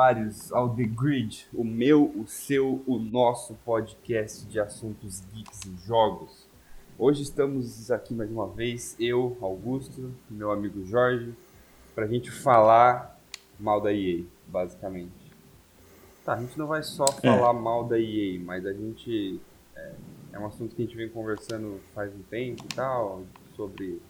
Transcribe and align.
usuários 0.00 0.50
ao 0.50 0.74
The 0.74 0.84
Grid, 0.84 1.46
o 1.52 1.62
meu, 1.62 2.10
o 2.16 2.26
seu, 2.26 2.82
o 2.86 2.98
nosso 2.98 3.52
podcast 3.66 4.46
de 4.46 4.58
assuntos 4.58 5.22
geeks 5.30 5.60
e 5.66 5.86
jogos. 5.86 6.48
Hoje 6.98 7.22
estamos 7.22 7.90
aqui 7.90 8.14
mais 8.14 8.30
uma 8.30 8.48
vez, 8.48 8.96
eu, 8.98 9.36
Augusto, 9.42 10.10
meu 10.30 10.50
amigo 10.50 10.86
Jorge, 10.86 11.34
para 11.94 12.06
a 12.06 12.08
gente 12.08 12.30
falar 12.30 13.20
mal 13.58 13.78
da 13.78 13.92
EA, 13.92 14.24
basicamente. 14.46 15.12
Tá, 16.24 16.32
a 16.32 16.40
gente 16.40 16.58
não 16.58 16.66
vai 16.66 16.82
só 16.82 17.04
é. 17.04 17.36
falar 17.36 17.50
é. 17.50 17.60
mal 17.60 17.84
da 17.84 18.00
EA, 18.00 18.40
mas 18.40 18.64
a 18.64 18.72
gente. 18.72 19.38
É, 19.76 19.92
é 20.32 20.38
um 20.38 20.46
assunto 20.46 20.74
que 20.74 20.80
a 20.80 20.84
gente 20.86 20.96
vem 20.96 21.10
conversando 21.10 21.78
faz 21.94 22.10
um 22.14 22.22
tempo 22.22 22.64
e 22.64 22.74
tal, 22.74 23.22
sobre 23.54 24.00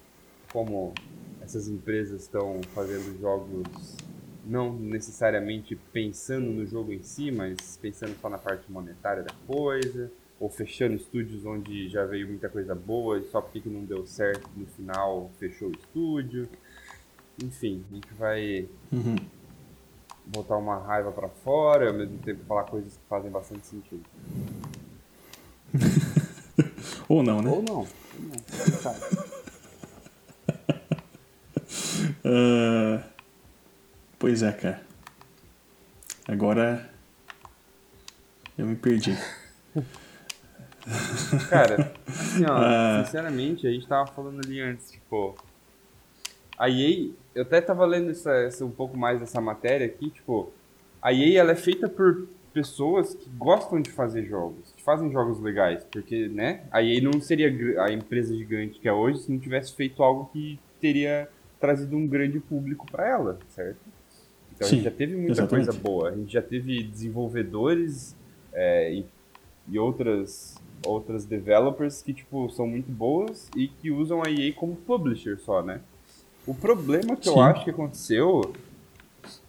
como 0.52 0.94
essas 1.40 1.68
empresas 1.68 2.22
estão 2.22 2.60
fazendo 2.74 3.20
jogos 3.20 3.96
não 4.44 4.72
necessariamente 4.74 5.76
pensando 5.92 6.50
no 6.50 6.66
jogo 6.66 6.92
em 6.92 7.02
si, 7.02 7.30
mas 7.30 7.78
pensando 7.80 8.16
só 8.20 8.28
na 8.28 8.38
parte 8.38 8.70
monetária 8.70 9.22
da 9.22 9.34
coisa, 9.46 10.10
ou 10.38 10.48
fechando 10.48 10.94
estúdios 10.94 11.44
onde 11.44 11.88
já 11.88 12.06
veio 12.06 12.26
muita 12.26 12.48
coisa 12.48 12.74
boa 12.74 13.18
e 13.18 13.24
só 13.24 13.42
porque 13.42 13.68
não 13.68 13.84
deu 13.84 14.06
certo 14.06 14.48
no 14.56 14.66
final 14.66 15.30
fechou 15.38 15.68
o 15.68 15.72
estúdio. 15.72 16.48
Enfim, 17.42 17.84
a 17.90 17.94
gente 17.94 18.14
vai 18.14 18.68
uhum. 18.90 19.16
botar 20.26 20.56
uma 20.56 20.78
raiva 20.78 21.12
para 21.12 21.28
fora 21.28 21.84
e 21.84 21.88
ao 21.88 21.94
mesmo 21.94 22.18
tempo 22.18 22.44
falar 22.46 22.64
coisas 22.64 22.94
que 22.94 23.02
fazem 23.08 23.30
bastante 23.30 23.66
sentido. 23.66 24.04
ou 27.08 27.22
não, 27.22 27.42
né? 27.42 27.50
Ou 27.50 27.62
não. 27.62 27.76
Ou 27.76 27.84
não. 27.84 29.10
Uh, 32.24 33.02
pois 34.20 34.44
é, 34.44 34.52
cara. 34.52 34.80
Agora 36.28 36.88
eu 38.56 38.66
me 38.66 38.76
perdi. 38.76 39.16
Cara, 41.48 41.92
assim, 42.06 42.44
ó, 42.46 42.58
uh, 42.58 43.04
sinceramente, 43.04 43.66
a 43.66 43.70
gente 43.70 43.86
tava 43.86 44.06
falando 44.12 44.40
ali 44.44 44.60
antes, 44.60 44.92
tipo. 44.92 45.36
A 46.58 46.68
EA, 46.68 47.10
eu 47.34 47.42
até 47.42 47.60
tava 47.60 47.86
lendo 47.86 48.10
essa, 48.10 48.32
essa, 48.32 48.64
um 48.64 48.70
pouco 48.70 48.96
mais 48.96 49.18
dessa 49.18 49.40
matéria 49.40 49.86
aqui, 49.86 50.10
tipo, 50.10 50.52
a 51.00 51.12
EA 51.12 51.40
ela 51.40 51.52
é 51.52 51.56
feita 51.56 51.88
por 51.88 52.28
pessoas 52.52 53.14
que 53.14 53.30
gostam 53.30 53.80
de 53.80 53.90
fazer 53.90 54.26
jogos, 54.26 54.72
que 54.76 54.82
fazem 54.82 55.10
jogos 55.10 55.40
legais, 55.40 55.84
porque, 55.84 56.28
né, 56.28 56.64
a 56.70 56.82
EA 56.82 57.00
não 57.00 57.18
seria 57.20 57.48
a 57.82 57.90
empresa 57.90 58.36
gigante 58.36 58.78
que 58.78 58.88
é 58.88 58.92
hoje 58.92 59.20
se 59.20 59.32
não 59.32 59.38
tivesse 59.38 59.74
feito 59.74 60.02
algo 60.02 60.28
que 60.32 60.60
teria 60.80 61.28
trazido 61.58 61.96
um 61.96 62.06
grande 62.06 62.40
público 62.40 62.86
para 62.90 63.08
ela, 63.08 63.38
certo? 63.48 63.80
Então 64.60 64.68
Sim, 64.68 64.74
a 64.74 64.78
gente 64.78 64.84
já 64.84 64.90
teve 64.90 65.16
muita 65.16 65.32
exatamente. 65.32 65.66
coisa 65.66 65.80
boa. 65.80 66.10
A 66.10 66.14
gente 66.14 66.30
já 66.30 66.42
teve 66.42 66.82
desenvolvedores 66.82 68.14
é, 68.52 68.92
e, 68.92 69.06
e, 69.70 69.78
outras 69.78 70.60
outras 70.86 71.24
developers 71.24 72.02
que 72.02 72.12
tipo 72.12 72.48
são 72.50 72.66
muito 72.66 72.90
boas 72.90 73.50
e 73.56 73.68
que 73.68 73.90
usam 73.90 74.22
a 74.22 74.30
EA 74.30 74.52
como 74.52 74.76
publisher 74.76 75.38
só, 75.38 75.62
né? 75.62 75.80
O 76.46 76.54
problema 76.54 77.16
que 77.16 77.28
Sim. 77.28 77.36
eu 77.36 77.40
acho 77.40 77.64
que 77.64 77.70
aconteceu 77.70 78.52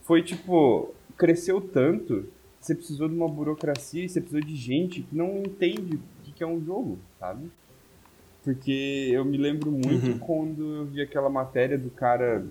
foi 0.02 0.24
tipo 0.24 0.94
cresceu 1.18 1.60
tanto, 1.60 2.26
você 2.60 2.74
precisou 2.74 3.10
de 3.10 3.16
uma 3.16 3.28
burocracia 3.28 4.06
e 4.06 4.10
você 4.10 4.22
precisou 4.22 4.46
de 4.46 4.56
gente 4.56 5.02
que 5.02 5.16
não 5.16 5.40
entende 5.40 5.96
o 5.96 6.32
que 6.34 6.42
é 6.44 6.48
um 6.48 6.64
jogo, 6.64 6.98
sabe? 7.20 7.52
Porque 8.44 9.10
eu 9.12 9.24
me 9.26 9.38
lembro 9.38 9.72
muito 9.72 10.08
uhum. 10.08 10.20
quando 10.20 10.76
eu 10.76 10.86
vi 10.86 11.02
aquela 11.02 11.30
matéria 11.30 11.78
do 11.78 11.90
cara 11.90 12.46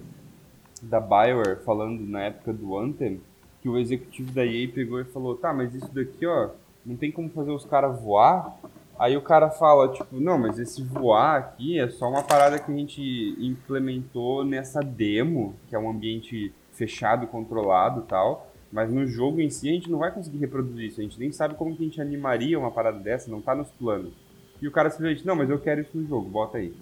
da 0.83 1.01
Bioware 1.01 1.63
falando 1.65 2.01
na 2.07 2.23
época 2.23 2.53
do 2.53 2.77
Anthem, 2.77 3.21
que 3.61 3.69
o 3.69 3.79
executivo 3.79 4.33
da 4.33 4.45
EA 4.45 4.69
pegou 4.69 5.01
e 5.01 5.05
falou, 5.05 5.37
tá, 5.37 5.53
mas 5.53 5.75
isso 5.75 5.93
daqui, 5.95 6.27
ó, 6.27 6.51
não 6.85 6.97
tem 6.97 7.13
como 7.13 7.29
fazer 7.31 7.51
os 7.51 7.65
caras 7.65 8.01
voar. 8.01 8.57
Aí 8.99 9.17
o 9.17 9.23
cara 9.23 9.51
fala, 9.51 9.89
tipo, 9.93 10.21
não, 10.21 10.39
mas 10.39 10.59
esse 10.59 10.83
voar 10.83 11.39
aqui 11.39 11.79
é 11.79 11.89
só 11.89 12.09
uma 12.09 12.23
parada 12.23 12.59
que 12.59 12.71
a 12.71 12.75
gente 12.75 13.35
implementou 13.39 14.45
nessa 14.45 14.81
demo, 14.81 15.55
que 15.69 15.75
é 15.75 15.79
um 15.79 15.91
ambiente 15.91 16.53
fechado, 16.73 17.27
controlado 17.27 18.03
tal. 18.03 18.51
Mas 18.73 18.93
no 18.93 19.07
jogo 19.07 19.41
em 19.41 19.51
si 19.51 19.69
a 19.69 19.73
gente 19.73 19.91
não 19.91 19.99
vai 19.99 20.13
conseguir 20.13 20.39
reproduzir 20.39 20.87
isso. 20.87 21.01
A 21.01 21.03
gente 21.03 21.19
nem 21.19 21.33
sabe 21.33 21.55
como 21.55 21.75
que 21.75 21.83
a 21.83 21.87
gente 21.87 22.01
animaria 22.01 22.59
uma 22.59 22.71
parada 22.71 22.99
dessa, 22.99 23.31
não 23.31 23.41
tá 23.41 23.55
nos 23.55 23.71
planos. 23.71 24.13
E 24.61 24.69
o 24.69 24.71
cara 24.71 24.91
simplesmente, 24.91 25.27
não, 25.27 25.35
mas 25.35 25.51
eu 25.51 25.59
quero 25.59 25.81
isso 25.81 25.97
no 25.97 26.07
jogo, 26.07 26.29
bota 26.29 26.59
aí. 26.59 26.75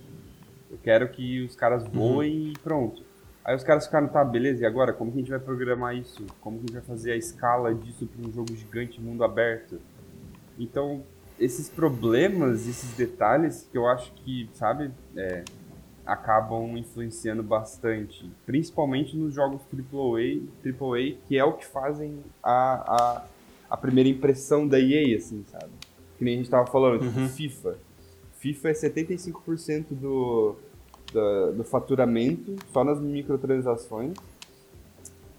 Eu 0.71 0.79
quero 0.83 1.09
que 1.09 1.43
os 1.43 1.55
caras 1.55 1.87
voem 1.87 2.39
uhum. 2.39 2.49
e 2.49 2.59
pronto. 2.59 3.08
Aí 3.49 3.57
os 3.57 3.65
caras 3.65 3.87
ficaram, 3.87 4.07
tá, 4.09 4.23
beleza, 4.23 4.63
e 4.63 4.67
agora? 4.67 4.93
Como 4.93 5.11
que 5.11 5.17
a 5.17 5.21
gente 5.23 5.31
vai 5.31 5.39
programar 5.39 5.97
isso? 5.97 6.23
Como 6.39 6.59
que 6.59 6.65
a 6.65 6.67
gente 6.67 6.73
vai 6.75 6.83
fazer 6.83 7.13
a 7.13 7.17
escala 7.17 7.75
disso 7.75 8.07
para 8.07 8.29
um 8.29 8.31
jogo 8.31 8.55
gigante, 8.55 9.01
mundo 9.01 9.25
aberto? 9.25 9.81
Então, 10.59 11.03
esses 11.41 11.67
problemas, 11.67 12.69
esses 12.69 12.95
detalhes 12.95 13.67
que 13.73 13.79
eu 13.79 13.89
acho 13.89 14.13
que, 14.17 14.51
sabe, 14.53 14.91
é, 15.17 15.45
acabam 16.05 16.77
influenciando 16.77 17.43
bastante. 17.43 18.31
Principalmente 18.45 19.17
nos 19.17 19.33
jogos 19.33 19.63
AAA, 19.73 20.43
AAA 20.63 21.17
que 21.27 21.39
é 21.39 21.43
o 21.43 21.55
que 21.55 21.65
fazem 21.65 22.19
a, 22.43 22.53
a, 22.53 23.25
a 23.71 23.77
primeira 23.79 24.11
impressão 24.11 24.69
da 24.69 24.79
EA, 24.79 25.17
assim, 25.17 25.43
sabe? 25.51 25.73
que 26.19 26.25
nem 26.25 26.35
a 26.35 26.37
gente 26.37 26.51
tava 26.51 26.67
falando, 26.67 27.01
tipo, 27.01 27.19
uhum. 27.19 27.29
FIFA. 27.31 27.79
FIFA 28.35 28.69
é 28.69 28.73
75% 28.73 29.87
do, 29.93 30.55
do, 31.13 31.53
do 31.53 31.65
faturamento 31.65 32.57
só 32.73 32.85
nas 32.85 33.01
microtransações. 33.01 34.15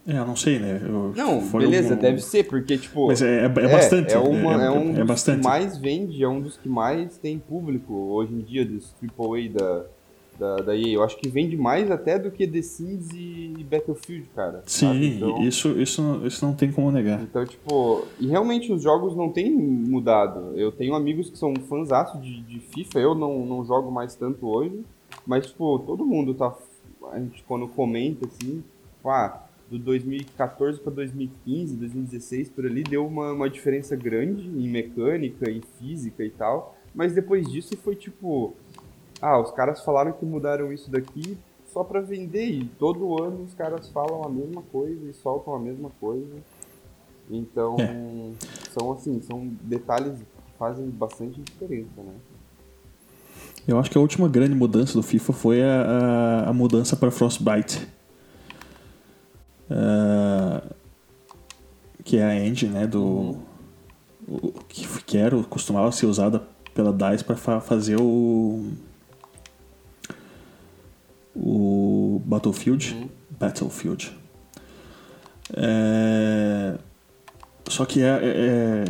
É, 0.07 0.17
eu 0.17 0.25
não 0.25 0.35
sei, 0.35 0.57
né? 0.57 0.81
Eu, 0.81 1.13
não, 1.15 1.39
beleza, 1.51 1.93
um... 1.93 1.97
deve 1.97 2.21
ser, 2.21 2.45
porque, 2.45 2.77
tipo... 2.77 3.07
Mas 3.07 3.21
é, 3.21 3.41
é, 3.41 3.45
é 3.45 3.49
bastante. 3.49 4.13
É, 4.13 4.17
uma, 4.17 4.63
é, 4.63 4.65
é 4.65 4.71
um 4.71 4.97
é 4.97 5.05
dos 5.05 5.23
que 5.23 5.35
mais 5.37 5.77
vende, 5.77 6.23
é 6.23 6.27
um 6.27 6.41
dos 6.41 6.57
que 6.57 6.67
mais 6.67 7.17
tem 7.17 7.37
público 7.37 7.93
hoje 7.93 8.33
em 8.33 8.39
dia, 8.39 8.65
dos 8.65 8.95
AAA 9.03 9.49
da, 9.53 9.85
da, 10.39 10.55
da 10.63 10.75
EA. 10.75 10.93
Eu 10.93 11.03
acho 11.03 11.17
que 11.17 11.29
vende 11.29 11.55
mais 11.55 11.91
até 11.91 12.17
do 12.17 12.31
que 12.31 12.47
The 12.47 12.61
Sims 12.61 13.09
e 13.13 13.65
Battlefield, 13.69 14.27
cara. 14.33 14.63
Sim, 14.65 15.17
então, 15.17 15.43
isso, 15.43 15.79
isso, 15.79 16.21
isso 16.25 16.43
não 16.43 16.55
tem 16.55 16.71
como 16.71 16.91
negar. 16.91 17.21
Então, 17.21 17.45
tipo, 17.45 18.07
e 18.19 18.27
realmente 18.27 18.71
os 18.71 18.81
jogos 18.81 19.15
não 19.15 19.29
têm 19.29 19.51
mudado. 19.51 20.53
Eu 20.55 20.71
tenho 20.71 20.95
amigos 20.95 21.29
que 21.29 21.37
são 21.37 21.53
fãs 21.67 21.89
de, 22.19 22.41
de 22.41 22.59
FIFA, 22.59 22.99
eu 22.99 23.13
não, 23.13 23.45
não 23.45 23.63
jogo 23.65 23.91
mais 23.91 24.15
tanto 24.15 24.47
hoje, 24.47 24.81
mas, 25.29 25.45
tipo, 25.45 25.77
todo 25.77 26.03
mundo 26.03 26.33
tá. 26.33 26.57
A 27.11 27.19
gente 27.19 27.43
quando 27.43 27.67
comenta 27.67 28.25
assim, 28.25 28.63
tipo, 28.95 29.09
ah, 29.09 29.47
do 29.69 29.77
2014 29.77 30.79
para 30.79 30.91
2015, 30.91 31.75
2016 31.75 32.49
por 32.49 32.65
ali, 32.65 32.81
deu 32.81 33.05
uma, 33.05 33.33
uma 33.33 33.47
diferença 33.47 33.95
grande 33.95 34.47
em 34.47 34.67
mecânica, 34.67 35.47
em 35.47 35.61
física 35.77 36.23
e 36.25 36.31
tal. 36.31 36.75
Mas 36.95 37.13
depois 37.13 37.47
disso 37.47 37.77
foi 37.77 37.95
tipo 37.95 38.55
ah, 39.21 39.39
os 39.39 39.51
caras 39.51 39.85
falaram 39.85 40.13
que 40.13 40.25
mudaram 40.25 40.73
isso 40.73 40.89
daqui 40.89 41.37
só 41.67 41.83
para 41.83 42.01
vender 42.01 42.49
e 42.49 42.65
todo 42.65 43.21
ano 43.21 43.43
os 43.43 43.53
caras 43.53 43.87
falam 43.89 44.23
a 44.23 44.29
mesma 44.29 44.63
coisa 44.63 45.11
e 45.11 45.13
soltam 45.13 45.53
a 45.53 45.59
mesma 45.59 45.91
coisa. 45.99 46.37
Então, 47.29 47.75
é. 47.79 48.33
são 48.71 48.93
assim, 48.93 49.21
são 49.21 49.45
detalhes 49.61 50.17
que 50.17 50.57
fazem 50.57 50.89
bastante 50.89 51.39
diferença, 51.39 52.01
né? 52.01 52.15
Eu 53.69 53.77
acho 53.77 53.91
que 53.91 53.97
a 53.99 54.01
última 54.01 54.27
grande 54.27 54.55
mudança 54.55 54.93
do 54.93 55.03
FIFA 55.03 55.31
foi 55.31 55.63
a, 55.63 55.81
a, 55.81 56.49
a 56.49 56.53
mudança 56.53 56.95
para 56.95 57.11
Frostbite. 57.11 57.87
Uh, 59.69 60.73
que 62.03 62.17
é 62.17 62.23
a 62.23 62.35
engine 62.47 62.73
né, 62.73 62.87
do, 62.87 63.37
o, 64.27 64.51
que, 64.67 64.87
que 65.03 65.17
era, 65.19 65.37
costumava 65.43 65.91
ser 65.91 66.07
usada 66.07 66.41
pela 66.73 66.91
DICE 66.91 67.23
para 67.23 67.35
fa 67.35 67.61
fazer 67.61 67.97
o 68.01 68.71
o 71.35 72.19
Battlefield. 72.25 72.95
Uhum. 72.95 73.09
Battlefield. 73.39 74.17
É... 75.53 76.75
Só 77.67 77.85
que 77.85 78.01
é, 78.01 78.19
é, 78.19 78.83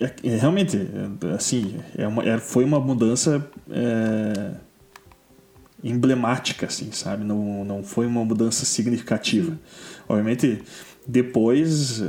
é, 0.00 0.04
é, 0.04 0.12
é 0.22 0.36
realmente 0.36 0.78
assim 1.36 1.76
é 1.96 2.06
uma, 2.06 2.24
é, 2.24 2.38
foi 2.38 2.64
uma 2.64 2.80
mudança 2.80 3.46
é, 3.70 4.52
emblemática, 5.84 6.66
assim, 6.66 6.90
sabe? 6.92 7.24
Não, 7.24 7.64
não 7.64 7.84
foi 7.84 8.06
uma 8.06 8.24
mudança 8.24 8.64
significativa. 8.64 9.58
Obviamente 10.08 10.62
depois 11.06 12.00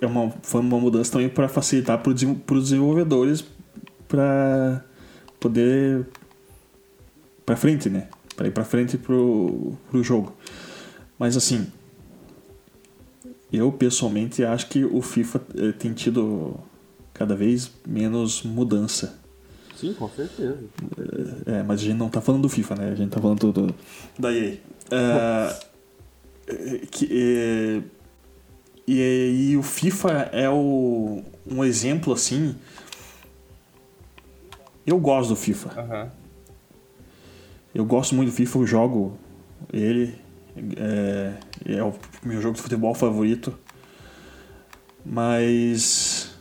é 0.00 0.06
uma, 0.06 0.30
foi 0.42 0.60
uma 0.60 0.78
mudança 0.78 1.12
também 1.12 1.28
para 1.28 1.48
facilitar 1.48 1.98
para 1.98 2.10
os 2.10 2.64
desenvolvedores 2.64 3.44
para 4.08 4.84
poder 5.40 6.06
para 7.44 7.56
frente, 7.56 7.88
né? 7.90 8.08
Para 8.36 8.48
ir 8.48 8.50
para 8.50 8.64
frente 8.64 8.98
pro, 8.98 9.74
pro 9.90 10.02
jogo. 10.02 10.34
Mas 11.18 11.36
assim, 11.36 11.66
eu 13.56 13.72
pessoalmente 13.72 14.44
acho 14.44 14.68
que 14.68 14.84
o 14.84 15.00
FIFA 15.00 15.40
eh, 15.56 15.72
tem 15.72 15.92
tido 15.92 16.58
cada 17.12 17.36
vez 17.36 17.70
menos 17.86 18.42
mudança. 18.42 19.18
Sim, 19.76 19.92
com 19.94 20.08
certeza. 20.08 20.58
É, 21.46 21.62
mas 21.62 21.80
a 21.80 21.84
gente 21.84 21.96
não 21.96 22.08
tá 22.08 22.20
falando 22.20 22.42
do 22.42 22.48
FIFA, 22.48 22.74
né? 22.76 22.90
A 22.90 22.94
gente 22.94 23.10
tá 23.10 23.20
falando 23.20 23.52
do, 23.52 23.66
do 23.66 23.74
da 24.18 24.32
EA. 24.32 24.58
Uh, 24.86 26.86
que, 26.90 27.08
é, 27.10 27.82
e, 28.86 29.50
e, 29.50 29.56
o 29.56 29.62
FIFA 29.62 30.10
é 30.32 30.48
o, 30.48 31.22
um 31.46 31.64
exemplo 31.64 32.12
assim. 32.12 32.54
Eu 34.86 34.98
gosto 34.98 35.30
do 35.30 35.36
FIFA. 35.36 35.80
Uhum. 35.80 36.10
Eu 37.74 37.84
gosto 37.84 38.14
muito 38.14 38.30
do 38.30 38.34
FIFA, 38.34 38.58
eu 38.58 38.66
jogo 38.66 39.18
ele. 39.72 40.14
É, 40.76 41.32
é 41.66 41.82
o 41.82 41.92
meu 42.24 42.40
jogo 42.40 42.56
de 42.56 42.62
futebol 42.62 42.94
favorito. 42.94 43.56
Mas. 45.04 46.32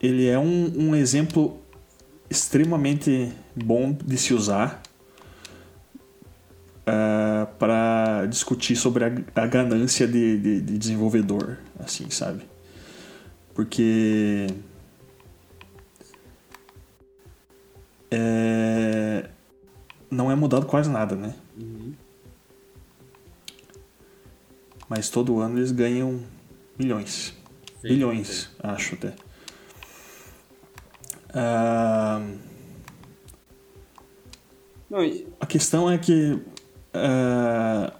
Ele 0.00 0.26
é 0.26 0.38
um, 0.38 0.88
um 0.88 0.96
exemplo 0.96 1.60
extremamente 2.30 3.30
bom 3.54 3.92
de 3.92 4.16
se 4.16 4.32
usar 4.32 4.82
uh, 6.80 7.46
para 7.58 8.24
discutir 8.26 8.76
sobre 8.76 9.04
a, 9.04 9.12
a 9.34 9.46
ganância 9.46 10.06
de, 10.06 10.38
de, 10.38 10.60
de, 10.60 10.78
desenvolvedor, 10.78 11.58
assim, 11.78 12.08
sabe? 12.08 12.42
Porque 13.52 14.46
é, 18.10 19.28
não 20.10 20.30
é 20.30 20.34
mudado 20.34 20.66
quase 20.66 20.90
nada, 20.90 21.14
né? 21.14 21.34
Mas 24.90 25.08
todo 25.08 25.38
ano 25.38 25.56
eles 25.56 25.70
ganham 25.70 26.20
milhões. 26.76 27.32
Sim, 27.80 27.88
bilhões, 27.88 28.28
sim. 28.28 28.48
acho 28.60 28.96
até. 28.96 29.14
Uh, 31.30 32.38
não, 34.90 35.04
e... 35.04 35.28
A 35.38 35.46
questão 35.46 35.88
é 35.88 35.96
que 35.96 36.32
uh, 36.32 37.92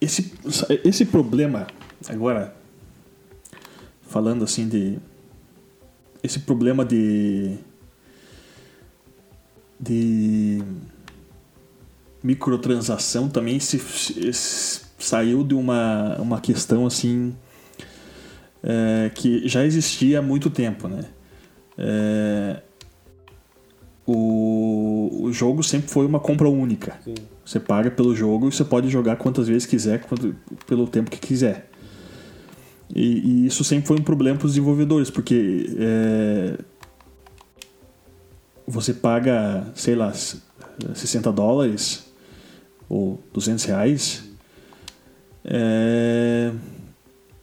esse, 0.00 0.32
esse 0.84 1.04
problema, 1.04 1.66
agora, 2.08 2.54
falando 4.02 4.44
assim 4.44 4.68
de. 4.68 5.00
Esse 6.22 6.38
problema 6.38 6.84
de. 6.84 7.58
de 9.80 10.62
microtransação 12.22 13.28
também 13.28 13.58
se, 13.58 13.80
se, 13.80 14.85
saiu 14.98 15.44
de 15.44 15.54
uma, 15.54 16.16
uma 16.18 16.40
questão 16.40 16.86
assim 16.86 17.34
é, 18.62 19.10
que 19.14 19.46
já 19.46 19.64
existia 19.64 20.18
há 20.18 20.22
muito 20.22 20.50
tempo, 20.50 20.88
né? 20.88 21.04
É, 21.78 22.62
o, 24.06 25.24
o 25.24 25.32
jogo 25.32 25.62
sempre 25.62 25.88
foi 25.90 26.06
uma 26.06 26.20
compra 26.20 26.48
única. 26.48 26.98
Sim. 27.04 27.14
Você 27.44 27.60
paga 27.60 27.90
pelo 27.90 28.14
jogo 28.14 28.48
e 28.48 28.52
você 28.52 28.64
pode 28.64 28.88
jogar 28.88 29.16
quantas 29.16 29.46
vezes 29.46 29.66
quiser, 29.66 30.00
quanto, 30.04 30.34
pelo 30.66 30.86
tempo 30.86 31.10
que 31.10 31.18
quiser. 31.18 31.70
E, 32.94 33.02
e, 33.02 33.46
isso 33.46 33.64
sempre 33.64 33.86
foi 33.86 33.98
um 33.98 34.02
problema 34.02 34.38
para 34.38 34.46
os 34.46 34.52
desenvolvedores, 34.52 35.10
porque 35.10 35.66
é, 35.78 36.58
você 38.66 38.94
paga, 38.94 39.70
sei 39.74 39.94
lá, 39.94 40.12
60 40.12 41.32
dólares 41.32 42.06
ou 42.88 43.20
200 43.32 43.64
reais 43.64 44.25
é, 45.46 46.52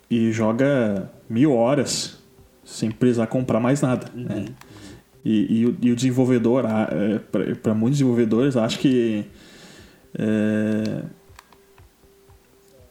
e 0.10 0.32
joga 0.32 1.10
mil 1.30 1.54
horas 1.54 2.18
sem 2.64 2.92
precisar 2.92 3.28
comprar 3.28 3.60
mais 3.60 3.82
nada. 3.82 4.08
Uhum. 4.14 4.24
Né? 4.24 4.46
E, 5.26 5.60
e, 5.60 5.66
o, 5.66 5.78
e 5.82 5.92
o 5.92 5.96
desenvolvedor, 5.96 6.66
é, 6.66 7.20
para 7.56 7.74
muitos 7.74 8.00
desenvolvedores, 8.00 8.58
acho 8.58 8.78
que 8.78 9.26
é, 10.20 11.04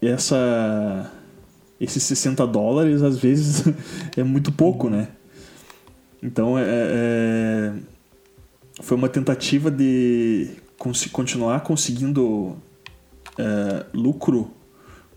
essa, 0.00 1.12
esses 1.78 2.02
60 2.02 2.46
dólares 2.46 3.02
às 3.02 3.18
vezes 3.18 3.64
é 4.16 4.22
muito 4.22 4.50
pouco, 4.50 4.88
né? 4.88 5.08
Então 6.22 6.58
é, 6.58 6.64
é, 6.66 7.72
foi 8.80 8.96
uma 8.96 9.08
tentativa 9.08 9.70
de 9.70 10.48
cons 10.78 11.04
continuar 11.06 11.60
conseguindo 11.60 12.56
é, 13.38 13.86
lucro 13.92 14.50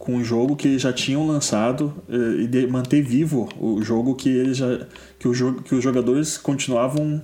com 0.05 0.17
o 0.17 0.23
jogo 0.23 0.55
que 0.55 0.77
já 0.77 0.93
tinham 0.93 1.25
lançado 1.25 1.91
eh, 2.07 2.43
e 2.43 2.47
de 2.47 2.67
manter 2.67 3.01
vivo 3.01 3.49
o 3.59 3.81
jogo 3.81 4.13
que 4.13 4.29
eles 4.29 4.57
já 4.57 4.85
que, 5.17 5.27
o 5.27 5.33
jogo, 5.33 5.63
que 5.63 5.73
os 5.73 5.83
jogadores 5.83 6.37
continuavam 6.37 7.23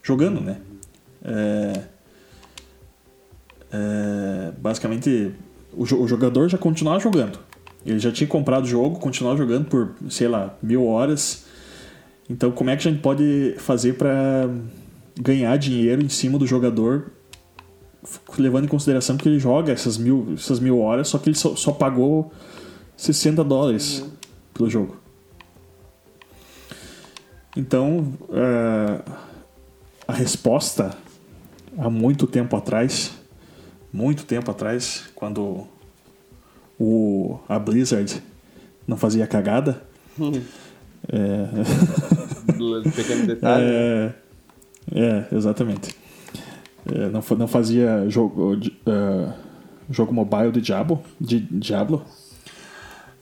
jogando, 0.00 0.40
né? 0.40 0.58
É, 1.24 1.80
é, 3.72 4.52
basicamente 4.56 5.32
o, 5.72 5.82
o, 5.82 6.06
jogador 6.06 6.48
já 6.48 6.56
continuava 6.56 7.00
jogando. 7.00 7.40
Ele 7.84 7.98
já 7.98 8.12
tinha 8.12 8.28
comprado 8.28 8.62
o 8.62 8.68
jogo, 8.68 9.00
continuava 9.00 9.36
jogando 9.36 9.64
por 9.64 9.92
sei 10.08 10.28
lá 10.28 10.56
mil 10.62 10.86
horas. 10.86 11.46
Então 12.30 12.52
como 12.52 12.70
é 12.70 12.76
que 12.76 12.86
a 12.86 12.92
gente 12.92 13.02
pode 13.02 13.56
fazer 13.58 13.94
para 13.94 14.48
ganhar 15.20 15.56
dinheiro 15.56 16.00
em 16.00 16.08
cima 16.08 16.38
do 16.38 16.46
jogador 16.46 17.10
levando 18.38 18.64
em 18.64 18.68
consideração 18.68 19.16
que 19.16 19.28
ele 19.28 19.38
joga 19.38 19.72
essas 19.72 19.96
mil, 19.98 20.34
essas 20.34 20.60
mil 20.60 20.80
horas, 20.80 21.08
só 21.08 21.18
que 21.18 21.28
ele 21.28 21.36
só, 21.36 21.56
só 21.56 21.72
pagou 21.72 22.32
60 22.96 23.42
dólares 23.44 24.00
uhum. 24.00 24.10
pelo 24.54 24.70
jogo. 24.70 24.96
Então, 27.56 28.12
uh, 28.28 29.12
a 30.06 30.12
resposta 30.12 30.96
há 31.78 31.88
muito 31.88 32.26
tempo 32.26 32.56
atrás, 32.56 33.12
muito 33.92 34.24
tempo 34.24 34.50
atrás, 34.50 35.04
quando 35.14 35.66
o, 36.78 37.38
a 37.48 37.58
Blizzard 37.58 38.22
não 38.86 38.96
fazia 38.96 39.26
cagada. 39.26 39.82
Uhum. 40.18 40.42
É... 41.08 41.46
Pequeno 42.94 43.26
detalhe. 43.26 43.64
É, 43.64 44.14
é 44.94 45.28
exatamente 45.32 46.05
não, 47.12 47.38
não 47.38 47.48
fazia 47.48 48.08
jogo, 48.08 48.54
uh, 48.54 49.32
jogo 49.90 50.12
mobile 50.12 50.52
de 50.52 50.60
Diablo. 50.60 51.02
De 51.20 51.40
Diablo. 51.40 52.04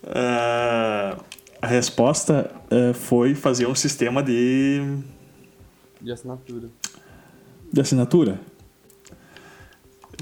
Uh, 0.02 1.22
a 1.62 1.66
resposta 1.66 2.50
uh, 2.70 2.92
foi 2.92 3.34
fazer 3.34 3.66
um 3.66 3.74
sistema 3.74 4.22
de. 4.22 4.98
De 6.00 6.12
assinatura. 6.12 6.68
De 7.72 7.80
assinatura. 7.80 8.40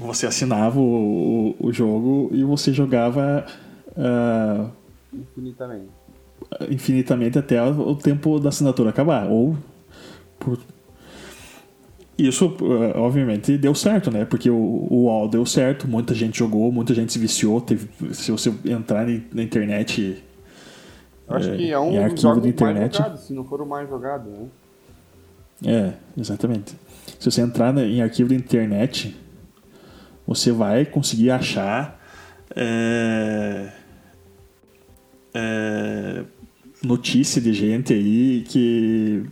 Você 0.01 0.25
assinava 0.25 0.79
o, 0.79 1.55
o, 1.59 1.67
o 1.67 1.73
jogo 1.73 2.29
e 2.31 2.43
você 2.43 2.73
jogava. 2.73 3.45
infinitamente. 5.13 5.91
Infinitamente 6.69 7.37
até 7.37 7.61
o 7.61 7.95
tempo 7.95 8.39
da 8.39 8.49
assinatura 8.49 8.89
acabar. 8.89 9.27
Ou 9.27 9.57
por 10.39 10.57
isso, 12.17 12.55
eh, 12.61 12.97
obviamente, 12.97 13.57
deu 13.57 13.73
certo, 13.73 14.11
né? 14.11 14.25
Porque 14.25 14.49
o, 14.49 14.55
o 14.55 15.05
UOL 15.05 15.27
deu 15.27 15.45
certo, 15.45 15.87
muita 15.87 16.13
gente 16.13 16.37
jogou, 16.37 16.71
muita 16.71 16.93
gente 16.93 17.11
se 17.11 17.19
viciou. 17.19 17.59
Teve, 17.59 17.89
se 18.13 18.31
você 18.31 18.53
entrar 18.65 19.07
na 19.31 19.41
internet. 19.41 20.23
acho 21.27 21.49
é, 21.49 21.57
que 21.57 21.71
é 21.71 21.79
um 21.79 22.09
dos 22.09 22.21
jogos 22.21 22.45
internet, 22.45 22.93
mais 22.93 22.95
jogados, 22.95 23.21
se 23.21 23.33
não 23.33 23.43
for 23.43 23.61
o 23.61 23.65
mais 23.65 23.89
jogado, 23.89 24.29
né? 24.29 24.47
É, 25.65 25.93
exatamente. 26.19 26.75
Se 27.19 27.31
você 27.31 27.41
entrar 27.41 27.75
em 27.77 28.01
arquivo 28.01 28.29
da 28.29 28.35
internet, 28.35 29.15
você 30.27 30.51
vai 30.51 30.85
conseguir 30.85 31.31
achar 31.31 31.99
é, 32.55 33.71
é, 35.33 36.23
notícia 36.83 37.41
de 37.41 37.53
gente 37.53 37.93
aí 37.93 38.43
que 38.47 39.25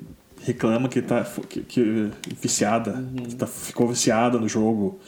reclama 0.44 0.90
que 0.90 1.02
tá 1.02 1.24
que, 1.48 1.62
que 1.62 2.12
viciada, 2.42 2.94
uhum. 2.94 3.26
que 3.28 3.36
tá, 3.36 3.48
ficou 3.48 3.88
viciada 3.88 4.40
no 4.40 4.48
jogo, 4.48 5.00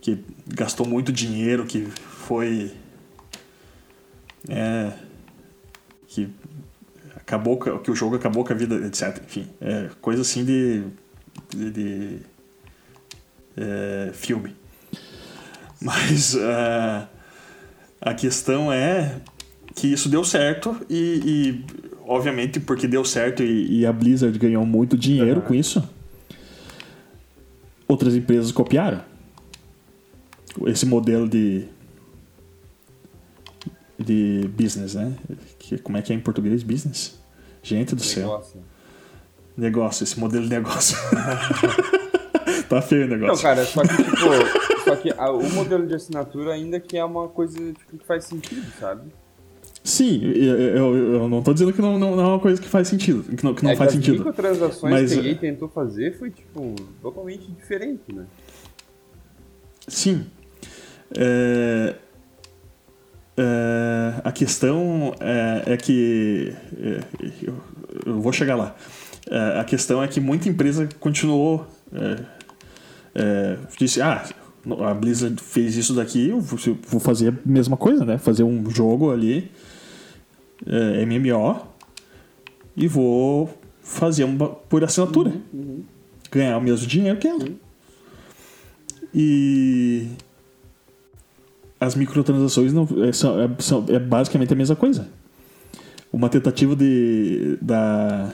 que 0.00 0.24
gastou 0.46 0.86
muito 0.86 1.12
dinheiro, 1.12 1.64
que 1.64 1.86
foi 1.86 2.72
é, 4.48 4.92
que 6.06 6.28
acabou 7.16 7.58
que 7.58 7.90
o 7.90 7.94
jogo 7.94 8.16
acabou 8.16 8.44
com 8.44 8.52
a 8.52 8.56
vida, 8.56 8.74
etc. 8.86 9.22
Enfim, 9.24 9.48
é 9.60 9.90
coisa 10.00 10.22
assim 10.22 10.44
de, 10.44 10.84
de, 11.50 11.70
de 11.70 12.18
é, 13.56 14.10
filme. 14.12 14.56
Mas 15.80 16.34
uh, 16.34 17.06
a 18.00 18.14
questão 18.14 18.72
é 18.72 19.20
que 19.74 19.86
isso 19.86 20.08
deu 20.08 20.24
certo 20.24 20.76
e, 20.90 21.22
e 21.24 21.87
obviamente 22.08 22.58
porque 22.58 22.88
deu 22.88 23.04
certo 23.04 23.42
e, 23.42 23.80
e 23.80 23.86
a 23.86 23.92
Blizzard 23.92 24.36
ganhou 24.38 24.64
muito 24.64 24.96
dinheiro 24.96 25.40
uhum. 25.40 25.46
com 25.46 25.54
isso, 25.54 25.88
outras 27.86 28.16
empresas 28.16 28.50
copiaram 28.50 29.02
esse 30.66 30.86
modelo 30.86 31.28
de 31.28 31.64
de 33.98 34.48
business, 34.56 34.94
né? 34.94 35.12
Que, 35.58 35.76
como 35.76 35.96
é 35.96 36.02
que 36.02 36.12
é 36.12 36.16
em 36.16 36.20
português 36.20 36.62
business? 36.62 37.18
Gente 37.62 37.96
do 37.96 38.02
negócio. 38.02 38.52
céu. 38.52 38.62
Negócio, 39.56 40.04
esse 40.04 40.20
modelo 40.20 40.44
de 40.44 40.50
negócio. 40.50 40.96
tá 42.68 42.80
feio 42.80 43.06
o 43.06 43.08
negócio. 43.08 43.34
Não, 43.34 43.42
cara, 43.42 43.64
só 43.66 43.82
que 43.82 43.96
tipo, 43.96 44.84
Só 44.84 44.96
que 44.96 45.10
a, 45.10 45.32
o 45.32 45.50
modelo 45.50 45.84
de 45.84 45.96
assinatura 45.96 46.52
ainda 46.52 46.78
que 46.78 46.96
é 46.96 47.04
uma 47.04 47.28
coisa 47.28 47.58
tipo, 47.58 47.98
que 47.98 48.06
faz 48.06 48.24
sentido, 48.24 48.70
sabe? 48.78 49.10
Sim, 49.88 50.20
eu, 50.22 50.96
eu, 51.14 51.28
não 51.30 51.42
tô 51.42 51.54
dizendo 51.54 51.72
que 51.72 51.80
não, 51.80 51.98
não, 51.98 52.14
não, 52.14 52.22
é 52.22 52.26
uma 52.26 52.38
coisa 52.38 52.60
que 52.60 52.68
faz 52.68 52.88
sentido, 52.88 53.22
que 53.22 53.42
não, 53.42 53.54
que 53.54 53.64
não 53.64 53.70
é 53.70 53.74
faz 53.74 53.90
que 53.90 53.96
sentido. 53.96 54.16
As 54.16 54.18
microtransações 54.18 54.92
mas... 54.92 55.14
que 55.14 55.18
a 55.18 55.22
EA 55.22 55.34
tentou 55.34 55.66
fazer 55.66 56.14
foi, 56.18 56.30
tipo, 56.30 56.74
totalmente 57.00 57.50
diferente, 57.50 58.02
né? 58.12 58.26
Sim. 59.88 60.26
É... 61.16 61.94
É... 63.38 64.14
A 64.22 64.30
questão 64.30 65.14
é, 65.20 65.72
é 65.72 65.76
que... 65.78 66.52
É, 66.78 67.00
eu, 67.42 67.54
eu, 68.04 68.20
vou 68.20 68.30
chegar 68.30 68.56
lá. 68.56 68.76
É, 69.30 69.58
a 69.58 69.64
questão 69.64 70.02
é 70.02 70.06
que 70.06 70.20
muita 70.20 70.50
empresa 70.50 70.86
continuou... 71.00 71.66
disse, 73.78 74.02
ah, 74.02 74.22
a 74.86 74.92
Blizzard 74.92 75.42
fez 75.42 75.76
isso 75.78 75.94
daqui, 75.94 76.28
eu 76.28 76.42
vou 76.42 77.00
fazer 77.00 77.30
a 77.30 77.34
mesma 77.46 77.78
coisa, 77.78 78.04
né? 78.04 78.18
Fazer 78.18 78.42
um 78.42 78.68
jogo 78.68 79.10
ali 79.10 79.50
é, 80.66 81.04
MMO 81.04 81.66
e 82.76 82.86
vou 82.86 83.50
fazer 83.82 84.24
uma, 84.24 84.48
por 84.48 84.84
assinatura. 84.84 85.30
Uhum, 85.52 85.60
uhum. 85.60 85.82
Ganhar 86.30 86.58
o 86.58 86.60
mesmo 86.60 86.86
dinheiro 86.86 87.18
que 87.18 87.26
ela. 87.26 87.42
Uhum. 87.42 87.56
E 89.14 90.06
as 91.80 91.94
microtransações 91.94 92.72
não, 92.72 92.86
é, 93.02 93.12
são, 93.12 93.40
é, 93.40 93.50
são, 93.58 93.84
é, 93.88 93.98
basicamente 93.98 94.52
a 94.52 94.56
mesma 94.56 94.76
coisa. 94.76 95.08
Uma 96.12 96.28
tentativa 96.28 96.74
de, 96.74 97.58
da, 97.60 98.32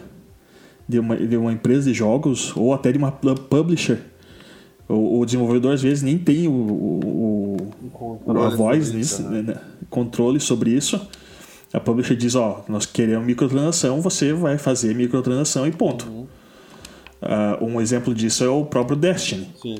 de, 0.89 0.99
uma, 0.99 1.17
de 1.17 1.37
uma 1.37 1.53
empresa 1.53 1.91
de 1.91 1.95
jogos 1.95 2.57
ou 2.57 2.73
até 2.75 2.93
de 2.93 2.99
uma 2.99 3.13
publisher. 3.13 4.01
O, 4.89 5.21
o 5.21 5.25
desenvolvedor 5.25 5.73
às 5.73 5.83
vezes 5.83 6.03
nem 6.03 6.19
tem 6.19 6.47
o, 6.47 6.53
o, 6.53 7.57
o 8.27 8.39
a 8.39 8.51
voz 8.51 8.93
nisso, 8.93 9.23
né? 9.23 9.43
né? 9.43 9.57
controle 9.89 10.39
sobre 10.39 10.71
isso 10.71 11.01
a 11.75 11.81
publisher 11.81 12.15
diz, 12.15 12.37
ó, 12.37 12.65
nós 12.69 12.87
queremos 12.87 13.27
microtransação, 13.27 14.01
você 14.01 14.33
vai 14.33 14.57
fazer 14.57 14.95
microtransação 14.95 15.67
e 15.67 15.73
ponto. 15.73 16.09
Uhum. 16.09 16.27
Uh, 17.21 17.65
um 17.65 17.81
exemplo 17.81 18.15
disso 18.15 18.45
é 18.45 18.49
o 18.49 18.65
próprio 18.65 18.97
Destiny. 18.97 19.51
Sim. 19.61 19.79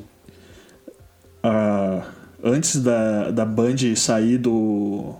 Uh, 1.45 2.03
antes 2.43 2.83
da, 2.83 3.31
da 3.31 3.45
Band 3.45 3.77
sair 3.95 4.39
do, 4.39 5.15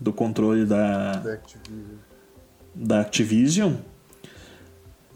do 0.00 0.12
controle 0.12 0.64
da, 0.64 1.14
da 1.14 1.32
Activision. 1.32 1.96
da 2.76 3.00
Activision 3.00 3.72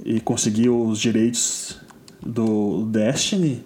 e 0.05 0.21
conseguir 0.21 0.69
os 0.69 0.99
direitos 0.99 1.81
do 2.21 2.87
Destiny, 2.87 3.63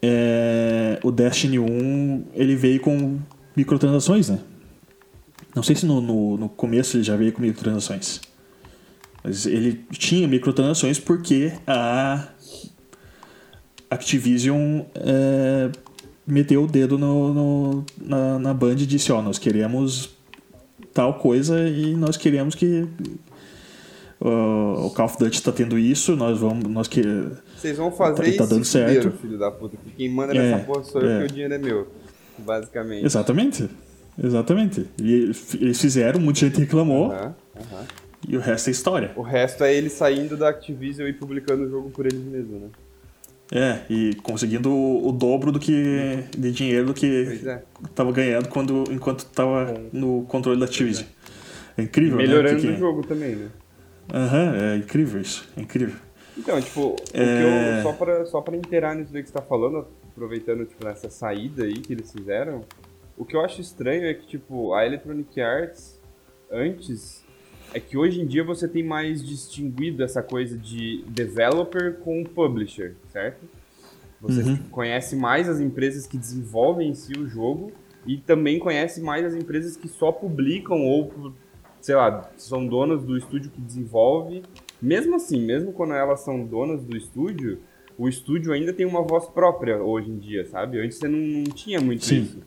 é, 0.00 0.98
o 1.02 1.10
Destiny 1.10 1.58
1 1.58 2.28
ele 2.32 2.56
veio 2.56 2.80
com 2.80 3.18
microtransações, 3.54 4.30
né? 4.30 4.38
Não 5.58 5.62
sei 5.64 5.74
se 5.74 5.84
no, 5.84 6.00
no, 6.00 6.36
no 6.36 6.48
começo 6.48 6.96
ele 6.96 7.02
já 7.02 7.16
veio 7.16 7.32
com 7.32 7.42
microtransações. 7.42 8.20
Mas 9.24 9.44
ele 9.44 9.84
tinha 9.90 10.28
microtransações 10.28 11.00
porque 11.00 11.52
a 11.66 12.28
Activision 13.90 14.82
é, 14.94 15.68
meteu 16.24 16.62
o 16.62 16.66
dedo 16.68 16.96
no, 16.96 17.34
no, 17.34 17.84
na, 18.00 18.38
na 18.38 18.54
Band 18.54 18.74
e 18.74 18.86
disse, 18.86 19.10
ó, 19.10 19.20
nós 19.20 19.36
queremos 19.36 20.10
tal 20.94 21.14
coisa 21.14 21.68
e 21.68 21.92
nós 21.96 22.16
queremos 22.16 22.54
que 22.54 22.86
uh, 24.20 24.86
o 24.86 24.90
Call 24.94 25.06
of 25.06 25.18
Duty 25.18 25.38
está 25.38 25.50
tendo 25.50 25.76
isso, 25.76 26.14
nós 26.14 26.38
vamos, 26.38 26.68
nós 26.68 26.86
que 26.86 27.02
vocês 27.56 27.76
vão 27.76 27.90
fazer 27.90 28.36
tá, 28.36 28.44
tá 28.44 28.46
dando 28.46 28.64
certo. 28.64 29.10
filho 29.18 29.36
da 29.36 29.50
puta, 29.50 29.76
que 29.76 29.90
quem 29.90 30.08
manda 30.08 30.32
é, 30.32 30.38
nessa 30.38 30.64
porra 30.64 30.84
sou 30.84 31.00
eu, 31.00 31.08
é. 31.08 31.18
porque 31.18 31.32
o 31.32 31.34
dinheiro 31.34 31.54
é 31.54 31.58
meu, 31.58 31.88
basicamente. 32.38 33.04
Exatamente. 33.04 33.68
Exatamente. 34.22 34.86
E 35.00 35.32
eles 35.60 35.80
fizeram, 35.80 36.20
muita 36.20 36.40
gente 36.40 36.58
reclamou. 36.58 37.10
Uhum, 37.10 37.26
uhum. 37.56 37.86
E 38.26 38.36
o 38.36 38.40
resto 38.40 38.68
é 38.68 38.70
história. 38.72 39.12
O 39.16 39.22
resto 39.22 39.62
é 39.62 39.72
eles 39.72 39.92
saindo 39.92 40.36
da 40.36 40.48
Activision 40.48 41.08
e 41.08 41.12
publicando 41.12 41.64
o 41.64 41.70
jogo 41.70 41.90
por 41.90 42.06
eles 42.06 42.20
mesmos, 42.20 42.62
né? 42.62 42.68
É, 43.50 43.80
e 43.88 44.14
conseguindo 44.16 44.70
o, 44.70 45.08
o 45.08 45.12
dobro 45.12 45.50
do 45.50 45.58
que 45.58 46.24
de 46.36 46.52
dinheiro 46.52 46.86
do 46.86 46.94
que 46.94 47.40
é. 47.46 47.62
ganhando 48.12 48.48
quando, 48.48 48.84
enquanto 48.90 49.20
estava 49.20 49.74
no 49.92 50.24
controle 50.24 50.58
da 50.58 50.66
Activision. 50.66 51.06
É, 51.76 51.82
incrível? 51.82 52.18
Melhorando 52.18 52.56
né? 52.56 52.60
Melhorando 52.60 52.76
o 52.76 52.78
jogo 52.78 53.06
também, 53.06 53.36
né? 53.36 53.48
Aham, 54.12 54.50
uhum, 54.50 54.54
é 54.54 54.76
incrível 54.76 55.20
isso, 55.20 55.48
é 55.56 55.60
incrível. 55.60 55.96
Então, 56.36 56.60
tipo, 56.60 56.96
é... 57.14 57.78
eu, 57.78 57.82
só 57.82 57.92
para 57.92 58.26
só 58.26 58.40
pra 58.40 58.56
inteirar 58.56 58.94
nisso 58.94 59.12
que 59.12 59.22
você 59.22 59.32
tá 59.32 59.42
falando, 59.42 59.86
aproveitando, 60.10 60.66
tipo, 60.66 60.84
nessa 60.84 61.08
saída 61.08 61.64
aí 61.64 61.74
que 61.74 61.92
eles 61.92 62.12
fizeram, 62.12 62.64
o 63.18 63.24
que 63.24 63.34
eu 63.34 63.40
acho 63.40 63.60
estranho 63.60 64.04
é 64.04 64.14
que, 64.14 64.26
tipo, 64.26 64.72
a 64.72 64.86
Electronic 64.86 65.40
Arts, 65.40 66.00
antes, 66.50 67.24
é 67.74 67.80
que 67.80 67.96
hoje 67.96 68.20
em 68.20 68.26
dia 68.26 68.44
você 68.44 68.66
tem 68.66 68.82
mais 68.82 69.22
distinguido 69.22 70.02
essa 70.02 70.22
coisa 70.22 70.56
de 70.56 71.04
developer 71.08 71.94
com 71.98 72.24
publisher, 72.24 72.94
certo? 73.12 73.44
Você 74.20 74.42
uhum. 74.42 74.56
tipo, 74.56 74.70
conhece 74.70 75.14
mais 75.14 75.48
as 75.48 75.60
empresas 75.60 76.06
que 76.06 76.16
desenvolvem 76.16 76.90
em 76.90 76.94
si 76.94 77.12
o 77.12 77.26
jogo 77.26 77.72
e 78.06 78.16
também 78.16 78.58
conhece 78.58 79.00
mais 79.00 79.24
as 79.24 79.34
empresas 79.34 79.76
que 79.76 79.88
só 79.88 80.10
publicam 80.10 80.86
ou, 80.86 81.32
sei 81.80 81.94
lá, 81.94 82.30
são 82.36 82.66
donas 82.66 83.02
do 83.02 83.16
estúdio 83.16 83.50
que 83.50 83.60
desenvolve. 83.60 84.42
Mesmo 84.80 85.16
assim, 85.16 85.44
mesmo 85.44 85.72
quando 85.72 85.94
elas 85.94 86.20
são 86.20 86.44
donas 86.44 86.82
do 86.82 86.96
estúdio, 86.96 87.58
o 87.96 88.08
estúdio 88.08 88.52
ainda 88.52 88.72
tem 88.72 88.86
uma 88.86 89.02
voz 89.02 89.26
própria 89.26 89.76
hoje 89.76 90.10
em 90.10 90.18
dia, 90.18 90.46
sabe? 90.46 90.80
Antes 90.80 90.98
você 90.98 91.08
não, 91.08 91.18
não 91.18 91.44
tinha 91.44 91.80
muito 91.80 92.04
Sim. 92.04 92.22
isso. 92.22 92.42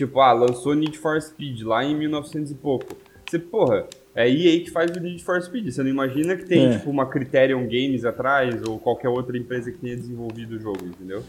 Tipo, 0.00 0.18
ah, 0.20 0.32
lançou 0.32 0.74
Need 0.74 0.96
for 0.96 1.20
Speed 1.20 1.60
lá 1.60 1.84
em 1.84 1.94
1900 1.94 2.50
e 2.50 2.54
pouco. 2.54 2.96
Você, 3.28 3.38
porra, 3.38 3.86
é 4.14 4.26
EA 4.26 4.64
que 4.64 4.70
faz 4.70 4.90
o 4.90 4.98
Need 4.98 5.22
for 5.22 5.42
Speed. 5.42 5.70
Você 5.70 5.82
não 5.82 5.90
imagina 5.90 6.34
que 6.36 6.46
tem, 6.46 6.68
é. 6.68 6.78
tipo, 6.78 6.88
uma 6.88 7.04
Criterion 7.04 7.64
Games 7.64 8.06
atrás 8.06 8.62
ou 8.66 8.78
qualquer 8.78 9.10
outra 9.10 9.36
empresa 9.36 9.70
que 9.70 9.76
tenha 9.76 9.94
desenvolvido 9.94 10.56
o 10.56 10.58
jogo, 10.58 10.86
entendeu? 10.86 11.22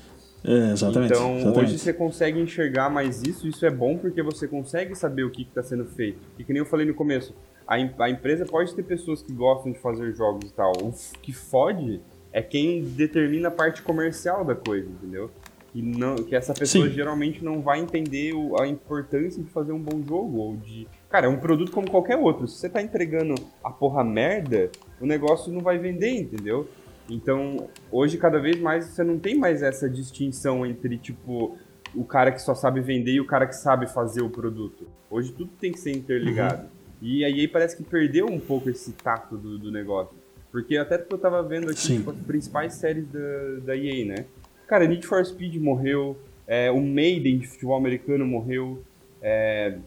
É, 0.46 0.72
exatamente. 0.72 1.12
Então, 1.12 1.36
exatamente. 1.36 1.60
hoje 1.60 1.80
você 1.80 1.92
consegue 1.92 2.40
enxergar 2.40 2.90
mais 2.90 3.22
isso. 3.24 3.46
Isso 3.46 3.66
é 3.66 3.70
bom 3.70 3.98
porque 3.98 4.24
você 4.24 4.48
consegue 4.48 4.96
saber 4.96 5.26
o 5.26 5.30
que 5.30 5.42
está 5.42 5.62
sendo 5.62 5.84
feito. 5.84 6.20
E 6.40 6.44
que 6.46 6.54
nem 6.54 6.62
eu 6.62 6.66
falei 6.66 6.86
no 6.86 6.94
começo, 6.94 7.36
a, 7.68 7.76
a 7.76 8.10
empresa 8.10 8.46
pode 8.46 8.74
ter 8.74 8.84
pessoas 8.84 9.22
que 9.22 9.34
gostam 9.34 9.74
de 9.74 9.80
fazer 9.80 10.16
jogos 10.16 10.50
e 10.50 10.54
tal. 10.54 10.72
O 10.82 10.94
que 11.22 11.34
fode 11.34 12.00
é 12.32 12.42
quem 12.42 12.86
determina 12.86 13.50
a 13.50 13.52
parte 13.52 13.82
comercial 13.82 14.46
da 14.46 14.56
coisa, 14.56 14.88
entendeu? 14.90 15.30
Que, 15.72 15.82
não, 15.82 16.16
que 16.16 16.36
essa 16.36 16.54
pessoa 16.54 16.88
Sim. 16.88 16.94
geralmente 16.94 17.44
não 17.44 17.62
vai 17.62 17.80
entender 17.80 18.34
o, 18.34 18.60
a 18.62 18.68
importância 18.68 19.42
de 19.42 19.50
fazer 19.50 19.72
um 19.72 19.80
bom 19.80 20.02
jogo 20.04 20.38
ou 20.38 20.58
de 20.58 20.88
cara 21.10 21.28
é 21.28 21.30
um 21.30 21.38
produto 21.38 21.72
como 21.72 21.90
qualquer 21.90 22.18
outro 22.18 22.48
se 22.48 22.58
você 22.58 22.70
tá 22.70 22.82
entregando 22.82 23.36
a 23.64 23.70
porra 23.70 24.04
merda 24.04 24.70
o 25.00 25.06
negócio 25.06 25.52
não 25.52 25.62
vai 25.62 25.78
vender 25.78 26.10
entendeu 26.10 26.68
então 27.10 27.70
hoje 27.92 28.18
cada 28.18 28.40
vez 28.40 28.60
mais 28.60 28.86
você 28.86 29.04
não 29.04 29.18
tem 29.18 29.36
mais 29.38 29.62
essa 29.62 29.90
distinção 29.90 30.66
entre 30.66 30.98
tipo 30.98 31.58
o 31.96 32.06
cara 32.06 32.32
que 32.32 32.42
só 32.42 32.54
sabe 32.54 32.82
vender 32.82 33.14
e 33.14 33.22
o 33.22 33.26
cara 33.26 33.46
que 33.48 33.56
sabe 33.56 33.88
fazer 33.88 34.22
o 34.22 34.30
produto 34.30 34.88
hoje 35.10 35.32
tudo 35.32 35.52
tem 35.60 35.72
que 35.72 35.80
ser 35.80 35.92
interligado 35.92 36.64
uhum. 36.64 36.70
e 37.02 37.24
aí 37.24 37.48
parece 37.48 37.78
que 37.78 37.84
perdeu 37.84 38.26
um 38.26 38.40
pouco 38.40 38.70
esse 38.70 38.92
tato 38.92 39.38
do, 39.38 39.58
do 39.58 39.72
negócio 39.72 40.22
porque 40.52 40.76
até 40.76 40.98
que 40.98 41.14
eu 41.14 41.18
tava 41.18 41.42
vendo 41.42 41.72
aqui 41.72 41.96
tipo, 41.96 42.12
as 42.12 42.18
principais 42.18 42.74
séries 42.74 43.08
da, 43.08 43.20
da 43.64 43.78
EA, 43.78 44.06
né? 44.06 44.26
Cara, 44.72 44.88
Need 44.88 45.06
for 45.06 45.26
Speed 45.26 45.58
morreu, 45.58 46.18
é, 46.48 46.72
o 46.72 46.80
Maiden 46.80 47.40
de 47.40 47.46
futebol 47.46 47.76
americano 47.76 48.26
morreu, 48.26 48.82
é, 49.22 49.78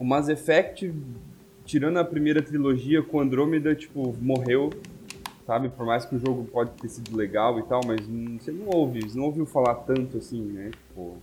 o 0.00 0.04
Mass 0.04 0.28
Effect, 0.28 0.92
tirando 1.64 1.96
a 1.96 2.04
primeira 2.04 2.42
trilogia 2.42 3.04
com 3.04 3.20
Andrômeda, 3.20 3.72
tipo, 3.72 4.12
morreu, 4.20 4.70
sabe? 5.46 5.68
Por 5.68 5.86
mais 5.86 6.04
que 6.04 6.16
o 6.16 6.18
jogo 6.18 6.44
pode 6.50 6.72
ter 6.72 6.88
sido 6.88 7.16
legal 7.16 7.60
e 7.60 7.62
tal, 7.62 7.82
mas 7.86 8.00
você 8.00 8.50
não 8.50 8.66
ouve, 8.70 9.00
você 9.00 9.16
não 9.16 9.26
ouviu 9.26 9.46
falar 9.46 9.76
tanto 9.76 10.18
assim, 10.18 10.42
né? 10.42 10.72
Tipo, 10.72 11.16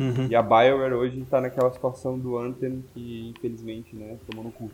uhum. 0.00 0.26
E 0.30 0.34
a 0.34 0.40
BioWare 0.40 0.94
hoje 0.94 1.22
tá 1.28 1.38
naquela 1.42 1.70
situação 1.70 2.18
do 2.18 2.38
Anthem 2.38 2.82
que, 2.94 3.34
infelizmente, 3.36 3.94
né, 3.94 4.16
tomou 4.26 4.42
no 4.42 4.50
cu. 4.52 4.70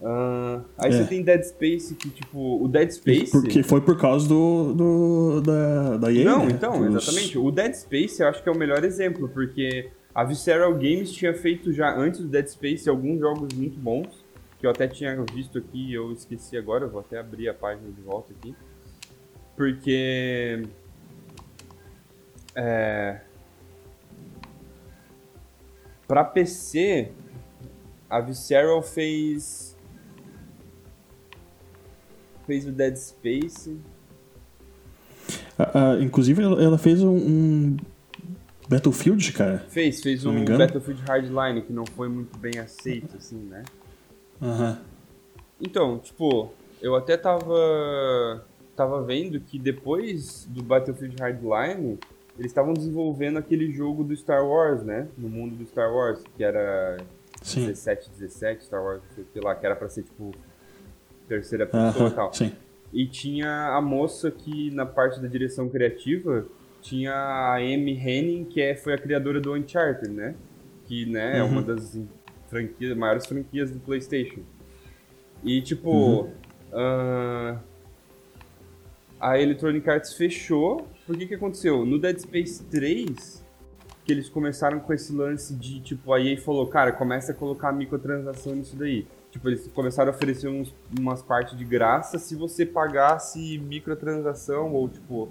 Uh, 0.00 0.64
aí 0.78 0.90
é. 0.90 0.96
você 0.96 1.04
tem 1.04 1.22
Dead 1.22 1.42
Space, 1.42 1.94
que 1.94 2.08
tipo, 2.08 2.64
o 2.64 2.66
Dead 2.66 2.90
Space. 2.90 3.30
Porque 3.30 3.62
foi 3.62 3.82
por 3.82 3.98
causa 3.98 4.26
do, 4.26 4.72
do 4.72 5.40
da, 5.42 5.96
da 5.98 6.12
EA. 6.12 6.24
Não, 6.24 6.46
né? 6.46 6.52
então, 6.52 6.80
Os... 6.80 6.96
exatamente. 6.96 7.36
O 7.36 7.50
Dead 7.50 7.74
Space 7.74 8.22
eu 8.22 8.28
acho 8.28 8.42
que 8.42 8.48
é 8.48 8.52
o 8.52 8.56
melhor 8.56 8.82
exemplo, 8.82 9.28
porque 9.28 9.90
a 10.14 10.24
Visceral 10.24 10.72
Games 10.72 11.12
tinha 11.12 11.34
feito 11.34 11.70
já 11.70 11.94
antes 11.94 12.20
do 12.20 12.28
Dead 12.28 12.46
Space 12.46 12.88
alguns 12.88 13.20
jogos 13.20 13.52
muito 13.52 13.78
bons, 13.78 14.24
que 14.58 14.66
eu 14.66 14.70
até 14.70 14.88
tinha 14.88 15.22
visto 15.34 15.58
aqui 15.58 15.90
e 15.90 15.94
eu 15.94 16.10
esqueci 16.12 16.56
agora, 16.56 16.84
eu 16.84 16.90
vou 16.90 17.00
até 17.00 17.18
abrir 17.18 17.50
a 17.50 17.54
página 17.54 17.90
de 17.90 18.00
volta 18.00 18.32
aqui. 18.32 18.54
Porque. 19.54 20.62
É. 22.54 23.20
Pra 26.08 26.24
PC, 26.24 27.12
a 28.08 28.20
Visceral 28.20 28.82
fez 28.82 29.69
fez 32.50 32.66
o 32.66 32.72
Dead 32.72 32.96
Space. 32.96 33.78
inclusive, 36.02 36.42
ela, 36.42 36.76
fez 36.76 37.00
um, 37.00 37.14
um, 37.14 37.76
Battlefield, 38.68 39.32
cara? 39.32 39.60
Fez, 39.68 40.02
fez 40.02 40.26
um 40.26 40.44
Battlefield 40.44 41.00
Hardline 41.02 41.62
que 41.62 41.72
não 41.72 41.86
foi 41.86 42.08
muito 42.08 42.36
bem 42.36 42.58
aceito, 42.58 43.16
assim, 43.16 43.36
né? 43.36 43.62
Aham. 44.42 44.70
Uhum. 44.70 44.76
Então, 45.60 45.98
tipo, 45.98 46.52
eu 46.82 46.96
até 46.96 47.16
tava 47.16 48.44
tava 48.74 49.02
vendo 49.04 49.38
que 49.40 49.58
depois 49.58 50.48
do 50.50 50.62
Battlefield 50.62 51.14
Hardline, 51.20 51.98
eles 52.36 52.50
estavam 52.50 52.72
desenvolvendo 52.72 53.36
aquele 53.36 53.70
jogo 53.70 54.02
do 54.02 54.16
Star 54.16 54.44
Wars, 54.44 54.82
né? 54.82 55.06
No 55.16 55.28
mundo 55.28 55.54
do 55.54 55.66
Star 55.66 55.92
Wars, 55.92 56.20
que 56.36 56.42
era 56.42 56.96
Sim. 57.42 57.66
17, 57.66 58.10
17, 58.18 58.64
Star 58.64 58.82
Wars, 58.82 59.02
sei 59.14 59.42
lá, 59.42 59.54
que 59.54 59.66
era 59.66 59.76
pra 59.76 59.88
ser 59.88 60.02
tipo 60.02 60.34
terceira 61.30 61.64
pessoa 61.64 61.90
uh 61.90 62.08
-huh, 62.08 62.12
e 62.12 62.14
tal. 62.14 62.34
Sim. 62.34 62.52
E 62.92 63.06
tinha 63.06 63.76
a 63.76 63.80
moça 63.80 64.30
que 64.32 64.70
na 64.72 64.84
parte 64.84 65.20
da 65.20 65.28
direção 65.28 65.68
criativa 65.68 66.44
tinha 66.82 67.12
a 67.12 67.56
Amy 67.56 67.92
Henning, 67.92 68.44
que 68.44 68.60
é, 68.60 68.74
foi 68.74 68.94
a 68.94 68.98
criadora 68.98 69.40
do 69.40 69.54
Uncharted, 69.54 70.10
né? 70.10 70.34
Que 70.86 71.06
né, 71.06 71.38
é 71.38 71.42
uma 71.42 71.60
uhum. 71.60 71.66
das 71.66 71.96
franquias, 72.48 72.96
maiores 72.96 73.26
franquias 73.26 73.70
do 73.70 73.78
PlayStation. 73.78 74.40
E 75.44 75.62
tipo, 75.62 76.22
uh, 76.72 77.58
a 79.20 79.38
Electronic 79.38 79.88
Arts 79.88 80.14
fechou. 80.14 80.88
Por 81.06 81.16
que 81.16 81.26
que 81.26 81.34
aconteceu? 81.34 81.86
No 81.86 81.98
Dead 81.98 82.18
Space 82.18 82.64
3, 82.64 83.44
que 84.04 84.12
eles 84.12 84.28
começaram 84.28 84.80
com 84.80 84.92
esse 84.92 85.12
lance 85.12 85.54
de, 85.54 85.80
tipo, 85.80 86.12
a 86.12 86.20
EA 86.20 86.40
falou, 86.40 86.66
cara, 86.66 86.90
começa 86.92 87.30
a 87.30 87.34
colocar 87.34 87.72
microtransação 87.72 88.56
nisso 88.56 88.76
daí. 88.76 89.06
Tipo, 89.30 89.48
eles 89.48 89.68
começaram 89.68 90.10
a 90.10 90.14
oferecer 90.14 90.48
uns, 90.48 90.74
umas 90.98 91.22
partes 91.22 91.56
de 91.56 91.64
graça 91.64 92.18
se 92.18 92.34
você 92.34 92.66
pagasse 92.66 93.58
microtransação 93.58 94.72
ou, 94.72 94.88
tipo... 94.88 95.28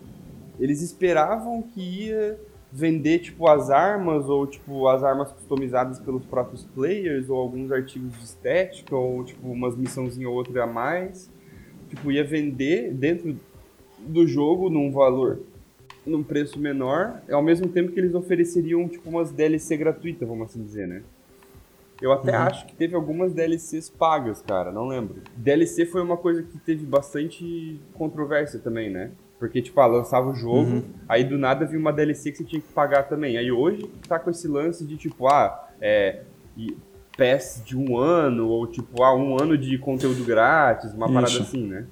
Eles 0.60 0.82
esperavam 0.82 1.62
que 1.62 2.08
ia 2.08 2.38
vender, 2.72 3.20
tipo, 3.20 3.48
as 3.48 3.70
armas 3.70 4.28
ou, 4.28 4.46
tipo, 4.46 4.88
as 4.88 5.04
armas 5.04 5.32
customizadas 5.32 6.00
pelos 6.00 6.26
próprios 6.26 6.64
players 6.64 7.30
ou 7.30 7.38
alguns 7.38 7.72
artigos 7.72 8.12
de 8.18 8.24
estética 8.24 8.96
ou, 8.96 9.24
tipo, 9.24 9.48
umas 9.50 9.76
missãozinha 9.76 10.30
ou 10.30 10.36
outra 10.36 10.64
a 10.64 10.68
mais. 10.68 11.32
Tipo, 11.90 12.12
ia 12.12 12.24
vender 12.24 12.94
dentro 12.94 13.38
do 14.00 14.28
jogo 14.28 14.70
num 14.70 14.92
valor 14.92 15.40
num 16.06 16.24
preço 16.24 16.60
menor, 16.60 17.22
ao 17.30 17.42
mesmo 17.42 17.68
tempo 17.68 17.92
que 17.92 18.00
eles 18.00 18.16
ofereceriam 18.16 18.88
tipo 18.88 19.10
umas 19.10 19.32
DLC 19.32 19.78
gratuitas, 19.78 20.28
vamos 20.28 20.50
assim 20.50 20.64
dizer, 20.64 20.88
né? 20.88 21.04
Eu 22.02 22.12
até 22.12 22.32
uhum. 22.38 22.44
acho 22.44 22.66
que 22.66 22.76
teve 22.76 22.96
algumas 22.96 23.34
DLCs 23.34 23.90
pagas, 23.90 24.42
cara, 24.42 24.72
não 24.72 24.88
lembro. 24.88 25.22
DLC 25.36 25.86
foi 25.86 26.02
uma 26.02 26.18
coisa 26.18 26.44
que 26.44 26.58
teve 26.58 26.86
bastante 26.86 27.80
controvérsia 27.94 28.60
também, 28.60 28.90
né? 28.90 29.12
Porque, 29.38 29.62
tipo, 29.62 29.80
ah, 29.80 29.86
lançava 29.86 30.30
o 30.30 30.36
jogo, 30.36 30.72
uhum. 30.72 30.84
aí 31.08 31.24
do 31.24 31.38
nada 31.38 31.66
vinha 31.66 31.80
uma 31.80 31.94
DLC 31.94 32.32
que 32.32 32.38
você 32.38 32.44
tinha 32.44 32.62
que 32.62 32.72
pagar 32.74 33.04
também. 33.04 33.38
Aí 33.38 33.52
hoje 33.52 33.90
tá 34.08 34.20
com 34.20 34.30
esse 34.30 34.48
lance 34.48 34.86
de, 34.86 34.98
tipo, 34.98 35.28
ah, 35.28 35.70
é. 35.82 36.22
PES 37.16 37.64
de 37.66 37.78
um 37.78 37.98
ano, 37.98 38.48
ou 38.48 38.66
tipo, 38.66 39.04
ah, 39.04 39.14
um 39.14 39.42
ano 39.42 39.58
de 39.58 39.78
conteúdo 39.78 40.24
grátis, 40.24 40.94
uma 40.94 41.06
Isso. 41.06 41.14
parada 41.14 41.40
assim, 41.40 41.68
né? 41.68 41.86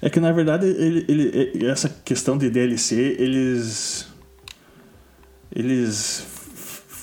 É 0.00 0.10
que 0.10 0.20
na 0.20 0.30
verdade 0.30 0.66
ele, 0.66 1.04
ele, 1.08 1.66
essa 1.66 1.88
questão 1.88 2.36
de 2.36 2.50
DLC 2.50 3.16
eles 3.18 4.08
eles 5.50 6.37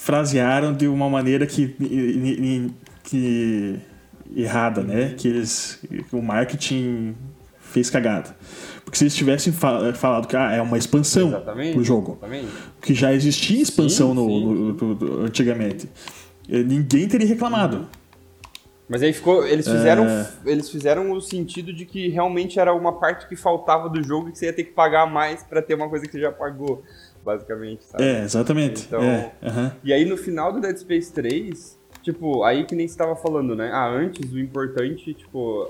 frasearam 0.05 0.71
de 0.71 0.87
uma 0.87 1.09
maneira 1.09 1.47
que, 1.47 1.75
que 3.03 3.79
errada, 4.35 4.83
né? 4.83 5.15
Que 5.17 5.27
eles 5.27 5.83
o 6.11 6.21
marketing 6.21 7.15
fez 7.59 7.89
cagada. 7.89 8.37
Porque 8.83 8.99
se 8.99 9.05
eles 9.05 9.15
tivessem 9.15 9.51
falado 9.51 10.27
que 10.27 10.37
ah, 10.37 10.51
é 10.51 10.61
uma 10.61 10.77
expansão 10.77 11.29
exatamente, 11.29 11.73
pro 11.73 11.83
jogo, 11.83 12.11
exatamente. 12.11 12.47
que 12.83 12.93
já 12.93 13.11
existia 13.11 13.63
expansão 13.63 14.09
sim, 14.09 14.13
no, 14.13 14.27
sim. 14.27 14.45
No, 14.45 14.73
no, 14.73 14.95
no, 14.95 15.25
antigamente, 15.25 15.89
eh, 16.47 16.61
ninguém 16.61 17.07
teria 17.07 17.27
reclamado. 17.27 17.77
Uhum. 17.77 17.85
Mas 18.87 19.01
aí 19.01 19.11
ficou. 19.11 19.45
Eles 19.47 19.67
fizeram, 19.67 20.05
é... 20.07 20.27
eles 20.45 20.69
fizeram 20.69 21.11
o 21.11 21.19
sentido 21.19 21.73
de 21.73 21.83
que 21.85 22.09
realmente 22.09 22.59
era 22.59 22.71
uma 22.73 22.93
parte 22.93 23.27
que 23.27 23.35
faltava 23.35 23.89
do 23.89 24.03
jogo 24.03 24.29
e 24.29 24.31
que 24.31 24.37
você 24.37 24.45
ia 24.45 24.53
ter 24.53 24.65
que 24.65 24.71
pagar 24.71 25.11
mais 25.11 25.41
para 25.41 25.63
ter 25.63 25.73
uma 25.73 25.89
coisa 25.89 26.05
que 26.05 26.11
você 26.11 26.19
já 26.19 26.31
pagou, 26.31 26.83
basicamente, 27.25 27.83
sabe? 27.83 28.03
É, 28.03 28.23
exatamente. 28.23 28.85
Então, 28.85 29.01
é, 29.01 29.31
E 29.83 29.91
aí 29.91 30.05
no 30.05 30.15
final 30.15 30.53
do 30.53 30.61
Dead 30.61 30.77
Space 30.77 31.11
3, 31.11 31.77
tipo, 32.03 32.43
aí 32.43 32.63
que 32.65 32.75
nem 32.75 32.87
você 32.87 32.95
tava 32.95 33.15
falando, 33.15 33.55
né? 33.55 33.71
Ah, 33.73 33.89
antes 33.89 34.31
o 34.31 34.39
importante, 34.39 35.13
tipo, 35.13 35.69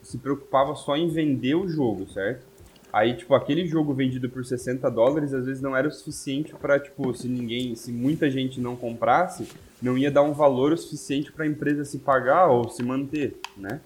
se 0.00 0.16
preocupava 0.18 0.74
só 0.76 0.96
em 0.96 1.08
vender 1.08 1.56
o 1.56 1.68
jogo, 1.68 2.08
certo? 2.08 2.46
Aí, 2.92 3.16
tipo, 3.16 3.34
aquele 3.34 3.66
jogo 3.66 3.92
vendido 3.92 4.30
por 4.30 4.44
60 4.44 4.88
dólares 4.88 5.34
às 5.34 5.46
vezes 5.46 5.60
não 5.60 5.76
era 5.76 5.88
o 5.88 5.90
suficiente 5.90 6.54
para 6.54 6.78
tipo, 6.78 7.12
se 7.12 7.26
ninguém, 7.26 7.74
se 7.74 7.90
muita 7.90 8.30
gente 8.30 8.60
não 8.60 8.76
comprasse, 8.76 9.48
não 9.82 9.98
ia 9.98 10.12
dar 10.12 10.22
um 10.22 10.32
valor 10.32 10.72
o 10.72 10.76
suficiente 10.78 11.32
para 11.32 11.44
a 11.44 11.48
empresa 11.48 11.84
se 11.84 11.98
pagar 11.98 12.46
ou 12.46 12.70
se 12.70 12.84
manter, 12.84 13.36
né? 13.56 13.80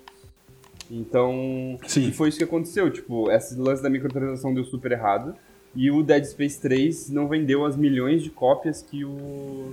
Então, 0.90 1.78
Sim. 1.86 2.12
foi 2.12 2.28
isso 2.28 2.38
que 2.38 2.44
aconteceu. 2.44 2.90
Tipo, 2.90 3.30
esse 3.30 3.54
lance 3.56 3.82
da 3.82 3.90
microtransação 3.90 4.52
deu 4.52 4.64
super 4.64 4.92
errado. 4.92 5.34
E 5.78 5.92
o 5.92 6.02
Dead 6.02 6.24
Space 6.24 6.60
3 6.60 7.08
não 7.10 7.28
vendeu 7.28 7.64
as 7.64 7.76
milhões 7.76 8.20
de 8.24 8.30
cópias 8.30 8.82
que 8.82 9.04
o 9.04 9.72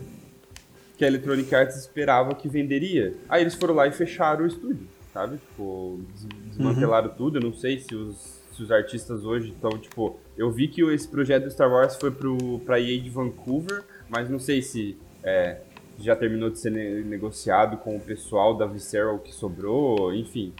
que 0.95 1.03
a 1.03 1.07
Electronic 1.07 1.53
Arts 1.53 1.75
esperava 1.75 2.35
que 2.35 2.47
venderia. 2.47 3.15
Aí 3.27 3.41
eles 3.41 3.55
foram 3.55 3.73
lá 3.73 3.87
e 3.87 3.91
fecharam 3.91 4.43
o 4.43 4.47
estúdio, 4.47 4.87
sabe? 5.11 5.37
Tipo, 5.37 5.99
desmantelaram 6.47 7.09
uhum. 7.09 7.15
tudo. 7.15 7.37
Eu 7.39 7.41
não 7.41 7.53
sei 7.53 7.79
se 7.79 7.95
os 7.95 8.35
se 8.55 8.63
os 8.63 8.71
artistas 8.71 9.25
hoje 9.25 9.49
estão, 9.49 9.71
tipo, 9.77 10.17
eu 10.37 10.49
vi 10.49 10.67
que 10.67 10.81
esse 10.93 11.07
projeto 11.07 11.43
do 11.43 11.51
Star 11.51 11.69
Wars 11.69 11.95
foi 11.97 12.09
pro, 12.09 12.59
pra 12.59 12.79
EA 12.79 13.01
de 13.01 13.09
Vancouver, 13.09 13.83
mas 14.07 14.29
não 14.29 14.39
sei 14.39 14.61
se 14.61 14.97
é, 15.21 15.59
já 15.99 16.15
terminou 16.15 16.49
de 16.49 16.59
ser 16.59 16.69
ne 16.69 17.03
negociado 17.03 17.77
com 17.77 17.97
o 17.97 17.99
pessoal 17.99 18.55
da 18.55 18.65
Visceral 18.65 19.19
que 19.19 19.33
sobrou, 19.33 20.13
enfim. 20.13 20.53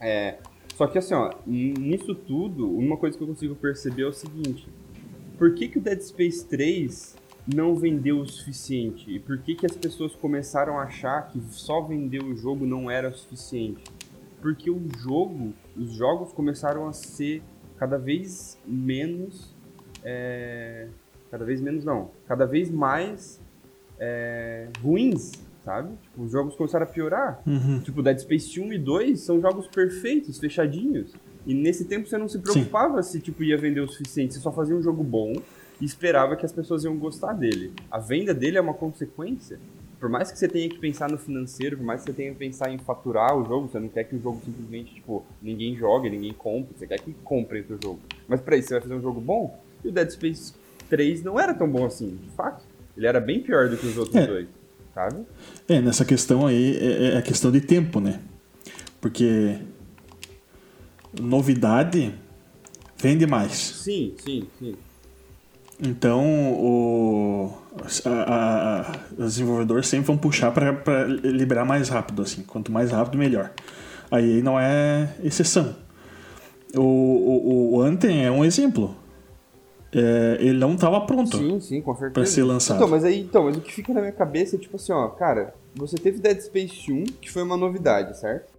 É, 0.00 0.36
só 0.74 0.86
que 0.86 0.98
assim, 0.98 1.14
ó, 1.14 1.32
nisso 1.46 2.14
tudo, 2.14 2.68
uma 2.68 2.96
coisa 2.96 3.16
que 3.16 3.22
eu 3.22 3.28
consigo 3.28 3.54
perceber 3.54 4.02
é 4.02 4.06
o 4.06 4.12
seguinte, 4.12 4.68
por 5.38 5.54
que, 5.54 5.68
que 5.68 5.78
o 5.78 5.80
Dead 5.80 6.00
Space 6.00 6.44
3 6.46 7.16
não 7.52 7.74
vendeu 7.74 8.20
o 8.20 8.26
suficiente? 8.26 9.10
E 9.10 9.18
por 9.18 9.38
que, 9.38 9.54
que 9.54 9.66
as 9.66 9.76
pessoas 9.76 10.14
começaram 10.14 10.78
a 10.78 10.84
achar 10.84 11.28
que 11.28 11.40
só 11.50 11.80
vender 11.80 12.22
o 12.22 12.36
jogo 12.36 12.64
não 12.66 12.90
era 12.90 13.08
o 13.08 13.14
suficiente? 13.14 13.82
porque 14.44 14.70
o 14.70 14.78
jogo, 14.98 15.54
os 15.74 15.94
jogos 15.94 16.30
começaram 16.30 16.86
a 16.86 16.92
ser 16.92 17.42
cada 17.78 17.96
vez 17.96 18.58
menos, 18.66 19.56
é, 20.04 20.88
cada 21.30 21.46
vez 21.46 21.62
menos 21.62 21.82
não, 21.82 22.10
cada 22.28 22.44
vez 22.44 22.70
mais 22.70 23.40
é, 23.98 24.68
ruins, 24.82 25.32
sabe? 25.64 25.90
Tipo, 26.02 26.22
os 26.22 26.32
jogos 26.32 26.54
começaram 26.54 26.84
a 26.84 26.88
piorar. 26.88 27.40
Uhum. 27.46 27.80
Tipo, 27.80 28.02
Dead 28.02 28.18
Space 28.18 28.60
1 28.60 28.72
e 28.72 28.78
2 28.78 29.20
são 29.20 29.40
jogos 29.40 29.66
perfeitos, 29.66 30.38
fechadinhos. 30.38 31.12
E 31.46 31.54
nesse 31.54 31.84
tempo 31.84 32.08
você 32.08 32.18
não 32.18 32.28
se 32.28 32.38
preocupava 32.38 33.02
Sim. 33.02 33.12
se 33.12 33.20
tipo 33.20 33.42
ia 33.42 33.58
vender 33.58 33.80
o 33.80 33.88
suficiente, 33.88 34.34
você 34.34 34.40
só 34.40 34.50
fazia 34.50 34.74
um 34.74 34.82
jogo 34.82 35.02
bom 35.02 35.34
e 35.80 35.84
esperava 35.84 36.36
que 36.36 36.46
as 36.46 36.52
pessoas 36.52 36.84
iam 36.84 36.96
gostar 36.96 37.32
dele. 37.32 37.72
A 37.90 37.98
venda 37.98 38.32
dele 38.32 38.56
é 38.56 38.60
uma 38.60 38.72
consequência 38.72 39.58
por 40.04 40.10
mais 40.10 40.30
que 40.30 40.38
você 40.38 40.46
tenha 40.46 40.68
que 40.68 40.78
pensar 40.78 41.10
no 41.10 41.16
financeiro, 41.16 41.78
por 41.78 41.86
mais 41.86 42.02
que 42.02 42.10
você 42.10 42.12
tenha 42.12 42.30
que 42.30 42.38
pensar 42.38 42.70
em 42.70 42.76
faturar 42.76 43.34
o 43.34 43.42
jogo, 43.42 43.68
você 43.68 43.78
não 43.78 43.88
quer 43.88 44.04
que 44.04 44.14
o 44.14 44.20
jogo 44.20 44.38
simplesmente, 44.44 44.96
tipo, 44.96 45.24
ninguém 45.40 45.74
jogue, 45.76 46.10
ninguém 46.10 46.34
compre, 46.34 46.76
você 46.76 46.86
quer 46.86 47.00
que 47.00 47.14
comprem 47.24 47.62
o 47.62 47.66
seu 47.66 47.78
jogo. 47.82 48.00
Mas 48.28 48.42
para 48.42 48.54
isso 48.54 48.68
você 48.68 48.74
vai 48.74 48.82
fazer 48.82 48.94
um 48.96 49.00
jogo 49.00 49.18
bom, 49.18 49.58
e 49.82 49.88
o 49.88 49.90
Dead 49.92 50.10
Space 50.10 50.52
3 50.90 51.22
não 51.22 51.40
era 51.40 51.54
tão 51.54 51.66
bom 51.66 51.86
assim, 51.86 52.18
de 52.22 52.28
fato. 52.32 52.66
Ele 52.94 53.06
era 53.06 53.18
bem 53.18 53.40
pior 53.40 53.70
do 53.70 53.78
que 53.78 53.86
os 53.86 53.96
outros 53.96 54.16
é. 54.16 54.26
dois, 54.26 54.46
sabe? 54.94 55.24
É, 55.68 55.80
nessa 55.80 56.04
questão 56.04 56.46
aí 56.46 56.76
é, 56.76 57.14
é 57.14 57.18
a 57.18 57.22
questão 57.22 57.50
de 57.50 57.60
tempo, 57.60 58.00
né? 58.00 58.20
Porque 59.00 59.58
novidade 61.20 62.14
vende 62.96 63.26
mais. 63.26 63.52
Sim, 63.52 64.14
sim, 64.24 64.46
sim. 64.58 64.74
Então, 65.82 66.22
o, 66.52 67.52
a, 68.04 68.08
a, 68.08 68.92
os 69.18 69.34
desenvolvedores 69.34 69.88
sempre 69.88 70.06
vão 70.06 70.16
puxar 70.16 70.52
para 70.52 71.04
liberar 71.04 71.64
mais 71.64 71.88
rápido. 71.88 72.22
assim 72.22 72.42
Quanto 72.42 72.70
mais 72.70 72.92
rápido, 72.92 73.18
melhor. 73.18 73.52
Aí 74.10 74.40
não 74.42 74.58
é 74.58 75.14
exceção. 75.22 75.74
O, 76.74 76.80
o, 76.80 77.74
o 77.74 77.80
Anthem 77.82 78.24
é 78.24 78.30
um 78.30 78.44
exemplo. 78.44 78.96
É, 79.94 80.38
ele 80.40 80.58
não 80.58 80.74
estava 80.74 81.00
pronto 81.02 81.36
sim, 81.36 81.60
sim, 81.60 81.84
para 82.12 82.26
ser 82.26 82.42
lançado. 82.42 82.76
Então 82.76 82.88
mas, 82.88 83.04
aí, 83.04 83.20
então, 83.20 83.44
mas 83.44 83.56
o 83.56 83.60
que 83.60 83.72
fica 83.72 83.94
na 83.94 84.00
minha 84.00 84.12
cabeça 84.12 84.56
é 84.56 84.58
tipo 84.58 84.74
assim, 84.74 84.92
ó, 84.92 85.06
cara, 85.08 85.54
você 85.74 85.96
teve 85.96 86.18
Dead 86.18 86.40
Space 86.40 86.90
1, 86.90 87.04
que 87.20 87.30
foi 87.30 87.44
uma 87.44 87.56
novidade, 87.56 88.18
certo? 88.18 88.52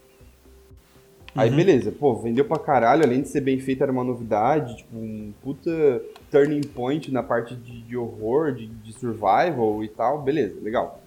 Aí 1.35 1.49
uhum. 1.49 1.55
beleza, 1.57 1.91
pô, 1.91 2.15
vendeu 2.15 2.45
pra 2.45 2.57
caralho, 2.57 3.03
além 3.03 3.21
de 3.21 3.27
ser 3.27 3.41
bem 3.41 3.59
feito, 3.59 3.83
era 3.83 3.91
uma 3.91 4.05
novidade, 4.05 4.77
tipo, 4.77 4.97
um 4.97 5.33
puta 5.43 6.01
turning 6.31 6.61
point 6.61 7.11
na 7.11 7.21
parte 7.21 7.53
de, 7.53 7.81
de 7.81 7.97
horror, 7.97 8.53
de, 8.53 8.67
de, 8.67 8.93
survival 8.93 9.83
e 9.83 9.89
tal, 9.89 10.21
beleza, 10.21 10.55
legal. 10.61 11.01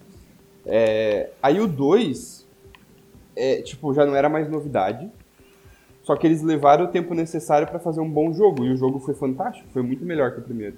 É, 0.63 1.31
aí 1.41 1.59
o 1.59 1.67
2, 1.67 2.45
é, 3.35 3.63
tipo, 3.63 3.91
já 3.95 4.05
não 4.05 4.15
era 4.15 4.29
mais 4.29 4.47
novidade, 4.47 5.09
só 6.09 6.15
que 6.15 6.25
eles 6.25 6.41
levaram 6.41 6.85
o 6.85 6.87
tempo 6.87 7.13
necessário 7.13 7.67
para 7.67 7.77
fazer 7.77 7.99
um 8.01 8.09
bom 8.09 8.33
jogo, 8.33 8.65
e 8.65 8.71
o 8.71 8.75
jogo 8.75 8.97
foi 8.97 9.13
fantástico, 9.13 9.67
foi 9.71 9.83
muito 9.83 10.03
melhor 10.03 10.31
que 10.31 10.39
o 10.39 10.41
primeiro. 10.41 10.75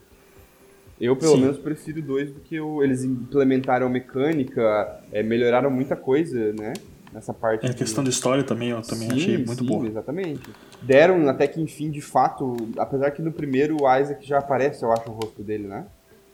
Eu, 1.00 1.15
pelo 1.15 1.36
Sim. 1.36 1.41
menos, 1.44 1.58
prefiro 1.58 2.02
dois 2.02 2.30
do 2.34 2.41
que 2.41 2.60
o, 2.60 2.84
eles 2.84 3.06
implementaram 3.06 3.88
mecânica, 3.88 5.00
é, 5.10 5.24
melhoraram 5.24 5.72
muita 5.72 5.96
coisa, 5.96 6.52
né? 6.52 6.74
Nessa 7.13 7.34
parte. 7.34 7.65
É, 7.65 7.70
a 7.70 7.74
questão 7.74 8.04
de 8.04 8.10
história 8.10 8.44
também, 8.44 8.72
eu 8.72 8.82
também 8.82 9.08
sim, 9.08 9.15
achei 9.15 9.38
muito 9.38 9.63
sim, 9.63 9.65
boa. 9.65 9.88
exatamente. 9.88 10.50
Deram 10.82 11.30
até 11.30 11.48
que, 11.48 11.62
enfim, 11.62 11.89
de 11.89 12.02
fato, 12.02 12.58
apesar 12.78 13.12
que 13.12 13.22
no 13.22 13.32
primeiro 13.32 13.78
o 13.82 13.98
Isaac 13.98 14.28
já 14.28 14.39
aparece, 14.39 14.84
eu 14.84 14.91
acho, 14.91 15.10
o 15.10 15.13
rosto 15.13 15.41
dele, 15.41 15.65
né? 15.65 15.86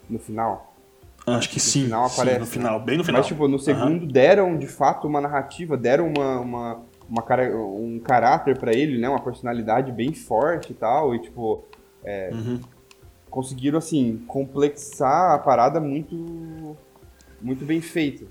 No 0.10 0.18
final. 0.18 0.76
Acho 1.28 1.50
que 1.50 1.58
no 1.58 1.62
sim. 1.62 1.84
Final 1.84 2.06
aparece, 2.06 2.36
sim, 2.38 2.40
no 2.40 2.48
final, 2.48 2.80
bem 2.80 2.98
no 2.98 3.04
final. 3.04 3.20
Mas, 3.20 3.28
tipo, 3.28 3.48
no 3.48 3.60
segundo 3.60 4.02
uhum. 4.02 4.08
deram, 4.08 4.58
de 4.58 4.66
fato, 4.66 5.08
uma 5.08 5.22
narrativa, 5.22 5.78
deram 5.78 6.12
uma, 6.12 6.40
uma, 6.40 6.82
uma 7.10 7.22
cara, 7.22 7.56
um 7.56 8.00
caráter 8.00 8.58
para 8.58 8.74
ele, 8.74 8.98
né? 8.98 9.08
Uma 9.08 9.22
personalidade 9.22 9.92
bem 9.92 10.14
forte 10.14 10.72
e 10.72 10.76
tal. 10.76 11.16
E, 11.16 11.22
tipo, 11.22 11.64
é, 12.04 12.32
uhum 12.34 12.60
conseguiram, 13.30 13.78
assim, 13.78 14.18
complexar 14.28 15.36
a 15.36 15.38
parada 15.38 15.80
muito, 15.80 16.76
muito 17.42 17.66
bem 17.66 17.82
feita. 17.82 18.26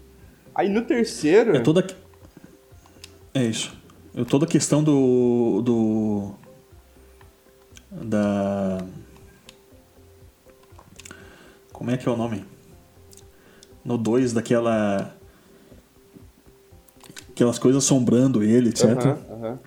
Aí 0.54 0.68
no 0.68 0.82
terceiro... 0.82 1.56
É 1.56 1.60
toda... 1.60 1.86
É 3.34 3.44
isso. 3.44 3.76
É 4.14 4.24
toda 4.24 4.46
a 4.46 4.48
questão 4.48 4.82
do... 4.82 5.62
do... 5.62 6.34
Da... 7.90 8.84
Como 11.72 11.90
é 11.90 11.96
que 11.96 12.08
é 12.08 12.10
o 12.10 12.16
nome? 12.16 12.44
No 13.84 13.98
2, 13.98 14.32
daquela... 14.32 15.15
Aquelas 17.37 17.59
coisas 17.59 17.85
assombrando 17.85 18.42
ele, 18.42 18.70
etc. 18.70 18.85
Uhum, 18.85 19.42
uhum. 19.42 19.59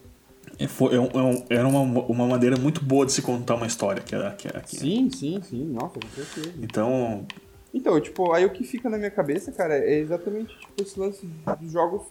É, 0.57 0.67
foi, 0.67 0.95
é 0.95 0.99
um, 0.99 1.05
é 1.47 1.55
era 1.55 1.67
uma, 1.67 1.81
uma 1.81 2.25
maneira 2.25 2.57
muito 2.57 2.83
boa 2.83 3.05
de 3.05 3.11
se 3.11 3.21
contar 3.21 3.53
uma 3.53 3.67
história. 3.67 4.01
Que 4.01 4.15
era, 4.15 4.31
que 4.31 4.47
era, 4.47 4.59
que 4.61 4.75
sim, 4.75 5.07
sim, 5.11 5.39
sim. 5.43 5.65
Nossa, 5.65 5.99
com 5.99 6.07
certeza. 6.09 6.51
Então... 6.59 7.27
Então, 7.71 8.01
tipo, 8.01 8.33
aí 8.33 8.43
o 8.43 8.49
que 8.49 8.63
fica 8.63 8.89
na 8.89 8.97
minha 8.97 9.11
cabeça, 9.11 9.51
cara, 9.51 9.77
é 9.77 9.99
exatamente, 9.99 10.57
tipo, 10.57 10.81
esse 10.81 10.99
lance 10.99 11.29
dos 11.61 11.71
jogos 11.71 12.01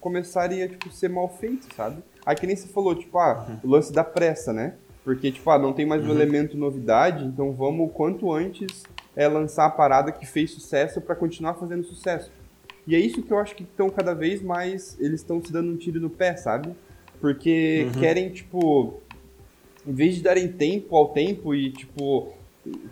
começarem 0.00 0.64
a, 0.64 0.68
tipo, 0.68 0.90
ser 0.90 1.08
mal 1.08 1.28
feitos, 1.28 1.68
sabe? 1.76 2.02
Aí 2.26 2.34
que 2.34 2.44
nem 2.44 2.56
você 2.56 2.66
falou, 2.66 2.96
tipo, 2.96 3.16
ah, 3.16 3.46
uhum. 3.48 3.58
o 3.62 3.72
lance 3.72 3.92
da 3.92 4.02
pressa, 4.02 4.52
né? 4.52 4.74
Porque, 5.04 5.30
tipo, 5.30 5.48
ah, 5.50 5.58
não 5.60 5.72
tem 5.72 5.86
mais 5.86 6.02
uhum. 6.02 6.08
um 6.08 6.14
elemento 6.14 6.56
novidade, 6.56 7.24
então 7.24 7.52
vamos, 7.52 7.92
quanto 7.94 8.32
antes, 8.32 8.82
é 9.14 9.28
lançar 9.28 9.66
a 9.66 9.70
parada 9.70 10.10
que 10.10 10.26
fez 10.26 10.50
sucesso 10.50 11.00
para 11.00 11.14
continuar 11.14 11.54
fazendo 11.54 11.84
sucesso. 11.84 12.32
E 12.86 12.94
é 12.94 12.98
isso 12.98 13.22
que 13.22 13.32
eu 13.32 13.38
acho 13.38 13.54
que 13.54 13.62
estão 13.62 13.88
cada 13.88 14.14
vez 14.14 14.42
mais, 14.42 14.96
eles 15.00 15.20
estão 15.20 15.42
se 15.42 15.52
dando 15.52 15.72
um 15.72 15.76
tiro 15.76 16.00
no 16.00 16.10
pé, 16.10 16.36
sabe? 16.36 16.74
Porque 17.20 17.86
uhum. 17.86 18.00
querem, 18.00 18.28
tipo, 18.30 19.00
em 19.86 19.92
vez 19.92 20.16
de 20.16 20.22
darem 20.22 20.48
tempo 20.48 20.94
ao 20.96 21.08
tempo 21.08 21.54
e, 21.54 21.70
tipo, 21.70 22.28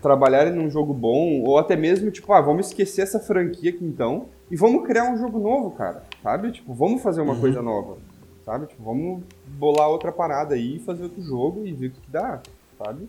trabalharem 0.01 0.53
num 0.53 0.71
jogo 0.71 0.93
bom, 0.93 1.43
ou 1.43 1.59
até 1.59 1.77
mesmo, 1.77 2.11
tipo, 2.11 2.33
ah, 2.33 2.41
vamos 2.41 2.69
esquecer 2.69 3.03
essa 3.03 3.21
franquia 3.21 3.71
aqui 3.71 3.85
então 3.85 4.27
e 4.51 4.57
vamos 4.57 4.87
criar 4.87 5.11
um 5.11 5.17
jogo 5.17 5.39
novo, 5.39 5.71
cara, 5.73 6.03
sabe? 6.23 6.53
Tipo, 6.53 6.75
vamos 6.75 7.03
fazer 7.03 7.21
uma 7.21 7.35
uhum. 7.35 7.41
coisa 7.41 7.63
nova, 7.63 7.97
sabe? 8.45 8.67
Tipo, 8.67 8.83
vamos 8.83 9.23
bolar 9.47 9.89
outra 9.89 10.13
parada 10.13 10.55
aí, 10.55 10.79
fazer 10.79 11.05
outro 11.05 11.23
jogo 11.23 11.67
e 11.67 11.73
ver 11.73 11.87
o 11.87 11.91
que, 11.91 12.01
que 12.01 12.11
dá, 12.11 12.43
sabe? 12.79 13.09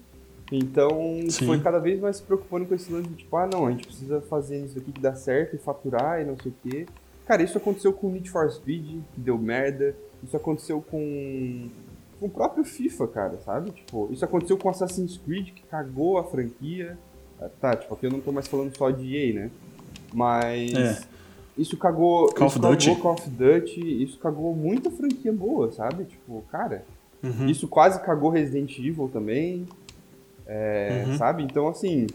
Então, 0.51 1.19
Sim. 1.29 1.45
foi 1.45 1.59
cada 1.59 1.79
vez 1.79 1.99
mais 1.99 2.17
se 2.17 2.23
preocupando 2.23 2.65
com 2.65 2.75
esse 2.75 2.91
lance 2.91 3.07
de, 3.07 3.15
tipo, 3.15 3.35
ah, 3.35 3.47
não, 3.51 3.65
a 3.65 3.71
gente 3.71 3.87
precisa 3.87 4.21
fazer 4.21 4.63
isso 4.63 4.77
aqui 4.77 4.91
que 4.91 5.01
dá 5.01 5.15
certo 5.15 5.55
e 5.55 5.59
faturar 5.59 6.21
e 6.21 6.25
não 6.25 6.37
sei 6.37 6.51
o 6.51 6.69
quê. 6.69 6.85
Cara, 7.25 7.41
isso 7.41 7.57
aconteceu 7.57 7.93
com 7.93 8.07
o 8.07 8.11
Need 8.11 8.29
for 8.29 8.51
Speed, 8.51 9.01
que 9.13 9.21
deu 9.21 9.37
merda. 9.37 9.95
Isso 10.23 10.35
aconteceu 10.35 10.81
com, 10.81 11.69
com 12.19 12.25
o 12.25 12.29
próprio 12.29 12.63
FIFA, 12.63 13.07
cara, 13.07 13.37
sabe? 13.43 13.71
Tipo, 13.71 14.09
isso 14.11 14.23
aconteceu 14.23 14.57
com 14.57 14.69
Assassin's 14.69 15.17
Creed, 15.17 15.51
que 15.53 15.63
cagou 15.63 16.17
a 16.17 16.23
franquia. 16.23 16.97
Ah, 17.41 17.49
tá, 17.61 17.75
tipo, 17.75 17.93
aqui 17.93 18.05
eu 18.05 18.11
não 18.11 18.19
tô 18.19 18.31
mais 18.31 18.47
falando 18.47 18.75
só 18.75 18.89
de 18.91 19.15
EA, 19.15 19.33
né? 19.33 19.51
Mas. 20.13 20.73
É. 20.73 21.13
Isso 21.57 21.77
cagou. 21.77 22.33
Call 22.33 22.49
cagou 22.49 22.71
Duty. 22.71 22.95
Call 22.95 23.13
of 23.13 23.29
Duty, 23.29 24.03
isso 24.03 24.17
cagou 24.19 24.55
muita 24.55 24.89
franquia 24.89 25.31
boa, 25.31 25.71
sabe? 25.71 26.05
Tipo, 26.05 26.43
cara. 26.51 26.83
Uhum. 27.21 27.47
Isso 27.47 27.67
quase 27.67 28.01
cagou 28.01 28.29
Resident 28.29 28.77
Evil 28.77 29.09
também. 29.11 29.65
É, 30.47 31.05
uhum. 31.07 31.17
Sabe? 31.17 31.43
Então, 31.43 31.67
assim. 31.67 32.07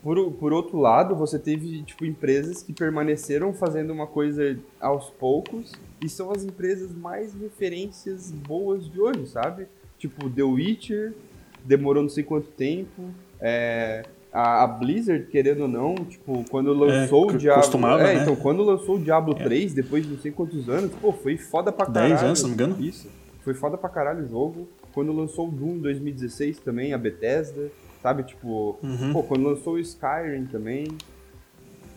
Por, 0.00 0.30
por 0.34 0.52
outro 0.52 0.78
lado, 0.78 1.16
você 1.16 1.40
teve, 1.40 1.82
tipo, 1.82 2.04
empresas 2.04 2.62
que 2.62 2.72
permaneceram 2.72 3.52
fazendo 3.52 3.92
uma 3.92 4.06
coisa 4.06 4.56
aos 4.80 5.10
poucos 5.10 5.72
e 6.00 6.08
são 6.08 6.30
as 6.30 6.44
empresas 6.44 6.94
mais 6.94 7.34
referências 7.34 8.30
boas 8.30 8.88
de 8.88 9.00
hoje, 9.00 9.26
sabe? 9.26 9.66
Tipo, 9.98 10.30
The 10.30 10.44
Witcher, 10.44 11.14
demorou 11.64 12.02
não 12.02 12.08
sei 12.08 12.22
quanto 12.22 12.46
tempo. 12.46 13.10
É, 13.40 14.04
a, 14.32 14.64
a, 14.64 14.66
Blizzard, 14.66 15.26
querendo 15.26 15.62
ou 15.62 15.68
não, 15.68 15.94
tipo, 15.94 16.44
quando 16.50 16.72
lançou 16.72 17.30
é, 17.30 17.34
o 17.34 17.38
Diablo. 17.38 17.86
É, 17.86 18.14
né? 18.14 18.22
então, 18.22 18.36
quando 18.36 18.62
lançou 18.62 18.96
o 18.96 19.00
Diablo 19.00 19.34
é. 19.38 19.42
3, 19.42 19.74
depois 19.74 20.04
de 20.04 20.12
não 20.12 20.18
sei 20.18 20.30
quantos 20.30 20.68
anos, 20.68 20.92
pô, 21.00 21.12
foi 21.12 21.36
foda 21.36 21.72
pra 21.72 21.86
caralho. 21.86 22.14
10 22.14 22.22
anos, 22.22 22.38
se 22.38 22.44
não 22.44 22.50
me 22.50 22.54
engano. 22.54 22.76
Isso. 22.80 23.08
Foi 23.42 23.54
foda 23.54 23.76
pra 23.76 23.88
caralho 23.88 24.24
o 24.24 24.28
jogo. 24.28 24.68
Quando 24.98 25.12
lançou 25.12 25.46
o 25.46 25.50
Doom 25.52 25.76
em 25.76 25.78
2016 25.78 26.58
também, 26.58 26.92
a 26.92 26.98
Bethesda, 26.98 27.70
sabe? 28.02 28.24
Tipo, 28.24 28.80
uhum. 28.82 29.12
pô, 29.12 29.22
quando 29.22 29.44
lançou 29.44 29.74
o 29.74 29.78
Skyrim 29.78 30.46
também. 30.46 30.88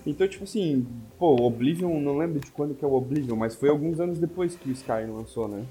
Então, 0.05 0.27
tipo 0.27 0.43
assim, 0.43 0.85
pô, 1.17 1.31
o 1.35 1.47
Oblivion, 1.47 1.99
não 1.99 2.15
lembro 2.15 2.39
de 2.39 2.51
quando 2.51 2.75
que 2.75 2.85
é 2.85 2.87
o 2.87 2.93
Oblivion, 2.93 3.35
mas 3.35 3.55
foi 3.55 3.69
alguns 3.69 3.99
anos 3.99 4.19
depois 4.19 4.55
que 4.55 4.69
o 4.69 4.71
Skyrim 4.71 5.09
lançou, 5.13 5.47
né? 5.47 5.65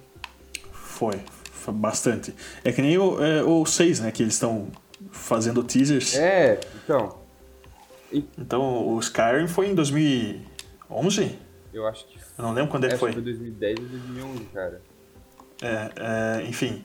Foi, 0.73 1.21
foi 1.53 1.73
bastante. 1.73 2.35
É 2.65 2.73
que 2.73 2.83
nem 2.83 2.99
o, 2.99 3.25
é, 3.25 3.45
o 3.45 3.65
6, 3.65 4.01
né, 4.01 4.11
que 4.11 4.25
eles 4.25 4.35
estão 4.35 4.67
fazendo 5.13 5.63
teasers. 5.63 6.17
É, 6.17 6.59
então. 6.83 7.17
E... 8.13 8.25
Então, 8.37 8.89
o 8.89 8.99
Skyrim 8.99 9.47
foi 9.47 9.69
em 9.69 9.75
2011? 9.77 11.39
Eu 11.73 11.87
acho 11.87 12.09
que 12.09 12.19
Eu 12.37 12.43
não 12.43 12.53
lembro 12.53 12.73
quando 12.73 12.87
é 12.87 12.89
que 12.89 12.97
foi. 12.97 13.13
foi 13.13 13.23
2010 13.23 13.79
ou 13.79 13.85
2011, 13.87 14.45
cara. 14.47 14.83
É, 15.63 15.91
é 16.41 16.49
enfim. 16.49 16.85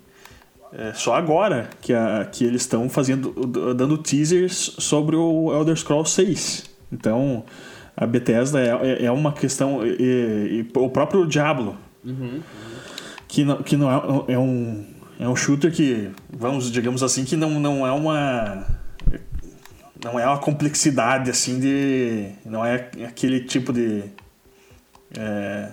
É 0.78 0.94
só 0.94 1.16
agora 1.16 1.70
que, 1.80 1.94
a, 1.94 2.28
que 2.30 2.44
eles 2.44 2.64
estão 2.64 2.90
fazendo, 2.90 3.32
dando 3.74 3.98
teasers 3.98 4.76
sobre 4.78 5.16
o 5.16 5.54
Elder 5.54 5.76
Scrolls 5.78 6.12
6. 6.12 6.66
Então, 6.92 7.46
a 7.96 8.06
Bethesda 8.06 8.60
é, 8.60 9.04
é, 9.04 9.06
é 9.06 9.12
uma 9.12 9.32
questão. 9.32 9.86
E, 9.86 10.68
e, 10.68 10.78
o 10.78 10.90
próprio 10.90 11.26
Diablo, 11.26 11.78
uhum, 12.04 12.12
uhum. 12.12 12.42
que 13.26 13.46
não, 13.46 13.64
que 13.64 13.78
não 13.78 13.90
é, 13.90 14.34
é, 14.34 14.38
um, 14.38 14.86
é 15.18 15.30
um 15.30 15.36
shooter 15.36 15.72
que, 15.72 16.10
vamos, 16.30 16.70
digamos 16.70 17.02
assim, 17.04 17.24
que 17.24 17.38
não, 17.38 17.52
não 17.58 17.88
é 17.88 17.92
uma. 17.92 18.66
Não 20.04 20.20
é 20.20 20.28
uma 20.28 20.38
complexidade 20.38 21.30
assim 21.30 21.58
de. 21.58 22.32
Não 22.46 22.66
é 22.66 22.90
aquele 23.08 23.40
tipo 23.40 23.72
de. 23.72 24.04
É, 25.18 25.72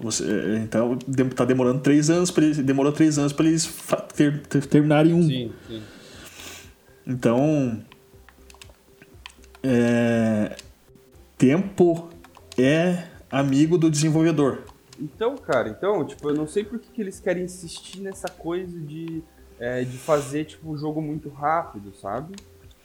você, 0.00 0.58
então 0.58 0.98
está 1.08 1.44
demorando 1.44 1.80
três 1.80 2.08
anos 2.08 2.30
para 2.30 2.44
eles 2.44 2.58
demorou 2.58 2.92
três 2.92 3.18
anos 3.18 3.32
para 3.32 3.46
eles 3.46 3.68
ter, 4.14 4.40
ter, 4.42 4.66
terminarem 4.66 5.12
um. 5.12 5.22
Sim, 5.22 5.52
sim. 5.66 5.82
Então 7.06 7.82
é, 9.62 10.56
tempo 11.36 12.08
é 12.56 13.04
amigo 13.30 13.76
do 13.76 13.90
desenvolvedor. 13.90 14.64
Então, 15.00 15.36
cara, 15.36 15.68
então, 15.68 16.04
tipo, 16.04 16.28
eu 16.28 16.34
não 16.34 16.46
sei 16.46 16.64
por 16.64 16.78
que, 16.78 16.90
que 16.90 17.00
eles 17.00 17.20
querem 17.20 17.44
insistir 17.44 18.00
nessa 18.00 18.28
coisa 18.28 18.78
de, 18.78 19.22
é, 19.58 19.84
de 19.84 19.96
fazer, 19.96 20.44
tipo, 20.44 20.70
um 20.70 20.76
jogo 20.76 21.00
muito 21.00 21.28
rápido, 21.28 21.94
sabe? 21.94 22.34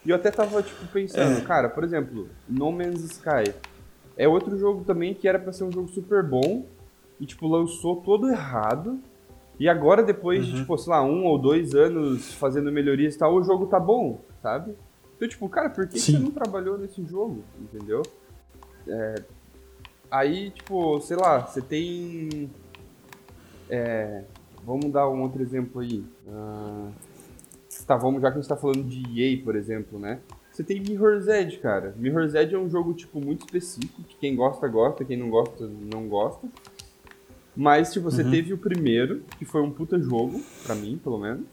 E 0.06 0.10
eu 0.10 0.16
até 0.16 0.30
tava, 0.30 0.62
tipo, 0.62 0.86
pensando, 0.88 1.38
é. 1.38 1.40
cara, 1.40 1.68
por 1.68 1.82
exemplo, 1.82 2.28
No 2.48 2.70
Man's 2.70 3.02
Sky 3.04 3.52
é 4.16 4.28
outro 4.28 4.56
jogo 4.56 4.84
também 4.84 5.14
que 5.14 5.26
era 5.26 5.38
para 5.38 5.52
ser 5.52 5.64
um 5.64 5.72
jogo 5.72 5.88
super 5.88 6.22
bom 6.22 6.66
e, 7.20 7.26
tipo, 7.26 7.46
lançou 7.46 7.96
todo 7.96 8.28
errado. 8.28 9.00
E 9.58 9.68
agora, 9.68 10.02
depois 10.02 10.46
uhum. 10.46 10.52
de, 10.52 10.60
tipo, 10.60 10.76
sei 10.78 10.92
lá, 10.92 11.02
um 11.02 11.24
ou 11.24 11.38
dois 11.38 11.74
anos 11.74 12.34
fazendo 12.34 12.72
melhorias 12.72 13.14
e 13.14 13.18
tal, 13.18 13.34
o 13.34 13.44
jogo 13.44 13.66
tá 13.66 13.78
bom, 13.78 14.20
sabe? 14.42 14.74
Então, 15.16 15.28
tipo, 15.28 15.48
cara, 15.48 15.70
por 15.70 15.86
que, 15.86 15.98
você 15.98 16.18
não 16.18 16.30
trabalhou 16.30 16.76
nesse 16.76 17.04
jogo? 17.04 17.44
Entendeu? 17.60 18.02
É, 18.86 19.22
aí, 20.10 20.50
tipo, 20.50 21.00
sei 21.00 21.16
lá, 21.16 21.40
você 21.40 21.62
tem. 21.62 22.50
É, 23.70 24.24
vamos 24.64 24.90
dar 24.92 25.08
um 25.08 25.22
outro 25.22 25.40
exemplo 25.40 25.80
aí. 25.80 26.04
Uh, 26.26 26.90
tá, 27.86 27.96
vamos, 27.96 28.20
já 28.20 28.30
que 28.30 28.38
a 28.38 28.40
gente 28.40 28.48
tá 28.48 28.56
falando 28.56 28.82
de 28.82 29.20
EA, 29.20 29.42
por 29.42 29.54
exemplo, 29.56 29.98
né? 29.98 30.20
Você 30.50 30.62
tem 30.62 30.80
Mirror's 30.80 31.26
Edge, 31.26 31.58
cara. 31.58 31.94
Mirror's 31.96 32.34
Edge 32.34 32.54
é 32.54 32.58
um 32.58 32.68
jogo, 32.68 32.94
tipo, 32.94 33.20
muito 33.20 33.44
específico, 33.44 34.02
que 34.02 34.16
quem 34.16 34.36
gosta, 34.36 34.68
gosta, 34.68 35.04
quem 35.04 35.16
não 35.16 35.28
gosta, 35.28 35.68
não 35.92 36.08
gosta. 36.08 36.46
Mas, 37.56 37.92
tipo, 37.92 38.10
você 38.10 38.22
uhum. 38.22 38.30
teve 38.30 38.52
o 38.52 38.58
primeiro, 38.58 39.22
que 39.38 39.44
foi 39.44 39.62
um 39.62 39.70
puta 39.70 39.98
jogo, 39.98 40.42
pra 40.64 40.74
mim, 40.74 40.98
pelo 41.02 41.18
menos. 41.18 41.44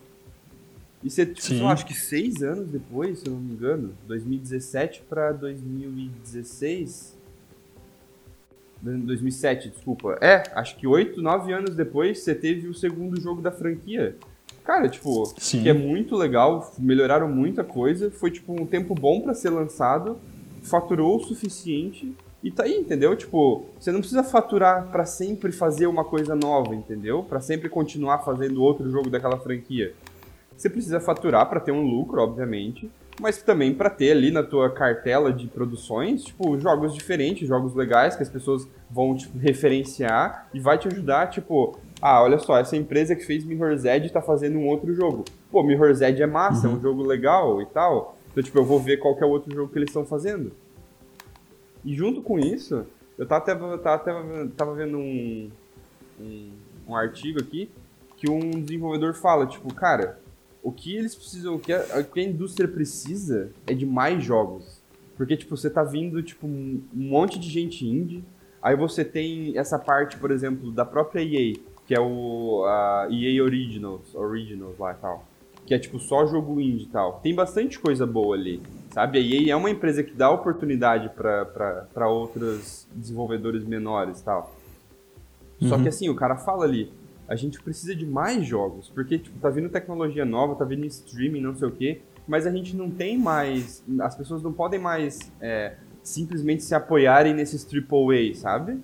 E 1.04 1.10
você, 1.10 1.26
tipo, 1.26 1.56
eu 1.56 1.68
acho 1.68 1.86
que 1.86 1.94
seis 1.94 2.44
anos 2.44 2.70
depois, 2.70 3.20
se 3.20 3.28
eu 3.28 3.34
não 3.34 3.40
me 3.40 3.54
engano, 3.54 3.94
2017 4.08 5.04
para 5.08 5.32
2016. 5.32 7.18
2007, 8.82 9.70
desculpa. 9.70 10.18
É, 10.22 10.44
acho 10.56 10.76
que 10.78 10.88
oito, 10.88 11.22
nove 11.22 11.54
anos 11.54 11.76
depois 11.76 12.20
você 12.20 12.34
teve 12.34 12.68
o 12.68 12.74
segundo 12.74 13.20
jogo 13.20 13.42
da 13.42 13.52
franquia. 13.52 14.16
cara, 14.64 14.90
tipo, 14.90 15.26
Sim. 15.38 15.64
que 15.64 15.70
é 15.70 15.74
muito 15.74 16.16
legal, 16.16 16.74
melhoraram 16.78 17.28
muita 17.28 17.64
coisa, 17.64 18.10
foi 18.10 18.32
tipo 18.32 18.60
um 18.60 18.66
tempo 18.66 18.96
bom 18.96 19.22
para 19.22 19.34
ser 19.34 19.50
lançado, 19.50 20.18
faturou 20.64 21.18
o 21.18 21.24
suficiente 21.24 22.16
e 22.44 22.50
tá 22.50 22.64
aí, 22.64 22.76
entendeu? 22.76 23.16
Tipo, 23.16 23.66
você 23.80 23.92
não 23.92 24.00
precisa 24.00 24.24
faturar 24.24 24.88
para 24.92 25.06
sempre 25.06 25.52
fazer 25.52 25.86
uma 25.86 26.04
coisa 26.04 26.36
nova, 26.36 26.74
entendeu? 26.74 27.24
Para 27.24 27.40
sempre 27.40 27.70
continuar 27.70 28.20
fazendo 28.20 28.64
outro 28.64 28.90
jogo 28.90 29.10
daquela 29.10 29.38
franquia. 29.38 29.94
Você 30.58 30.70
precisa 30.70 31.00
faturar 31.00 31.48
para 31.50 31.60
ter 31.60 31.72
um 31.72 31.82
lucro, 31.82 32.22
obviamente, 32.22 32.90
mas 33.20 33.42
também 33.42 33.74
para 33.74 33.90
ter 33.90 34.12
ali 34.12 34.32
na 34.32 34.42
tua 34.42 34.72
cartela 34.72 35.32
de 35.32 35.48
produções, 35.48 36.24
tipo, 36.24 36.60
jogos 36.60 36.94
diferentes, 36.94 37.48
jogos 37.48 37.76
legais 37.76 38.16
que 38.16 38.24
as 38.24 38.30
pessoas 38.30 38.68
vão 38.90 39.16
tipo, 39.16 39.38
referenciar 39.38 40.48
e 40.54 40.60
vai 40.60 40.78
te 40.78 40.88
ajudar, 40.88 41.30
tipo, 41.30 41.78
ah, 42.02 42.24
olha 42.24 42.40
só, 42.40 42.58
essa 42.58 42.76
empresa 42.76 43.16
que 43.16 43.24
fez 43.24 43.44
Mirror's 43.44 43.86
Edge 43.86 44.12
tá 44.12 44.22
fazendo 44.22 44.58
um 44.58 44.68
outro 44.68 44.94
jogo. 44.96 45.24
Pô, 45.52 45.62
Mirror's 45.62 46.02
Edge 46.02 46.24
é 46.24 46.28
massa, 46.28 46.66
uhum. 46.68 46.74
é 46.74 46.74
um 46.74 46.78
uhum. 46.78 46.82
jogo 46.82 47.04
legal 47.04 47.62
e 47.62 47.66
tal. 47.68 48.18
Então, 48.32 48.42
tipo, 48.42 48.58
eu 48.58 48.66
vou 48.66 48.80
ver 48.80 48.98
qual 48.98 49.16
que 49.16 49.24
é 49.24 49.28
o 49.28 49.30
outro 49.30 49.54
jogo 49.54 49.72
que 49.72 49.78
eles 49.78 49.90
estão 49.90 50.06
fazendo. 50.06 50.52
E 51.84 51.96
junto 51.96 52.22
com 52.22 52.40
isso, 52.40 52.86
eu 53.18 53.26
tava 53.26 53.44
até, 53.44 53.56
tava, 53.56 54.52
tava 54.56 54.76
vendo 54.76 54.98
um, 54.98 55.50
um, 56.20 56.52
um 56.88 56.96
artigo 56.96 57.40
aqui 57.40 57.70
que 58.18 58.30
um 58.30 58.62
desenvolvedor 58.62 59.16
fala, 59.16 59.48
tipo, 59.48 59.74
cara, 59.74 60.20
o 60.62 60.72
que 60.72 60.96
eles 60.96 61.16
precisam, 61.16 61.56
o 61.56 61.60
que 61.60 61.74
a, 61.74 62.00
o 62.00 62.04
que 62.04 62.20
a 62.20 62.24
indústria 62.24 62.68
precisa 62.68 63.52
é 63.66 63.74
de 63.74 63.86
mais 63.86 64.24
jogos. 64.24 64.80
Porque, 65.18 65.36
tipo, 65.36 65.58
você 65.58 65.70
tá 65.70 65.84
vindo, 65.84 66.22
tipo, 66.22 66.48
um 66.48 66.82
monte 66.94 67.40
de 67.40 67.50
gente 67.50 67.86
indie, 67.86 68.24
aí 68.62 68.76
você 68.76 69.04
tem 69.04 69.58
essa 69.58 69.78
parte, 69.78 70.18
por 70.18 70.32
exemplo, 70.32 70.72
da 70.72 70.86
própria 70.86 71.22
EA, 71.22 71.56
que 71.88 71.96
é 71.96 72.00
o 72.00 72.64
a 72.66 73.08
EA 73.10 73.44
Originals, 73.44 74.14
Originals 74.14 74.78
lá 74.78 74.92
e 74.92 74.96
tal. 74.96 75.26
Que 75.66 75.74
é 75.74 75.80
tipo 75.80 76.00
só 76.00 76.26
jogo 76.26 76.60
indie 76.60 76.86
e 76.86 76.88
tal. 76.88 77.20
Tem 77.22 77.36
bastante 77.36 77.80
coisa 77.80 78.06
boa 78.06 78.36
ali. 78.36 78.62
Sabe? 78.92 79.18
A 79.18 79.22
EA 79.22 79.54
é 79.54 79.56
uma 79.56 79.70
empresa 79.70 80.04
que 80.04 80.14
dá 80.14 80.30
oportunidade 80.30 81.10
para 81.10 82.08
outros 82.08 82.88
desenvolvedores 82.94 83.64
menores 83.64 84.20
e 84.20 84.24
tal. 84.24 84.56
Uhum. 85.62 85.70
Só 85.70 85.78
que 85.78 85.88
assim, 85.88 86.10
o 86.10 86.16
cara 86.16 86.36
fala 86.36 86.66
ali, 86.66 86.92
a 87.28 87.36
gente 87.36 87.62
precisa 87.62 87.96
de 87.96 88.06
mais 88.06 88.46
jogos, 88.46 88.90
porque 88.90 89.18
tipo, 89.18 89.40
tá 89.40 89.50
vindo 89.50 89.70
tecnologia 89.70 90.26
nova, 90.26 90.56
tá 90.56 90.66
vindo 90.66 90.86
streaming, 90.86 91.40
não 91.40 91.56
sei 91.56 91.68
o 91.68 91.72
quê, 91.72 92.02
mas 92.28 92.46
a 92.46 92.52
gente 92.52 92.76
não 92.76 92.92
tem 92.92 93.18
mais. 93.18 93.84
As 94.02 94.16
pessoas 94.16 94.44
não 94.44 94.52
podem 94.52 94.80
mais 94.80 95.20
é, 95.40 95.76
simplesmente 96.04 96.64
se 96.64 96.76
apoiarem 96.76 97.34
nesses 97.34 97.66
AAA, 97.66 98.36
sabe? 98.36 98.78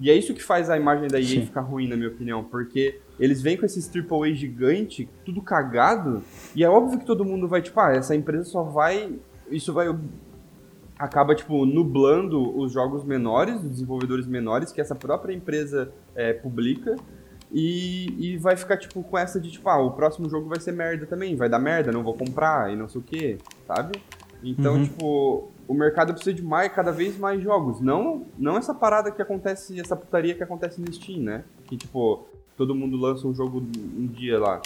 E 0.00 0.10
é 0.10 0.14
isso 0.14 0.32
que 0.32 0.42
faz 0.42 0.70
a 0.70 0.76
imagem 0.76 1.08
da 1.08 1.18
EA 1.18 1.26
Sim. 1.26 1.46
ficar 1.46 1.62
ruim, 1.62 1.88
na 1.88 1.96
minha 1.96 2.08
opinião, 2.08 2.44
porque 2.44 3.00
eles 3.18 3.42
vêm 3.42 3.56
com 3.56 3.66
esses 3.66 3.90
AAA 3.92 4.32
gigante, 4.32 5.08
tudo 5.24 5.42
cagado, 5.42 6.22
e 6.54 6.62
é 6.62 6.68
óbvio 6.68 7.00
que 7.00 7.04
todo 7.04 7.24
mundo 7.24 7.48
vai, 7.48 7.60
tipo, 7.60 7.80
ah, 7.80 7.92
essa 7.92 8.14
empresa 8.14 8.44
só 8.44 8.62
vai. 8.62 9.12
Isso 9.50 9.72
vai. 9.72 9.86
Acaba, 10.98 11.34
tipo, 11.34 11.64
nublando 11.64 12.58
os 12.58 12.72
jogos 12.72 13.04
menores, 13.04 13.62
os 13.62 13.70
desenvolvedores 13.70 14.26
menores, 14.26 14.72
que 14.72 14.80
essa 14.80 14.96
própria 14.96 15.32
empresa 15.32 15.92
é, 16.14 16.32
publica, 16.32 16.96
e, 17.52 18.32
e 18.32 18.36
vai 18.36 18.56
ficar, 18.56 18.76
tipo, 18.76 19.02
com 19.02 19.16
essa 19.16 19.40
de, 19.40 19.50
tipo, 19.50 19.68
ah, 19.68 19.78
o 19.78 19.92
próximo 19.92 20.28
jogo 20.28 20.48
vai 20.48 20.58
ser 20.58 20.72
merda 20.72 21.06
também, 21.06 21.36
vai 21.36 21.48
dar 21.48 21.60
merda, 21.60 21.92
não 21.92 22.02
vou 22.02 22.14
comprar, 22.14 22.72
e 22.72 22.76
não 22.76 22.88
sei 22.88 23.00
o 23.00 23.04
quê, 23.04 23.38
sabe? 23.66 24.02
Então, 24.42 24.74
uhum. 24.74 24.84
tipo, 24.84 25.50
o 25.66 25.74
mercado 25.74 26.12
precisa 26.12 26.34
de 26.34 26.42
mais, 26.42 26.72
cada 26.72 26.92
vez 26.92 27.18
mais 27.18 27.42
jogos. 27.42 27.80
Não, 27.80 28.26
não 28.38 28.56
essa 28.56 28.74
parada 28.74 29.10
que 29.10 29.20
acontece, 29.20 29.78
essa 29.80 29.96
putaria 29.96 30.34
que 30.34 30.42
acontece 30.42 30.80
no 30.80 30.92
Steam, 30.92 31.20
né? 31.20 31.44
Que, 31.66 31.76
tipo, 31.76 32.26
todo 32.56 32.74
mundo 32.74 32.96
lança 32.96 33.26
um 33.26 33.34
jogo 33.34 33.60
um 33.60 34.06
dia 34.06 34.38
lá. 34.38 34.60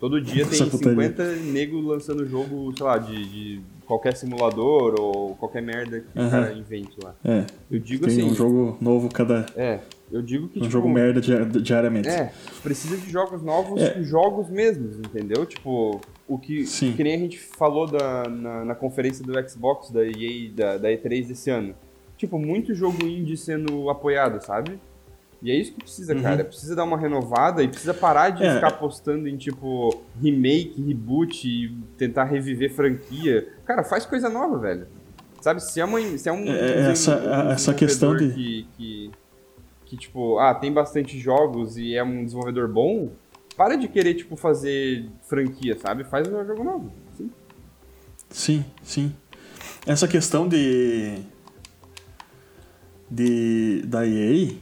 Todo 0.00 0.20
dia 0.20 0.44
tem 0.44 0.68
50 0.68 1.36
nego 1.36 1.80
lançando 1.80 2.26
jogo, 2.26 2.72
sei 2.76 2.84
lá, 2.84 2.98
de, 2.98 3.24
de, 3.24 3.62
qualquer 3.92 4.16
simulador 4.16 4.94
ou 4.98 5.34
qualquer 5.36 5.60
merda 5.60 6.00
que 6.00 6.18
uhum. 6.18 6.26
o 6.26 6.30
cara 6.30 6.52
invente 6.54 6.96
lá. 7.02 7.14
É. 7.22 7.44
Eu 7.70 7.78
digo 7.78 8.06
tem 8.06 8.16
assim. 8.16 8.30
um 8.30 8.34
jogo 8.34 8.78
novo 8.80 9.08
cada. 9.10 9.44
É. 9.54 9.80
Eu 10.10 10.22
digo 10.22 10.48
que. 10.48 10.58
Um 10.58 10.62
tipo, 10.62 10.72
jogo 10.72 10.88
merda 10.88 11.20
diariamente. 11.20 12.08
É. 12.08 12.32
Precisa 12.62 12.96
de 12.96 13.10
jogos 13.10 13.42
novos, 13.42 13.82
é. 13.82 14.02
jogos 14.02 14.48
mesmos, 14.48 14.98
entendeu? 14.98 15.44
Tipo, 15.44 16.00
o 16.26 16.38
que, 16.38 16.66
Sim. 16.66 16.94
que 16.94 17.04
nem 17.04 17.14
a 17.14 17.18
gente 17.18 17.38
falou 17.38 17.86
da, 17.86 18.28
na, 18.28 18.64
na 18.64 18.74
conferência 18.74 19.24
do 19.24 19.32
Xbox, 19.48 19.90
da 19.90 20.04
EA, 20.04 20.50
da, 20.54 20.78
da 20.78 20.88
E3 20.88 21.26
desse 21.26 21.50
ano. 21.50 21.74
Tipo, 22.16 22.38
muito 22.38 22.74
jogo 22.74 23.04
indie 23.04 23.36
sendo 23.36 23.90
apoiado, 23.90 24.42
sabe? 24.42 24.78
E 25.42 25.50
é 25.50 25.56
isso 25.56 25.72
que 25.72 25.80
precisa, 25.80 26.14
uhum. 26.14 26.22
cara. 26.22 26.44
Precisa 26.44 26.76
dar 26.76 26.84
uma 26.84 26.96
renovada 26.96 27.64
e 27.64 27.68
precisa 27.68 27.92
parar 27.92 28.30
de 28.30 28.44
é. 28.44 28.54
ficar 28.54 28.68
apostando 28.68 29.28
em, 29.28 29.36
tipo, 29.36 30.02
remake, 30.20 30.80
reboot 30.80 31.48
e 31.48 31.76
tentar 31.98 32.24
reviver 32.24 32.72
franquia. 32.72 33.48
Cara, 33.64 33.82
faz 33.82 34.06
coisa 34.06 34.28
nova, 34.28 34.56
velho. 34.58 34.86
Sabe, 35.40 35.60
se 35.60 35.80
é, 35.80 35.84
uma, 35.84 36.00
se 36.16 36.28
é 36.28 36.32
um. 36.32 36.46
É, 36.46 36.92
essa, 36.92 37.18
um, 37.18 37.48
um 37.48 37.50
essa 37.50 37.74
questão 37.74 38.16
de. 38.16 38.30
Que, 38.30 38.68
que, 38.76 39.10
que, 39.84 39.96
tipo, 39.96 40.38
ah, 40.38 40.54
tem 40.54 40.72
bastante 40.72 41.18
jogos 41.18 41.76
e 41.76 41.96
é 41.96 42.04
um 42.04 42.24
desenvolvedor 42.24 42.68
bom, 42.68 43.10
para 43.56 43.74
de 43.74 43.88
querer, 43.88 44.14
tipo, 44.14 44.36
fazer 44.36 45.08
franquia, 45.22 45.76
sabe? 45.76 46.04
Faz 46.04 46.28
um 46.28 46.46
jogo 46.46 46.62
novo. 46.62 46.92
Sim. 47.16 47.30
Sim, 48.30 48.64
sim. 48.84 49.16
Essa 49.84 50.06
questão 50.06 50.46
de. 50.46 51.18
de 53.10 53.82
da 53.84 54.06
EA 54.06 54.61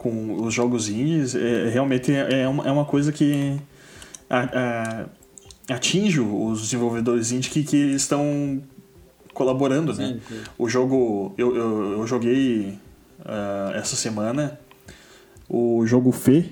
com 0.00 0.42
os 0.42 0.54
jogos 0.54 0.88
indies 0.88 1.34
é, 1.34 1.68
realmente 1.68 2.10
é, 2.12 2.42
é, 2.42 2.48
uma, 2.48 2.66
é 2.66 2.72
uma 2.72 2.84
coisa 2.84 3.12
que 3.12 3.56
a, 4.28 5.06
a, 5.68 5.74
atinge 5.74 6.20
os 6.20 6.62
desenvolvedores 6.62 7.32
indie 7.32 7.50
que, 7.50 7.62
que 7.62 7.76
estão 7.76 8.62
colaborando, 9.34 9.94
né? 9.94 10.06
sim? 10.08 10.20
Sim. 10.26 10.42
O 10.58 10.68
jogo. 10.68 11.34
Eu, 11.36 11.54
eu, 11.54 11.92
eu 11.92 12.06
joguei 12.06 12.78
uh, 13.20 13.74
essa 13.74 13.94
semana 13.94 14.58
o 15.48 15.86
jogo 15.86 16.12
Fê 16.12 16.46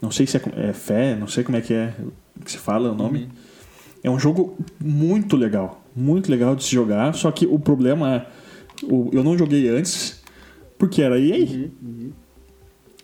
não 0.00 0.10
sei 0.10 0.26
se 0.26 0.36
é, 0.36 0.42
é 0.68 0.72
Fé, 0.72 1.16
não 1.16 1.26
sei 1.26 1.42
como 1.42 1.56
é 1.56 1.60
que 1.60 1.72
é 1.72 1.94
que 2.44 2.50
se 2.50 2.58
fala 2.58 2.92
o 2.92 2.94
nome. 2.94 3.20
Uhum. 3.20 3.28
É 4.04 4.10
um 4.10 4.18
jogo 4.18 4.56
muito 4.78 5.36
legal. 5.36 5.82
Muito 5.94 6.30
legal 6.30 6.54
de 6.54 6.62
se 6.64 6.74
jogar. 6.74 7.14
Só 7.14 7.30
que 7.30 7.46
o 7.46 7.58
problema 7.58 8.14
é. 8.14 8.26
O, 8.84 9.10
eu 9.12 9.24
não 9.24 9.36
joguei 9.38 9.68
antes 9.68 10.22
porque 10.78 11.02
era 11.02 11.18
EA. 11.18 11.38
Uhum, 11.38 11.70
uhum. 11.82 12.10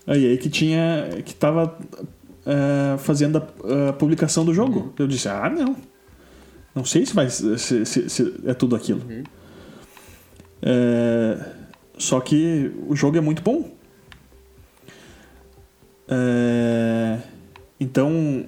A 0.06 0.16
EA 0.16 0.36
que 0.36 0.50
tinha. 0.50 1.22
que 1.24 1.34
tava 1.34 1.78
uh, 2.46 2.98
fazendo 2.98 3.38
a, 3.38 3.90
a, 3.90 3.92
publicação 3.92 4.44
do 4.44 4.52
jogo. 4.52 4.80
Uhum. 4.80 4.92
Eu 4.98 5.06
disse, 5.06 5.28
ah, 5.28 5.48
não. 5.48 5.76
Não 6.74 6.84
sei 6.84 7.04
se 7.04 7.14
vai 7.14 7.28
se, 7.28 7.58
se, 7.58 8.08
se 8.08 8.34
é 8.46 8.54
tudo 8.54 8.74
aquilo. 8.74 9.02
Uhum. 9.08 9.22
É, 10.62 11.38
só 11.98 12.20
que 12.20 12.72
o 12.88 12.96
jogo 12.96 13.18
é 13.18 13.20
muito 13.20 13.42
bom. 13.42 13.70
É, 16.08 17.18
então, 17.78 18.46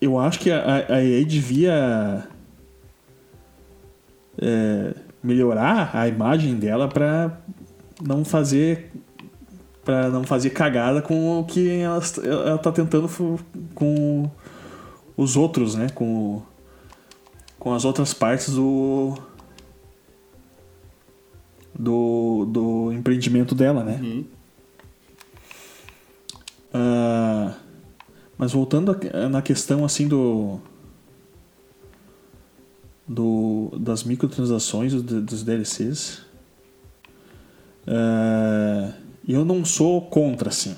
eu 0.00 0.18
acho 0.18 0.40
que 0.40 0.50
a, 0.50 0.86
a 0.88 1.04
EA 1.04 1.24
devia 1.24 2.26
é, 4.40 4.94
melhorar 5.22 5.90
a 5.94 6.08
imagem 6.08 6.56
dela 6.56 6.88
para 6.88 7.40
não 8.02 8.24
fazer 8.24 8.90
para 9.88 10.10
não 10.10 10.22
fazer 10.22 10.50
cagada 10.50 11.00
com 11.00 11.40
o 11.40 11.46
que 11.46 11.78
ela, 11.78 12.02
ela 12.22 12.58
tá 12.58 12.70
tentando 12.70 13.08
com 13.74 14.30
os 15.16 15.34
outros, 15.34 15.74
né? 15.74 15.88
Com, 15.94 16.42
com 17.58 17.72
as 17.72 17.86
outras 17.86 18.12
partes 18.12 18.52
do 18.52 19.16
do, 21.74 22.44
do 22.52 22.92
empreendimento 22.92 23.54
dela, 23.54 23.82
né? 23.82 23.98
Uhum. 24.02 24.24
Uh, 26.74 27.54
mas 28.36 28.52
voltando 28.52 28.94
na 29.30 29.40
questão 29.40 29.86
assim 29.86 30.06
do, 30.06 30.60
do 33.08 33.70
das 33.80 34.04
microtransações 34.04 34.92
dos 34.92 35.42
DLCs, 35.42 36.26
uh, 37.86 39.07
ah, 39.28 39.32
eu 39.32 39.44
não 39.44 39.64
sou 39.64 40.02
contra 40.02 40.48
assim, 40.48 40.76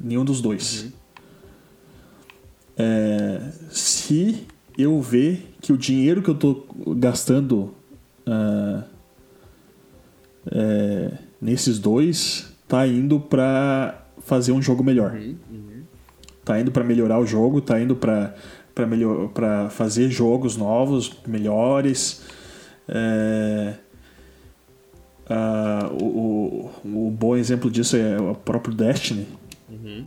nenhum 0.00 0.24
dos 0.24 0.40
dois. 0.40 0.82
Uhum. 0.82 0.92
É, 2.80 3.52
se 3.70 4.46
eu 4.76 5.00
ver 5.02 5.54
que 5.60 5.72
o 5.72 5.76
dinheiro 5.76 6.22
que 6.22 6.30
eu 6.30 6.34
estou 6.34 6.66
gastando 6.96 7.74
uh, 8.26 8.84
é, 10.50 11.12
nesses 11.40 11.78
dois 11.78 12.52
está 12.62 12.86
indo 12.86 13.18
para 13.18 14.06
fazer 14.20 14.52
um 14.52 14.62
jogo 14.62 14.84
melhor. 14.84 15.12
Uhum, 15.12 15.36
uhum. 15.50 15.82
Tá 16.44 16.60
indo 16.60 16.70
para 16.70 16.84
melhorar 16.84 17.18
o 17.18 17.26
jogo, 17.26 17.60
tá 17.60 17.80
indo 17.80 17.96
para 17.96 18.34
para 18.74 18.86
melhor 18.86 19.28
para 19.30 19.68
fazer 19.70 20.08
jogos 20.08 20.56
novos, 20.56 21.18
melhores. 21.26 22.22
É, 22.86 23.74
uh, 25.30 26.02
o, 26.02 26.70
o, 26.84 27.06
o, 27.06 27.10
bom 27.10 27.36
exemplo 27.36 27.70
disso 27.70 27.96
é 27.96 28.20
o 28.20 28.34
próprio 28.34 28.74
Destiny. 28.74 29.26
Uhum. 29.70 30.06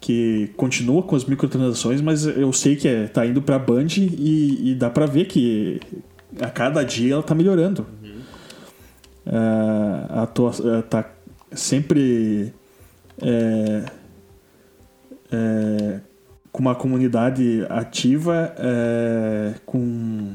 que 0.00 0.52
continua 0.56 1.02
com 1.02 1.16
as 1.16 1.24
microtransações, 1.24 2.00
mas 2.00 2.24
eu 2.24 2.52
sei 2.52 2.76
que 2.76 2.86
é, 2.86 3.08
tá 3.08 3.26
indo 3.26 3.42
pra 3.42 3.58
Band 3.58 3.88
e, 3.98 4.70
e 4.70 4.74
dá 4.76 4.88
pra 4.88 5.06
ver 5.06 5.24
que 5.24 5.80
a 6.40 6.48
cada 6.48 6.84
dia 6.84 7.14
ela 7.14 7.22
tá 7.22 7.34
melhorando. 7.34 7.84
Uhum. 8.02 8.20
Uh, 9.26 10.20
a 10.20 10.26
tua, 10.26 10.50
uh, 10.50 10.82
tá 10.82 11.10
sempre 11.52 12.52
é, 13.20 13.84
é, 15.30 16.00
com 16.52 16.60
uma 16.60 16.74
comunidade 16.74 17.64
ativa, 17.68 18.54
é, 18.58 19.54
com 19.64 20.32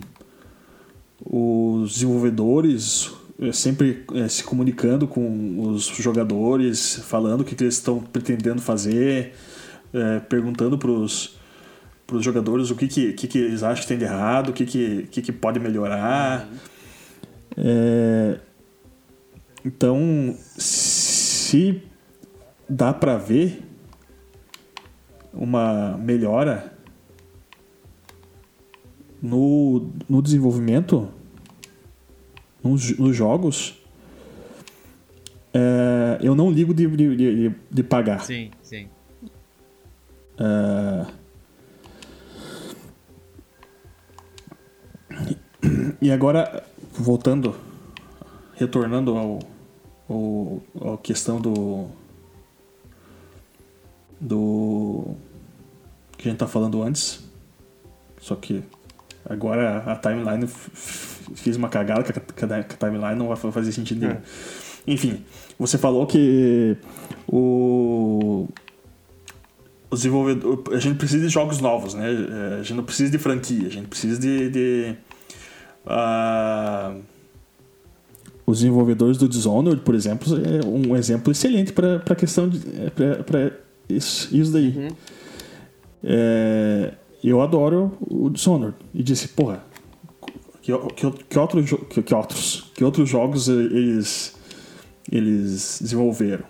os 1.26 1.94
desenvolvedores 1.94 3.14
sempre 3.54 4.04
é, 4.14 4.28
se 4.28 4.44
comunicando 4.44 5.08
com 5.08 5.62
os 5.72 5.86
jogadores, 5.86 6.96
falando 7.06 7.42
o 7.42 7.44
que, 7.44 7.56
que 7.56 7.64
eles 7.64 7.76
estão 7.76 8.00
pretendendo 8.00 8.62
fazer, 8.62 9.34
é, 9.94 10.20
perguntando 10.20 10.78
para 10.78 10.92
os 10.92 11.38
jogadores 12.20 12.70
o 12.70 12.76
que, 12.76 12.88
que, 12.88 13.14
que, 13.14 13.28
que, 13.28 13.38
eles 13.38 13.64
acham 13.64 13.82
que 13.82 13.88
tem 13.88 13.98
de 13.98 14.04
errado, 14.04 14.50
o 14.50 14.54
que, 14.54 14.66
que, 14.66 15.08
que, 15.10 15.22
que 15.22 15.32
pode 15.32 15.60
melhorar. 15.60 16.50
É, 17.58 18.40
então, 19.64 20.36
se 20.58 21.82
dá 22.68 22.94
para 22.94 23.18
ver 23.18 23.64
uma 25.34 25.98
melhora 25.98 26.74
no, 29.22 29.92
no 30.08 30.22
desenvolvimento, 30.22 31.10
nos, 32.64 32.98
nos 32.98 33.16
jogos, 33.16 33.78
é, 35.54 36.20
eu 36.22 36.36
não 36.36 36.52
ligo 36.52 36.74
de, 36.74 36.88
de, 36.88 37.16
de, 37.16 37.56
de 37.70 37.84
pagar. 37.84 38.24
Sim, 38.24 38.52
sim. 38.62 38.88
É, 40.38 41.06
e 46.02 46.12
agora, 46.12 46.64
voltando, 46.94 47.56
retornando 48.56 49.18
ao, 49.18 49.40
ao, 50.10 50.94
à 50.94 50.98
questão 50.98 51.42
do, 51.42 51.88
do 54.20 55.16
que 56.18 56.28
a 56.28 56.32
gente 56.32 56.40
tá 56.40 56.48
falando 56.48 56.82
antes. 56.82 57.24
Só 58.20 58.36
que 58.36 58.64
agora 59.26 59.80
a 59.80 59.96
timeline 59.96 60.48
fiz 61.36 61.56
uma 61.56 61.70
cagada 61.70 62.04
que 62.04 62.46
a, 62.46 62.64
timeline 62.64 63.16
não 63.16 63.28
vai 63.28 63.38
fazer 63.38 63.72
sentido 63.72 64.02
nenhum. 64.02 64.14
É. 64.14 64.22
Enfim, 64.88 65.24
você 65.58 65.78
falou 65.78 66.06
que 66.08 66.76
o 67.28 68.48
os 69.92 70.02
desenvolvedores, 70.02 70.60
a 70.72 70.80
gente 70.80 70.98
precisa 70.98 71.26
de 71.26 71.30
jogos 71.30 71.60
novos, 71.60 71.96
né? 71.96 72.06
A 72.60 72.64
gente 72.64 72.76
não 72.76 72.84
precisa 72.84 73.12
de 73.12 73.18
franquia, 73.18 73.68
a 73.68 73.72
gente 73.72 73.88
precisa 73.88 74.20
de, 74.20 74.50
de 74.50 74.96
uh, 75.86 77.02
os 78.46 78.60
desenvolvedores 78.60 79.18
do 79.18 79.28
Dishonored, 79.28 79.82
por 79.82 79.96
exemplo, 79.96 80.28
é 80.36 80.66
um 80.66 80.96
exemplo 80.96 81.32
excelente 81.32 81.74
para 81.74 81.98
a 81.98 82.16
questão 82.16 82.48
de 82.48 82.60
para 83.26 83.52
isso, 83.88 84.36
isso 84.36 84.52
daí. 84.52 84.78
Uhum. 84.78 84.88
É, 86.04 86.94
eu 87.24 87.42
adoro 87.42 87.98
o 88.00 88.30
Dishonored. 88.30 88.76
E 88.94 89.04
disse, 89.04 89.28
porra, 89.30 89.64
que, 90.96 91.12
que, 91.12 91.24
que, 91.24 91.40
outro, 91.40 91.64
que, 91.64 92.02
que, 92.02 92.14
outros, 92.14 92.72
que 92.76 92.84
outros 92.84 93.10
jogos 93.10 93.48
eles, 93.48 94.36
eles 95.12 95.80
desenvolveram? 95.82 96.46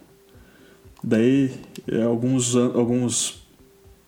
Daí, 1.03 1.51
é, 1.87 2.03
alguns, 2.03 2.55
alguns 2.55 3.47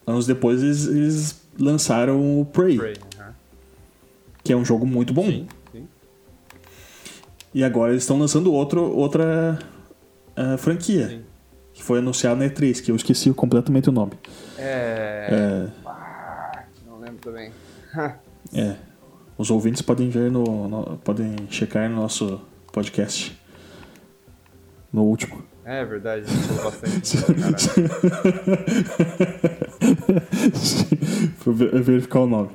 anos 0.06 0.26
depois, 0.26 0.62
eles, 0.62 0.86
eles 0.86 1.42
lançaram 1.58 2.40
o 2.40 2.44
Prey. 2.44 2.76
Prey 2.76 2.96
Que 4.44 4.52
é 4.52 4.56
um 4.56 4.64
jogo 4.64 4.86
muito 4.86 5.14
bom. 5.14 5.24
Sim, 5.24 5.46
sim. 5.72 5.88
E 7.54 7.64
agora 7.64 7.92
eles 7.92 8.02
estão 8.02 8.18
lançando 8.18 8.52
outro, 8.52 8.82
outra 8.82 9.58
uh, 10.36 10.58
franquia. 10.58 11.08
Sim 11.08 11.32
que 11.72 11.82
foi 11.82 11.98
anunciado 11.98 12.36
na 12.36 12.46
E3, 12.46 12.82
que 12.82 12.90
eu 12.90 12.96
esqueci 12.96 13.32
completamente 13.32 13.88
o 13.88 13.92
nome. 13.92 14.12
É. 14.58 15.28
é... 15.30 15.88
Ah, 15.88 16.64
não 16.86 17.00
lembro 17.00 17.18
também. 17.18 17.50
é. 18.54 18.76
Os 19.36 19.50
ouvintes 19.50 19.82
podem 19.82 20.08
ver 20.08 20.30
no, 20.30 20.68
no, 20.68 20.98
podem 20.98 21.34
checar 21.50 21.88
no 21.88 21.96
nosso 21.96 22.40
podcast. 22.72 23.36
No 24.92 25.02
último. 25.04 25.42
É 25.64 25.84
verdade, 25.84 26.26
falou 26.26 26.64
bastante. 26.64 27.16
Verificar 31.84 32.20
o 32.20 32.26
nome. 32.26 32.50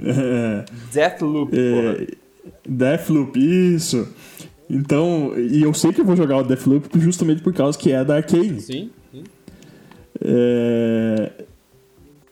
É, 0.00 0.64
Deathloop. 0.92 1.52
É, 1.56 2.06
Deathloop, 2.66 3.38
isso. 3.38 4.08
Então, 4.68 5.34
e 5.36 5.62
eu 5.62 5.74
sei 5.74 5.92
que 5.92 6.00
eu 6.00 6.04
vou 6.04 6.16
jogar 6.16 6.38
o 6.38 6.42
Deathloop 6.42 6.98
justamente 6.98 7.42
por 7.42 7.52
causa 7.52 7.78
que 7.78 7.92
é 7.92 8.02
da 8.02 8.16
Arcane. 8.16 8.60
Sim, 8.60 8.90
sim. 9.12 9.24
É... 10.24 11.30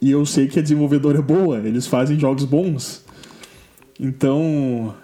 E 0.00 0.10
eu 0.10 0.24
sei 0.24 0.48
que 0.48 0.58
a 0.58 0.62
desenvolvedora 0.62 1.18
é 1.18 1.22
boa, 1.22 1.58
eles 1.58 1.86
fazem 1.86 2.18
jogos 2.18 2.46
bons. 2.46 3.04
Então, 4.02 4.96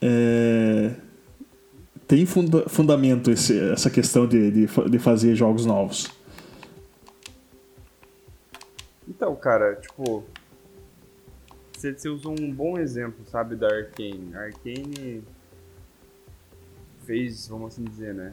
é... 0.00 0.94
tem 2.06 2.24
funda 2.24 2.68
fundamento 2.68 3.32
esse, 3.32 3.58
essa 3.72 3.90
questão 3.90 4.28
de, 4.28 4.48
de, 4.52 4.66
de 4.66 4.98
fazer 5.00 5.34
jogos 5.34 5.66
novos. 5.66 6.08
Então, 9.08 9.34
cara, 9.34 9.74
tipo, 9.74 10.24
você, 11.72 12.08
usou 12.08 12.36
um 12.40 12.52
bom 12.52 12.78
exemplo, 12.78 13.26
sabe, 13.26 13.56
da 13.56 13.66
Arcane. 13.66 14.30
A 14.36 14.42
Arcane 14.42 15.24
fez, 17.04 17.48
vamos 17.48 17.72
assim 17.72 17.82
dizer, 17.82 18.14
né? 18.14 18.32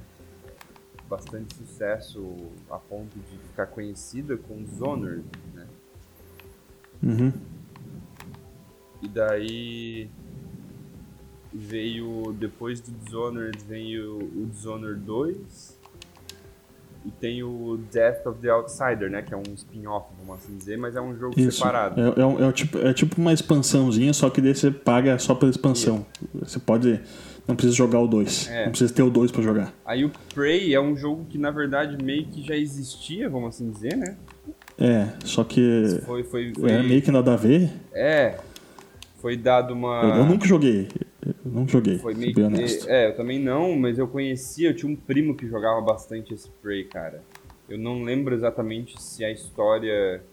Bastante 1.09 1.55
sucesso 1.55 2.35
a 2.69 2.77
ponto 2.77 3.17
de 3.17 3.37
ficar 3.39 3.65
conhecida 3.65 4.37
com 4.37 4.63
Dishonored, 4.63 5.25
né? 5.55 5.67
Uhum. 7.01 7.33
E 9.01 9.07
daí 9.07 10.09
veio, 11.53 12.35
depois 12.37 12.79
do 12.81 12.91
Dishonored, 12.91 13.57
veio 13.67 14.17
o 14.17 14.45
Dishonored 14.45 14.99
2 15.01 15.79
e 17.05 17.11
tem 17.11 17.41
o 17.43 17.79
Death 17.91 18.25
of 18.27 18.39
the 18.39 18.49
Outsider, 18.49 19.09
né? 19.09 19.21
Que 19.21 19.33
é 19.33 19.37
um 19.37 19.53
spin-off, 19.55 20.07
vamos 20.19 20.43
assim 20.43 20.57
dizer, 20.57 20.77
mas 20.77 20.95
é 20.95 21.01
um 21.01 21.17
jogo 21.17 21.39
Isso. 21.39 21.57
separado. 21.57 21.99
É, 21.99 22.43
é, 22.43 22.47
é, 22.47 22.51
tipo, 22.51 22.77
é 22.77 22.93
tipo 22.93 23.19
uma 23.19 23.33
expansãozinha, 23.33 24.13
só 24.13 24.29
que 24.29 24.41
daí 24.41 24.53
você 24.53 24.69
paga 24.69 25.17
só 25.17 25.33
pela 25.33 25.49
expansão. 25.49 26.05
Isso. 26.35 26.45
Você 26.45 26.59
pode 26.59 26.99
não 27.47 27.55
precisa 27.55 27.75
jogar 27.75 27.99
o 27.99 28.07
2. 28.07 28.47
É. 28.51 28.65
Não 28.65 28.69
precisa 28.69 28.93
ter 28.93 29.01
o 29.01 29.09
2 29.09 29.31
para 29.31 29.41
jogar. 29.41 29.73
Aí 29.83 30.05
o 30.05 30.11
Prey 30.35 30.75
é 30.75 30.79
um 30.79 30.95
jogo 30.95 31.25
que 31.27 31.37
na 31.37 31.49
verdade 31.49 31.97
meio 32.03 32.25
que 32.27 32.43
já 32.43 32.55
existia, 32.55 33.27
vamos 33.27 33.55
assim 33.55 33.71
dizer, 33.71 33.95
né? 33.97 34.17
É, 34.77 35.07
só 35.25 35.43
que 35.43 35.99
foi, 36.05 36.23
foi, 36.23 36.53
foi... 36.53 36.71
era 36.71 36.83
meio 36.83 37.01
que 37.01 37.09
nada 37.11 37.33
a 37.33 37.35
ver. 37.35 37.71
É. 37.91 38.37
Foi 39.21 39.35
dado 39.35 39.73
uma. 39.73 40.01
Eu, 40.03 40.15
eu 40.21 40.25
nunca 40.25 40.47
joguei. 40.47 40.87
Eu 41.25 41.51
nunca 41.51 41.71
joguei. 41.71 41.97
Foi 41.99 42.13
meio 42.13 42.33
bem 42.33 42.45
honesto. 42.45 42.89
É, 42.89 43.07
eu 43.07 43.15
também 43.15 43.39
não, 43.39 43.75
mas 43.75 43.99
eu 43.99 44.07
conhecia, 44.07 44.69
eu 44.69 44.75
tinha 44.75 44.91
um 44.91 44.95
primo 44.95 45.35
que 45.35 45.47
jogava 45.47 45.81
bastante 45.81 46.33
esse 46.33 46.49
Prey, 46.61 46.85
cara. 46.85 47.21
Eu 47.67 47.77
não 47.77 48.03
lembro 48.03 48.33
exatamente 48.33 48.99
se 49.01 49.23
a 49.23 49.29
história 49.29 50.23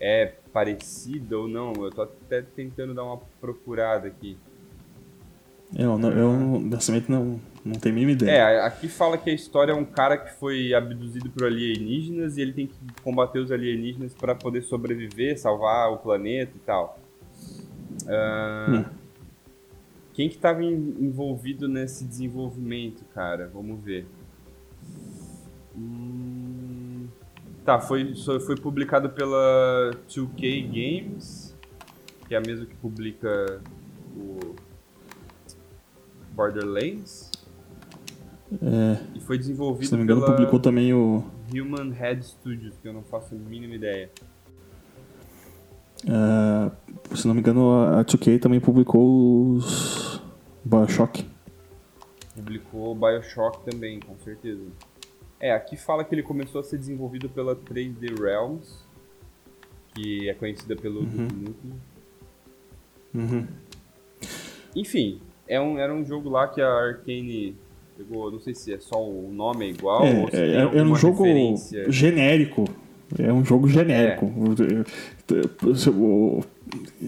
é 0.00 0.32
parecida 0.52 1.38
ou 1.38 1.48
não. 1.48 1.72
Eu 1.74 1.90
tô 1.90 2.02
até 2.02 2.40
tentando 2.40 2.94
dar 2.94 3.04
uma 3.04 3.20
procurada 3.40 4.06
aqui. 4.06 4.38
Eu, 5.76 5.98
não, 5.98 6.12
eu 6.12 6.28
honestamente 6.28 7.10
não, 7.10 7.40
não 7.64 7.74
tenho 7.74 7.94
a 7.94 7.98
mínima 7.98 8.12
ideia. 8.12 8.30
É, 8.30 8.60
aqui 8.60 8.88
fala 8.88 9.18
que 9.18 9.28
a 9.28 9.32
história 9.32 9.72
é 9.72 9.74
um 9.74 9.84
cara 9.84 10.16
que 10.16 10.32
foi 10.38 10.72
abduzido 10.72 11.28
por 11.30 11.44
alienígenas 11.44 12.36
e 12.36 12.42
ele 12.42 12.52
tem 12.52 12.66
que 12.68 12.76
combater 13.02 13.40
os 13.40 13.50
alienígenas 13.50 14.14
para 14.14 14.34
poder 14.34 14.62
sobreviver, 14.62 15.38
salvar 15.38 15.92
o 15.92 15.98
planeta 15.98 16.52
e 16.54 16.60
tal. 16.60 16.98
Uh, 18.04 18.70
hum. 18.70 18.84
Quem 20.16 20.30
que 20.30 20.36
estava 20.36 20.64
envolvido 20.64 21.68
nesse 21.68 22.02
desenvolvimento, 22.02 23.04
cara? 23.14 23.50
Vamos 23.52 23.84
ver. 23.84 24.06
Hum, 25.76 27.06
tá, 27.66 27.78
foi, 27.78 28.14
foi 28.14 28.56
publicado 28.56 29.10
pela 29.10 29.90
2K 30.08 30.66
Games, 30.68 31.54
que 32.26 32.34
é 32.34 32.38
a 32.38 32.40
mesma 32.40 32.64
que 32.64 32.74
publica 32.76 33.60
o 34.16 34.54
Borderlands. 36.32 37.30
É. 38.62 39.16
E 39.16 39.20
foi 39.20 39.36
desenvolvido 39.36 39.86
Se 39.86 39.92
não 39.92 39.98
me 39.98 40.04
engano, 40.04 40.24
publicou 40.24 40.58
também 40.58 40.94
o. 40.94 41.24
Human 41.52 41.90
Head 41.90 42.24
Studios, 42.24 42.74
que 42.80 42.88
eu 42.88 42.92
não 42.94 43.02
faço 43.02 43.34
a 43.34 43.38
mínima 43.38 43.74
ideia. 43.74 44.10
Uh, 46.04 47.16
se 47.16 47.26
não 47.26 47.34
me 47.34 47.40
engano, 47.40 47.70
a 47.72 48.04
2K 48.04 48.40
também 48.40 48.60
publicou 48.60 49.52
os 49.52 50.22
Bioshock. 50.64 51.26
Publicou 52.34 52.94
Bioshock 52.94 53.64
também, 53.70 54.00
com 54.00 54.16
certeza. 54.18 54.62
É, 55.40 55.52
aqui 55.52 55.76
fala 55.76 56.04
que 56.04 56.14
ele 56.14 56.22
começou 56.22 56.60
a 56.60 56.64
ser 56.64 56.78
desenvolvido 56.78 57.28
pela 57.28 57.54
3D 57.54 58.18
Realms, 58.20 58.84
que 59.94 60.28
é 60.28 60.34
conhecida 60.34 60.76
pelo 60.76 61.00
Uhum. 61.00 61.54
Uhum. 63.14 63.46
Enfim, 64.74 65.20
é 65.48 65.58
um, 65.60 65.78
era 65.78 65.94
um 65.94 66.04
jogo 66.04 66.28
lá 66.28 66.48
que 66.48 66.60
a 66.60 66.68
Arkane 66.68 67.56
pegou, 67.96 68.30
não 68.30 68.38
sei 68.40 68.54
se 68.54 68.74
é 68.74 68.78
só 68.78 69.02
o 69.02 69.32
nome 69.32 69.66
é 69.66 69.68
igual 69.70 70.04
É, 70.04 70.20
ou 70.20 70.30
se 70.30 70.36
é, 70.36 70.56
é 70.60 70.82
um 70.82 70.94
jogo 70.94 71.22
referência. 71.22 71.90
genérico. 71.90 72.64
É 73.18 73.32
um 73.32 73.44
jogo 73.44 73.68
genérico. 73.68 74.32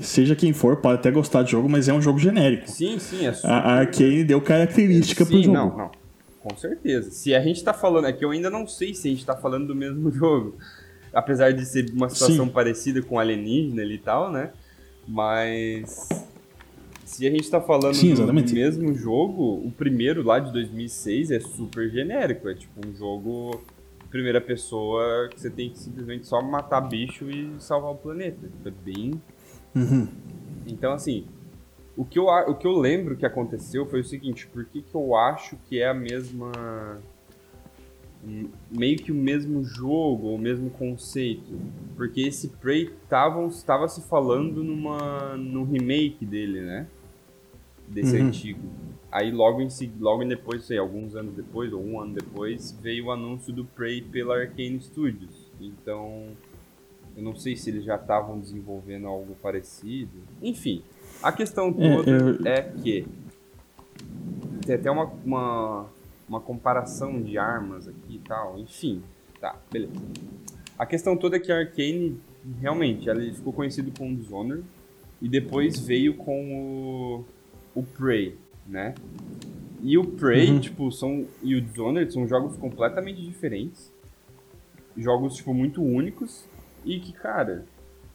Seja 0.00 0.36
quem 0.36 0.52
for, 0.52 0.76
pode 0.76 1.00
até 1.00 1.10
gostar 1.10 1.42
de 1.42 1.50
jogo, 1.50 1.68
mas 1.68 1.88
é 1.88 1.92
um 1.92 2.00
jogo 2.00 2.18
genérico. 2.18 2.70
Sim, 2.70 2.98
sim, 2.98 3.26
é 3.26 3.32
super... 3.32 3.50
A 3.50 3.78
Arkane 3.78 4.24
deu 4.24 4.40
característica 4.40 5.26
pro 5.26 5.36
Sim, 5.36 5.44
jogo. 5.44 5.56
não, 5.56 5.76
não. 5.76 5.90
Com 6.40 6.56
certeza. 6.56 7.10
Se 7.10 7.34
a 7.34 7.40
gente 7.40 7.62
tá 7.62 7.74
falando, 7.74 8.06
é 8.06 8.12
que 8.12 8.24
eu 8.24 8.30
ainda 8.30 8.48
não 8.48 8.66
sei 8.66 8.94
se 8.94 9.08
a 9.08 9.10
gente 9.10 9.26
tá 9.26 9.36
falando 9.36 9.66
do 9.66 9.74
mesmo 9.74 10.10
jogo. 10.12 10.56
Apesar 11.12 11.52
de 11.52 11.64
ser 11.66 11.90
uma 11.92 12.08
situação 12.08 12.46
Sim. 12.46 12.52
parecida 12.52 13.02
com 13.02 13.18
alienígena 13.18 13.82
ali 13.82 13.94
e 13.94 13.98
tal, 13.98 14.30
né? 14.30 14.50
Mas 15.06 16.08
se 17.04 17.26
a 17.26 17.30
gente 17.30 17.50
tá 17.50 17.60
falando 17.60 17.94
Sim, 17.94 18.14
do 18.14 18.32
mesmo 18.32 18.94
jogo, 18.94 19.66
o 19.66 19.72
primeiro 19.76 20.22
lá 20.22 20.38
de 20.38 20.52
2006 20.52 21.30
é 21.30 21.40
super 21.40 21.90
genérico. 21.90 22.48
É 22.48 22.54
tipo 22.54 22.86
um 22.86 22.94
jogo 22.94 23.62
primeira 24.10 24.40
pessoa 24.40 25.28
que 25.28 25.40
você 25.40 25.50
tem 25.50 25.70
que 25.70 25.78
simplesmente 25.78 26.26
só 26.26 26.40
matar 26.42 26.80
bicho 26.80 27.30
e 27.30 27.54
salvar 27.60 27.92
o 27.92 27.96
planeta. 27.96 28.48
É 28.64 28.70
bem 28.70 29.20
Uhum. 29.74 30.08
então, 30.66 30.92
assim, 30.92 31.26
o 31.96 32.04
que, 32.04 32.18
eu, 32.18 32.26
o 32.26 32.54
que 32.54 32.66
eu 32.66 32.72
lembro 32.72 33.16
que 33.16 33.26
aconteceu 33.26 33.84
foi 33.86 34.00
o 34.00 34.04
seguinte: 34.04 34.46
por 34.46 34.64
que, 34.64 34.82
que 34.82 34.94
eu 34.94 35.14
acho 35.16 35.56
que 35.68 35.80
é 35.80 35.88
a 35.88 35.94
mesma. 35.94 37.00
meio 38.70 38.96
que 38.98 39.12
o 39.12 39.14
mesmo 39.14 39.62
jogo, 39.64 40.28
o 40.34 40.38
mesmo 40.38 40.70
conceito? 40.70 41.60
Porque 41.96 42.22
esse 42.22 42.48
Prey 42.48 42.92
estava 43.02 43.88
se 43.88 44.02
falando 44.08 44.62
numa, 44.62 45.36
num 45.36 45.64
remake 45.64 46.24
dele, 46.24 46.60
né? 46.60 46.86
Desse 47.86 48.16
Uhum. 48.16 48.26
antigo. 48.26 48.68
Aí 49.10 49.30
logo 49.30 49.60
em, 49.62 49.68
logo 49.98 50.22
depois, 50.24 50.64
sei, 50.64 50.76
alguns 50.78 51.14
anos 51.16 51.34
depois, 51.34 51.72
ou 51.72 51.82
um 51.82 52.00
ano 52.00 52.14
depois, 52.14 52.72
veio 52.82 53.06
o 53.06 53.10
anúncio 53.10 53.52
do 53.52 53.64
Prey 53.64 54.02
pela 54.02 54.36
Arcane 54.36 54.80
Studios. 54.80 55.50
Então, 55.60 56.28
eu 57.16 57.22
não 57.22 57.34
sei 57.34 57.56
se 57.56 57.70
eles 57.70 57.84
já 57.84 57.96
estavam 57.96 58.38
desenvolvendo 58.38 59.06
algo 59.06 59.34
parecido. 59.42 60.12
Enfim, 60.42 60.82
a 61.22 61.32
questão 61.32 61.68
É, 61.68 61.72
toda 61.96 62.10
eu- 62.10 62.46
é, 62.46 62.62
que 62.62 63.06
tem 64.66 64.74
até 64.74 64.90
uma, 64.90 65.04
uma, 65.24 65.86
uma 66.28 66.40
comparação 66.40 67.22
de 67.22 67.38
armas 67.38 67.88
aqui 67.88 68.16
e 68.16 68.18
tal. 68.18 68.58
Enfim, 68.58 69.02
tá, 69.40 69.56
beleza. 69.72 69.92
A 70.78 70.84
questão 70.86 71.16
toda 71.16 71.36
é 71.36 71.40
que 71.40 71.50
a 71.50 71.56
Arcane, 71.58 72.20
realmente, 72.60 73.08
ela 73.08 73.20
ficou 73.32 73.52
conhecido 73.54 73.90
como 73.96 74.14
Dishonored 74.14 74.64
e 75.20 75.28
depois 75.28 75.80
veio 75.80 76.14
com 76.14 77.24
o, 77.74 77.80
o 77.80 77.82
Prey, 77.82 78.36
né? 78.68 78.94
E 79.82 79.96
o 79.96 80.04
Prey, 80.04 80.50
Uhum. 80.50 80.60
tipo, 80.60 80.90
são, 80.92 81.26
e 81.42 81.54
o 81.54 81.60
Dishonored 81.60 82.12
são 82.12 82.26
jogos 82.26 82.56
completamente 82.56 83.22
diferentes. 83.22 83.92
Jogos, 84.96 85.36
tipo, 85.36 85.54
muito 85.54 85.82
únicos. 85.82 86.44
E 86.84 86.98
que, 87.00 87.12
cara, 87.12 87.64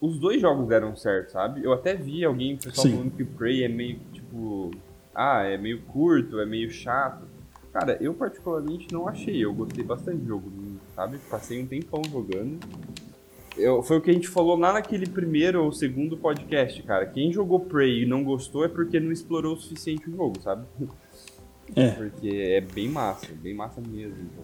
os 0.01 0.19
dois 0.19 0.41
jogos 0.41 0.67
deram 0.67 0.95
certo, 0.95 1.31
sabe? 1.31 1.63
Eu 1.63 1.71
até 1.73 1.95
vi 1.95 2.23
alguém, 2.25 2.57
pessoal 2.57 2.87
Sim. 2.87 2.93
falando 2.97 3.11
que 3.15 3.23
o 3.23 3.27
Prey 3.27 3.63
é 3.63 3.67
meio, 3.69 3.99
tipo... 4.11 4.71
Ah, 5.15 5.43
é 5.43 5.57
meio 5.57 5.81
curto, 5.83 6.39
é 6.39 6.45
meio 6.45 6.69
chato. 6.71 7.23
Cara, 7.71 7.97
eu 8.01 8.13
particularmente 8.13 8.91
não 8.91 9.07
achei. 9.07 9.43
Eu 9.43 9.53
gostei 9.53 9.83
bastante 9.83 10.17
do 10.17 10.27
jogo, 10.27 10.51
sabe? 10.95 11.17
Passei 11.29 11.61
um 11.61 11.67
tempão 11.67 12.01
jogando. 12.11 12.59
Eu, 13.57 13.83
foi 13.83 13.97
o 13.97 14.01
que 14.01 14.09
a 14.09 14.13
gente 14.13 14.27
falou 14.27 14.57
lá 14.57 14.73
naquele 14.73 15.05
primeiro 15.07 15.63
ou 15.63 15.71
segundo 15.71 16.17
podcast, 16.17 16.81
cara. 16.83 17.05
Quem 17.05 17.31
jogou 17.31 17.59
Prey 17.59 18.03
e 18.03 18.05
não 18.05 18.23
gostou 18.23 18.65
é 18.65 18.67
porque 18.67 18.99
não 18.99 19.11
explorou 19.11 19.53
o 19.53 19.57
suficiente 19.59 20.09
o 20.09 20.15
jogo, 20.15 20.41
sabe? 20.41 20.65
É. 21.75 21.91
Porque 21.91 22.27
é 22.29 22.59
bem 22.59 22.89
massa, 22.89 23.27
bem 23.41 23.53
massa 23.55 23.79
mesmo. 23.79 24.17
Então, 24.21 24.43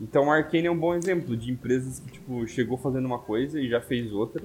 então 0.00 0.32
a 0.32 0.36
Arkane 0.36 0.68
é 0.68 0.70
um 0.70 0.78
bom 0.78 0.94
exemplo 0.94 1.36
de 1.36 1.50
empresas 1.50 1.98
que, 1.98 2.12
tipo, 2.12 2.46
chegou 2.46 2.78
fazendo 2.78 3.04
uma 3.04 3.18
coisa 3.18 3.60
e 3.60 3.68
já 3.68 3.80
fez 3.80 4.12
outra. 4.12 4.42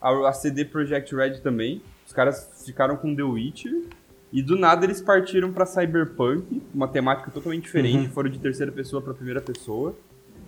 A, 0.00 0.30
a 0.30 0.32
CD 0.32 0.64
Projekt 0.64 1.14
Red 1.14 1.40
também. 1.42 1.82
Os 2.06 2.14
caras 2.14 2.64
ficaram 2.64 2.96
com 2.96 3.14
The 3.14 3.22
Witcher. 3.22 3.84
E 4.32 4.42
do 4.42 4.56
nada 4.56 4.86
eles 4.86 5.02
partiram 5.02 5.52
pra 5.52 5.66
Cyberpunk, 5.66 6.62
uma 6.74 6.88
temática 6.88 7.30
totalmente 7.30 7.64
diferente, 7.64 8.06
Uhum. 8.06 8.12
foram 8.14 8.30
de 8.30 8.38
terceira 8.40 8.72
pessoa 8.72 9.02
pra 9.02 9.12
primeira 9.12 9.42
pessoa. 9.42 9.94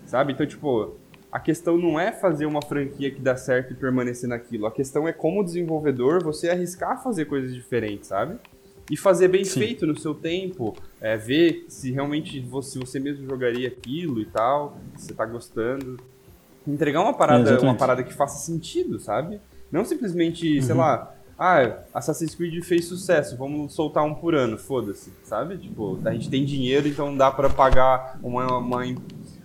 Sabe? 0.06 0.32
Então, 0.32 0.46
tipo, 0.46 0.94
a 1.32 1.40
questão 1.40 1.78
não 1.78 1.98
é 1.98 2.12
fazer 2.12 2.44
uma 2.44 2.60
franquia 2.60 3.10
que 3.10 3.18
dá 3.18 3.34
certo 3.36 3.72
e 3.72 3.74
permanecer 3.74 4.28
naquilo. 4.28 4.66
A 4.66 4.70
questão 4.70 5.08
é 5.08 5.12
como 5.14 5.42
desenvolvedor 5.42 6.22
você 6.22 6.50
arriscar 6.50 7.02
fazer 7.02 7.24
coisas 7.24 7.54
diferentes, 7.54 8.08
sabe? 8.08 8.36
E 8.90 8.96
fazer 8.98 9.28
bem 9.28 9.42
Sim. 9.44 9.60
feito 9.60 9.86
no 9.86 9.96
seu 9.98 10.14
tempo, 10.14 10.76
é, 11.00 11.16
ver 11.16 11.64
se 11.68 11.90
realmente 11.90 12.38
você, 12.40 12.78
você 12.78 13.00
mesmo 13.00 13.26
jogaria 13.26 13.68
aquilo 13.68 14.20
e 14.20 14.26
tal, 14.26 14.76
se 14.96 15.06
você 15.06 15.14
tá 15.14 15.24
gostando. 15.24 15.98
Entregar 16.68 17.00
uma 17.00 17.10
É, 17.10 17.14
parada, 17.14 17.40
exatamente. 17.40 17.64
uma 17.64 17.74
parada 17.76 18.02
que 18.02 18.12
faça 18.12 18.44
sentido, 18.44 19.00
sabe? 19.00 19.40
Não 19.70 19.86
simplesmente, 19.86 20.60
sei 20.60 20.74
lá, 20.74 21.14
ah, 21.38 21.78
Assassin's 21.94 22.34
Creed 22.34 22.62
fez 22.62 22.84
sucesso, 22.84 23.36
vamos 23.38 23.72
soltar 23.72 24.04
um 24.04 24.14
por 24.14 24.34
ano, 24.34 24.58
foda-se, 24.58 25.10
sabe? 25.24 25.56
Tipo, 25.56 25.98
a 26.04 26.12
gente 26.12 26.28
tem 26.28 26.44
dinheiro, 26.44 26.86
então 26.86 27.16
dá 27.16 27.30
pra 27.30 27.48
pagar 27.48 28.18
uma, 28.22 28.58
uma, 28.58 28.84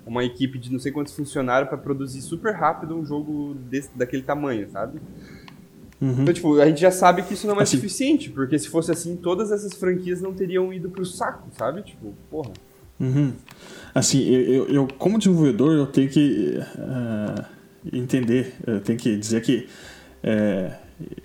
uma 0.08 0.24
equipe 0.24 0.58
de 0.58 0.72
não 0.72 0.80
sei 0.80 0.92
quantos 0.92 1.14
funcionários 1.14 1.70
pra 1.70 1.78
produzir 1.78 2.22
super 2.22 2.54
rápido 2.54 2.96
um 2.96 3.06
jogo 3.06 3.56
desse, 3.70 3.90
daquele 3.96 4.24
tamanho, 4.24 4.70
sabe? 4.72 5.00
Uhum. 6.00 6.22
Então, 6.22 6.34
tipo, 6.34 6.60
a 6.60 6.66
gente 6.68 6.80
já 6.80 6.92
sabe 6.92 7.24
que 7.24 7.34
isso 7.34 7.48
não 7.48 7.60
é 7.60 7.64
Assim- 7.64 7.78
suficiente, 7.78 8.30
porque 8.30 8.58
se 8.58 8.70
fosse 8.70 8.92
assim, 8.92 9.16
todas 9.16 9.52
essas 9.52 9.74
franquias 9.74 10.22
não 10.22 10.34
teriam 10.34 10.72
ido 10.72 10.90
pro 10.90 11.06
saco, 11.06 11.48
sabe? 11.58 11.82
Tipo, 11.82 12.14
porra. 12.30 12.52
Uhum. 13.00 13.34
Assim, 13.94 14.24
eu, 14.28 14.68
eu, 14.68 14.88
como 14.98 15.18
desenvolvedor, 15.18 15.74
eu 15.76 15.88
tenho 15.88 16.10
que 16.10 16.60
ah, 16.80 17.46
entender, 17.92 18.54
eu 18.66 18.80
tenho 18.80 18.98
que 18.98 19.16
dizer 19.18 19.42
que 19.42 19.68
é, 20.24 20.72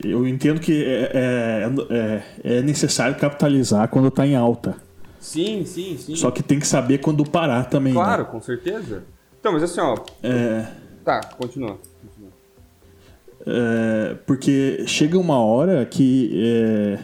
eu 0.04 0.26
entendo 0.26 0.60
que 0.60 0.84
é, 0.84 1.10
é, 1.14 1.70
é, 1.90 2.56
é 2.58 2.62
necessário 2.62 3.16
capitalizar 3.16 3.88
quando 3.88 4.08
está 4.08 4.26
em 4.26 4.34
alta. 4.36 4.76
Sim, 5.22 5.64
sim, 5.64 5.96
sim. 5.96 6.16
Só 6.16 6.30
que 6.32 6.42
tem 6.42 6.58
que 6.58 6.66
saber 6.66 6.98
quando 6.98 7.24
parar 7.24 7.64
também. 7.70 7.92
né? 7.92 7.98
Claro, 8.00 8.26
com 8.26 8.40
certeza. 8.42 9.04
Então, 9.38 9.52
mas 9.52 9.62
assim, 9.62 9.80
ó. 9.80 9.96
É, 10.22 10.66
Tá, 11.04 11.20
continua. 11.38 11.78
continua. 12.02 12.30
é, 13.46 14.14
porque 14.26 14.84
chega 14.86 15.18
uma 15.18 15.38
hora 15.38 15.84
que 15.86 16.30
é, 16.34 16.98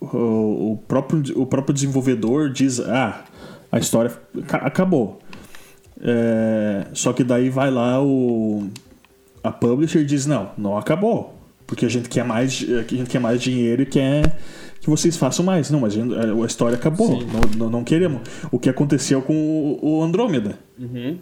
o, 0.00 0.72
o 0.72 0.82
próprio, 0.88 1.22
o 1.40 1.44
próprio 1.46 1.74
desenvolvedor 1.74 2.50
diz: 2.50 2.80
ah, 2.80 3.24
a 3.70 3.78
história 3.78 4.12
ca- 4.46 4.58
acabou. 4.58 5.18
É, 6.02 6.86
só 6.94 7.12
que 7.12 7.22
daí 7.22 7.50
vai 7.50 7.70
lá 7.70 8.02
o 8.02 8.68
a 9.42 9.50
publisher 9.52 10.04
diz: 10.04 10.24
não, 10.26 10.50
não 10.56 10.76
acabou. 10.78 11.34
Porque 11.66 11.86
a 11.86 11.88
gente 11.88 12.08
quer 12.08 12.24
mais, 12.24 12.64
a 12.68 12.82
gente 12.82 13.08
quer 13.10 13.20
mais 13.20 13.40
dinheiro 13.40 13.82
e 13.82 13.86
quer 13.86 14.36
que 14.80 14.88
vocês 14.88 15.16
façam 15.16 15.44
mais. 15.44 15.70
Não, 15.70 15.80
mas 15.80 15.94
a 15.96 16.00
a 16.42 16.46
história 16.46 16.76
acabou. 16.76 17.18
Não, 17.56 17.68
não, 17.70 17.84
queremos. 17.84 18.22
O 18.50 18.58
que 18.58 18.68
aconteceu 18.68 19.20
com 19.22 19.34
o, 19.82 19.98
o 19.98 20.02
Andrômeda. 20.02 20.58
Uhum. 20.78 21.18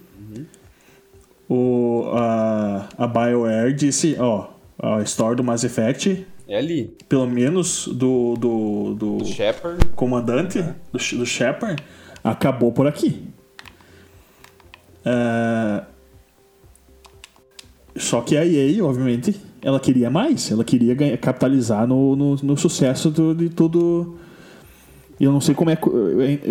O, 1.48 2.10
a, 2.14 2.88
a 2.96 3.06
BioWare 3.06 3.72
disse: 3.74 4.16
ó, 4.18 4.48
a 4.80 5.00
história 5.02 5.34
do 5.36 5.42
Mass 5.42 5.64
Effect, 5.64 6.26
É 6.46 6.58
ali. 6.58 6.94
pelo 7.08 7.26
menos 7.26 7.88
do, 7.88 8.34
do, 8.36 8.94
do 9.18 9.24
Shepard. 9.24 9.84
comandante, 9.96 10.60
do, 10.92 10.98
do 11.18 11.26
Shepard, 11.26 11.82
acabou 12.22 12.70
por 12.70 12.86
aqui. 12.86 13.22
É, 15.04 15.82
Só 17.96 18.20
que 18.20 18.36
a 18.36 18.44
EA, 18.44 18.84
obviamente, 18.84 19.34
ela 19.62 19.78
queria 19.80 20.10
mais. 20.10 20.50
Ela 20.50 20.64
queria 20.64 20.94
ganhar- 20.94 21.16
capitalizar 21.18 21.86
no, 21.86 22.14
no, 22.16 22.36
no 22.36 22.56
sucesso 22.56 23.10
do- 23.10 23.34
de 23.34 23.48
tudo. 23.48 24.16
Eu 25.20 25.32
não 25.32 25.40
sei 25.40 25.54
como 25.54 25.68
é. 25.70 25.78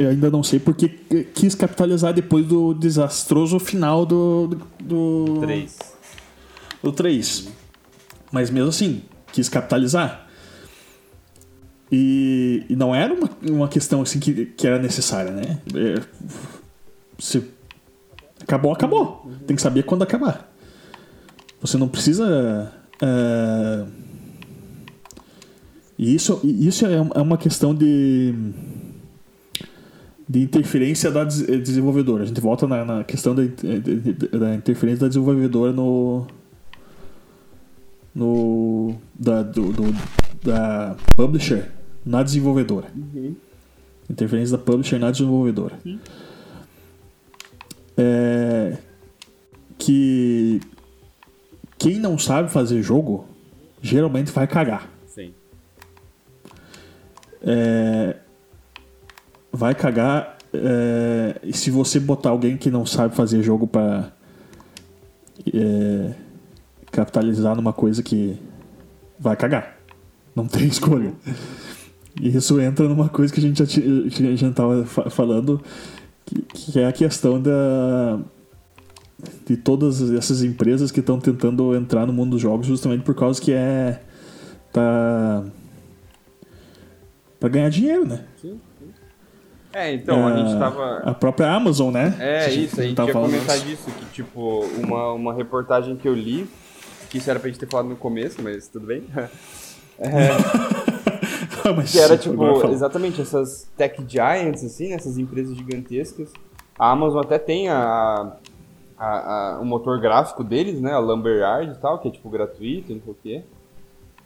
ainda 0.09 0.29
não 0.29 0.43
sei 0.43 0.59
porque 0.59 0.89
quis 1.33 1.55
capitalizar 1.55 2.13
depois 2.13 2.45
do 2.45 2.73
desastroso 2.73 3.59
final 3.59 4.05
do. 4.05 4.47
do, 4.83 5.25
do 5.35 5.39
3. 5.41 5.77
do 6.83 6.91
3. 6.91 7.47
Mas 8.31 8.49
mesmo 8.49 8.69
assim, 8.69 9.01
quis 9.31 9.47
capitalizar. 9.47 10.27
E, 11.89 12.65
e 12.69 12.75
não 12.75 12.93
era 12.93 13.13
uma, 13.13 13.29
uma 13.49 13.67
questão 13.69 14.01
assim 14.01 14.19
que, 14.19 14.45
que 14.47 14.67
era 14.67 14.77
necessária, 14.77 15.31
né? 15.31 15.59
É, 15.73 16.01
se 17.17 17.41
acabou, 18.41 18.73
acabou. 18.73 19.31
Tem 19.45 19.55
que 19.55 19.61
saber 19.61 19.83
quando 19.83 20.01
acabar. 20.03 20.51
Você 21.61 21.77
não 21.77 21.87
precisa. 21.87 22.73
É, 23.01 23.85
E 25.97 26.13
isso, 26.13 26.39
isso 26.43 26.85
é 26.85 26.93
é 26.93 27.21
uma 27.21 27.37
questão 27.37 27.73
de. 27.73 28.33
de 30.27 30.41
interferência 30.41 31.09
da 31.11 31.23
desenvolvedora. 31.23 32.23
A 32.23 32.25
gente 32.25 32.41
volta 32.41 32.67
na, 32.67 32.85
na 32.85 33.03
questão 33.03 33.33
da, 33.33 33.43
da, 34.37 34.55
interferência 34.55 35.01
da 35.01 35.07
desenvolvedora 35.07 35.71
no. 35.71 36.27
no. 38.13 38.95
da, 39.17 39.41
do, 39.41 39.73
do 39.73 39.83
da 40.43 40.95
publisher 41.15 41.71
na 42.05 42.23
desenvolvedora. 42.23 42.87
Uhum. 42.95 43.35
Interferência 44.09 44.57
da 44.57 44.63
publisher 44.63 44.99
na 44.99 45.11
desenvolvedora. 45.11 45.77
Uhum. 45.85 45.99
É, 47.97 48.77
que 49.79 50.61
quem 51.77 51.99
não 51.99 52.17
sabe 52.17 52.49
fazer 52.49 52.81
jogo 52.81 53.25
geralmente 53.81 54.31
vai 54.31 54.47
cagar. 54.47 54.89
Sim. 55.07 55.33
É, 57.41 58.15
vai 59.51 59.75
cagar. 59.75 60.37
É, 60.53 61.39
e 61.43 61.53
se 61.53 61.69
você 61.69 61.99
botar 61.99 62.29
alguém 62.29 62.57
que 62.57 62.71
não 62.71 62.85
sabe 62.85 63.15
fazer 63.15 63.43
jogo 63.43 63.67
para 63.67 64.11
é, 65.53 66.13
capitalizar 66.91 67.55
numa 67.55 67.73
coisa 67.73 68.01
que 68.01 68.37
vai 69.19 69.35
cagar. 69.35 69.77
Não 70.35 70.47
tem 70.47 70.65
escolha. 70.67 71.13
E 72.19 72.35
isso 72.35 72.59
entra 72.59 72.87
numa 72.87 73.09
coisa 73.09 73.33
que 73.33 73.39
a 73.39 73.43
gente 73.43 73.57
já 74.37 74.47
estava 74.49 74.85
falando, 74.85 75.61
que, 76.25 76.41
que, 76.41 76.79
é 76.79 76.87
a 76.87 76.91
questão 76.91 77.39
da, 77.39 78.19
de 79.45 79.57
todas 79.57 80.11
essas 80.11 80.43
empresas 80.43 80.91
que 80.91 80.99
estão 80.99 81.19
tentando 81.19 81.75
entrar 81.75 82.05
no 82.05 82.13
mundo 82.13 82.31
dos 82.31 82.41
jogos 82.41 82.67
justamente 82.67 83.03
por 83.03 83.15
causa 83.15 83.41
que 83.41 83.51
é. 83.51 83.99
tá. 84.71 85.43
para 87.39 87.49
ganhar 87.49 87.69
dinheiro, 87.69 88.05
né? 88.05 88.25
Sim. 88.41 88.59
É, 89.73 89.93
então, 89.93 90.27
a 90.27 90.37
gente 90.37 90.57
tava. 90.57 90.97
A 91.03 91.13
própria 91.13 91.51
Amazon, 91.51 91.93
né? 91.93 92.15
É, 92.19 92.51
isso, 92.51 92.79
a 92.79 92.83
gente 92.83 92.99
ia 92.99 93.13
comentar 93.13 93.59
disso, 93.59 93.91
que 93.91 94.05
tipo, 94.05 94.65
uma, 94.77 95.13
uma 95.13 95.33
reportagem 95.33 95.95
que 95.95 96.07
eu 96.07 96.13
li, 96.13 96.49
que 97.09 97.17
isso 97.17 97.29
era 97.29 97.39
pra 97.39 97.49
gente 97.49 97.59
ter 97.59 97.67
falado 97.67 97.87
no 97.87 97.95
começo, 97.95 98.41
mas 98.41 98.67
tudo 98.67 98.87
bem. 98.87 99.03
É, 99.99 100.29
mas 101.75 101.91
que 101.91 101.97
era 101.97 102.15
tipo, 102.15 102.67
exatamente, 102.67 103.19
essas 103.19 103.67
tech 103.75 103.99
giants, 104.07 104.63
assim, 104.63 104.93
essas 104.93 105.17
empresas 105.17 105.57
gigantescas. 105.57 106.31
A 106.77 106.91
Amazon 106.91 107.21
até 107.21 107.39
tem 107.39 107.67
a, 107.67 108.33
a, 108.97 109.55
a, 109.55 109.59
o 109.59 109.65
motor 109.65 109.99
gráfico 109.99 110.43
deles, 110.43 110.81
né? 110.81 110.93
A 110.93 110.99
Lumberyard 110.99 111.71
e 111.71 111.75
tal, 111.77 111.99
que 111.99 112.07
é 112.07 112.11
tipo 112.11 112.29
gratuito, 112.29 112.93
não 112.93 113.01
sei 113.01 113.11
o 113.11 113.17
quê. 113.21 113.43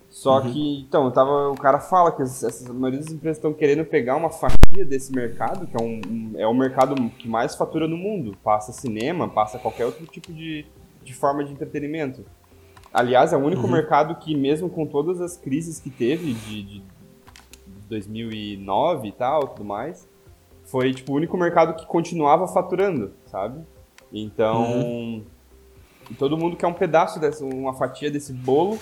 Só 0.09 0.41
uhum. 0.41 0.51
que, 0.51 0.81
então, 0.81 1.09
tava, 1.09 1.49
o 1.49 1.55
cara 1.55 1.79
fala 1.79 2.11
que 2.11 2.21
essas, 2.21 2.69
a 2.69 2.73
maioria 2.73 2.99
das 2.99 3.11
empresas 3.11 3.37
estão 3.37 3.53
querendo 3.53 3.85
pegar 3.85 4.17
uma 4.17 4.29
fatia 4.29 4.83
desse 4.83 5.13
mercado, 5.13 5.65
que 5.65 5.75
é, 5.75 5.81
um, 5.81 6.01
um, 6.05 6.33
é 6.35 6.45
o 6.45 6.53
mercado 6.53 6.95
que 7.11 7.29
mais 7.29 7.55
fatura 7.55 7.87
no 7.87 7.95
mundo. 7.95 8.35
Passa 8.43 8.73
cinema, 8.73 9.29
passa 9.29 9.57
qualquer 9.57 9.85
outro 9.85 10.05
tipo 10.05 10.33
de, 10.33 10.65
de 11.01 11.13
forma 11.13 11.45
de 11.45 11.53
entretenimento. 11.53 12.25
Aliás, 12.93 13.31
é 13.31 13.37
o 13.37 13.39
único 13.39 13.63
uhum. 13.63 13.71
mercado 13.71 14.15
que, 14.15 14.35
mesmo 14.35 14.69
com 14.69 14.85
todas 14.85 15.21
as 15.21 15.37
crises 15.37 15.79
que 15.79 15.89
teve 15.89 16.33
de, 16.33 16.63
de 16.63 16.83
2009 17.87 19.07
e 19.07 19.11
tal, 19.13 19.47
tudo 19.47 19.63
mais, 19.63 20.05
foi 20.65 20.93
tipo 20.93 21.13
o 21.13 21.15
único 21.15 21.37
mercado 21.37 21.73
que 21.73 21.85
continuava 21.85 22.49
faturando, 22.49 23.13
sabe? 23.27 23.61
Então, 24.11 24.63
uhum. 24.63 25.23
todo 26.17 26.37
mundo 26.37 26.55
quer 26.55 26.67
um 26.67 26.73
pedaço 26.73 27.19
dessa, 27.19 27.43
uma 27.45 27.73
fatia 27.73 28.11
desse 28.11 28.33
bolo 28.33 28.79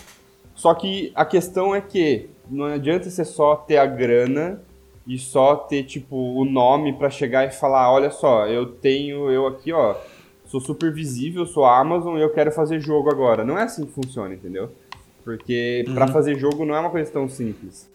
só 0.60 0.74
que 0.74 1.14
a 1.16 1.24
questão 1.24 1.74
é 1.74 1.80
que 1.80 2.30
não 2.50 2.66
adianta 2.66 3.10
você 3.10 3.24
só 3.24 3.56
ter 3.56 3.78
a 3.78 3.86
grana 3.86 4.62
e 5.08 5.18
só 5.18 5.56
ter, 5.56 5.84
tipo, 5.86 6.18
o 6.18 6.44
nome 6.44 6.92
para 6.92 7.10
chegar 7.10 7.48
e 7.48 7.50
falar, 7.50 7.90
olha 7.90 8.12
só, 8.12 8.46
eu 8.46 8.66
tenho, 8.66 9.32
eu 9.32 9.48
aqui, 9.48 9.72
ó, 9.72 9.96
sou 10.46 10.60
super 10.60 10.94
visível, 10.94 11.46
sou 11.46 11.64
a 11.64 11.80
Amazon 11.80 12.18
e 12.18 12.22
eu 12.22 12.30
quero 12.32 12.52
fazer 12.52 12.82
jogo 12.82 13.10
agora. 13.10 13.46
Não 13.46 13.58
é 13.58 13.64
assim 13.64 13.86
que 13.86 13.94
funciona, 13.94 14.34
entendeu? 14.34 14.70
Porque 15.24 15.86
uhum. 15.88 15.94
para 15.94 16.10
fazer 16.10 16.38
jogo 16.38 16.66
não 16.66 16.76
é 16.76 16.80
uma 16.82 16.90
coisa 16.90 17.10
tão 17.10 17.30
simples. 17.30 17.90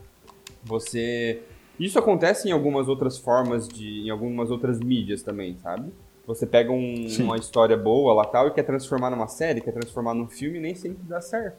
Você... 0.62 1.43
Isso 1.78 1.99
acontece 1.99 2.49
em 2.49 2.53
algumas 2.53 2.89
outras 2.89 3.18
formas 3.18 3.68
de... 3.68 4.07
em 4.07 4.09
algumas 4.09 4.51
outras 4.51 4.80
mídias 4.80 5.22
também, 5.22 5.59
sabe? 5.59 5.93
Você 6.27 6.47
pega 6.47 6.72
um, 6.72 7.07
uma 7.20 7.37
história 7.37 7.77
boa 7.77 8.14
lá 8.14 8.25
tal 8.25 8.49
e 8.49 8.51
quer 8.51 8.62
transformar 8.62 9.11
numa 9.11 9.29
série, 9.29 9.61
quer 9.61 9.72
transformar 9.72 10.14
num 10.14 10.27
filme 10.27 10.59
e 10.59 10.61
nem 10.61 10.75
sempre 10.75 11.03
dá 11.07 11.20
certo. 11.20 11.59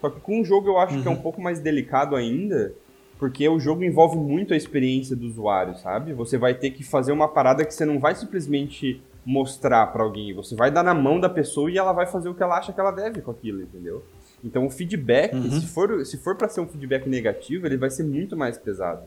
Só 0.00 0.08
que 0.08 0.20
com 0.20 0.40
o 0.40 0.44
jogo 0.44 0.68
eu 0.68 0.78
acho 0.78 0.94
uhum. 0.94 1.02
que 1.02 1.08
é 1.08 1.10
um 1.10 1.14
uhum. 1.14 1.22
pouco 1.22 1.40
mais 1.40 1.58
delicado 1.58 2.14
ainda, 2.14 2.72
porque 3.18 3.48
o 3.48 3.58
jogo 3.58 3.82
envolve 3.82 4.16
muito 4.16 4.54
a 4.54 4.56
experiência 4.56 5.16
do 5.16 5.26
usuário, 5.26 5.76
sabe? 5.78 6.12
Você 6.12 6.38
vai 6.38 6.54
ter 6.54 6.70
que 6.70 6.84
fazer 6.84 7.10
uma 7.10 7.26
parada 7.26 7.64
que 7.64 7.74
você 7.74 7.84
não 7.84 7.98
vai 7.98 8.14
simplesmente 8.14 9.02
mostrar 9.26 9.88
para 9.88 10.02
alguém, 10.02 10.32
você 10.32 10.54
vai 10.54 10.70
dar 10.70 10.82
na 10.82 10.94
mão 10.94 11.20
da 11.20 11.28
pessoa 11.28 11.70
e 11.70 11.76
ela 11.76 11.92
vai 11.92 12.06
fazer 12.06 12.28
o 12.28 12.34
que 12.34 12.42
ela 12.42 12.56
acha 12.56 12.72
que 12.72 12.80
ela 12.80 12.92
deve 12.92 13.20
com 13.20 13.30
aquilo, 13.30 13.60
entendeu? 13.60 14.02
Então 14.42 14.64
o 14.64 14.70
feedback, 14.70 15.34
uhum. 15.34 15.50
se 15.50 15.66
for, 15.66 16.06
se 16.06 16.16
for 16.18 16.36
para 16.36 16.48
ser 16.48 16.60
um 16.60 16.68
feedback 16.68 17.08
negativo, 17.08 17.66
ele 17.66 17.76
vai 17.76 17.90
ser 17.90 18.04
muito 18.04 18.36
mais 18.36 18.56
pesado. 18.56 19.02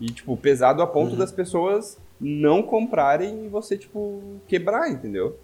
E, 0.00 0.06
tipo, 0.06 0.36
pesado 0.36 0.82
a 0.82 0.86
ponto 0.86 1.12
uhum. 1.12 1.18
das 1.18 1.30
pessoas 1.30 1.98
não 2.22 2.62
comprarem 2.62 3.46
e 3.46 3.48
você, 3.48 3.76
tipo, 3.76 4.40
quebrar, 4.46 4.88
entendeu? 4.88 5.38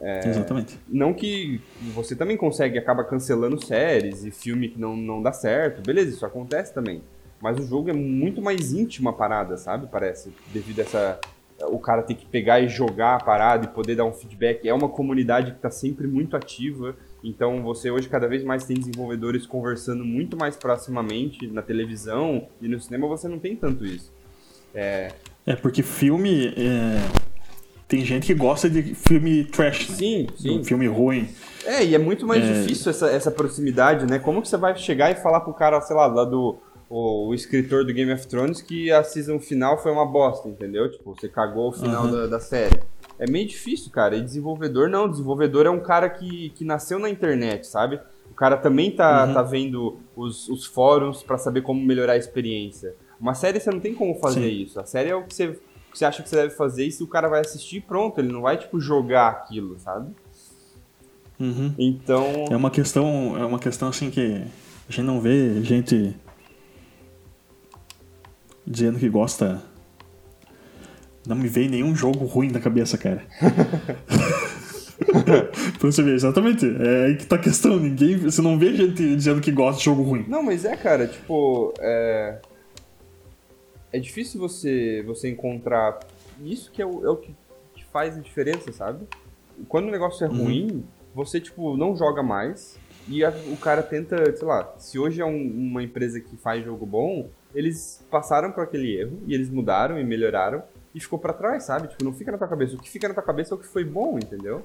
É, 0.00 0.26
Exatamente. 0.26 0.78
Não 0.88 1.12
que 1.12 1.60
você 1.94 2.16
também 2.16 2.36
consegue 2.36 2.78
acaba 2.78 3.04
cancelando 3.04 3.62
séries 3.62 4.24
e 4.24 4.30
filme 4.30 4.70
que 4.70 4.80
não, 4.80 4.96
não 4.96 5.22
dá 5.22 5.32
certo. 5.32 5.82
Beleza, 5.82 6.10
isso 6.10 6.24
acontece 6.24 6.72
também. 6.72 7.02
Mas 7.40 7.58
o 7.58 7.62
jogo 7.62 7.90
é 7.90 7.92
muito 7.92 8.40
mais 8.40 8.72
íntimo 8.72 9.10
a 9.10 9.12
parada, 9.12 9.56
sabe? 9.58 9.86
Parece. 9.90 10.32
Devido 10.52 10.80
a 10.80 10.82
essa. 10.82 11.20
O 11.64 11.78
cara 11.78 12.02
ter 12.02 12.14
que 12.14 12.24
pegar 12.24 12.60
e 12.60 12.68
jogar 12.68 13.16
a 13.16 13.22
parada 13.22 13.66
e 13.66 13.68
poder 13.68 13.94
dar 13.94 14.06
um 14.06 14.12
feedback. 14.12 14.66
É 14.66 14.72
uma 14.72 14.88
comunidade 14.88 15.50
que 15.50 15.58
está 15.58 15.70
sempre 15.70 16.06
muito 16.06 16.34
ativa. 16.34 16.96
Então 17.22 17.62
você 17.62 17.90
hoje 17.90 18.08
cada 18.08 18.26
vez 18.26 18.42
mais 18.42 18.64
tem 18.64 18.78
desenvolvedores 18.78 19.46
conversando 19.46 20.02
muito 20.02 20.38
mais 20.38 20.56
proximamente 20.56 21.46
na 21.46 21.60
televisão 21.60 22.48
e 22.62 22.68
no 22.68 22.80
cinema 22.80 23.06
você 23.06 23.28
não 23.28 23.38
tem 23.38 23.54
tanto 23.54 23.84
isso. 23.84 24.10
É, 24.74 25.12
é 25.52 25.56
porque 25.56 25.82
filme. 25.82 26.54
É 26.56 27.30
tem 27.90 28.04
gente 28.04 28.28
que 28.28 28.34
gosta 28.34 28.70
de 28.70 28.94
filme 28.94 29.44
trash, 29.44 29.88
né? 29.88 29.96
Sim, 29.96 30.26
sim. 30.36 30.62
filme 30.62 30.86
ruim. 30.86 31.28
É, 31.66 31.84
e 31.84 31.92
é 31.92 31.98
muito 31.98 32.24
mais 32.24 32.42
é... 32.44 32.52
difícil 32.52 32.88
essa, 32.88 33.10
essa 33.10 33.32
proximidade, 33.32 34.06
né? 34.06 34.20
Como 34.20 34.40
que 34.40 34.48
você 34.48 34.56
vai 34.56 34.76
chegar 34.76 35.10
e 35.10 35.16
falar 35.16 35.40
pro 35.40 35.52
cara, 35.52 35.80
sei 35.80 35.96
lá, 35.96 36.06
lá 36.06 36.24
do 36.24 36.56
o, 36.88 37.28
o, 37.28 37.34
escritor 37.34 37.84
do 37.84 37.92
Game 37.92 38.12
of 38.12 38.28
Thrones 38.28 38.62
que 38.62 38.92
a 38.92 39.02
season 39.02 39.40
final 39.40 39.76
foi 39.82 39.90
uma 39.90 40.06
bosta, 40.06 40.48
entendeu? 40.48 40.88
Tipo, 40.88 41.16
você 41.16 41.28
cagou 41.28 41.70
o 41.70 41.72
final 41.72 42.04
uhum. 42.04 42.12
da, 42.12 42.26
da, 42.28 42.40
série. 42.40 42.78
É 43.18 43.28
meio 43.28 43.48
difícil, 43.48 43.90
cara. 43.90 44.14
E 44.14 44.22
desenvolvedor 44.22 44.88
não. 44.88 45.10
Desenvolvedor 45.10 45.66
é 45.66 45.70
um 45.70 45.80
cara 45.80 46.08
que, 46.08 46.50
que 46.50 46.64
nasceu 46.64 47.00
na 47.00 47.10
internet, 47.10 47.66
sabe? 47.66 48.00
O 48.30 48.34
cara 48.34 48.56
também 48.56 48.92
tá, 48.92 49.26
uhum. 49.26 49.34
tá 49.34 49.42
vendo 49.42 49.98
os, 50.14 50.48
os 50.48 50.64
fóruns 50.64 51.24
para 51.24 51.36
saber 51.38 51.62
como 51.62 51.84
melhorar 51.84 52.12
a 52.12 52.16
experiência. 52.16 52.94
Uma 53.20 53.34
série 53.34 53.60
você 53.60 53.70
não 53.70 53.80
tem 53.80 53.94
como 53.94 54.14
fazer 54.14 54.48
Sim. 54.48 54.62
isso. 54.62 54.80
A 54.80 54.86
série 54.86 55.10
é 55.10 55.14
o 55.14 55.24
que 55.24 55.34
você 55.34 55.58
que 55.90 55.98
você 55.98 56.04
acha 56.04 56.22
que 56.22 56.28
você 56.28 56.36
deve 56.36 56.54
fazer 56.54 56.86
e 56.86 56.92
se 56.92 57.02
o 57.02 57.06
cara 57.06 57.28
vai 57.28 57.40
assistir, 57.40 57.80
pronto, 57.82 58.20
ele 58.20 58.32
não 58.32 58.42
vai, 58.42 58.56
tipo, 58.56 58.80
jogar 58.80 59.28
aquilo, 59.28 59.78
sabe? 59.78 60.12
Uhum. 61.38 61.74
Então... 61.78 62.46
É 62.50 62.56
uma 62.56 62.70
questão, 62.70 63.36
é 63.36 63.44
uma 63.44 63.58
questão, 63.58 63.88
assim, 63.88 64.10
que 64.10 64.42
a 64.88 64.92
gente 64.92 65.04
não 65.04 65.20
vê 65.20 65.62
gente 65.62 66.14
dizendo 68.66 68.98
que 68.98 69.08
gosta... 69.08 69.62
Não 71.26 71.36
me 71.36 71.48
vem 71.48 71.68
nenhum 71.68 71.94
jogo 71.94 72.24
ruim 72.24 72.50
na 72.50 72.60
cabeça, 72.60 72.96
cara. 72.96 73.26
pra 75.78 75.90
você 75.90 76.02
ver, 76.02 76.14
exatamente. 76.14 76.66
É 76.66 77.06
aí 77.06 77.16
que 77.16 77.26
tá 77.26 77.36
a 77.36 77.38
questão. 77.38 77.78
Ninguém. 77.78 78.16
Você 78.16 78.40
não 78.40 78.58
vê 78.58 78.74
gente 78.74 79.16
dizendo 79.16 79.38
que 79.38 79.52
gosta 79.52 79.78
de 79.78 79.84
jogo 79.84 80.02
ruim. 80.02 80.24
Não, 80.26 80.42
mas 80.42 80.64
é, 80.64 80.74
cara, 80.76 81.06
tipo. 81.06 81.74
É 81.78 82.38
é 83.92 83.98
difícil 83.98 84.40
você, 84.40 85.02
você 85.06 85.28
encontrar. 85.28 86.00
Isso 86.42 86.70
que 86.70 86.80
é 86.80 86.86
o, 86.86 87.04
é 87.04 87.10
o 87.10 87.16
que, 87.16 87.34
que 87.74 87.84
faz 87.86 88.16
a 88.16 88.20
diferença, 88.20 88.72
sabe? 88.72 89.06
Quando 89.68 89.88
o 89.88 89.90
negócio 89.90 90.24
é 90.24 90.28
uhum. 90.28 90.44
ruim, 90.44 90.84
você, 91.14 91.40
tipo, 91.40 91.76
não 91.76 91.96
joga 91.96 92.22
mais. 92.22 92.78
E 93.08 93.24
a, 93.24 93.30
o 93.30 93.56
cara 93.56 93.82
tenta, 93.82 94.36
sei 94.36 94.46
lá, 94.46 94.74
se 94.78 94.98
hoje 94.98 95.20
é 95.20 95.24
um, 95.24 95.46
uma 95.46 95.82
empresa 95.82 96.20
que 96.20 96.36
faz 96.36 96.64
jogo 96.64 96.86
bom, 96.86 97.28
eles 97.54 98.04
passaram 98.10 98.52
por 98.52 98.62
aquele 98.62 98.96
erro 98.96 99.18
e 99.26 99.34
eles 99.34 99.50
mudaram 99.50 99.98
e 99.98 100.04
melhoraram 100.04 100.62
e 100.94 101.00
ficou 101.00 101.18
para 101.18 101.32
trás, 101.32 101.64
sabe? 101.64 101.88
Tipo, 101.88 102.04
não 102.04 102.12
fica 102.12 102.30
na 102.32 102.38
tua 102.38 102.48
cabeça. 102.48 102.76
O 102.76 102.78
que 102.78 102.88
fica 102.88 103.08
na 103.08 103.14
tua 103.14 103.22
cabeça 103.22 103.54
é 103.54 103.56
o 103.56 103.58
que 103.58 103.66
foi 103.66 103.84
bom, 103.84 104.18
entendeu? 104.18 104.62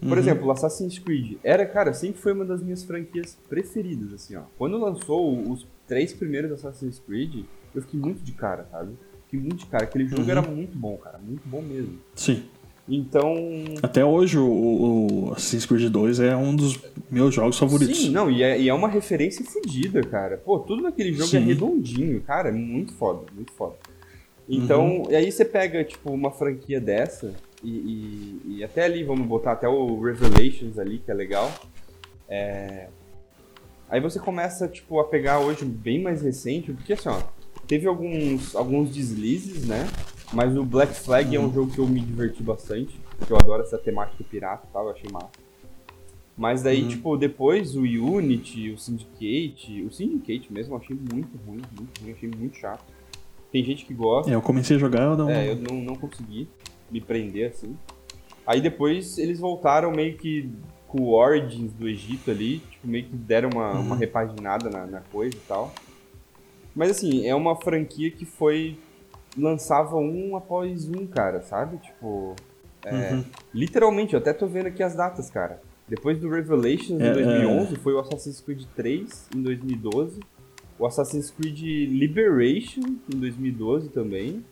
Por 0.00 0.12
uhum. 0.12 0.18
exemplo, 0.18 0.50
Assassin's 0.50 0.98
Creed 0.98 1.38
era, 1.42 1.66
cara, 1.66 1.92
sempre 1.92 2.20
foi 2.20 2.32
uma 2.32 2.44
das 2.44 2.62
minhas 2.62 2.84
franquias 2.84 3.36
preferidas, 3.48 4.12
assim, 4.12 4.36
ó. 4.36 4.42
Quando 4.56 4.78
lançou 4.78 5.40
os 5.50 5.66
três 5.88 6.12
primeiros 6.12 6.52
Assassin's 6.52 7.00
Creed, 7.00 7.44
eu 7.74 7.82
fiquei 7.82 7.98
muito 7.98 8.22
de 8.22 8.32
cara, 8.32 8.66
sabe? 8.70 8.92
Fiquei 9.24 9.40
muito 9.40 9.56
de 9.56 9.66
cara. 9.66 9.84
Aquele 9.84 10.06
jogo 10.06 10.22
uhum. 10.22 10.30
era 10.30 10.42
muito 10.42 10.76
bom, 10.76 10.96
cara. 10.96 11.18
Muito 11.18 11.46
bom 11.46 11.62
mesmo. 11.62 11.98
Sim. 12.14 12.44
Então. 12.88 13.34
Até 13.82 14.04
hoje 14.04 14.38
o, 14.38 15.28
o 15.28 15.32
Assassin's 15.32 15.66
Creed 15.66 15.90
2 15.90 16.20
é 16.20 16.34
um 16.34 16.56
dos 16.56 16.80
meus 17.10 17.34
jogos 17.34 17.58
favoritos. 17.58 17.98
Sim, 17.98 18.10
não, 18.10 18.30
e 18.30 18.42
é, 18.42 18.58
e 18.58 18.68
é 18.68 18.74
uma 18.74 18.88
referência 18.88 19.44
fodida, 19.44 20.00
cara. 20.02 20.38
Pô, 20.38 20.58
tudo 20.58 20.82
naquele 20.82 21.12
jogo 21.12 21.24
é 21.24 21.26
Sim. 21.26 21.36
é 21.36 21.40
redondinho, 21.40 22.20
cara. 22.22 22.48
É 22.48 22.52
muito 22.52 22.94
foda, 22.94 23.26
muito 23.34 23.52
foda. 23.52 23.76
Então, 24.48 25.02
uhum. 25.02 25.10
e 25.10 25.14
aí 25.14 25.30
você 25.30 25.44
pega, 25.44 25.84
tipo, 25.84 26.10
uma 26.10 26.30
franquia 26.30 26.80
dessa, 26.80 27.34
e, 27.62 27.68
e, 27.68 28.40
e, 28.46 28.64
até 28.64 28.84
ali, 28.84 29.04
vamos 29.04 29.26
botar 29.26 29.52
até 29.52 29.68
o 29.68 30.00
Revelations 30.00 30.78
ali, 30.78 30.98
que 30.98 31.10
é 31.10 31.14
legal. 31.14 31.52
É... 32.26 32.88
Aí 33.90 34.00
você 34.00 34.18
começa, 34.18 34.66
tipo, 34.66 34.98
a 35.00 35.04
pegar 35.04 35.40
hoje 35.40 35.64
bem 35.66 36.02
mais 36.02 36.22
recente, 36.22 36.72
porque 36.72 36.94
assim, 36.94 37.10
ó, 37.10 37.20
teve 37.68 37.86
alguns, 37.86 38.56
alguns 38.56 38.90
deslizes, 38.90 39.66
né? 39.66 39.88
Mas 40.32 40.56
o 40.56 40.64
Black 40.64 40.94
Flag 40.94 41.28
uhum. 41.28 41.34
é 41.34 41.38
um 41.38 41.48
uhum. 41.48 41.54
jogo 41.54 41.72
que 41.72 41.78
eu 41.78 41.86
me 41.86 42.00
diverti 42.00 42.42
bastante, 42.42 42.98
porque 43.16 43.32
eu 43.32 43.36
adoro 43.36 43.62
essa 43.62 43.78
temática 43.78 44.24
pirata 44.24 44.66
e 44.68 44.72
tal, 44.72 44.86
eu 44.86 44.92
achei 44.92 45.10
massa. 45.12 45.30
Mas 46.36 46.62
daí, 46.62 46.82
uhum. 46.82 46.88
tipo, 46.88 47.16
depois 47.16 47.76
o 47.76 47.82
Unity, 47.82 48.70
o 48.70 48.78
Syndicate, 48.78 49.82
o 49.82 49.92
Syndicate 49.92 50.52
mesmo 50.52 50.74
eu 50.74 50.78
achei 50.78 50.96
muito 50.96 51.36
ruim, 51.46 51.60
muito 51.76 52.00
ruim, 52.00 52.12
achei 52.12 52.30
muito 52.30 52.56
chato. 52.56 52.84
Tem 53.50 53.64
gente 53.64 53.84
que 53.84 53.92
gosta. 53.94 54.30
É, 54.30 54.34
eu 54.34 54.42
comecei 54.42 54.76
a 54.76 54.78
jogar, 54.78 55.02
eu 55.02 55.16
não. 55.16 55.30
É, 55.30 55.50
eu 55.50 55.56
não, 55.56 55.80
não 55.80 55.94
consegui 55.96 56.48
me 56.90 57.00
prender 57.00 57.50
assim. 57.50 57.76
Aí 58.46 58.60
depois 58.60 59.18
eles 59.18 59.40
voltaram 59.40 59.90
meio 59.90 60.16
que 60.16 60.50
com 60.86 61.02
o 61.02 61.12
Origins 61.12 61.72
do 61.72 61.88
Egito 61.88 62.30
ali, 62.30 62.60
tipo, 62.70 62.86
meio 62.86 63.04
que 63.04 63.16
deram 63.16 63.50
uma, 63.52 63.74
uhum. 63.74 63.80
uma 63.80 63.96
repaginada 63.96 64.70
na, 64.70 64.86
na 64.86 65.00
coisa 65.00 65.36
e 65.36 65.40
tal. 65.40 65.74
Mas 66.74 66.90
assim, 66.90 67.26
é 67.26 67.34
uma 67.34 67.56
franquia 67.56 68.10
que 68.10 68.24
foi. 68.24 68.78
lançava 69.36 69.96
um 69.96 70.36
após 70.36 70.88
um, 70.88 71.06
cara, 71.06 71.42
sabe? 71.42 71.78
Tipo. 71.78 72.34
É, 72.84 73.12
uhum. 73.12 73.24
Literalmente, 73.52 74.14
eu 74.14 74.20
até 74.20 74.32
tô 74.32 74.46
vendo 74.46 74.66
aqui 74.66 74.82
as 74.82 74.94
datas, 74.94 75.28
cara. 75.28 75.60
Depois 75.88 76.18
do 76.18 76.28
Revelations 76.28 77.00
é, 77.00 77.10
em 77.10 77.12
2011, 77.12 77.74
é... 77.74 77.78
foi 77.78 77.94
o 77.94 77.98
Assassin's 77.98 78.40
Creed 78.40 78.64
3 78.76 79.28
em 79.34 79.42
2012. 79.42 80.20
O 80.78 80.86
Assassin's 80.86 81.30
Creed 81.30 81.60
Liberation 81.90 82.82
em 83.12 83.18
2012 83.18 83.88
também. 83.88 84.44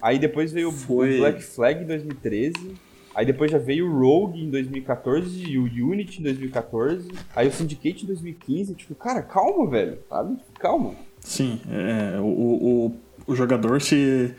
Aí 0.00 0.18
depois 0.18 0.52
veio 0.52 0.70
foi... 0.70 1.16
o 1.16 1.18
Black 1.18 1.42
Flag 1.42 1.82
em 1.82 1.86
2013. 1.86 2.74
Aí 3.14 3.26
depois 3.26 3.50
já 3.50 3.58
veio 3.58 3.90
o 3.90 3.98
Rogue 3.98 4.42
em 4.42 4.50
2014 4.50 5.44
e 5.44 5.58
o 5.58 5.64
Unity 5.64 6.20
em 6.20 6.24
2014. 6.24 7.10
Aí 7.34 7.48
o 7.48 7.52
Syndicate 7.52 8.04
em 8.04 8.06
2015. 8.06 8.74
Tipo, 8.74 8.94
cara, 8.94 9.22
calma, 9.22 9.68
velho, 9.68 9.98
sabe? 10.08 10.38
Calma. 10.58 10.94
Sim, 11.24 11.60
é, 11.70 12.20
o, 12.20 12.24
o, 12.24 12.96
o 13.26 13.34
jogador 13.34 13.80
se. 13.80 14.34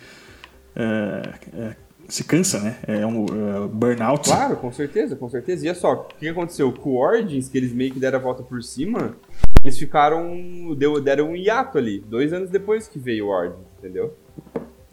É, 0.75 1.33
é, 1.53 1.75
se 2.07 2.23
cansa, 2.23 2.59
né? 2.59 2.77
É 2.85 3.05
um 3.05 3.25
é, 3.25 3.67
burnout. 3.67 4.29
Claro, 4.29 4.57
com 4.57 4.71
certeza, 4.71 5.15
com 5.15 5.29
certeza. 5.29 5.65
E 5.65 5.69
olha 5.69 5.79
só, 5.79 5.93
o 5.93 6.03
que 6.19 6.27
aconteceu? 6.27 6.71
Com 6.71 6.91
o 6.91 7.01
Origins, 7.01 7.47
que 7.47 7.57
eles 7.57 7.73
meio 7.73 7.93
que 7.93 7.99
deram 7.99 8.19
a 8.19 8.21
volta 8.21 8.43
por 8.43 8.61
cima, 8.61 9.15
eles 9.63 9.77
ficaram. 9.77 10.75
Deu, 10.77 11.01
deram 11.01 11.31
um 11.31 11.35
hiato 11.35 11.77
ali, 11.77 11.99
dois 11.99 12.33
anos 12.33 12.49
depois 12.49 12.87
que 12.87 12.99
veio 12.99 13.27
o 13.27 13.29
Origins, 13.29 13.65
entendeu? 13.79 14.13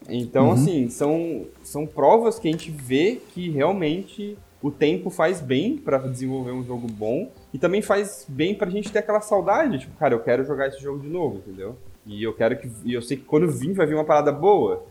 Então, 0.09 0.47
uhum. 0.47 0.53
assim, 0.53 0.89
são, 0.89 1.45
são 1.63 1.85
provas 1.85 2.39
que 2.39 2.47
a 2.47 2.51
gente 2.51 2.71
vê 2.71 3.21
que 3.33 3.49
realmente 3.49 4.37
o 4.61 4.71
tempo 4.71 5.09
faz 5.09 5.39
bem 5.39 5.77
para 5.77 5.97
desenvolver 5.99 6.51
um 6.51 6.63
jogo 6.63 6.87
bom 6.87 7.29
e 7.53 7.59
também 7.59 7.81
faz 7.81 8.25
bem 8.29 8.55
pra 8.55 8.69
gente 8.69 8.91
ter 8.91 8.99
aquela 8.99 9.21
saudade, 9.21 9.79
tipo, 9.79 9.97
cara, 9.97 10.13
eu 10.13 10.19
quero 10.19 10.45
jogar 10.45 10.67
esse 10.67 10.81
jogo 10.81 10.99
de 10.99 11.09
novo, 11.09 11.37
entendeu? 11.37 11.75
E 12.05 12.23
eu 12.23 12.33
quero 12.33 12.57
que 12.57 12.69
e 12.85 12.93
eu 12.93 13.01
sei 13.01 13.17
que 13.17 13.23
quando 13.23 13.49
vir 13.51 13.73
vai 13.73 13.85
vir 13.85 13.95
uma 13.95 14.05
parada 14.05 14.31
boa. 14.31 14.85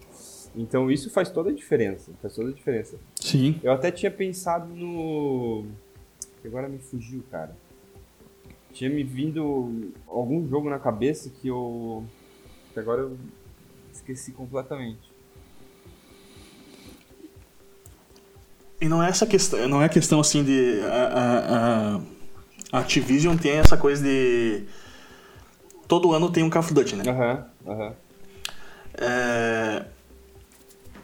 Então 0.54 0.90
isso 0.90 1.11
faz 1.11 1.30
toda 1.30 1.50
a 1.50 1.52
diferença, 1.52 2.12
faz 2.20 2.34
toda 2.34 2.50
a 2.50 2.52
diferença. 2.52 2.96
Sim. 3.16 3.58
Eu 3.62 3.72
até 3.72 3.90
tinha 3.90 4.11
pensado 4.11 4.72
no 4.74 5.64
agora 6.44 6.68
me 6.68 6.78
fugiu, 6.78 7.22
cara. 7.30 7.56
Tinha 8.72 8.88
me 8.88 9.02
vindo 9.02 9.92
algum 10.06 10.46
jogo 10.48 10.70
na 10.70 10.78
cabeça 10.78 11.30
que 11.30 11.48
eu 11.48 12.04
que 12.72 12.78
agora 12.78 13.02
eu 13.02 13.16
esqueci 13.92 14.32
completamente. 14.32 15.11
E 18.80 18.88
não 18.88 19.02
é 19.02 19.08
essa 19.08 19.26
questão, 19.26 19.68
não 19.68 19.82
é 19.82 19.88
questão 19.88 20.20
assim 20.20 20.42
de 20.42 20.80
a, 20.80 21.04
a, 21.04 21.96
a 21.96 22.00
Activision 22.72 23.36
tem 23.36 23.52
essa 23.52 23.76
coisa 23.76 24.02
de 24.02 24.64
todo 25.88 26.12
ano 26.12 26.30
tem 26.30 26.44
um 26.44 26.50
Call 26.50 26.62
of 26.62 26.72
Duty, 26.72 26.96
né? 26.96 27.04
Aham, 27.06 27.46
uhum, 27.66 27.72
aham. 27.72 27.86
Uhum. 27.86 27.92
É... 28.94 29.84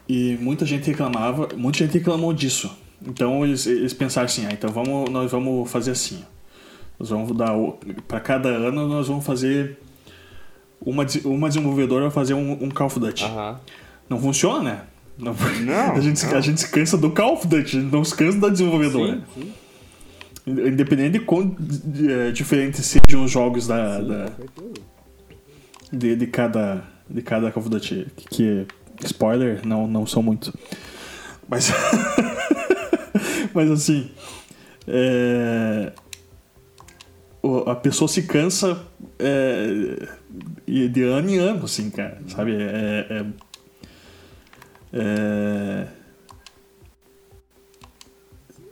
E 0.09 0.37
muita 0.41 0.65
gente 0.65 0.87
reclamava, 0.87 1.49
muita 1.57 1.79
gente 1.79 1.95
reclamou 1.95 2.33
disso. 2.33 2.71
Então 3.05 3.45
eles, 3.45 3.67
eles 3.67 3.93
pensaram 3.93 4.27
assim, 4.27 4.47
ah, 4.47 4.53
então 4.53 4.71
vamos, 4.71 5.11
nós 5.11 5.31
vamos 5.33 5.71
fazer 5.71 5.91
assim. 5.91 6.25
Nós 6.99 7.11
vamos 7.11 7.37
dar 7.37 7.53
para 8.07 8.21
cada 8.21 8.49
ano 8.49 8.89
nós 8.89 9.09
vamos 9.09 9.27
fazer 9.27 9.79
uma, 10.81 11.05
uma 11.25 11.49
desenvolvedora 11.49 12.05
vai 12.05 12.11
fazer 12.11 12.35
um, 12.35 12.53
um 12.53 12.71
Call 12.71 12.87
of 12.87 13.01
Duty. 13.01 13.25
Uhum. 13.25 13.57
Não 14.09 14.21
funciona, 14.21 14.63
né? 14.63 14.83
Não, 15.19 15.35
não, 15.35 15.93
a, 15.97 16.01
gente, 16.01 16.25
não. 16.25 16.37
a 16.37 16.41
gente 16.41 16.61
se 16.61 16.71
cansa 16.71 16.97
do 16.97 17.11
Call 17.11 17.35
of 17.35 17.47
Duty, 17.47 17.77
a 17.77 17.81
gente 17.81 17.93
não 17.93 18.05
se 18.05 18.15
cansa 18.15 18.39
da 18.39 18.49
desenvolvedora. 18.49 19.23
Sim, 19.35 19.43
sim. 19.43 19.53
Independente 20.47 21.19
de 21.19 21.21
quão 21.21 21.57
é, 22.09 22.31
diferentes 22.31 22.87
sejam 22.87 23.25
os 23.25 23.31
jogos 23.31 23.67
da, 23.67 24.01
sim, 24.01 24.09
da 24.09 24.33
de, 25.93 26.15
de, 26.15 26.27
cada, 26.29 26.85
de 27.11 27.21
cada 27.21 27.51
Call 27.51 27.63
of 27.63 27.71
Duty, 27.71 28.07
que, 28.31 28.67
spoiler, 29.05 29.67
não, 29.67 29.89
não 29.89 30.07
são 30.07 30.23
muito. 30.23 30.57
Mas, 31.49 31.73
mas 33.53 33.71
assim, 33.71 34.11
é, 34.87 35.93
a 37.67 37.75
pessoa 37.75 38.09
se 38.09 38.23
cansa 38.23 38.81
é, 39.19 40.09
de 40.67 41.03
ano 41.03 41.31
em 41.31 41.39
ano, 41.39 41.65
assim, 41.65 41.91
cara, 41.91 42.21
sabe? 42.29 42.55
É, 42.55 43.07
é, 43.11 43.27
é, 44.93 45.87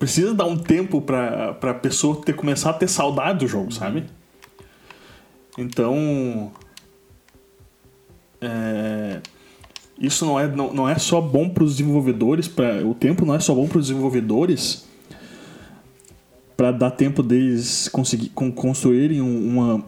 precisa 0.05 0.35
dar 0.35 0.45
um 0.45 0.59
tempo 0.59 1.01
pra, 1.01 1.55
pra 1.55 1.73
pessoa 1.73 2.21
ter, 2.21 2.35
começar 2.35 2.71
a 2.71 2.73
ter 2.75 2.89
saudade 2.89 3.39
do 3.39 3.49
jogo, 3.49 3.73
sabe? 3.73 4.05
Então. 5.57 6.53
É, 8.39 9.23
isso 9.99 10.27
não 10.27 10.39
é, 10.39 10.47
não, 10.47 10.75
não 10.75 10.87
é 10.87 10.99
só 10.99 11.23
bom 11.23 11.49
para 11.49 11.65
os 11.65 11.79
desenvolvedores, 11.79 12.47
pra, 12.47 12.87
o 12.87 12.95
tempo 12.95 13.25
não 13.25 13.35
é 13.35 13.41
só 13.41 13.55
bom 13.55 13.67
para 13.67 13.79
os 13.79 13.87
desenvolvedores 13.87 14.87
para 16.55 16.71
dar 16.71 16.91
tempo 16.91 17.23
deles 17.23 17.89
conseguir 17.89 18.29
com, 18.29 18.53
construírem 18.53 19.23
uma, 19.23 19.83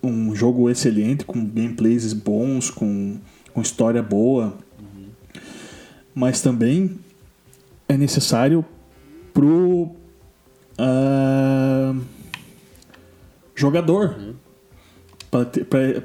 um 0.00 0.32
jogo 0.32 0.70
excelente, 0.70 1.24
com 1.24 1.44
gameplays 1.44 2.12
bons, 2.12 2.70
com, 2.70 3.16
com 3.52 3.60
história 3.60 4.02
boa. 4.02 4.56
Uhum. 4.78 5.08
Mas 6.14 6.40
também 6.40 6.98
é 7.88 7.96
necessário 7.96 8.64
pro 9.36 9.94
uh, 10.80 12.00
jogador. 13.54 14.16
Uhum. 14.18 14.34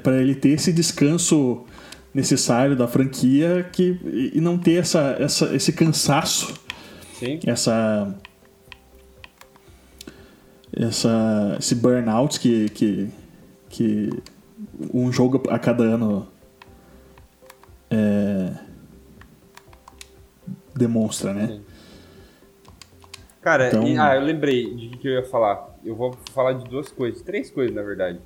Para 0.02 0.20
ele 0.20 0.34
ter 0.34 0.50
esse 0.50 0.70
descanso 0.70 1.64
necessário 2.12 2.76
da 2.76 2.86
franquia 2.86 3.66
que, 3.72 4.30
e 4.34 4.38
não 4.38 4.58
ter 4.58 4.80
essa, 4.80 5.16
essa, 5.18 5.56
esse 5.56 5.72
cansaço. 5.72 6.52
Sim. 7.18 7.40
Essa, 7.46 8.14
essa, 10.76 11.56
esse 11.58 11.74
burnout 11.76 12.38
que, 12.38 12.68
que, 12.68 13.08
que 13.70 14.10
um 14.92 15.10
jogo 15.10 15.42
a 15.48 15.58
cada 15.58 15.84
ano 15.84 16.28
é, 17.90 18.52
demonstra, 20.76 21.32
né? 21.32 21.46
Sim. 21.46 21.71
Cara, 23.42 23.68
então... 23.68 23.86
e, 23.86 23.98
ah, 23.98 24.14
eu 24.14 24.22
lembrei 24.22 24.74
de 24.74 24.96
que 24.96 25.08
eu 25.08 25.12
ia 25.12 25.24
falar. 25.24 25.76
Eu 25.84 25.94
vou 25.94 26.16
falar 26.32 26.54
de 26.54 26.64
duas 26.64 26.88
coisas, 26.88 27.20
três 27.20 27.50
coisas 27.50 27.74
na 27.74 27.82
verdade. 27.82 28.20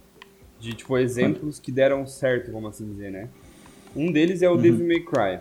De 0.61 0.75
tipo 0.75 0.97
exemplos 0.97 1.59
que 1.59 1.73
deram 1.73 2.07
certo, 2.07 2.53
vamos 2.53 2.71
assim 2.71 2.87
dizer, 2.87 3.11
né? 3.11 3.29
Um 3.95 4.13
deles 4.13 4.43
é 4.43 4.49
o 4.49 4.53
uhum. 4.53 4.61
Devil 4.61 4.87
May 4.87 5.01
Cry, 5.01 5.41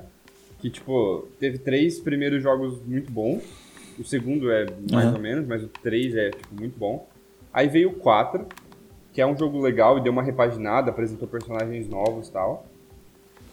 que 0.59 0.69
tipo 0.69 1.27
teve 1.39 1.57
três 1.57 1.99
primeiros 1.99 2.41
jogos 2.41 2.81
muito 2.85 3.11
bons. 3.11 3.43
O 3.99 4.03
segundo 4.03 4.51
é 4.51 4.65
mais 4.91 5.07
uhum. 5.07 5.13
ou 5.13 5.19
menos, 5.19 5.47
mas 5.47 5.63
o 5.63 5.67
três 5.67 6.15
é 6.15 6.31
tipo 6.31 6.55
muito 6.55 6.77
bom. 6.77 7.07
Aí 7.53 7.69
veio 7.69 7.91
o 7.91 7.93
4, 7.93 8.45
que 9.13 9.21
é 9.21 9.25
um 9.25 9.37
jogo 9.37 9.61
legal 9.61 9.97
e 9.97 10.01
deu 10.01 10.11
uma 10.11 10.21
repaginada, 10.21 10.91
apresentou 10.91 11.25
personagens 11.25 11.87
novos 11.87 12.27
e 12.27 12.31
tal. 12.33 12.65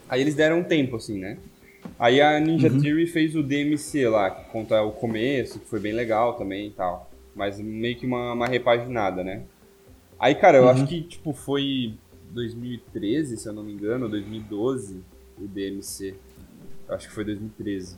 Aí 0.08 0.20
eles 0.20 0.34
deram 0.34 0.58
um 0.58 0.64
tempo, 0.64 0.96
assim, 0.96 1.20
né? 1.20 1.38
Aí 2.03 2.20
a 2.20 2.40
Ninja 2.40 2.66
uhum. 2.66 2.80
Theory 2.80 3.07
fez 3.07 3.36
o 3.36 3.44
DMC 3.44 4.09
lá, 4.09 4.28
que 4.28 4.50
conta 4.50 4.82
o 4.82 4.90
começo, 4.90 5.61
que 5.61 5.66
foi 5.68 5.78
bem 5.78 5.92
legal 5.92 6.34
também 6.34 6.66
e 6.66 6.70
tal. 6.72 7.09
Mas 7.32 7.61
meio 7.61 7.94
que 7.94 8.05
uma, 8.05 8.32
uma 8.32 8.48
repaginada, 8.48 9.22
né? 9.22 9.44
Aí, 10.18 10.34
cara, 10.34 10.59
eu 10.59 10.64
uhum. 10.64 10.70
acho 10.70 10.84
que, 10.88 11.00
tipo, 11.00 11.32
foi 11.32 11.94
2013, 12.32 13.36
se 13.36 13.48
eu 13.48 13.53
não 13.53 13.62
me 13.62 13.72
engano, 13.72 14.09
2012, 14.09 15.00
o 15.38 15.46
DMC. 15.46 16.16
Eu 16.88 16.94
acho 16.96 17.07
que 17.07 17.14
foi 17.14 17.24
2013. 17.24 17.96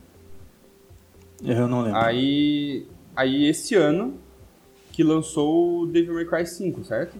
Eu 1.43 1.67
não 1.67 1.81
lembro. 1.81 1.99
Aí, 1.99 2.87
aí 3.17 3.47
esse 3.47 3.75
ano 3.75 4.19
que 4.93 5.03
lançou 5.03 5.81
o 5.81 5.87
Devil 5.87 6.13
May 6.13 6.27
Cry 6.27 6.47
5, 6.47 6.85
certo? 6.85 7.17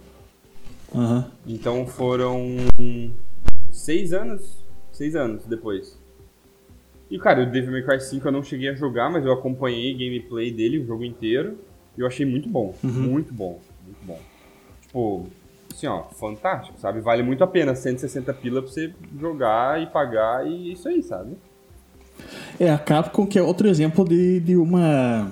Uhum. 0.95 1.25
Então 1.47 1.87
foram 1.87 2.47
seis 3.73 4.13
anos, 4.13 4.59
seis 4.93 5.17
anos 5.17 5.47
depois. 5.47 6.04
E, 7.15 7.19
cara, 7.21 7.45
o 7.45 7.47
Devil 7.47 7.71
May 7.71 7.83
Cry 7.85 8.01
5 8.01 8.27
eu 8.27 8.33
não 8.33 8.43
cheguei 8.43 8.71
a 8.71 8.75
jogar, 8.75 9.09
mas 9.09 9.25
eu 9.25 9.33
acompanhei 9.33 9.95
gameplay 9.95 10.51
dele 10.51 10.81
o 10.81 10.85
jogo 10.85 11.05
inteiro. 11.05 11.57
E 11.97 12.01
eu 12.01 12.09
achei 12.09 12.27
muito 12.27 12.49
bom. 12.49 12.75
Uhum. 12.83 12.91
Muito 12.91 13.33
bom. 13.33 13.61
Muito 13.85 14.05
bom. 14.05 14.19
Tipo, 14.83 15.27
assim, 15.73 15.87
ó, 15.87 16.03
fantástico, 16.03 16.77
sabe? 16.81 17.01
Vale 17.01 17.23
muito 17.23 17.45
a 17.45 17.47
pena 17.47 17.73
160 17.73 18.35
pila 18.35 18.61
pra 18.61 18.69
você 18.69 18.93
jogar 19.17 19.81
e 19.81 19.87
pagar 19.87 20.45
e 20.45 20.73
isso 20.73 20.89
aí, 20.89 21.05
sabe? 21.05 21.37
É, 22.59 22.69
a 22.69 22.79
Capcom 22.79 23.29
que 23.29 23.39
é 23.39 23.43
outro 23.43 23.69
exemplo 23.69 24.05
de, 24.05 24.41
de 24.41 24.57
uma 24.57 25.31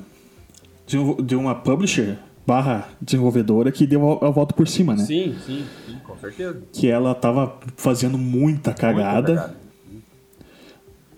de 0.87 1.35
uma 1.35 1.55
publisher 1.55 2.17
barra 2.47 2.89
desenvolvedora 3.01 3.73
que 3.73 3.89
deu 3.89 4.21
a, 4.23 4.29
a 4.29 4.31
volta 4.31 4.55
por 4.55 4.69
cima, 4.69 4.95
né? 4.95 5.05
Sim, 5.05 5.35
sim, 5.45 5.67
sim, 5.87 5.97
com 6.05 6.17
certeza. 6.17 6.63
Que 6.73 6.89
ela 6.89 7.13
tava 7.13 7.59
fazendo 7.77 8.17
muita 8.17 8.73
cagada. 8.73 9.33
Muita 9.33 9.43
cagada. 9.43 9.62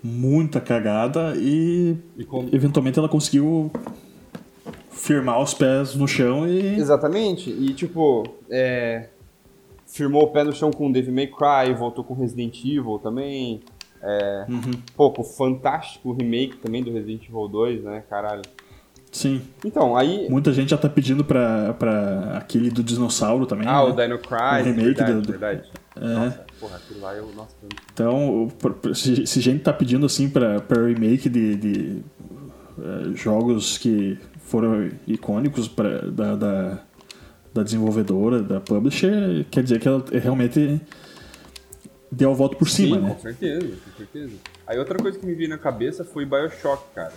Muita 0.07 0.61
cagada 0.61 1.33
e, 1.35 1.97
e 2.15 2.23
com... 2.23 2.47
eventualmente 2.53 2.99
ela 2.99 3.09
conseguiu 3.09 3.71
firmar 4.91 5.41
os 5.41 5.55
pés 5.55 5.95
no 5.95 6.07
chão 6.07 6.47
e. 6.47 6.75
Exatamente. 6.77 7.49
E 7.49 7.73
tipo, 7.73 8.23
é... 8.47 9.09
firmou 9.87 10.25
o 10.25 10.27
pé 10.27 10.43
no 10.43 10.53
chão 10.53 10.69
com 10.69 10.91
Devil 10.91 11.11
May 11.11 11.25
Cry, 11.25 11.73
voltou 11.73 12.03
com 12.03 12.13
Resident 12.13 12.55
Evil 12.63 12.99
também. 12.99 13.61
É... 13.99 14.45
Uhum. 14.47 14.73
Pô, 14.95 15.23
fantástico 15.23 16.11
remake 16.13 16.57
também 16.57 16.83
do 16.83 16.93
Resident 16.93 17.23
Evil 17.27 17.47
2, 17.47 17.83
né? 17.83 18.03
Caralho. 18.07 18.43
Sim. 19.15 19.41
Então, 19.63 19.95
aí. 19.95 20.27
Muita 20.29 20.51
gente 20.51 20.71
já 20.71 20.77
tá 20.77 20.89
pedindo 20.89 21.23
pra, 21.23 21.73
pra 21.75 22.35
aquele 22.35 22.69
do 22.69 22.83
dinossauro 22.83 23.45
também. 23.45 23.65
Ah, 23.65 23.75
né? 23.75 23.79
o 23.79 23.93
Dino 23.93 24.19
Crisis. 24.19 24.59
O 24.59 24.63
remake 24.63 24.83
verdade, 24.83 25.13
do. 25.13 25.31
Verdade. 25.31 25.71
É. 25.95 26.01
Nossa, 26.01 26.45
porra, 26.59 26.75
aquilo 26.75 26.99
lá 26.99 27.15
eu. 27.15 27.31
Nossa, 27.33 27.55
Então, 27.93 28.51
se, 28.93 29.25
se 29.25 29.39
gente 29.39 29.63
tá 29.63 29.71
pedindo 29.71 30.05
assim 30.05 30.29
pra, 30.29 30.59
pra 30.59 30.85
remake 30.85 31.29
de, 31.29 31.55
de 31.55 32.03
uh, 32.77 33.15
jogos 33.15 33.77
que 33.77 34.19
foram 34.39 34.91
icônicos 35.07 35.69
pra, 35.69 35.99
da, 36.01 36.35
da, 36.35 36.79
da 37.53 37.63
desenvolvedora, 37.63 38.43
da 38.43 38.59
publisher, 38.59 39.45
quer 39.49 39.63
dizer 39.63 39.79
que 39.79 39.87
ela 39.87 40.03
realmente 40.11 40.81
deu 42.11 42.31
a 42.31 42.33
volta 42.33 42.57
por 42.57 42.67
Sim, 42.69 42.87
cima, 42.87 42.99
né? 42.99 43.13
Com 43.13 43.21
certeza, 43.21 43.65
com 43.65 43.97
certeza. 43.97 44.33
Aí 44.67 44.77
outra 44.77 44.99
coisa 44.99 45.17
que 45.17 45.25
me 45.25 45.33
veio 45.33 45.47
na 45.47 45.57
cabeça 45.57 46.03
foi 46.03 46.25
Bioshock, 46.25 46.83
cara. 46.93 47.13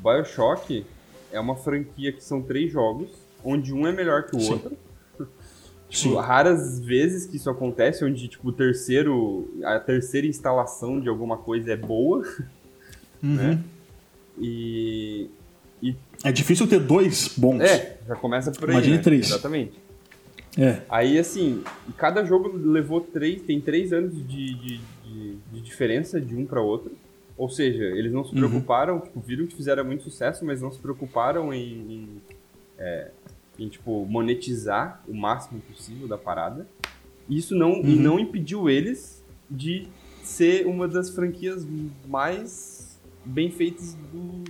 Bioshock 0.00 0.86
é 1.34 1.40
uma 1.40 1.56
franquia 1.56 2.12
que 2.12 2.22
são 2.22 2.40
três 2.40 2.70
jogos, 2.70 3.10
onde 3.44 3.74
um 3.74 3.86
é 3.86 3.92
melhor 3.92 4.24
que 4.24 4.36
o 4.36 4.40
Sim. 4.40 4.52
outro. 4.52 4.76
tipo, 5.88 6.14
raras 6.16 6.80
vezes 6.80 7.26
que 7.26 7.36
isso 7.36 7.50
acontece, 7.50 8.04
onde 8.04 8.28
tipo, 8.28 8.48
o 8.48 8.52
terceiro, 8.52 9.52
a 9.64 9.78
terceira 9.80 10.26
instalação 10.26 11.00
de 11.00 11.08
alguma 11.08 11.36
coisa 11.36 11.72
é 11.72 11.76
boa. 11.76 12.24
Uhum. 13.22 13.36
Né? 13.36 13.58
E, 14.38 15.30
e, 15.82 15.96
É 16.22 16.30
difícil 16.30 16.66
ter 16.66 16.78
dois 16.78 17.32
bons. 17.34 17.62
É, 17.62 17.96
já 18.06 18.14
começa 18.16 18.52
por 18.52 18.68
aí. 18.68 18.74
Imagine 18.74 18.96
né? 18.98 19.02
três. 19.02 19.30
Exatamente. 19.30 19.80
É. 20.58 20.82
Aí, 20.90 21.18
assim, 21.18 21.64
cada 21.96 22.22
jogo 22.22 22.54
levou 22.54 23.00
três, 23.00 23.40
tem 23.40 23.62
três 23.62 23.94
anos 23.94 24.14
de, 24.14 24.54
de, 24.54 24.80
de, 25.04 25.38
de 25.54 25.60
diferença 25.62 26.20
de 26.20 26.36
um 26.36 26.44
para 26.44 26.60
outro. 26.60 26.92
Ou 27.36 27.48
seja, 27.48 27.82
eles 27.82 28.12
não 28.12 28.24
se 28.24 28.32
uhum. 28.32 28.48
preocuparam, 28.48 28.94
uhum. 28.94 29.00
tipo, 29.00 29.20
viram 29.20 29.46
que 29.46 29.56
fizeram 29.56 29.84
muito 29.84 30.04
sucesso, 30.04 30.44
mas 30.44 30.62
não 30.62 30.70
se 30.70 30.78
preocuparam 30.78 31.52
em, 31.52 31.92
em, 31.92 32.08
é, 32.78 33.10
em, 33.58 33.68
tipo, 33.68 34.04
monetizar 34.06 35.02
o 35.08 35.14
máximo 35.14 35.60
possível 35.62 36.06
da 36.06 36.16
parada. 36.16 36.66
Isso 37.28 37.56
não, 37.56 37.72
uhum. 37.72 37.96
não 37.96 38.18
impediu 38.18 38.70
eles 38.70 39.24
de 39.50 39.88
ser 40.22 40.66
uma 40.66 40.86
das 40.86 41.10
franquias 41.10 41.66
mais 42.06 42.98
bem 43.24 43.50
feitas 43.50 43.96
do, 44.12 44.44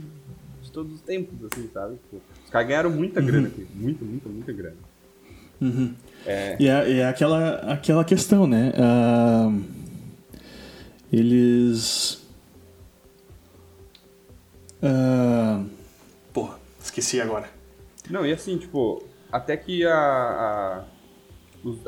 de 0.63 0.71
todos 0.71 0.95
os 0.95 1.01
tempos, 1.01 1.35
assim, 1.53 1.69
sabe? 1.73 1.95
Tipo, 1.97 2.21
os 2.45 2.51
caras 2.51 2.69
ganharam 2.69 2.91
muita 2.91 3.21
uhum. 3.21 3.27
grana 3.27 3.49
aqui, 3.49 3.67
muita, 3.75 4.05
muita, 4.05 4.29
muita 4.29 4.53
grana. 4.53 4.77
Uhum. 5.61 5.95
É... 6.27 6.57
E 6.61 6.69
é, 6.69 6.99
é, 6.99 7.07
aquela, 7.07 7.57
aquela 7.73 8.05
questão, 8.05 8.47
né? 8.47 8.73
Uh, 8.77 9.65
eles 11.13 12.24
Uh... 14.85 15.69
Porra, 16.33 16.59
esqueci 16.79 17.21
agora. 17.21 17.49
Não, 18.11 18.27
e 18.27 18.33
assim, 18.33 18.59
tipo, 18.59 19.03
até 19.33 19.57
que 19.57 19.87
a, 19.87 19.95
a, 19.95 20.85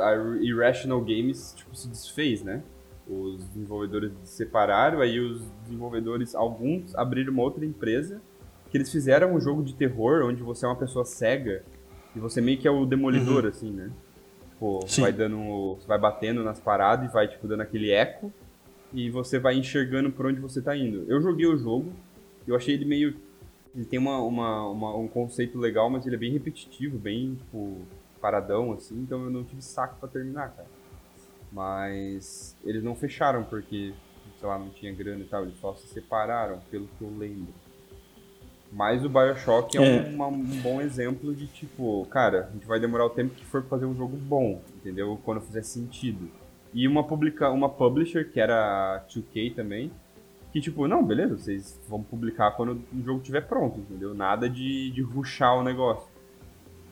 a 0.02 0.14
Irrational 0.40 1.00
Games 1.00 1.52
tipo, 1.56 1.76
se 1.76 1.88
desfez, 1.88 2.42
né? 2.42 2.62
Os 3.06 3.44
desenvolvedores 3.48 4.12
se 4.24 4.36
separaram, 4.36 5.00
aí 5.00 5.20
os 5.20 5.42
desenvolvedores, 5.64 6.34
alguns, 6.34 6.94
abriram 6.94 7.32
uma 7.32 7.42
outra 7.42 7.64
empresa 7.64 8.20
que 8.70 8.76
eles 8.76 8.90
fizeram 8.90 9.34
um 9.34 9.40
jogo 9.40 9.62
de 9.62 9.74
terror 9.74 10.24
onde 10.24 10.42
você 10.42 10.64
é 10.64 10.68
uma 10.68 10.76
pessoa 10.76 11.04
cega 11.04 11.62
e 12.14 12.18
você 12.18 12.40
meio 12.40 12.58
que 12.58 12.66
é 12.66 12.70
o 12.70 12.84
demolidor, 12.84 13.44
uhum. 13.44 13.50
assim, 13.50 13.70
né? 13.70 13.90
Tipo, 14.50 14.80
Sim. 14.88 15.02
vai 15.02 15.12
dando. 15.12 15.76
Você 15.78 15.86
vai 15.86 15.98
batendo 15.98 16.42
nas 16.42 16.58
paradas 16.58 17.08
e 17.08 17.12
vai, 17.12 17.28
tipo, 17.28 17.46
dando 17.46 17.60
aquele 17.60 17.90
eco 17.90 18.32
e 18.92 19.10
você 19.10 19.38
vai 19.38 19.54
enxergando 19.56 20.10
por 20.10 20.26
onde 20.26 20.40
você 20.40 20.62
tá 20.62 20.76
indo. 20.76 21.04
Eu 21.08 21.20
joguei 21.20 21.46
o 21.46 21.56
jogo, 21.58 21.92
eu 22.46 22.56
achei 22.56 22.74
ele 22.74 22.84
meio. 22.84 23.16
Ele 23.74 23.84
tem 23.84 23.98
uma, 23.98 24.18
uma, 24.20 24.68
uma, 24.68 24.96
um 24.96 25.08
conceito 25.08 25.58
legal, 25.58 25.90
mas 25.90 26.06
ele 26.06 26.16
é 26.16 26.18
bem 26.18 26.32
repetitivo, 26.32 26.98
bem, 26.98 27.34
tipo, 27.34 27.82
paradão, 28.20 28.72
assim, 28.72 28.98
então 29.00 29.24
eu 29.24 29.30
não 29.30 29.44
tive 29.44 29.62
saco 29.62 29.96
para 30.00 30.08
terminar, 30.08 30.50
cara. 30.50 30.68
Mas 31.52 32.56
eles 32.64 32.82
não 32.82 32.94
fecharam 32.94 33.44
porque, 33.44 33.92
sei 34.40 34.48
lá, 34.48 34.58
não 34.58 34.70
tinha 34.70 34.92
grana 34.92 35.22
e 35.22 35.26
tal, 35.26 35.42
eles 35.42 35.58
só 35.60 35.74
se 35.74 35.86
separaram, 35.88 36.58
pelo 36.70 36.88
que 36.98 37.02
eu 37.02 37.10
lembro. 37.16 37.52
Mas 38.72 39.04
o 39.04 39.08
Bioshock 39.08 39.78
é, 39.78 39.80
é. 39.80 40.10
Um, 40.10 40.22
um, 40.24 40.60
bom 40.60 40.80
exemplo 40.80 41.34
de 41.34 41.46
tipo, 41.46 42.04
cara, 42.06 42.48
a 42.50 42.52
gente 42.52 42.66
vai 42.66 42.80
demorar 42.80 43.06
o 43.06 43.10
tempo 43.10 43.34
que 43.34 43.44
for 43.44 43.60
pra 43.60 43.70
fazer 43.70 43.86
um 43.86 43.94
jogo 43.94 44.16
bom, 44.16 44.60
entendeu? 44.76 45.18
Quando 45.24 45.40
fizer 45.40 45.62
sentido. 45.62 46.28
E 46.74 46.86
uma, 46.86 47.04
publica, 47.04 47.48
uma 47.50 47.68
publisher, 47.68 48.30
que 48.30 48.40
era 48.40 48.96
a 48.96 49.00
2K 49.08 49.54
também, 49.54 49.90
que 50.56 50.60
tipo, 50.62 50.88
não, 50.88 51.04
beleza, 51.04 51.36
vocês 51.36 51.78
vão 51.86 52.02
publicar 52.02 52.52
quando 52.52 52.82
o 52.90 53.02
jogo 53.04 53.20
estiver 53.20 53.42
pronto, 53.42 53.78
entendeu? 53.78 54.14
Nada 54.14 54.48
de, 54.48 54.90
de 54.90 55.02
ruxar 55.02 55.54
o 55.54 55.62
negócio. 55.62 56.08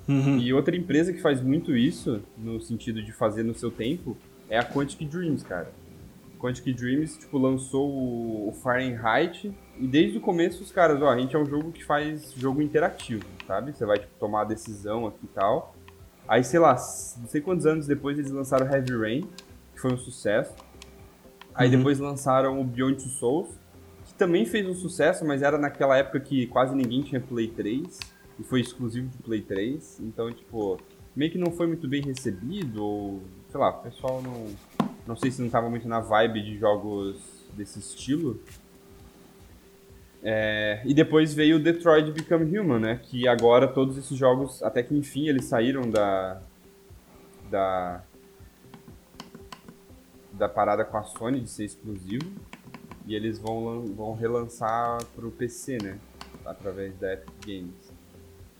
Uhum. 0.07 0.37
E 0.37 0.53
outra 0.53 0.77
empresa 0.77 1.15
que 1.15 1.23
faz 1.23 1.41
muito 1.41 1.75
isso, 1.75 2.21
no 2.37 2.61
sentido 2.61 3.03
de 3.03 3.11
fazer 3.11 3.43
no 3.43 3.55
seu 3.55 3.71
tempo, 3.71 4.19
é 4.51 4.59
a 4.59 4.62
Quantic 4.62 5.09
Dreams, 5.09 5.43
cara. 5.43 5.73
Quantic 6.39 6.77
Dreams, 6.77 7.19
tipo, 7.19 7.39
lançou 7.39 7.89
o 7.91 8.53
Fahrenheit 8.62 9.51
e 9.81 9.87
desde 9.87 10.19
o 10.19 10.21
começo 10.21 10.62
os 10.62 10.71
caras, 10.71 11.01
ó, 11.01 11.09
a 11.09 11.19
gente 11.19 11.35
é 11.35 11.39
um 11.39 11.47
jogo 11.47 11.73
que 11.73 11.83
faz 11.83 12.35
jogo 12.35 12.61
interativo, 12.61 13.25
sabe? 13.47 13.73
Você 13.73 13.87
vai, 13.87 13.97
tipo, 13.99 14.12
tomar 14.21 14.43
a 14.43 14.45
decisão 14.45 15.07
aqui 15.07 15.25
e 15.25 15.29
tal. 15.29 15.75
Aí, 16.29 16.45
sei 16.45 16.61
lá, 16.61 16.73
não 17.19 17.29
sei 17.29 17.41
quantos 17.41 17.65
anos 17.65 17.87
depois 17.87 18.19
eles 18.19 18.31
lançaram 18.31 18.71
Heavy 18.71 18.95
Rain, 18.95 19.21
que 19.73 19.81
foi 19.81 19.91
um 19.91 19.97
sucesso. 19.97 20.55
Aí 21.55 21.70
uhum. 21.70 21.78
depois 21.78 21.98
lançaram 21.98 22.61
o 22.61 22.64
Beyond 22.64 22.96
Two 22.96 23.09
Souls, 23.11 23.48
que 24.07 24.14
também 24.14 24.44
fez 24.44 24.66
um 24.66 24.74
sucesso, 24.74 25.24
mas 25.24 25.42
era 25.42 25.57
naquela 25.57 25.96
época 25.96 26.20
que 26.20 26.46
quase 26.46 26.74
ninguém 26.74 27.02
tinha 27.02 27.20
Play 27.20 27.48
3 27.48 27.98
e 28.38 28.42
foi 28.42 28.61
exclusivo 28.61 29.09
de 29.09 29.18
Play 29.18 29.42
3. 29.42 30.00
Então, 30.00 30.32
tipo, 30.32 30.78
meio 31.14 31.30
que 31.30 31.38
não 31.38 31.52
foi 31.52 31.66
muito 31.66 31.86
bem 31.88 32.02
recebido, 32.02 32.82
ou 32.82 33.22
sei 33.50 33.61
lá, 33.61 33.70
o 33.70 33.82
pessoal 33.82 34.22
não. 34.22 34.46
Não 35.07 35.16
sei 35.16 35.30
se 35.30 35.42
não 35.42 35.50
tava 35.50 35.68
muito 35.68 35.86
na 35.86 36.00
vibe 36.00 36.42
de 36.42 36.59
jogos 36.59 37.46
desse 37.55 37.78
estilo. 37.78 38.40
É, 40.22 40.80
e 40.86 40.94
depois 40.94 41.34
veio 41.34 41.62
Detroit 41.62 42.11
Become 42.11 42.59
Human, 42.59 42.78
né? 42.78 43.00
Que 43.02 43.28
agora 43.28 43.68
todos 43.68 43.98
esses 43.98 44.16
jogos, 44.16 44.62
até 44.62 44.82
que 44.82 44.96
enfim, 44.96 45.28
eles 45.28 45.44
saíram 45.44 45.90
da. 45.90 46.40
da 47.50 48.02
da 50.37 50.49
parada 50.49 50.85
com 50.85 50.97
a 50.97 51.03
Sony 51.03 51.41
de 51.41 51.49
ser 51.49 51.64
exclusivo. 51.64 52.30
E 53.07 53.14
eles 53.14 53.39
vão, 53.39 53.85
vão 53.87 54.14
relançar 54.14 55.05
pro 55.14 55.30
PC, 55.30 55.78
né? 55.82 55.99
Através 56.45 56.97
da 56.99 57.12
Epic 57.12 57.35
Games. 57.47 57.93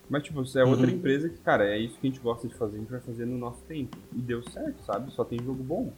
Mas, 0.09 0.23
tipo, 0.23 0.43
isso 0.43 0.59
é 0.59 0.65
outra 0.65 0.87
uhum. 0.87 0.93
empresa 0.93 1.29
que, 1.29 1.39
cara, 1.39 1.67
é 1.67 1.79
isso 1.79 1.99
que 1.99 2.07
a 2.07 2.11
gente 2.11 2.21
gosta 2.21 2.47
de 2.47 2.55
fazer, 2.55 2.77
a 2.77 2.81
gente 2.81 2.91
vai 2.91 3.01
fazer 3.01 3.25
no 3.25 3.39
nosso 3.39 3.63
tempo. 3.65 3.97
E 4.15 4.21
deu 4.21 4.43
certo, 4.51 4.83
sabe? 4.85 5.11
Só 5.13 5.25
tem 5.25 5.43
jogo 5.43 5.63
bom. 5.63 5.93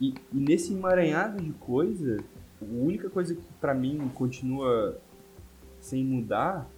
E, 0.00 0.14
e 0.32 0.38
nesse 0.38 0.72
emaranhado 0.72 1.42
de 1.42 1.52
coisa, 1.52 2.16
a 2.60 2.64
única 2.64 3.10
coisa 3.10 3.34
que 3.34 3.42
para 3.60 3.74
mim 3.74 4.10
continua 4.14 4.98
sem 5.80 6.04
mudar 6.04 6.68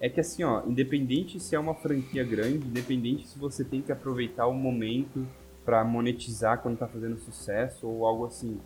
é 0.00 0.08
que 0.08 0.20
assim, 0.20 0.42
ó, 0.44 0.62
independente 0.66 1.38
se 1.38 1.54
é 1.54 1.58
uma 1.58 1.74
franquia 1.74 2.24
grande, 2.24 2.66
independente 2.66 3.26
se 3.26 3.38
você 3.38 3.64
tem 3.64 3.82
que 3.82 3.92
aproveitar 3.92 4.46
o 4.46 4.54
momento 4.54 5.26
para 5.64 5.84
monetizar 5.84 6.58
quando 6.58 6.78
tá 6.78 6.86
fazendo 6.86 7.18
sucesso 7.18 7.86
ou 7.86 8.06
algo 8.06 8.26
assim. 8.26 8.60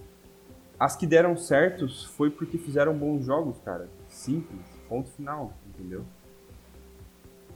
As 0.78 0.97
que 0.97 1.07
deram 1.07 1.36
certos 1.36 2.05
foi 2.05 2.30
porque 2.30 2.59
fizeram 2.59 2.97
bons 2.97 3.24
jogos, 3.24 3.57
cara. 3.64 3.88
Simples, 4.09 4.61
ponto 4.88 5.11
final, 5.11 5.53
entendeu? 5.68 6.05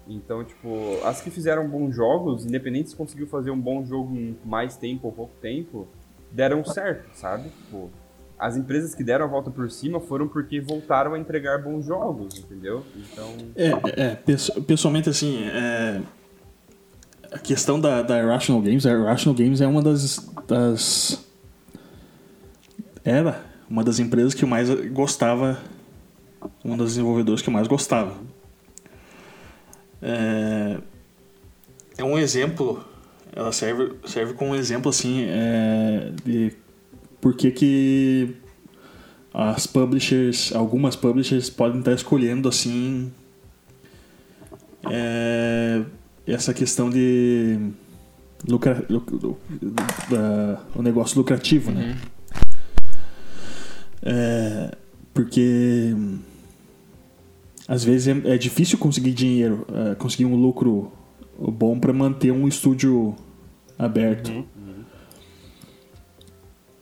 Então, 0.09 0.43
tipo, 0.43 0.69
as 1.05 1.21
que 1.21 1.31
fizeram 1.31 1.69
bons 1.69 1.95
jogos, 1.95 2.47
independente 2.47 2.91
se 2.91 2.97
conseguiu 2.97 3.27
fazer 3.27 3.51
um 3.51 3.61
bom 3.61 3.85
jogo 3.85 4.17
em 4.17 4.39
mais 4.45 4.77
tempo 4.77 5.09
ou 5.09 5.13
pouco 5.13 5.35
tempo, 5.43 5.87
deram 6.33 6.65
certo, 6.65 7.11
sabe? 7.15 7.51
Tipo, 7.51 7.91
as 8.39 8.57
empresas 8.57 8.95
que 8.95 9.05
deram 9.05 9.27
a 9.27 9.29
volta 9.29 9.51
por 9.51 9.71
cima 9.71 10.01
foram 10.01 10.29
porque 10.29 10.61
voltaram 10.61 11.13
a 11.13 11.19
entregar 11.19 11.59
bons 11.59 11.85
jogos, 11.85 12.39
entendeu? 12.39 12.85
Então. 12.97 13.35
É, 13.55 14.03
é 14.03 14.15
pessoalmente 14.63 15.11
assim, 15.11 15.45
é, 15.45 16.01
a 17.31 17.39
questão 17.39 17.81
da, 17.81 18.03
da 18.03 18.19
Irrational 18.19 18.63
Games, 18.63 18.87
a 18.87 18.91
Irrational 18.91 19.35
Games 19.35 19.61
é 19.61 19.67
uma 19.67 19.83
das, 19.83 20.31
das. 20.47 21.25
Era 23.05 23.45
uma 23.69 23.85
das 23.85 23.99
empresas 23.99 24.35
que 24.35 24.45
eu 24.45 24.49
mais 24.49 24.69
gostava. 24.91 25.59
Uma 26.65 26.77
das 26.77 26.89
desenvolvedoras 26.89 27.43
que 27.43 27.49
eu 27.49 27.53
mais 27.53 27.67
gostava. 27.67 28.15
É, 30.01 30.79
é 31.99 32.05
um 32.05 32.19
exemplo. 32.19 32.85
Ela 33.35 33.53
serve, 33.53 33.95
serve 34.07 34.35
como 34.35 34.53
um 34.53 34.55
exemplo 34.55 34.89
assim 34.89 35.27
é, 35.29 36.13
de 36.25 36.53
por 37.21 37.35
que, 37.35 37.51
que 37.51 38.37
as 39.33 39.67
publishers, 39.67 40.53
algumas 40.55 40.97
publishers 40.97 41.51
podem 41.51 41.81
estar 41.81 41.93
escolhendo 41.93 42.49
assim 42.49 43.13
é, 44.91 45.85
essa 46.33 46.53
questão 46.53 46.91
de 46.91 47.59
lucra, 48.47 48.85
lucra, 48.89 49.17
uh, 49.17 49.39
o 50.75 50.83
negócio 50.83 51.19
lucrativo, 51.19 51.71
né? 51.71 51.91
Uhum. 51.91 52.19
É, 54.03 54.77
porque 55.13 55.95
às 57.67 57.83
vezes 57.83 58.09
é, 58.09 58.35
é, 58.35 58.39
difícil 58.39 58.79
conseguir 58.79 59.13
dinheiro, 59.13 59.67
uh, 59.69 59.97
conseguir 59.97 60.25
um 60.25 60.37
lucro 60.37 60.93
bom 61.39 61.79
para 61.79 61.93
manter 61.93 62.31
um 62.31 62.47
estúdio 62.47 63.17
aberto. 63.79 64.31
Uhum. 64.31 64.45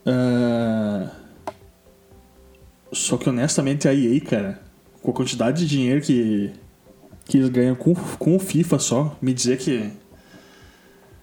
Uh, 0.06 1.10
só 2.92 3.16
que 3.16 3.28
honestamente 3.28 3.88
a 3.88 3.94
EA, 3.94 4.20
cara, 4.20 4.62
com 5.02 5.10
a 5.10 5.14
quantidade 5.14 5.60
de 5.60 5.68
dinheiro 5.68 6.00
que, 6.00 6.52
que 7.26 7.36
eles 7.38 7.48
ganham 7.50 7.74
com, 7.74 7.94
com 7.94 8.36
o 8.36 8.38
FIFA 8.38 8.78
só, 8.78 9.16
me 9.20 9.34
dizer 9.34 9.58
que. 9.58 9.92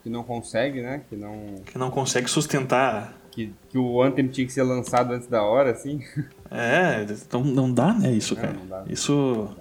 Que 0.04 0.10
não 0.10 0.24
consegue, 0.24 0.82
né? 0.82 1.02
Que 1.10 1.16
não. 1.16 1.56
Que 1.66 1.78
não 1.78 1.90
consegue 1.90 2.30
sustentar. 2.30 3.18
Que, 3.32 3.52
que 3.70 3.78
o 3.78 4.04
Anthem 4.04 4.28
tinha 4.28 4.46
que 4.46 4.54
ser 4.54 4.64
lançado 4.64 5.14
antes 5.14 5.28
da 5.28 5.42
hora, 5.42 5.72
assim. 5.72 6.02
É, 6.56 7.04
não, 7.32 7.44
não 7.44 7.74
dá, 7.74 7.96
né, 7.96 8.12
isso, 8.12 8.36
cara. 8.36 8.54
Não 8.54 8.68
dá, 8.68 8.86
isso. 8.88 9.58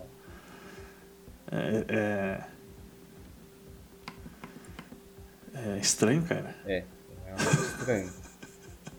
É, 1.51 1.87
é, 1.89 2.45
é. 5.55 5.79
estranho, 5.79 6.23
cara. 6.23 6.55
É, 6.67 6.85
é 7.27 7.35
estranho. 7.35 8.13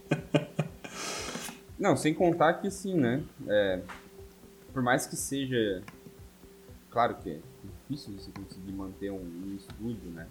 Não, 1.78 1.98
sem 1.98 2.14
contar 2.14 2.54
que 2.54 2.72
sim, 2.72 2.96
né? 2.98 3.22
É, 3.48 3.82
por 4.72 4.82
mais 4.82 5.06
que 5.06 5.16
seja. 5.16 5.84
Claro 6.94 7.16
que 7.16 7.32
é 7.32 7.40
difícil 7.64 8.14
você 8.14 8.30
conseguir 8.30 8.72
manter 8.72 9.12
um, 9.12 9.16
um 9.16 9.56
estúdio, 9.56 10.12
né? 10.12 10.28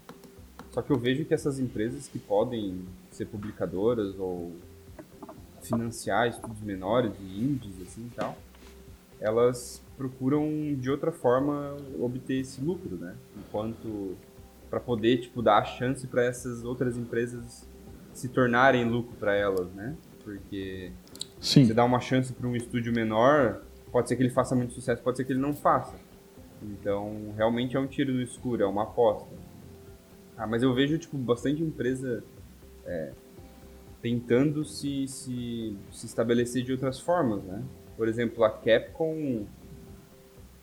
Só 0.70 0.80
que 0.80 0.92
eu 0.92 0.96
vejo 0.96 1.24
que 1.24 1.34
essas 1.34 1.58
empresas 1.58 2.06
que 2.06 2.20
podem 2.20 2.86
ser 3.10 3.26
publicadoras 3.26 4.16
ou 4.16 4.52
financiar 5.60 6.28
estudos 6.28 6.60
menores 6.60 7.12
e 7.20 7.44
indies 7.44 7.82
assim 7.82 8.06
e 8.06 8.14
tal, 8.14 8.38
elas 9.20 9.82
procuram 9.96 10.48
de 10.78 10.88
outra 10.88 11.10
forma 11.10 11.76
obter 11.98 12.40
esse 12.40 12.60
lucro, 12.60 12.96
né? 12.96 13.16
Enquanto 13.36 14.16
para 14.70 14.78
poder 14.78 15.18
tipo 15.18 15.42
dar 15.42 15.58
a 15.58 15.64
chance 15.64 16.06
para 16.06 16.22
essas 16.22 16.62
outras 16.62 16.96
empresas 16.96 17.68
se 18.14 18.28
tornarem 18.28 18.88
lucro 18.88 19.16
para 19.18 19.34
elas, 19.34 19.66
né? 19.72 19.96
Porque 20.22 20.92
Sim. 21.40 21.64
você 21.64 21.74
dá 21.74 21.84
uma 21.84 21.98
chance 21.98 22.32
para 22.32 22.46
um 22.46 22.54
estúdio 22.54 22.92
menor, 22.92 23.62
pode 23.90 24.08
ser 24.08 24.14
que 24.14 24.22
ele 24.22 24.30
faça 24.30 24.54
muito 24.54 24.72
sucesso, 24.74 25.02
pode 25.02 25.16
ser 25.16 25.24
que 25.24 25.32
ele 25.32 25.40
não 25.40 25.54
faça. 25.54 26.11
Então, 26.64 27.32
realmente 27.36 27.76
é 27.76 27.80
um 27.80 27.86
tiro 27.86 28.12
no 28.12 28.22
escuro, 28.22 28.62
é 28.62 28.66
uma 28.66 28.84
aposta. 28.84 29.34
Ah, 30.36 30.46
mas 30.46 30.62
eu 30.62 30.72
vejo 30.74 30.98
tipo 30.98 31.16
bastante 31.16 31.62
empresa 31.62 32.24
é, 32.84 33.12
tentando 34.00 34.64
se, 34.64 35.06
se, 35.06 35.76
se 35.92 36.06
estabelecer 36.06 36.64
de 36.64 36.72
outras 36.72 36.98
formas, 36.98 37.42
né? 37.44 37.62
Por 37.96 38.08
exemplo, 38.08 38.42
a 38.44 38.50
Capcom 38.50 39.46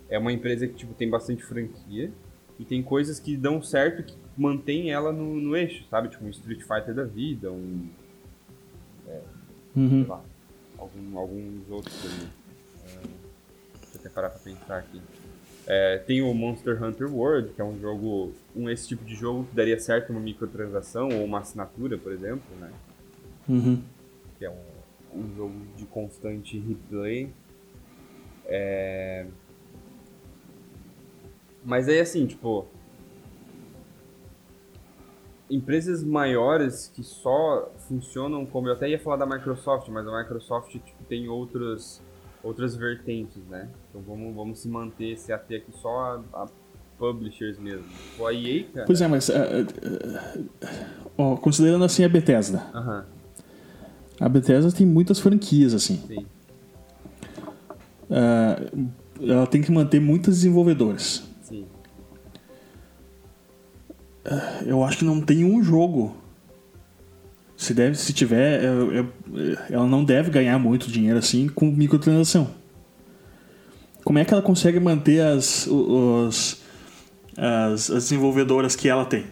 é 0.09 0.17
uma 0.17 0.31
empresa 0.31 0.67
que 0.67 0.73
tipo 0.73 0.93
tem 0.93 1.09
bastante 1.09 1.43
franquia 1.43 2.11
e 2.57 2.65
tem 2.65 2.83
coisas 2.83 3.19
que 3.19 3.37
dão 3.37 3.61
certo 3.61 4.03
que 4.03 4.17
mantém 4.37 4.91
ela 4.91 5.13
no, 5.13 5.35
no 5.35 5.55
eixo, 5.55 5.85
sabe? 5.89 6.09
Tipo 6.09 6.25
um 6.25 6.29
Street 6.29 6.61
Fighter 6.61 6.93
da 6.93 7.03
vida, 7.03 7.51
um. 7.51 7.89
É, 9.07 9.21
uhum. 9.75 9.89
sei 9.89 10.05
lá. 10.05 10.23
Algum, 10.77 11.17
alguns 11.17 11.69
outros 11.69 12.05
aí. 12.05 12.27
É, 12.85 13.01
deixa 13.81 13.95
eu 13.95 13.99
até 13.99 14.09
parar 14.09 14.29
pra 14.29 14.39
pensar 14.39 14.77
aqui. 14.77 15.01
É, 15.71 15.99
tem 15.99 16.19
o 16.23 16.33
Monster 16.33 16.83
Hunter 16.83 17.13
World, 17.13 17.53
que 17.53 17.61
é 17.61 17.63
um 17.63 17.79
jogo. 17.79 18.33
Um, 18.55 18.67
esse 18.71 18.87
tipo 18.87 19.05
de 19.05 19.13
jogo 19.13 19.45
que 19.45 19.55
daria 19.55 19.79
certo 19.79 20.09
uma 20.09 20.19
microtransação 20.19 21.09
ou 21.09 21.23
uma 21.23 21.41
assinatura, 21.41 21.95
por 21.95 22.11
exemplo, 22.11 22.43
né? 22.59 22.71
Uhum. 23.47 23.83
Que 24.39 24.45
é 24.45 24.49
um, 24.49 25.19
um 25.19 25.35
jogo 25.35 25.53
de 25.77 25.85
constante 25.85 26.57
replay. 26.57 27.31
É... 28.47 29.27
Mas 31.63 31.87
aí 31.87 31.99
assim, 31.99 32.25
tipo, 32.25 32.65
empresas 35.51 36.03
maiores 36.03 36.87
que 36.87 37.03
só 37.03 37.71
funcionam 37.87 38.43
como 38.43 38.69
eu 38.69 38.73
até 38.73 38.89
ia 38.89 38.97
falar 38.97 39.17
da 39.17 39.25
Microsoft, 39.27 39.87
mas 39.89 40.07
a 40.07 40.19
Microsoft 40.19 40.71
tipo, 40.71 41.03
tem 41.07 41.29
outras 41.29 42.01
outras 42.43 42.75
vertentes, 42.75 43.43
né? 43.49 43.69
Então 43.89 44.01
vamos, 44.01 44.35
vamos 44.35 44.59
se 44.59 44.67
manter, 44.67 45.17
se 45.17 45.31
ater 45.31 45.61
aqui 45.61 45.71
só 45.79 45.89
a, 46.33 46.43
a 46.43 46.47
publishers 46.97 47.57
mesmo. 47.57 47.85
O 48.17 48.25
a 48.25 48.33
EA, 48.33 48.65
cara... 48.65 48.85
Pois 48.85 49.01
é, 49.01 49.07
mas 49.07 49.29
uh, 49.29 49.33
uh, 51.17 51.33
uh, 51.33 51.37
considerando 51.37 51.85
assim 51.85 52.03
a 52.03 52.09
Bethesda. 52.09 52.63
-huh. 52.73 53.03
A 54.19 54.27
Bethesda 54.27 54.71
tem 54.71 54.85
muitas 54.85 55.19
franquias 55.19 55.73
assim. 55.73 55.97
Sim. 56.07 56.25
ela 59.21 59.47
tem 59.47 59.61
que 59.61 59.71
manter 59.71 60.01
muitas 60.01 60.35
desenvolvedoras. 60.35 61.23
eu 64.65 64.83
acho 64.83 64.99
que 64.99 65.05
não 65.05 65.21
tem 65.21 65.45
um 65.45 65.63
jogo. 65.63 66.18
Se, 67.59 67.73
deve, 67.73 67.95
se 67.95 68.13
tiver, 68.13 68.63
eu, 68.63 68.93
eu, 68.93 69.13
ela 69.69 69.85
não 69.85 70.01
deve 70.01 70.31
ganhar 70.31 70.57
muito 70.57 70.89
dinheiro 70.89 71.19
assim 71.19 71.49
com 71.49 71.69
microtransação. 71.69 72.55
Como 74.01 74.17
é 74.17 74.23
que 74.23 74.33
ela 74.33 74.41
consegue 74.41 74.79
manter 74.79 75.19
as, 75.19 75.67
os, 75.67 76.61
as, 77.35 77.91
as 77.91 78.03
desenvolvedoras 78.03 78.77
que 78.77 78.87
ela 78.87 79.03
tem? 79.03 79.25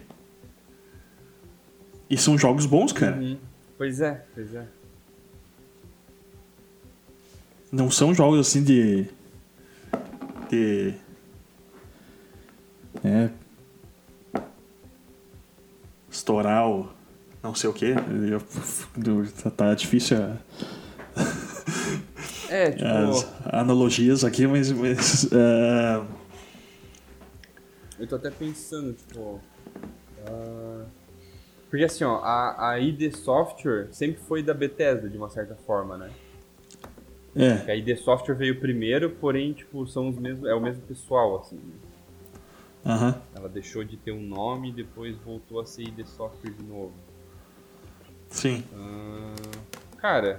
E 2.10 2.18
são 2.18 2.36
jogos 2.36 2.66
bons, 2.66 2.92
cara. 2.92 3.16
Uhum. 3.16 3.38
Pois 3.78 4.02
é, 4.02 4.22
pois 4.34 4.54
é. 4.54 4.66
Não 7.72 7.90
são 7.90 8.14
jogos 8.14 8.40
assim 8.40 8.62
de. 8.62 9.06
de. 10.50 10.92
É, 13.02 13.30
estourar 16.10 16.68
o 16.68 16.97
não 17.42 17.54
sei 17.54 17.70
o 17.70 17.72
que. 17.72 17.94
Tá, 19.42 19.50
tá 19.50 19.74
difícil 19.74 20.16
a... 20.18 20.36
É, 22.48 22.70
tipo... 22.72 22.84
As 22.84 23.26
analogias 23.52 24.24
aqui, 24.24 24.46
mas. 24.46 24.72
mas 24.72 25.24
uh... 25.24 26.06
Eu 27.98 28.06
tô 28.06 28.16
até 28.16 28.30
pensando, 28.30 28.92
tipo. 28.92 29.40
Uh... 30.28 30.86
Porque 31.68 31.84
assim, 31.84 32.04
ó, 32.04 32.16
a, 32.18 32.70
a 32.70 32.80
ID 32.80 33.14
Software 33.14 33.88
sempre 33.92 34.22
foi 34.22 34.42
da 34.42 34.54
Bethesda, 34.54 35.08
de 35.08 35.18
uma 35.18 35.28
certa 35.28 35.54
forma, 35.54 35.98
né? 35.98 36.10
É. 37.36 37.70
A 37.70 37.76
ID 37.76 37.96
Software 37.98 38.34
veio 38.34 38.58
primeiro, 38.58 39.10
porém, 39.10 39.52
tipo, 39.52 39.86
são 39.86 40.08
os 40.08 40.16
mesmos, 40.16 40.48
é 40.48 40.54
o 40.54 40.60
mesmo 40.60 40.82
pessoal, 40.82 41.40
assim. 41.40 41.56
Né? 41.56 41.74
Uhum. 42.86 43.14
Ela 43.34 43.48
deixou 43.48 43.84
de 43.84 43.96
ter 43.98 44.12
um 44.12 44.22
nome 44.22 44.70
e 44.70 44.72
depois 44.72 45.16
voltou 45.18 45.60
a 45.60 45.66
ser 45.66 45.82
ID 45.82 46.06
Software 46.06 46.52
de 46.52 46.64
novo. 46.64 46.94
Sim. 48.28 48.62
Uh, 48.72 49.96
cara, 49.98 50.38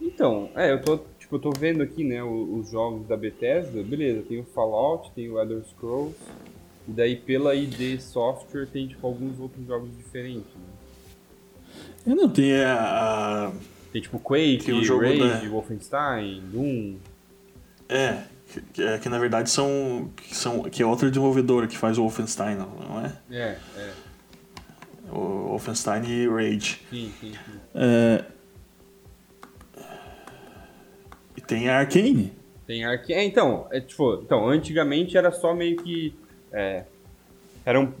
então, 0.00 0.50
é, 0.54 0.72
eu 0.72 0.80
tô, 0.80 0.98
tipo, 1.18 1.36
eu 1.36 1.38
tô 1.38 1.50
vendo 1.50 1.82
aqui, 1.82 2.02
né, 2.04 2.22
os, 2.22 2.60
os, 2.60 2.70
jogos 2.70 3.06
da 3.06 3.16
Bethesda, 3.16 3.82
beleza, 3.82 4.22
tem 4.22 4.40
o 4.40 4.44
Fallout, 4.44 5.10
tem 5.12 5.30
o 5.30 5.38
Elder 5.38 5.62
Scrolls, 5.64 6.16
e 6.88 6.92
daí 6.92 7.16
pela 7.16 7.54
ID 7.54 8.00
Software 8.00 8.66
tem, 8.66 8.88
tipo, 8.88 9.06
alguns 9.06 9.38
outros 9.38 9.66
jogos 9.66 9.94
diferentes, 9.96 10.52
né? 10.54 10.80
Eu 12.06 12.16
não 12.16 12.28
tenho 12.28 12.56
a... 12.66 13.52
Tem, 13.92 14.00
tipo, 14.00 14.18
Quake, 14.18 14.64
tem 14.64 14.74
Rage, 14.74 15.18
da... 15.18 15.48
Wolfenstein, 15.48 16.42
Doom... 16.50 16.96
É, 17.88 18.22
que, 18.72 18.82
é, 18.82 18.98
que, 18.98 19.08
na 19.08 19.18
verdade 19.18 19.50
são 19.50 20.10
que, 20.16 20.36
são. 20.36 20.62
que 20.62 20.80
é 20.80 20.86
outra 20.86 21.08
desenvolvedora 21.08 21.66
que 21.66 21.76
faz 21.76 21.98
o 21.98 22.02
Wolfenstein, 22.02 22.56
não 22.56 23.00
é? 23.04 23.12
É, 23.30 23.58
é. 23.76 23.92
O 25.12 25.48
Wolfenstein 25.48 26.04
e 26.04 26.28
Rage. 26.28 26.80
Sim, 26.90 27.12
sim, 27.20 27.32
sim. 27.32 27.60
É, 27.74 28.24
Tem 31.50 31.68
a 31.68 31.80
Arkane. 31.80 32.32
Tem 32.64 32.84
a 32.84 32.92
Arkane. 32.92 33.14
É, 33.14 33.24
então, 33.24 33.66
é, 33.72 33.80
tipo, 33.80 34.20
então, 34.22 34.48
antigamente 34.48 35.16
era 35.16 35.32
só 35.32 35.52
meio 35.52 35.76
que. 35.78 36.14
É, 36.52 36.84
era 37.64 37.80
um, 37.80 37.92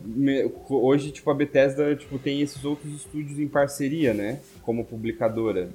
hoje, 0.68 1.10
tipo, 1.10 1.28
a 1.32 1.34
Bethesda 1.34 1.96
tipo, 1.96 2.16
tem 2.16 2.40
esses 2.40 2.64
outros 2.64 2.94
estúdios 2.94 3.40
em 3.40 3.48
parceria, 3.48 4.14
né? 4.14 4.38
Como 4.62 4.84
publicadora. 4.84 5.68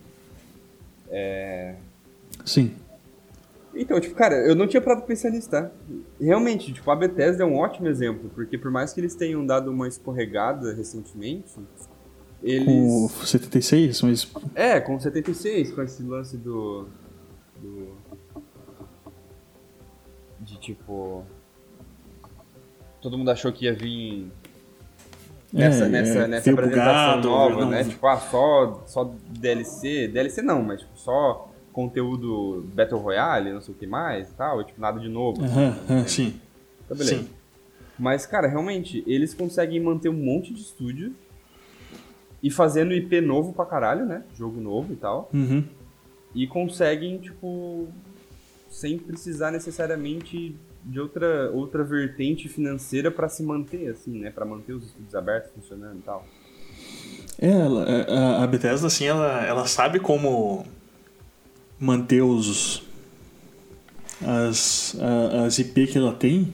É... 1.09 1.75
Sim. 2.45 2.73
Então, 3.75 3.99
tipo, 3.99 4.15
cara, 4.15 4.35
eu 4.47 4.55
não 4.55 4.67
tinha 4.67 4.81
parado 4.81 5.01
pra 5.01 5.09
pensar 5.09 5.29
nisso, 5.29 5.49
tá? 5.49 5.69
Realmente, 6.19 6.71
tipo, 6.71 6.89
a 6.89 6.95
Bethesda 6.95 7.43
é 7.43 7.45
um 7.45 7.57
ótimo 7.57 7.87
exemplo, 7.87 8.31
porque 8.33 8.57
por 8.57 8.71
mais 8.71 8.93
que 8.93 9.01
eles 9.01 9.15
tenham 9.15 9.45
dado 9.45 9.69
uma 9.69 9.87
escorregada 9.87 10.73
recentemente, 10.73 11.53
eles... 12.41 12.65
Com 12.65 13.05
o 13.05 13.09
76, 13.09 14.01
mas... 14.01 14.31
É, 14.53 14.79
com 14.79 14.95
o 14.95 14.99
76, 14.99 15.71
com 15.71 15.81
esse 15.81 16.03
lance 16.03 16.37
do... 16.37 16.87
do... 17.61 17.97
De, 20.39 20.57
tipo... 20.59 21.25
Todo 23.01 23.17
mundo 23.17 23.31
achou 23.31 23.51
que 23.51 23.65
ia 23.65 23.73
vir 23.73 24.31
nessa, 25.51 25.85
é, 25.85 25.89
nessa, 25.89 26.19
é, 26.19 26.27
nessa 26.27 26.51
apresentação 26.51 27.21
nova, 27.21 27.61
não... 27.61 27.69
né? 27.69 27.83
Tipo, 27.83 28.07
ah, 28.07 28.17
só, 28.17 28.83
só 28.87 29.11
DLC, 29.29 30.07
DLC 30.07 30.41
não, 30.41 30.61
mas 30.63 30.81
tipo, 30.81 30.97
só 30.97 31.51
conteúdo 31.75 32.65
Battle 32.73 33.01
Royale, 33.01 33.51
não 33.51 33.59
sei 33.59 33.75
o 33.75 33.77
que 33.77 33.85
mais 33.85 34.29
e 34.29 34.33
tal, 34.33 34.63
tipo, 34.63 34.79
nada 34.79 34.97
de 34.97 35.09
novo. 35.09 35.41
Uhum, 35.41 35.99
assim, 35.99 36.07
sim. 36.07 36.41
Tá 36.87 36.95
beleza. 36.95 37.17
Sim. 37.17 37.29
Mas, 37.99 38.25
cara, 38.25 38.47
realmente, 38.47 39.03
eles 39.05 39.33
conseguem 39.33 39.81
manter 39.81 40.07
um 40.07 40.13
monte 40.13 40.53
de 40.53 40.61
estúdio 40.61 41.13
e 42.41 42.49
fazendo 42.49 42.93
IP 42.93 43.19
novo 43.19 43.51
pra 43.51 43.65
caralho, 43.65 44.05
né? 44.05 44.23
Jogo 44.37 44.61
novo 44.61 44.93
e 44.93 44.95
tal. 44.95 45.29
Uhum. 45.33 45.65
E 46.33 46.47
conseguem, 46.47 47.17
tipo, 47.17 47.89
sem 48.69 48.97
precisar 48.97 49.51
necessariamente 49.51 50.55
de 50.81 50.99
outra, 50.99 51.51
outra 51.51 51.83
vertente 51.83 52.47
financeira 52.47 53.11
para 53.11 53.27
se 53.27 53.43
manter, 53.43 53.89
assim, 53.89 54.17
né? 54.17 54.31
Para 54.31 54.45
manter 54.45 54.71
os 54.71 54.85
estúdios 54.85 55.13
abertos 55.13 55.51
funcionando 55.51 55.97
e 55.97 56.03
tal. 56.03 56.25
É, 57.37 57.49
ela, 57.49 57.83
é, 57.89 58.17
a, 58.17 58.43
a 58.43 58.47
Bethesda, 58.47 58.87
assim, 58.87 59.05
ela, 59.05 59.45
ela 59.45 59.67
sabe 59.67 59.99
como 59.99 60.65
manter 61.79 62.21
os 62.21 62.83
as, 64.21 64.95
as 65.45 65.59
IP 65.59 65.87
que 65.87 65.97
ela 65.97 66.13
tem 66.13 66.53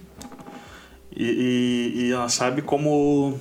e, 1.15 1.23
e, 1.23 2.01
e 2.01 2.11
ela 2.11 2.29
sabe 2.29 2.61
como 2.61 3.37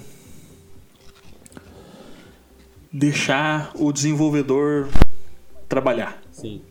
deixar 2.93 3.73
o 3.77 3.93
desenvolvedor 3.93 4.89
trabalhar. 5.69 6.21
Sim. 6.33 6.63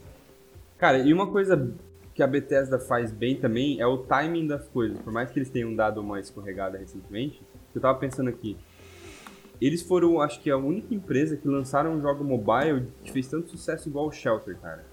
Cara, 0.78 1.00
e 1.00 1.14
uma 1.14 1.28
coisa 1.28 1.74
que 2.14 2.22
a 2.22 2.28
Bethesda 2.28 2.78
faz 2.78 3.12
bem 3.12 3.40
também 3.40 3.80
é 3.80 3.88
o 3.88 4.00
timing 4.00 4.46
das 4.46 4.68
coisas. 4.68 5.00
Por 5.00 5.14
mais 5.14 5.32
que 5.32 5.40
eles 5.40 5.50
tenham 5.50 5.74
dado 5.74 6.02
uma 6.02 6.20
escorregada 6.20 6.78
recentemente, 6.78 7.42
eu 7.74 7.82
tava 7.82 7.98
pensando 7.98 8.30
aqui. 8.30 8.58
Eles 9.62 9.82
foram, 9.82 10.22
acho 10.22 10.42
que, 10.42 10.50
a 10.50 10.58
única 10.58 10.94
empresa 10.94 11.36
que 11.36 11.48
lançaram 11.48 11.94
um 11.94 12.02
jogo 12.02 12.24
mobile 12.24 12.88
que 13.04 13.12
fez 13.12 13.28
tanto 13.28 13.50
sucesso 13.50 13.90
igual 13.90 14.08
o 14.08 14.12
Shelter, 14.12 14.58
cara. 14.58 14.86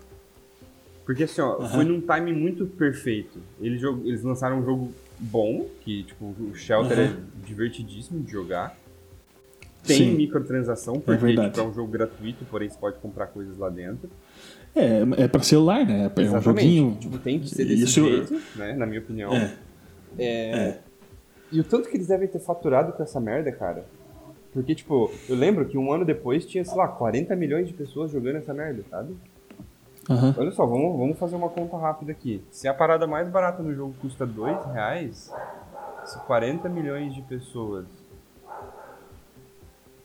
Porque 1.06 1.22
assim, 1.22 1.40
ó, 1.40 1.58
uhum. 1.58 1.68
foi 1.68 1.84
num 1.84 2.00
timing 2.00 2.32
muito 2.32 2.66
perfeito. 2.66 3.38
Eles, 3.60 3.80
eles 4.04 4.24
lançaram 4.24 4.58
um 4.58 4.64
jogo 4.64 4.92
bom, 5.18 5.66
que 5.82 6.02
tipo, 6.02 6.34
o 6.38 6.52
Shelter 6.54 6.98
uhum. 6.98 7.04
é 7.04 7.16
divertidíssimo 7.46 8.20
de 8.24 8.32
jogar. 8.32 8.76
Tem 9.86 9.98
Sim. 9.98 10.16
microtransação, 10.16 10.96
é 10.96 10.98
porque 10.98 11.40
é, 11.40 11.44
tipo, 11.48 11.60
é 11.60 11.62
um 11.62 11.72
jogo 11.72 11.92
gratuito, 11.92 12.44
porém 12.46 12.68
você 12.68 12.76
pode 12.76 12.98
comprar 12.98 13.28
coisas 13.28 13.56
lá 13.56 13.70
dentro. 13.70 14.10
É, 14.74 15.22
é 15.22 15.28
pra 15.28 15.40
celular, 15.42 15.86
né? 15.86 16.10
É 16.14 16.20
um 16.22 16.42
joguinho. 16.42 16.96
Tipo, 17.00 17.18
tem 17.18 17.38
que 17.38 17.48
ser 17.48 17.64
desse 17.64 17.84
Isso... 17.84 18.04
jeito, 18.04 18.42
né? 18.56 18.72
Na 18.74 18.84
minha 18.84 19.00
opinião. 19.00 19.32
É. 19.32 19.54
é. 20.18 20.58
é. 20.58 20.80
E 21.52 21.60
o 21.60 21.64
tanto 21.64 21.88
que 21.88 21.96
eles 21.96 22.08
devem 22.08 22.26
ter 22.26 22.40
faturado 22.40 22.92
com 22.92 23.02
essa 23.02 23.20
merda, 23.20 23.52
cara. 23.52 23.86
Porque, 24.52 24.74
tipo, 24.74 25.12
eu 25.28 25.36
lembro 25.36 25.66
que 25.66 25.78
um 25.78 25.92
ano 25.92 26.04
depois 26.04 26.44
tinha, 26.44 26.64
sei 26.64 26.76
lá, 26.76 26.88
40 26.88 27.36
milhões 27.36 27.68
de 27.68 27.74
pessoas 27.74 28.10
jogando 28.10 28.36
essa 28.36 28.52
merda, 28.52 28.82
sabe? 28.90 29.14
Uhum. 30.08 30.34
Olha 30.36 30.50
só, 30.52 30.64
vamos, 30.64 30.98
vamos 30.98 31.18
fazer 31.18 31.34
uma 31.36 31.48
conta 31.48 31.76
rápida 31.76 32.12
aqui. 32.12 32.42
Se 32.50 32.68
a 32.68 32.74
parada 32.74 33.06
mais 33.06 33.28
barata 33.28 33.62
no 33.62 33.74
jogo 33.74 33.94
custa 34.00 34.24
2 34.24 34.66
reais, 34.66 35.32
se 36.04 36.18
40 36.20 36.68
milhões 36.68 37.14
de 37.14 37.22
pessoas 37.22 37.86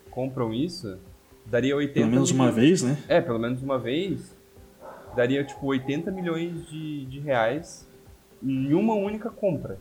compram 0.09 0.53
isso, 0.53 0.97
daria 1.45 1.75
80 1.75 1.93
Pelo 1.93 2.11
menos 2.11 2.31
milhões. 2.31 2.49
uma 2.49 2.55
vez, 2.55 2.83
né? 2.83 2.97
É, 3.07 3.21
pelo 3.21 3.39
menos 3.39 3.61
uma 3.61 3.77
vez 3.77 4.35
daria 5.15 5.43
tipo 5.43 5.65
80 5.67 6.09
milhões 6.11 6.67
de, 6.67 7.05
de 7.05 7.19
reais 7.19 7.87
em 8.41 8.73
uma 8.73 8.95
única 8.95 9.29
compra. 9.29 9.77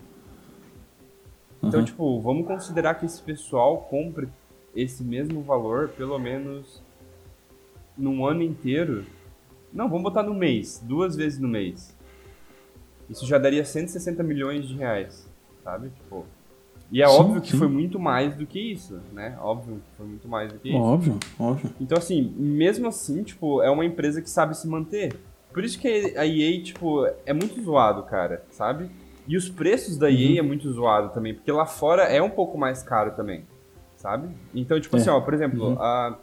Então, 1.63 1.81
uhum. 1.81 1.87
tipo, 1.87 2.21
vamos 2.21 2.47
considerar 2.47 2.95
que 2.95 3.07
esse 3.07 3.23
pessoal 3.23 3.79
compre 3.83 4.29
esse 4.75 5.03
mesmo 5.03 5.43
valor 5.43 5.89
pelo 5.91 6.19
menos 6.19 6.83
num 7.97 8.25
ano 8.27 8.43
inteiro. 8.43 9.05
Não, 9.73 9.89
vamos 9.89 10.03
botar 10.03 10.23
no 10.23 10.35
mês, 10.35 10.83
duas 10.85 11.17
vezes 11.17 11.39
no 11.39 11.49
mês. 11.49 11.97
Isso 13.09 13.27
já 13.27 13.39
daria 13.39 13.65
160 13.65 14.23
milhões 14.23 14.69
de 14.69 14.75
reais, 14.75 15.29
sabe? 15.63 15.91
Tipo, 15.91 16.25
e 16.93 17.03
é 17.03 17.07
sim, 17.07 17.15
óbvio 17.15 17.41
que 17.41 17.53
sim. 17.53 17.59
foi 17.59 17.69
muito 17.69 17.99
mais 17.99 18.35
do 18.35 18.45
que 18.45 18.59
isso, 18.59 19.01
né? 19.13 19.39
Óbvio 19.41 19.77
que 19.77 19.97
foi 19.97 20.07
muito 20.07 20.27
mais 20.27 20.53
do 20.53 20.59
que 20.59 20.71
isso. 20.71 20.79
Óbvio, 20.79 21.19
óbvio. 21.39 21.73
Então, 21.81 21.97
assim, 21.97 22.35
mesmo 22.37 22.89
assim, 22.89 23.23
tipo, 23.23 23.63
é 23.63 23.71
uma 23.71 23.85
empresa 23.85 24.21
que 24.21 24.29
sabe 24.29 24.57
se 24.57 24.67
manter. 24.67 25.17
Por 25.53 25.65
isso 25.65 25.79
que 25.79 25.89
a 26.17 26.27
EA, 26.27 26.63
tipo, 26.63 27.07
é 27.25 27.33
muito 27.33 27.61
zoado, 27.63 28.03
cara, 28.05 28.45
sabe? 28.51 28.91
E 29.27 29.37
os 29.37 29.49
preços 29.49 29.97
da 29.97 30.11
EA 30.11 30.31
uhum. 30.31 30.39
é 30.39 30.43
muito 30.43 30.71
zoado 30.73 31.13
também, 31.15 31.35
porque 31.35 31.51
lá 31.53 31.67
fora 31.67 32.03
é 32.05 32.21
um 32.21 32.31
pouco 32.31 32.59
mais 32.59 32.83
caro 32.83 33.13
também, 33.13 33.45
sabe? 33.97 34.29
Então, 34.53 34.81
tipo 34.81 34.97
é. 34.97 35.01
assim, 35.01 35.11
ó, 35.11 35.21
por 35.21 35.35
exemplo, 35.35 35.71
uhum. 35.71 35.81
a... 35.81 36.19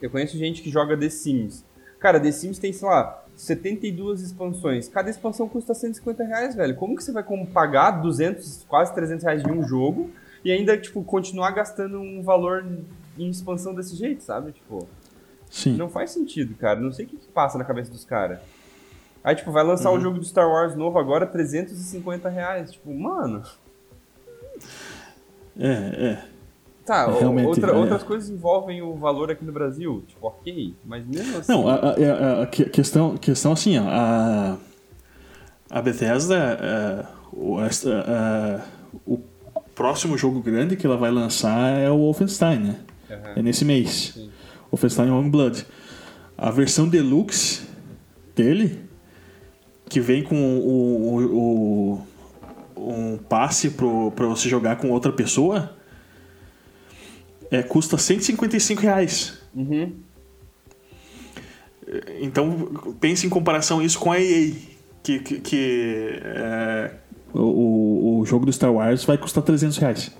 eu 0.00 0.10
conheço 0.10 0.38
gente 0.38 0.62
que 0.62 0.70
joga 0.70 0.96
The 0.96 1.08
Sims. 1.08 1.64
Cara, 2.06 2.20
The 2.20 2.30
Sims 2.30 2.60
tem, 2.60 2.72
sei 2.72 2.86
lá, 2.86 3.20
72 3.34 4.20
expansões. 4.20 4.88
Cada 4.88 5.10
expansão 5.10 5.48
custa 5.48 5.74
150 5.74 6.22
reais, 6.22 6.54
velho. 6.54 6.76
Como 6.76 6.94
que 6.94 7.02
você 7.02 7.10
vai 7.10 7.24
pagar 7.52 8.00
200, 8.00 8.64
quase 8.68 8.94
300 8.94 9.24
reais 9.24 9.42
de 9.42 9.50
um 9.50 9.66
jogo 9.66 10.08
e 10.44 10.52
ainda, 10.52 10.78
tipo, 10.78 11.02
continuar 11.02 11.50
gastando 11.50 11.98
um 11.98 12.22
valor 12.22 12.64
em 13.18 13.28
expansão 13.28 13.74
desse 13.74 13.96
jeito, 13.96 14.22
sabe? 14.22 14.52
Tipo, 14.52 14.86
Sim. 15.50 15.76
não 15.76 15.88
faz 15.88 16.12
sentido, 16.12 16.54
cara. 16.54 16.78
Não 16.78 16.92
sei 16.92 17.06
o 17.06 17.08
que, 17.08 17.16
que 17.16 17.26
passa 17.26 17.58
na 17.58 17.64
cabeça 17.64 17.90
dos 17.90 18.04
caras. 18.04 18.38
Aí, 19.24 19.34
tipo, 19.34 19.50
vai 19.50 19.64
lançar 19.64 19.90
o 19.90 19.94
uhum. 19.94 20.00
jogo 20.00 20.18
do 20.20 20.24
Star 20.24 20.48
Wars 20.48 20.76
novo 20.76 21.00
agora, 21.00 21.26
350 21.26 22.28
reais. 22.28 22.70
Tipo, 22.70 22.94
mano... 22.94 23.42
É, 25.58 26.12
é. 26.12 26.24
Tá, 26.86 27.08
outra, 27.08 27.72
é. 27.72 27.74
outras 27.74 28.04
coisas 28.04 28.30
envolvem 28.30 28.80
o 28.80 28.94
valor 28.94 29.28
aqui 29.28 29.44
no 29.44 29.50
Brasil, 29.50 30.04
tipo, 30.06 30.24
ok, 30.24 30.72
mas 30.84 31.04
mesmo 31.04 31.38
assim... 31.38 31.50
Não, 31.50 31.68
a, 31.68 31.74
a, 31.74 32.42
a 32.44 32.46
questão, 32.46 33.16
questão 33.16 33.50
assim, 33.50 33.76
ó, 33.76 33.82
a, 33.88 34.56
a 35.68 35.82
Bethesda, 35.82 36.36
é, 36.36 37.06
o, 37.32 37.58
a, 37.58 38.64
o 39.04 39.18
próximo 39.74 40.16
jogo 40.16 40.40
grande 40.40 40.76
que 40.76 40.86
ela 40.86 40.96
vai 40.96 41.10
lançar 41.10 41.76
é 41.76 41.90
o 41.90 41.98
Wolfenstein, 41.98 42.60
né? 42.60 42.76
Uhum. 43.10 43.32
É 43.34 43.42
nesse 43.42 43.64
mês. 43.64 44.12
Sim. 44.14 44.30
Wolfenstein 44.70 45.08
Youngblood. 45.08 45.66
A 46.38 46.52
versão 46.52 46.88
deluxe 46.88 47.66
dele, 48.36 48.78
que 49.88 49.98
vem 49.98 50.22
com 50.22 50.36
o, 50.36 51.34
o, 51.34 52.06
o 52.76 52.90
um 52.92 53.18
passe 53.18 53.70
para 53.70 54.26
você 54.26 54.48
jogar 54.48 54.76
com 54.76 54.90
outra 54.90 55.10
pessoa 55.10 55.75
é, 57.50 57.62
custa 57.62 57.98
155 57.98 58.80
reais. 58.80 59.38
Uhum. 59.54 59.92
Então, 62.20 62.94
pense 63.00 63.26
em 63.26 63.30
comparação 63.30 63.80
isso 63.80 63.98
com 63.98 64.10
a 64.10 64.20
EA, 64.20 64.52
que, 65.02 65.20
que, 65.20 65.40
que 65.40 66.20
é, 66.22 66.90
o, 67.32 68.18
o 68.20 68.26
jogo 68.26 68.44
do 68.44 68.52
Star 68.52 68.72
Wars 68.72 69.04
vai 69.04 69.16
custar 69.16 69.42
300 69.44 69.78
reais. 69.78 70.10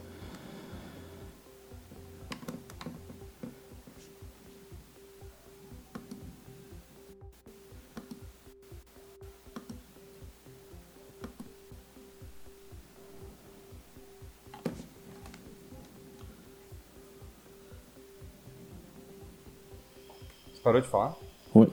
Parou 20.67 20.81
de 20.81 20.89
falar? 20.89 21.15
Oi. 21.55 21.69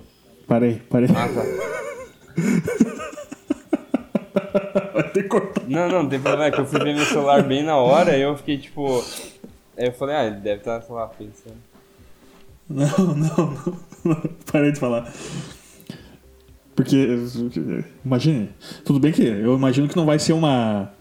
Parei, 0.48 0.80
parei. 0.88 1.10
Ah, 1.10 1.28
tá. 1.28 1.42
Vai 4.94 5.10
ter 5.10 5.24
cortado. 5.24 5.68
Não, 5.68 5.90
não, 5.90 6.04
não 6.04 6.10
tem 6.10 6.20
problema. 6.20 6.46
É 6.46 6.52
que 6.52 6.62
eu 6.62 6.66
fui 6.68 6.78
ver 6.78 6.94
meu 6.94 7.04
celular 7.04 7.42
bem 7.42 7.64
na 7.64 7.76
hora 7.76 8.16
e 8.16 8.22
eu 8.22 8.38
fiquei 8.38 8.60
tipo. 8.60 9.04
Aí 9.76 9.88
eu 9.88 9.94
falei, 9.94 10.16
ah, 10.16 10.26
ele 10.26 10.36
deve 10.36 10.60
estar, 10.60 10.80
sei 10.84 10.94
lá, 10.94 11.08
pensando. 11.08 11.56
Não, 12.70 13.16
não, 13.16 13.76
não. 14.06 14.22
Parei 14.52 14.72
de 14.72 14.80
falar. 14.80 15.12
Porque, 16.76 17.18
imagine, 18.06 18.52
tudo 18.86 19.00
bem 19.00 19.12
que 19.12 19.24
eu 19.24 19.56
imagino 19.56 19.88
que 19.88 19.96
não 19.96 20.06
vai 20.06 20.20
ser 20.20 20.34
uma. 20.34 20.94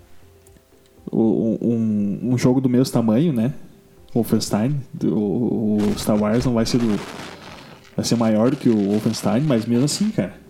Um, 1.13 2.31
um 2.33 2.39
jogo 2.39 2.59
do 2.59 2.71
mesmo 2.71 2.91
tamanho, 2.91 3.35
né? 3.35 3.53
Wolfenstein. 4.15 4.81
O, 5.05 5.77
o 5.77 5.99
Star 5.99 6.19
Wars 6.19 6.47
não 6.47 6.55
vai 6.55 6.65
ser 6.65 6.79
do. 6.79 6.99
Vai 7.97 8.05
ser 8.05 8.17
maior 8.17 8.51
do 8.51 8.57
que 8.57 8.69
o 8.69 8.91
Wolfenstein, 8.91 9.43
mas 9.43 9.67
mesmo 9.67 9.85
assim, 9.85 10.11
cara. 10.11 10.41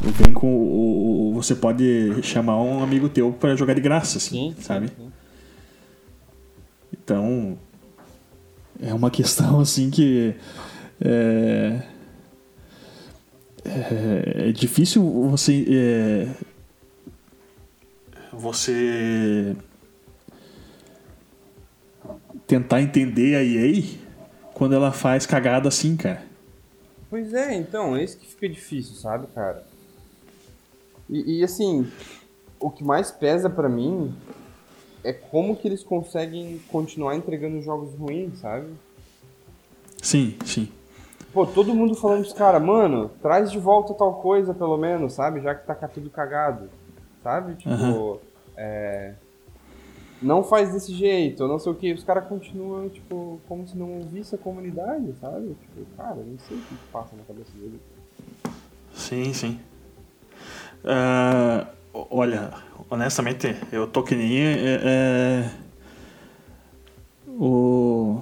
Vem 0.00 0.32
com 0.32 0.48
o, 0.48 1.32
você 1.34 1.54
pode 1.54 2.22
chamar 2.22 2.60
um 2.60 2.82
amigo 2.82 3.08
teu 3.08 3.32
para 3.32 3.54
jogar 3.56 3.74
de 3.74 3.80
graça, 3.80 4.18
assim, 4.18 4.54
sim, 4.54 4.62
sabe? 4.62 4.88
Sim. 4.88 5.12
Então 6.92 7.58
é 8.80 8.92
uma 8.92 9.10
questão 9.10 9.60
assim 9.60 9.90
que 9.90 10.34
é, 11.00 11.82
é, 13.64 14.48
é 14.48 14.52
difícil 14.52 15.02
você 15.30 15.64
é, 15.68 16.28
você 18.32 19.56
tentar 22.46 22.82
entender 22.82 23.36
a 23.36 23.42
EA 23.42 23.82
quando 24.62 24.76
ela 24.76 24.92
faz 24.92 25.26
cagada 25.26 25.66
assim, 25.66 25.96
cara. 25.96 26.22
Pois 27.10 27.34
é, 27.34 27.52
então, 27.52 27.96
é 27.96 28.04
isso 28.04 28.16
que 28.16 28.28
fica 28.28 28.48
difícil, 28.48 28.94
sabe, 28.94 29.26
cara? 29.34 29.64
E, 31.10 31.40
e 31.40 31.42
assim, 31.42 31.90
o 32.60 32.70
que 32.70 32.84
mais 32.84 33.10
pesa 33.10 33.50
para 33.50 33.68
mim 33.68 34.14
é 35.02 35.12
como 35.12 35.56
que 35.56 35.66
eles 35.66 35.82
conseguem 35.82 36.60
continuar 36.68 37.16
entregando 37.16 37.60
jogos 37.60 37.92
ruins, 37.98 38.38
sabe? 38.38 38.68
Sim, 40.00 40.36
sim. 40.44 40.68
Pô, 41.32 41.44
todo 41.44 41.74
mundo 41.74 41.96
falando 41.96 42.22
dos 42.22 42.32
caras, 42.32 42.62
mano, 42.62 43.10
traz 43.20 43.50
de 43.50 43.58
volta 43.58 43.92
tal 43.94 44.20
coisa, 44.20 44.54
pelo 44.54 44.76
menos, 44.76 45.14
sabe? 45.14 45.40
Já 45.40 45.56
que 45.56 45.66
tá 45.66 45.74
tudo 45.88 46.08
cagado. 46.08 46.70
Sabe? 47.20 47.56
Tipo, 47.56 47.72
uhum. 47.72 48.18
é... 48.56 49.14
Não 50.22 50.44
faz 50.44 50.72
desse 50.72 50.94
jeito, 50.94 51.48
não 51.48 51.58
sei 51.58 51.72
o 51.72 51.74
que. 51.74 51.92
Os 51.92 52.04
caras 52.04 52.26
continuam, 52.28 52.88
tipo, 52.88 53.40
como 53.48 53.66
se 53.66 53.76
não 53.76 54.02
visse 54.02 54.34
a 54.34 54.38
comunidade, 54.38 55.12
sabe? 55.20 55.48
Tipo, 55.48 55.84
cara, 55.96 56.16
não 56.16 56.38
sei 56.38 56.56
o 56.56 56.60
que 56.60 56.74
passa 56.92 57.16
na 57.16 57.24
cabeça 57.24 57.50
dele. 57.58 57.80
Sim, 58.94 59.32
sim. 59.32 59.60
Uh, 60.84 61.66
olha, 61.92 62.52
honestamente, 62.88 63.56
eu 63.72 63.86
tô 63.86 64.02
que 64.02 64.14
nem 64.14 64.38
é, 64.38 64.80
é, 64.84 65.50
o 67.28 68.20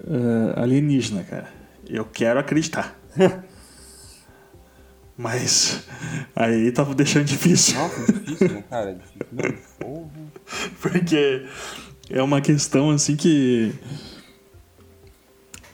uh, 0.00 0.60
alienígena, 0.60 1.22
cara. 1.24 1.48
Eu 1.86 2.04
quero 2.04 2.38
acreditar. 2.38 2.96
Mas 5.18 5.84
aí 6.36 6.70
tava 6.70 6.94
deixando 6.94 7.24
difícil. 7.24 7.76
Nossa, 7.76 8.12
difícil, 8.12 8.50
né, 8.50 8.64
cara? 8.70 8.90
É 8.90 8.94
difícil. 9.42 10.10
Porque 10.80 11.46
é 12.08 12.22
uma 12.22 12.40
questão 12.40 12.90
assim 12.90 13.16
que. 13.16 13.74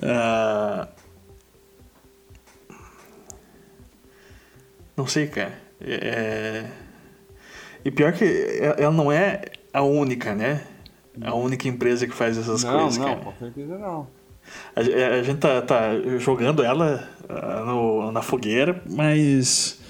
Uh, 0.01 0.89
não 4.97 5.07
sei, 5.07 5.27
cara. 5.27 5.53
É... 5.79 6.65
E 7.85 7.91
pior 7.91 8.15
que 8.15 8.25
ela 8.79 8.91
não 8.91 9.13
é 9.13 9.43
a 9.75 9.83
única, 9.83 10.35
né? 10.35 10.67
A 11.21 11.35
única 11.35 11.69
empresa 11.69 12.07
que 12.07 12.15
faz 12.15 12.39
essas 12.39 12.65
não, 12.65 12.79
coisas, 12.79 12.97
não, 12.97 13.07
cara. 13.07 13.21
com 13.21 13.33
certeza 13.35 13.77
não. 13.77 14.09
A, 14.75 14.81
a 14.81 15.23
gente 15.23 15.39
tá, 15.39 15.61
tá, 15.61 15.91
jogando 16.19 16.65
ela 16.65 17.14
no, 17.29 18.13
na 18.13 18.23
fogueira, 18.23 18.83
mas. 18.89 19.81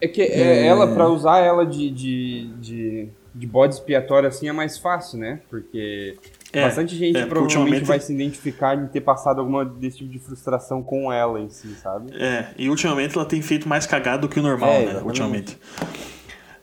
É 0.00 0.08
que 0.08 0.22
é... 0.22 0.66
ela, 0.66 0.94
pra 0.94 1.08
usar 1.08 1.40
ela 1.40 1.66
de, 1.66 1.90
de, 1.90 2.46
de, 2.58 3.08
de 3.34 3.46
bode 3.46 3.74
expiatório 3.74 4.28
assim 4.28 4.48
é 4.48 4.52
mais 4.52 4.78
fácil, 4.78 5.18
né? 5.18 5.40
Porque 5.48 6.16
é, 6.52 6.62
bastante 6.62 6.96
gente 6.96 7.16
é, 7.16 7.26
provavelmente 7.26 7.56
ultimamente... 7.58 7.86
vai 7.86 8.00
se 8.00 8.12
identificar 8.12 8.76
em 8.76 8.86
ter 8.86 9.00
passado 9.02 9.40
alguma 9.40 9.64
desse 9.64 9.98
tipo 9.98 10.10
de 10.10 10.18
frustração 10.18 10.82
com 10.82 11.12
ela 11.12 11.38
em 11.38 11.48
si, 11.50 11.68
sabe? 11.74 12.12
É, 12.14 12.48
e 12.56 12.68
ultimamente 12.68 13.16
ela 13.16 13.26
tem 13.26 13.42
feito 13.42 13.68
mais 13.68 13.86
cagado 13.86 14.26
do 14.26 14.32
que 14.32 14.40
o 14.40 14.42
normal, 14.42 14.70
é, 14.70 14.86
né? 14.86 15.02
Ultimamente. 15.04 15.58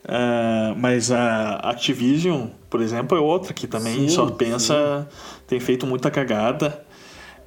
Uh, 0.04 0.74
mas 0.78 1.12
a 1.12 1.56
Activision, 1.70 2.48
por 2.70 2.82
exemplo, 2.82 3.18
é 3.18 3.22
outra 3.22 3.54
que 3.54 3.68
também 3.68 4.08
sim, 4.08 4.10
só 4.10 4.26
pensa, 4.32 5.08
sim. 5.10 5.42
tem 5.48 5.60
feito 5.60 5.86
muita 5.86 6.10
cagada. 6.10 6.82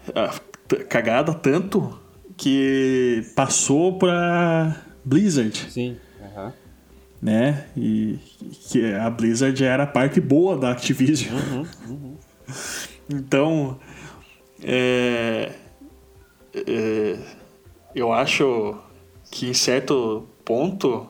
Uh, 0.08 0.49
cagada 0.88 1.34
tanto 1.34 1.98
que 2.36 3.22
passou 3.34 3.98
pra 3.98 4.76
Blizzard. 5.04 5.56
Sim. 5.70 5.96
Uhum. 6.20 6.52
Né? 7.20 7.66
E 7.76 8.18
que 8.68 8.94
a 8.94 9.10
Blizzard 9.10 9.62
era 9.62 9.82
a 9.82 9.86
parte 9.86 10.20
boa 10.20 10.56
da 10.56 10.70
Activision. 10.70 11.34
Uhum, 11.34 11.66
uhum. 11.88 12.16
então, 13.10 13.78
é, 14.62 15.52
é, 16.54 17.18
eu 17.94 18.12
acho 18.12 18.78
que 19.30 19.46
em 19.46 19.54
certo 19.54 20.26
ponto 20.44 21.06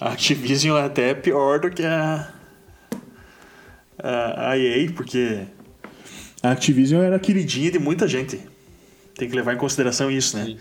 a 0.00 0.12
Activision 0.12 0.76
é 0.78 0.84
até 0.84 1.14
pior 1.14 1.60
do 1.60 1.70
que 1.70 1.84
a, 1.84 2.32
a, 3.98 4.50
a 4.50 4.58
EA, 4.58 4.90
porque 4.92 5.46
a 6.42 6.50
Activision 6.50 7.02
era 7.02 7.18
queridinha 7.18 7.70
de 7.70 7.78
muita 7.78 8.08
gente. 8.08 8.40
Tem 9.14 9.28
que 9.28 9.36
levar 9.36 9.54
em 9.54 9.58
consideração 9.58 10.10
isso, 10.10 10.36
né? 10.36 10.44
Sim. 10.44 10.58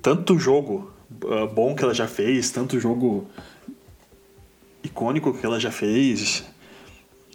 Tanto 0.00 0.38
jogo 0.38 0.92
uh, 1.24 1.46
bom 1.46 1.74
que 1.74 1.84
ela 1.84 1.94
já 1.94 2.08
fez, 2.08 2.50
tanto 2.50 2.80
jogo 2.80 3.30
icônico 4.82 5.32
que 5.32 5.46
ela 5.46 5.60
já 5.60 5.70
fez. 5.70 6.44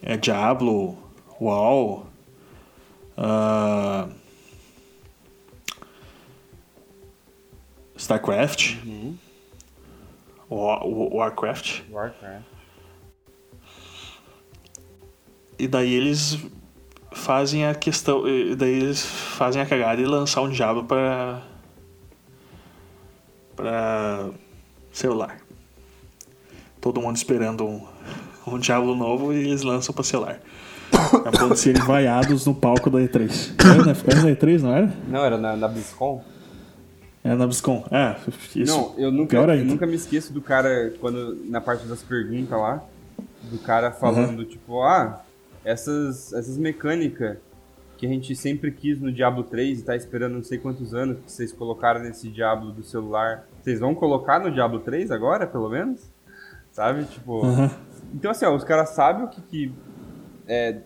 É 0.02 0.18
Diablo, 0.18 0.98
WoW, 1.40 2.08
uh, 3.18 4.12
StarCraft. 7.96 8.76
Uhum. 8.86 9.18
Warcraft. 10.50 11.82
Warcraft. 11.90 12.46
E 15.60 15.68
daí 15.68 15.94
eles 15.94 16.38
fazem 17.18 17.66
a 17.66 17.76
questão. 17.76 18.28
E 18.28 18.56
daí 18.56 18.74
eles 18.74 19.06
fazem 19.06 19.62
a 19.62 19.66
cagada 19.66 20.02
e 20.02 20.06
lançar 20.06 20.42
um 20.42 20.50
Diablo 20.50 20.84
para. 20.84 21.42
para. 23.56 24.30
celular. 24.92 25.38
Todo 26.80 27.02
mundo 27.02 27.18
esperando 27.18 27.66
um, 27.66 27.86
um 28.46 28.60
Diablo 28.60 28.96
novo 28.96 29.34
e 29.34 29.38
eles 29.38 29.64
lançam 29.64 29.94
para 29.94 30.04
celular. 30.04 30.40
A 31.26 31.32
ponto 31.32 31.54
de 31.54 31.60
serem 31.60 31.82
vaiados 31.82 32.46
no 32.46 32.56
palco 32.56 32.90
da 32.90 33.00
E3. 33.00 33.56
Era 33.60 33.84
na, 33.84 33.92
era 33.92 34.22
na 34.22 34.30
E3, 34.30 34.62
não 34.62 34.74
era? 34.74 34.94
Não, 35.08 35.26
era 35.26 35.38
na, 35.38 35.58
na 35.58 35.68
BlizzCon. 35.68 36.24
É 37.24 37.36
na 37.36 37.46
BlizzCon. 37.46 37.86
É, 37.92 38.16
isso. 38.56 38.74
Não, 38.74 38.94
eu 38.98 39.12
nunca, 39.12 39.36
eu 39.36 39.66
nunca 39.66 39.86
me 39.86 39.96
esqueço 39.96 40.32
do 40.32 40.42
cara, 40.42 40.94
quando 41.02 41.38
na 41.50 41.60
parte 41.60 41.86
das 41.88 42.02
perguntas 42.02 42.58
lá, 42.58 42.82
do 43.44 43.58
cara 43.58 43.92
falando, 43.92 44.40
uhum. 44.40 44.46
tipo, 44.46 44.82
ah, 44.82 45.22
essas, 45.68 46.32
essas 46.32 46.58
mecânicas 46.58 47.38
que 47.98 48.06
a 48.06 48.10
gente 48.10 48.34
sempre 48.36 48.72
quis 48.72 49.02
no 49.02 49.12
Diablo 49.12 49.44
3 49.44 49.80
e 49.80 49.84
tá 49.84 49.96
esperando 49.96 50.36
não 50.36 50.44
sei 50.44 50.58
quantos 50.58 50.94
anos 50.94 51.18
que 51.20 51.32
vocês 51.32 51.52
colocaram 51.52 52.00
nesse 52.00 52.30
Diablo 52.30 52.72
do 52.72 52.84
celular. 52.84 53.46
Vocês 53.62 53.80
vão 53.80 53.94
colocar 53.94 54.40
no 54.40 54.50
Diablo 54.50 54.80
3 54.80 55.12
agora, 55.12 55.46
pelo 55.46 55.68
menos? 55.70 56.02
Sabe? 56.72 57.04
Tipo. 57.06 57.46
Uhum. 57.46 57.70
Então, 58.14 58.32
assim, 58.32 58.46
ó, 58.46 58.56
os 58.56 58.64
caras 58.64 58.92
sabem 58.92 59.26
o 59.26 59.28
que, 59.28 59.42
que 59.42 59.74
é, 60.48 60.80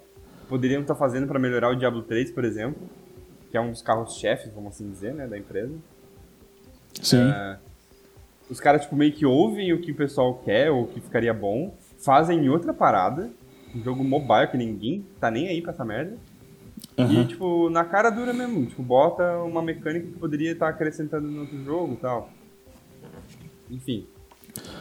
poderiam 0.49 0.81
estar 0.81 0.95
tá 0.95 0.99
fazendo 0.99 1.27
para 1.27 1.37
melhorar 1.37 1.69
o 1.69 1.75
Diablo 1.75 2.01
3, 2.01 2.31
por 2.31 2.43
exemplo, 2.43 2.81
que 3.51 3.57
é 3.57 3.61
um 3.61 3.69
dos 3.69 3.83
carros-chefes, 3.83 4.51
vamos 4.53 4.73
assim 4.73 4.89
dizer, 4.89 5.13
né, 5.13 5.27
da 5.27 5.37
empresa. 5.37 5.75
Sim. 6.99 7.29
É, 7.29 7.57
os 8.49 8.59
caras, 8.59 8.81
tipo, 8.81 8.95
meio 8.95 9.11
que 9.11 9.25
ouvem 9.25 9.73
o 9.73 9.79
que 9.79 9.91
o 9.91 9.95
pessoal 9.95 10.41
quer 10.43 10.71
ou 10.71 10.83
o 10.83 10.87
que 10.87 10.99
ficaria 10.99 11.33
bom, 11.33 11.75
fazem 11.99 12.49
outra 12.49 12.73
parada, 12.73 13.29
um 13.75 13.83
jogo 13.83 14.03
mobile 14.03 14.47
que 14.47 14.57
ninguém 14.57 15.05
tá 15.19 15.31
nem 15.31 15.47
aí 15.47 15.61
pra 15.61 15.71
essa 15.71 15.85
merda. 15.85 16.17
Uhum. 16.97 17.21
E, 17.21 17.25
tipo, 17.25 17.69
na 17.69 17.83
cara 17.83 18.09
dura 18.09 18.33
mesmo. 18.33 18.65
Tipo, 18.65 18.83
bota 18.83 19.37
uma 19.39 19.61
mecânica 19.61 20.07
que 20.07 20.13
poderia 20.13 20.51
estar 20.51 20.67
tá 20.67 20.71
acrescentando 20.71 21.27
no 21.27 21.41
outro 21.41 21.63
jogo 21.63 21.93
e 21.93 21.97
tal. 21.97 22.29
Enfim. 23.69 24.05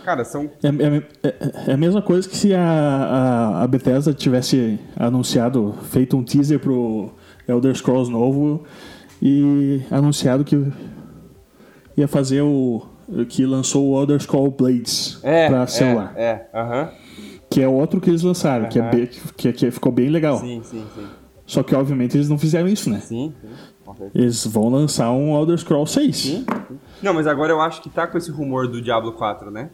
Cara, 0.05 0.25
são. 0.25 0.51
É, 0.63 0.69
é, 0.69 1.29
é, 1.29 1.71
é, 1.71 1.73
a 1.73 1.77
mesma 1.77 2.03
coisa 2.03 2.29
que 2.29 2.37
se 2.37 2.53
a, 2.55 2.61
a, 2.61 3.63
a 3.63 3.67
Bethesda 3.67 4.13
tivesse 4.13 4.81
anunciado, 4.97 5.75
feito 5.91 6.17
um 6.17 6.25
teaser 6.25 6.59
pro 6.59 7.13
Elder 7.47 7.75
Scrolls 7.77 8.11
novo 8.11 8.65
e 9.23 9.83
anunciado 9.91 10.45
que 10.45 10.57
ia 11.97 12.09
fazer 12.09 12.43
o. 12.43 12.85
que 13.29 13.47
lançou 13.47 13.91
o 13.91 14.01
Elder 14.01 14.21
Scrolls 14.21 14.57
Blades 14.57 15.21
é, 15.23 15.49
pra 15.49 15.67
celular. 15.67 16.13
É, 16.17 16.49
aham. 16.53 16.75
É, 16.75 16.83
uh 16.83 16.87
-huh. 16.87 17.10
Que 17.51 17.63
é 17.63 17.69
outro 17.69 18.01
que 18.01 18.09
eles 18.09 18.23
lançaram, 18.23 18.69
que, 18.69 18.79
é 18.79 18.91
bem, 18.91 19.07
que, 19.37 19.53
que 19.53 19.71
ficou 19.73 19.91
bem 19.91 20.09
legal. 20.09 20.39
Sim, 20.39 20.63
sim, 20.65 20.87
sim. 20.95 21.07
Só 21.45 21.65
que, 21.65 21.75
obviamente, 21.75 22.17
eles 22.17 22.29
não 22.29 22.39
fizeram 22.39 22.69
isso, 22.69 22.89
né? 22.89 23.01
Sim, 23.01 23.35
sim. 23.41 23.49
Eles 24.15 24.47
vão 24.47 24.69
lançar 24.69 25.11
um 25.11 25.37
Elder 25.37 25.59
Scrolls 25.59 25.93
6. 25.93 26.17
Sim, 26.17 26.47
sim. 26.69 26.79
Não, 27.03 27.13
mas 27.13 27.27
agora 27.27 27.53
eu 27.53 27.61
acho 27.61 27.83
que 27.83 27.91
tá 27.91 28.07
com 28.07 28.17
esse 28.17 28.31
rumor 28.31 28.69
do 28.69 28.81
Diablo 28.81 29.13
4, 29.13 29.51
né? 29.51 29.71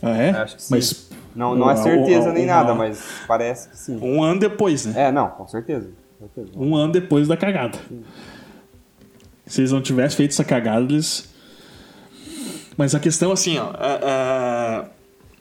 Ah, 0.00 0.16
é? 0.16 0.30
Acho 0.30 0.54
que 0.54 0.62
sim. 0.62 0.74
Mas, 0.74 1.10
não, 1.34 1.56
não 1.56 1.68
é 1.68 1.74
certeza 1.74 2.32
nem 2.32 2.46
nada, 2.46 2.72
mas 2.72 3.04
parece 3.26 3.68
que 3.70 3.76
sim. 3.76 3.98
Um 4.00 4.22
ano 4.22 4.38
depois, 4.38 4.86
né? 4.86 5.08
É, 5.08 5.12
não, 5.12 5.28
com 5.28 5.48
certeza. 5.48 5.90
Com 6.20 6.28
certeza. 6.32 6.58
Um 6.58 6.76
ano 6.76 6.92
depois 6.92 7.26
da 7.26 7.36
cagada. 7.36 7.76
Sim. 7.88 8.04
Se 9.44 9.60
eles 9.60 9.72
não 9.72 9.82
tivessem 9.82 10.16
feito 10.16 10.30
essa 10.30 10.44
cagada, 10.44 10.84
eles. 10.84 11.28
Mas 12.76 12.94
a 12.94 13.00
questão, 13.00 13.32
assim, 13.32 13.58
ó. 13.58 13.72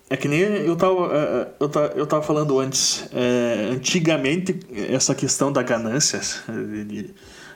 É 0.10 0.16
que 0.16 0.28
nem 0.28 0.40
eu 0.40 0.76
tava, 0.76 1.56
eu 1.60 1.70
tava, 1.70 1.88
eu 1.88 2.08
tava 2.08 2.24
falando 2.24 2.60
antes. 2.60 3.08
É, 3.12 3.70
antigamente, 3.72 4.58
essa 4.90 5.14
questão 5.14 5.52
da 5.52 5.62
ganância, 5.62 6.22
de, 6.48 6.84
de, 6.86 7.14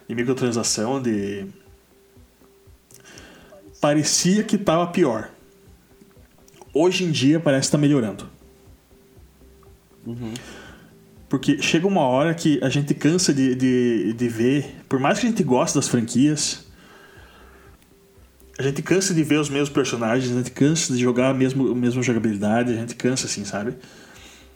de 0.08 0.16
microtransação, 0.16 1.02
de. 1.02 1.46
Parecia 3.80 4.44
que 4.44 4.58
tava 4.58 4.88
pior. 4.88 5.30
Hoje 6.74 7.06
em 7.06 7.12
dia 7.12 7.40
parece 7.40 7.68
estar 7.68 7.78
tá 7.78 7.82
melhorando. 7.82 8.30
Uhum. 10.06 10.34
Porque 11.30 11.62
chega 11.62 11.88
uma 11.88 12.02
hora 12.02 12.34
que 12.34 12.60
a 12.62 12.68
gente 12.68 12.94
cansa 12.94 13.34
de, 13.34 13.56
de, 13.56 14.14
de 14.14 14.28
ver, 14.28 14.76
por 14.90 15.00
mais 15.00 15.20
que 15.20 15.26
a 15.26 15.30
gente 15.30 15.44
goste 15.44 15.78
das 15.78 15.88
franquias, 15.88 16.66
a 18.62 18.68
gente 18.68 18.82
cansa 18.82 19.14
de 19.14 19.24
ver 19.24 19.40
os 19.40 19.50
mesmos 19.50 19.70
personagens, 19.70 20.32
a 20.32 20.38
gente 20.38 20.52
cansa 20.52 20.94
de 20.94 21.00
jogar 21.00 21.30
a 21.30 21.34
mesma, 21.34 21.72
a 21.72 21.76
mesma 21.76 22.02
jogabilidade, 22.02 22.72
a 22.72 22.76
gente 22.76 22.96
cansa 22.96 23.26
assim, 23.26 23.44
sabe? 23.44 23.76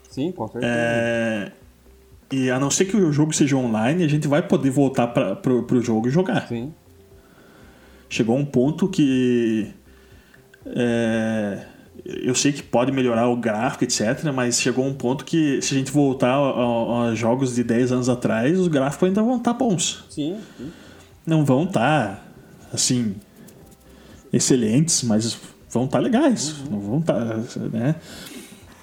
Sim, 0.08 0.32
com 0.32 0.46
certeza. 0.48 0.72
É... 0.72 1.52
E 2.32 2.50
a 2.50 2.58
não 2.58 2.70
ser 2.70 2.86
que 2.86 2.96
o 2.96 3.12
jogo 3.12 3.32
seja 3.32 3.56
online, 3.56 4.02
a 4.02 4.08
gente 4.08 4.26
vai 4.26 4.42
poder 4.42 4.70
voltar 4.70 5.08
para 5.08 5.36
pro, 5.36 5.62
pro 5.62 5.80
jogo 5.80 6.08
e 6.08 6.10
jogar. 6.10 6.48
Sim. 6.48 6.74
Chegou 8.08 8.36
um 8.36 8.44
ponto 8.44 8.88
que. 8.88 9.72
É 10.64 11.66
eu 12.04 12.34
sei 12.34 12.52
que 12.52 12.62
pode 12.62 12.92
melhorar 12.92 13.28
o 13.28 13.36
gráfico, 13.36 13.84
etc., 13.84 14.32
mas 14.34 14.60
chegou 14.60 14.84
um 14.84 14.94
ponto 14.94 15.24
que, 15.24 15.60
se 15.62 15.74
a 15.74 15.78
gente 15.78 15.90
voltar 15.90 16.34
a, 16.34 17.08
a 17.08 17.14
jogos 17.14 17.54
de 17.54 17.64
10 17.64 17.92
anos 17.92 18.08
atrás, 18.08 18.58
os 18.58 18.68
gráficos 18.68 19.08
ainda 19.08 19.22
vão 19.22 19.36
estar 19.36 19.52
tá 19.52 19.58
bons. 19.58 20.04
Sim. 20.10 20.38
sim. 20.56 20.70
Não 21.26 21.44
vão 21.44 21.64
estar, 21.64 22.16
tá, 22.16 22.22
assim, 22.72 23.16
excelentes, 24.32 25.02
mas 25.02 25.38
vão 25.70 25.84
estar 25.84 25.98
tá 25.98 26.04
legais. 26.04 26.54
Não 26.70 26.80
vão 26.80 26.98
estar, 26.98 27.36
né? 27.72 27.96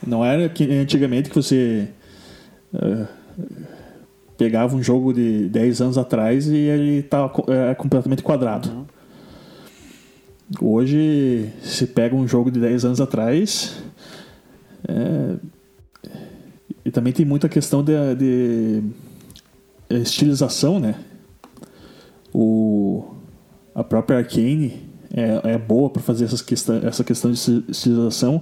Não 0.06 0.24
era 0.24 0.49
que 0.49 0.70
antigamente 0.72 1.30
que 1.30 1.36
você 1.36 1.88
uh, 2.74 3.07
pegava 4.38 4.76
um 4.76 4.84
jogo 4.84 5.14
de 5.14 5.48
10 5.49 5.82
anos 5.82 5.98
atrás 5.98 6.48
e 6.48 6.56
ele 6.56 6.99
estava 6.99 7.28
uh, 7.28 7.76
completamente 7.78 8.22
quadrado. 8.22 8.70
Uhum. 8.70 8.86
Hoje, 10.61 11.49
se 11.61 11.88
pega 11.88 12.15
um 12.15 12.28
jogo 12.28 12.52
de 12.52 12.60
10 12.60 12.86
anos 12.86 13.02
atrás. 13.02 13.82
É, 14.88 15.36
e 16.86 16.91
também 16.91 17.14
tem 17.14 17.26
muita 17.26 17.48
questão 17.48 17.84
de, 17.84 17.94
de 18.15 18.84
estilização, 19.90 20.80
né? 20.80 20.95
O, 22.34 23.15
a 23.74 23.84
própria 23.84 24.18
Arcane 24.18 24.82
é, 25.14 25.53
é 25.53 25.57
boa 25.57 25.90
para 25.90 26.02
fazer 26.02 26.26
essas 26.26 26.41
questão, 26.41 26.77
essa 26.84 27.03
questão 27.03 27.31
de 27.31 27.64
estilização 27.69 28.41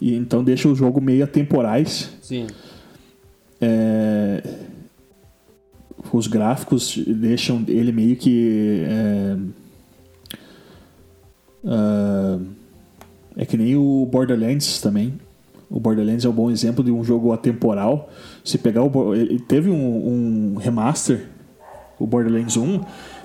e 0.00 0.14
então 0.14 0.42
deixa 0.42 0.68
o 0.68 0.74
jogo 0.74 1.00
meio 1.00 1.24
atemporais. 1.24 2.10
Sim. 2.22 2.46
É, 3.60 4.42
os 6.12 6.26
gráficos 6.26 6.96
deixam 6.96 7.64
ele 7.68 7.92
meio 7.92 8.16
que 8.16 8.84
é, 8.86 9.36
Uh, 11.62 12.46
é 13.36 13.44
que 13.44 13.56
nem 13.56 13.76
o 13.76 14.06
Borderlands 14.10 14.80
também. 14.80 15.14
O 15.70 15.78
Borderlands 15.78 16.24
é 16.24 16.28
um 16.28 16.32
bom 16.32 16.50
exemplo 16.50 16.82
de 16.82 16.90
um 16.90 17.04
jogo 17.04 17.32
atemporal. 17.32 18.10
Se 18.44 18.58
pegar 18.58 18.82
o. 18.82 19.14
Ele 19.14 19.38
teve 19.38 19.70
um, 19.70 20.54
um 20.54 20.56
remaster, 20.56 21.26
o 21.98 22.06
Borderlands 22.06 22.56
1, 22.56 22.80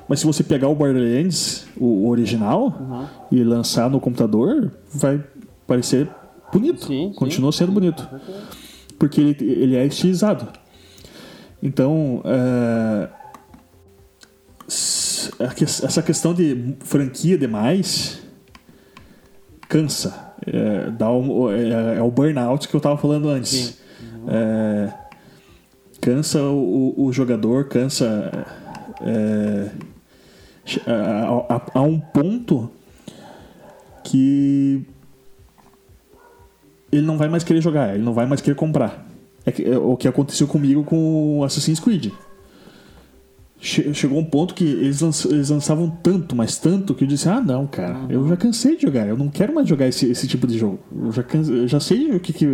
mas 0.07 0.19
se 0.19 0.25
você 0.25 0.43
pegar 0.43 0.67
o 0.67 0.75
Borderlands, 0.75 1.65
o 1.77 2.09
original, 2.09 2.77
uhum. 2.79 3.05
e 3.31 3.43
lançar 3.43 3.89
no 3.89 3.99
computador, 3.99 4.71
vai 4.93 5.23
parecer 5.65 6.09
bonito. 6.51 6.85
Sim, 6.85 7.13
Continua 7.15 7.51
sim. 7.51 7.59
sendo 7.59 7.71
bonito. 7.71 8.07
Porque 8.99 9.21
ele, 9.21 9.37
ele 9.39 9.75
é 9.75 9.85
estilizado. 9.85 10.47
Então. 11.61 12.21
Uh, 12.25 13.23
essa 15.83 16.01
questão 16.01 16.33
de 16.33 16.75
franquia 16.81 17.37
demais 17.37 18.21
cansa. 19.73 20.33
É, 20.45 20.91
dá 20.91 21.11
um, 21.11 21.49
é, 21.51 21.97
é, 21.97 22.01
o 22.01 22.11
burnout 22.11 22.67
que 22.67 22.75
eu 22.75 22.77
estava 22.77 22.97
falando 22.97 23.29
antes. 23.29 23.79
Uhum. 24.01 24.25
É, 24.27 24.93
cansa 26.01 26.41
o, 26.41 26.93
o, 26.97 27.11
jogador, 27.11 27.67
cansa. 27.67 28.45
A, 30.87 31.55
a, 31.55 31.79
a, 31.79 31.81
um 31.81 31.99
ponto 31.99 32.69
que 34.03 34.85
ele 36.91 37.05
não 37.05 37.17
vai 37.17 37.27
mais 37.27 37.43
querer 37.43 37.61
jogar, 37.61 37.93
ele 37.93 38.03
não 38.03 38.13
vai 38.13 38.25
mais 38.25 38.41
querer 38.41 38.55
comprar. 38.55 39.05
É, 39.45 39.71
é 39.71 39.77
o 39.77 39.97
que 39.97 40.07
aconteceu 40.07 40.47
comigo 40.47 40.83
com 40.83 41.43
Assassin's 41.43 41.79
Creed 41.79 42.11
chegou 43.63 44.19
um 44.19 44.25
ponto 44.25 44.53
que 44.53 44.65
eles, 44.65 45.01
eles 45.25 45.49
lançavam 45.49 45.89
tanto, 45.89 46.35
mas 46.35 46.57
tanto, 46.57 46.93
que 46.93 47.05
eu 47.05 47.07
disse: 47.07 47.29
Ah, 47.29 47.39
não, 47.39 47.65
cara, 47.65 47.97
eu 48.09 48.27
já 48.27 48.35
cansei 48.35 48.75
de 48.75 48.81
jogar, 48.81 49.07
eu 49.07 49.17
não 49.17 49.29
quero 49.29 49.55
mais 49.55 49.67
jogar 49.67 49.87
esse, 49.87 50.05
esse 50.09 50.27
tipo 50.27 50.45
de 50.45 50.57
jogo. 50.57 50.79
Eu 50.93 51.11
já, 51.13 51.23
canse, 51.23 51.51
eu 51.51 51.67
já 51.67 51.79
sei 51.79 52.11
o 52.11 52.19
que, 52.19 52.33
que, 52.33 52.45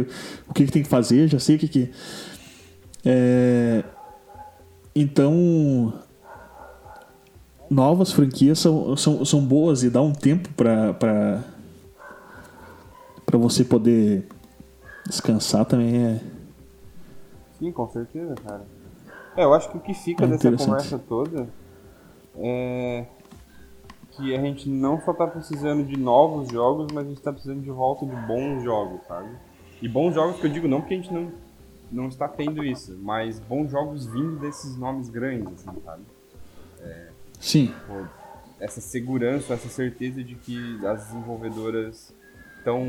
o 0.48 0.53
que, 0.53 0.65
que 0.65 0.72
tem 0.72 0.84
que 0.84 0.90
fazer, 0.90 1.27
já 1.27 1.40
sei 1.40 1.56
o 1.56 1.60
que. 1.60 1.68
que 1.68 1.91
é... 3.03 3.84
Então, 4.95 5.94
novas 7.70 8.12
franquias 8.12 8.60
são, 8.60 8.98
são, 8.98 9.24
são 9.24 9.46
boas 9.46 9.84
e 9.84 9.90
dá 9.90 10.02
um 10.02 10.14
tempo 10.14 10.50
para 10.54 10.94
para 13.26 13.38
você 13.38 13.64
poder 13.64 14.28
descansar 15.06 15.64
também 15.64 16.04
é. 16.04 16.22
Sim, 17.60 17.72
com 17.72 17.88
certeza, 17.90 18.34
cara. 18.36 18.66
É, 19.38 19.44
eu 19.44 19.54
acho 19.54 19.70
que 19.70 19.78
o 19.78 19.80
que 19.80 19.94
fica 19.94 20.26
é 20.26 20.28
dessa 20.28 20.52
conversa 20.52 20.98
toda 20.98 21.48
é 22.36 23.06
que 24.12 24.36
a 24.36 24.41
gente 24.41 24.68
não 24.68 25.00
só 25.02 25.14
tá 25.14 25.28
precisando 25.28 25.84
de 25.84 25.98
novos 25.98 26.50
jogos, 26.50 26.91
mas 26.91 27.06
a 27.06 27.10
gente 27.10 27.22
tá 27.22 27.32
precisando 27.32 27.62
de 27.62 27.70
volta 27.70 28.06
de 28.06 28.16
bons 28.16 28.64
jogos, 28.64 29.00
sabe? 29.08 29.30
E 29.82 29.88
bons 29.88 30.14
jogos 30.14 30.38
que 30.41 30.48
eu 30.48 30.52
digo 30.52 30.68
não 30.68 30.82
porque 30.82 30.96
a 30.96 30.98
gente 30.98 31.14
não, 31.14 31.32
não 31.91 32.08
está 32.08 32.28
tendo 32.28 32.64
isso, 32.64 32.98
mas 33.02 33.40
bons 33.40 33.72
jogos 33.72 34.06
vindo 34.06 34.38
desses 34.40 34.76
nomes 34.76 35.10
grandes, 35.10 35.54
assim, 35.54 35.80
sabe? 35.86 36.04
É, 36.82 37.09
Sim. 37.40 37.74
Essa 38.60 38.82
segurança, 38.82 39.53
essa 39.53 39.70
certeza 39.70 40.24
de 40.24 40.36
que 40.36 40.86
as 40.86 41.06
desenvolvedoras 41.06 42.14
estão 42.57 42.86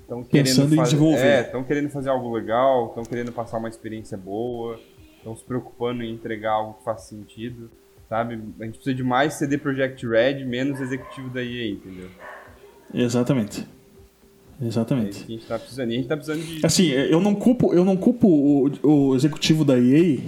estão 0.00 0.24
querendo 0.24 0.76
fazer, 0.76 1.18
é, 1.18 1.40
estão 1.42 1.62
querendo 1.62 1.90
fazer 1.90 2.10
algo 2.10 2.32
legal, 2.32 2.88
estão 2.88 3.04
querendo 3.04 3.32
passar 3.32 3.58
uma 3.58 3.68
experiência 3.68 4.16
boa 4.16 4.78
estão 5.22 5.36
se 5.36 5.44
preocupando 5.44 6.02
em 6.02 6.12
entregar 6.12 6.52
algo 6.52 6.74
que 6.74 6.84
faça 6.84 7.08
sentido, 7.08 7.70
sabe? 8.08 8.40
A 8.60 8.64
gente 8.64 8.74
precisa 8.74 8.94
de 8.94 9.02
mais 9.02 9.34
CD 9.34 9.56
Projekt 9.56 10.06
Red, 10.06 10.44
menos 10.44 10.80
executivo 10.80 11.30
da 11.30 11.42
EA, 11.42 11.70
entendeu? 11.70 12.10
Exatamente. 12.92 13.66
Exatamente. 14.60 15.06
É 15.06 15.10
isso 15.10 15.26
que 15.26 15.32
a 15.32 15.36
gente 15.36 15.46
tá 15.46 15.58
precisando. 15.58 15.90
E 15.90 15.94
a 15.94 15.96
gente 15.96 16.08
tá 16.08 16.16
precisando 16.16 16.44
de. 16.44 16.66
Assim, 16.66 16.88
eu 16.88 17.20
não 17.20 17.34
culpo, 17.34 17.72
eu 17.72 17.84
não 17.84 17.96
culpo 17.96 18.28
o, 18.28 18.70
o 18.82 19.16
executivo 19.16 19.64
da 19.64 19.78
EA 19.78 20.18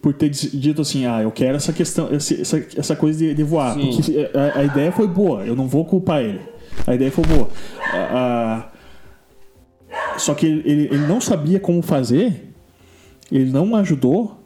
por 0.00 0.14
ter 0.14 0.30
dito 0.30 0.82
assim, 0.82 1.06
ah, 1.06 1.22
eu 1.22 1.30
quero 1.30 1.56
essa 1.56 1.72
questão, 1.72 2.08
essa, 2.12 2.66
essa 2.76 2.96
coisa 2.96 3.18
de, 3.18 3.34
de 3.34 3.42
voar. 3.42 3.74
Sim. 3.74 3.90
Porque 3.90 4.30
a, 4.34 4.60
a, 4.60 4.64
ideia 4.64 4.90
foi 4.92 5.06
boa, 5.06 5.44
eu 5.44 5.54
não 5.54 5.68
vou 5.68 5.84
culpar 5.84 6.22
ele. 6.22 6.40
A 6.86 6.94
ideia 6.94 7.10
foi 7.10 7.24
boa. 7.24 7.48
A, 7.92 8.70
a, 9.92 10.18
só 10.18 10.34
que 10.34 10.46
ele, 10.46 10.84
ele 10.86 11.06
não 11.06 11.20
sabia 11.20 11.58
como 11.58 11.82
fazer 11.82 12.50
ele 13.30 13.50
não 13.50 13.76
ajudou 13.76 14.38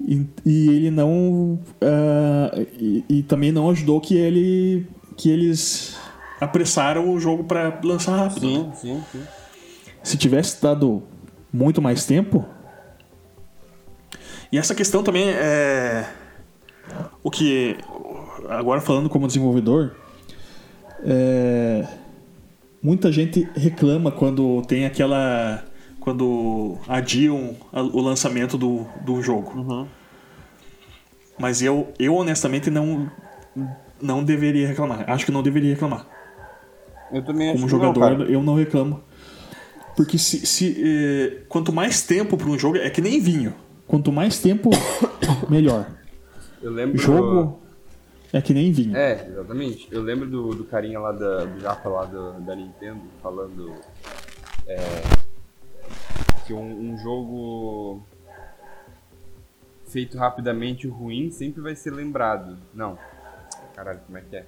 e, 0.00 0.26
e 0.44 0.68
ele 0.68 0.90
não 0.90 1.60
uh, 1.80 2.66
e, 2.78 3.04
e, 3.08 3.22
também 3.22 3.52
não 3.52 3.70
ajudou 3.70 4.00
que 4.00 4.16
ele 4.16 4.86
que 5.16 5.30
eles 5.30 5.96
apressaram 6.40 7.12
o 7.12 7.20
jogo 7.20 7.44
para 7.44 7.78
lançar 7.84 8.16
rápido. 8.16 8.40
Sim, 8.40 8.72
sim, 8.74 9.02
sim. 9.12 9.22
Se 10.02 10.16
tivesse 10.16 10.60
dado 10.60 11.04
muito 11.52 11.80
mais 11.80 12.04
tempo 12.04 12.44
e 14.52 14.58
essa 14.58 14.74
questão 14.74 15.02
também 15.02 15.30
é 15.30 16.06
o 17.22 17.30
que 17.30 17.76
agora 18.48 18.80
falando 18.80 19.08
como 19.08 19.26
desenvolvedor 19.26 19.92
é, 21.04 21.86
muita 22.82 23.10
gente 23.10 23.48
reclama 23.54 24.12
quando 24.12 24.62
tem 24.62 24.84
aquela 24.84 25.64
quando 26.02 26.78
adiam 26.88 27.56
o 27.72 28.00
lançamento 28.00 28.58
do, 28.58 28.84
do 29.02 29.22
jogo. 29.22 29.52
Uhum. 29.56 29.86
Mas 31.38 31.62
eu, 31.62 31.92
eu 31.96 32.16
honestamente 32.16 32.70
não, 32.70 33.08
não 34.00 34.24
deveria 34.24 34.66
reclamar. 34.66 35.08
Acho 35.08 35.24
que 35.24 35.30
não 35.30 35.44
deveria 35.44 35.70
reclamar. 35.70 36.06
Eu 37.12 37.24
também 37.24 37.50
acho 37.50 37.58
Como 37.58 37.68
jogador, 37.68 38.18
não, 38.18 38.26
eu 38.26 38.42
não 38.42 38.56
reclamo. 38.56 39.00
Porque 39.96 40.18
se, 40.18 40.44
se 40.44 40.76
eh, 40.84 41.42
quanto 41.48 41.72
mais 41.72 42.02
tempo 42.02 42.36
para 42.36 42.48
um 42.48 42.58
jogo, 42.58 42.78
é 42.78 42.90
que 42.90 43.00
nem 43.00 43.20
vinho. 43.20 43.54
Quanto 43.86 44.12
mais 44.12 44.40
tempo, 44.40 44.70
melhor. 45.48 45.86
Eu 46.62 46.70
lembro. 46.70 46.98
Jogo 46.98 47.60
é 48.32 48.40
que 48.40 48.54
nem 48.54 48.72
vinho. 48.72 48.96
É, 48.96 49.26
exatamente. 49.28 49.88
Eu 49.90 50.02
lembro 50.02 50.28
do, 50.28 50.54
do 50.54 50.64
carinha 50.64 50.98
lá 50.98 51.12
da, 51.12 51.44
do 51.44 51.60
Japa 51.60 51.88
lá 51.88 52.04
da, 52.04 52.30
da 52.38 52.56
Nintendo 52.56 53.02
falando 53.22 53.74
é, 54.66 54.76
que 56.46 56.54
um, 56.54 56.92
um 56.92 56.98
jogo 56.98 58.02
feito 59.86 60.16
rapidamente 60.16 60.88
ruim 60.88 61.30
sempre 61.30 61.60
vai 61.60 61.76
ser 61.76 61.90
lembrado. 61.92 62.56
Não. 62.72 62.98
Caralho, 63.74 64.00
como 64.06 64.16
é 64.16 64.22
que 64.22 64.36
é? 64.36 64.46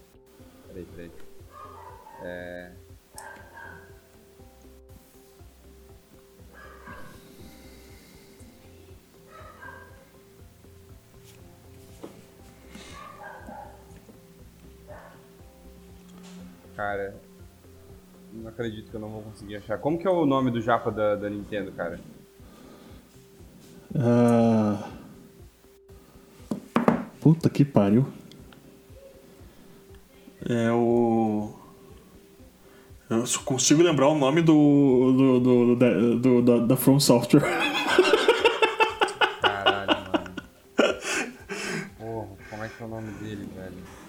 Peraí, 0.69 0.86
peraí. 0.94 1.11
É... 2.23 2.70
Cara, 16.77 17.15
não 18.33 18.49
acredito 18.49 18.91
que 18.91 18.97
eu 18.97 19.01
não 19.01 19.09
vou 19.09 19.23
conseguir 19.23 19.57
achar. 19.57 19.79
Como 19.79 19.99
que 19.99 20.07
é 20.07 20.11
o 20.11 20.27
nome 20.27 20.51
do 20.51 20.61
japa 20.61 20.91
da, 20.91 21.15
da 21.15 21.31
Nintendo, 21.31 21.71
cara? 21.73 22.01
Ah, 23.97 24.89
Puta 27.25 27.49
que 27.49 27.65
pariu. 27.65 28.07
É 30.47 30.71
o. 30.71 31.55
Eu 33.09 33.25
só 33.25 33.41
consigo 33.41 33.83
lembrar 33.83 34.09
o 34.09 34.19
nome 34.19 34.43
do. 34.43 35.13
do, 35.17 35.41
do, 35.41 35.77
da, 35.77 35.91
do 36.17 36.43
da, 36.43 36.67
da 36.67 36.77
From 36.77 37.01
Software. 37.01 37.41
Caralho, 39.41 39.97
mano. 40.13 40.35
Porra, 41.99 42.29
como 42.51 42.65
é 42.65 42.69
que 42.69 42.83
é 42.83 42.85
o 42.85 42.89
nome 42.91 43.11
dele, 43.13 43.49
velho? 43.57 44.03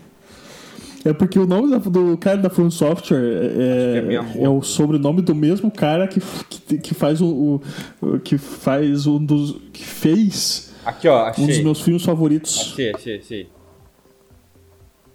É 1.04 1.14
porque 1.14 1.38
o 1.38 1.46
nome 1.46 1.78
do, 1.80 2.18
cara 2.18 2.38
da 2.38 2.50
From 2.50 2.72
Software 2.72 3.20
é, 3.24 3.98
é 3.98 4.02
Miyamoto. 4.02 4.40
é 4.40 4.50
o 4.50 4.62
sobrenome 4.62 5.22
do 5.22 5.36
mesmo 5.36 5.70
cara 5.70 6.08
que, 6.08 6.20
que, 6.50 6.78
que 6.80 6.94
faz 6.96 7.22
o, 7.22 7.62
o- 8.02 8.20
que 8.20 8.38
faz 8.38 9.06
um 9.06 9.24
dos 9.24 9.60
que 9.72 9.84
fez 9.86 10.74
Aqui, 10.84 11.08
ó, 11.08 11.28
um 11.30 11.32
dos 11.32 11.44
achei. 11.50 11.64
meus 11.64 11.82
filmes 11.82 12.04
favoritos. 12.04 12.60
Achei, 12.74 12.92
achei, 12.94 13.18
achei. 13.20 13.50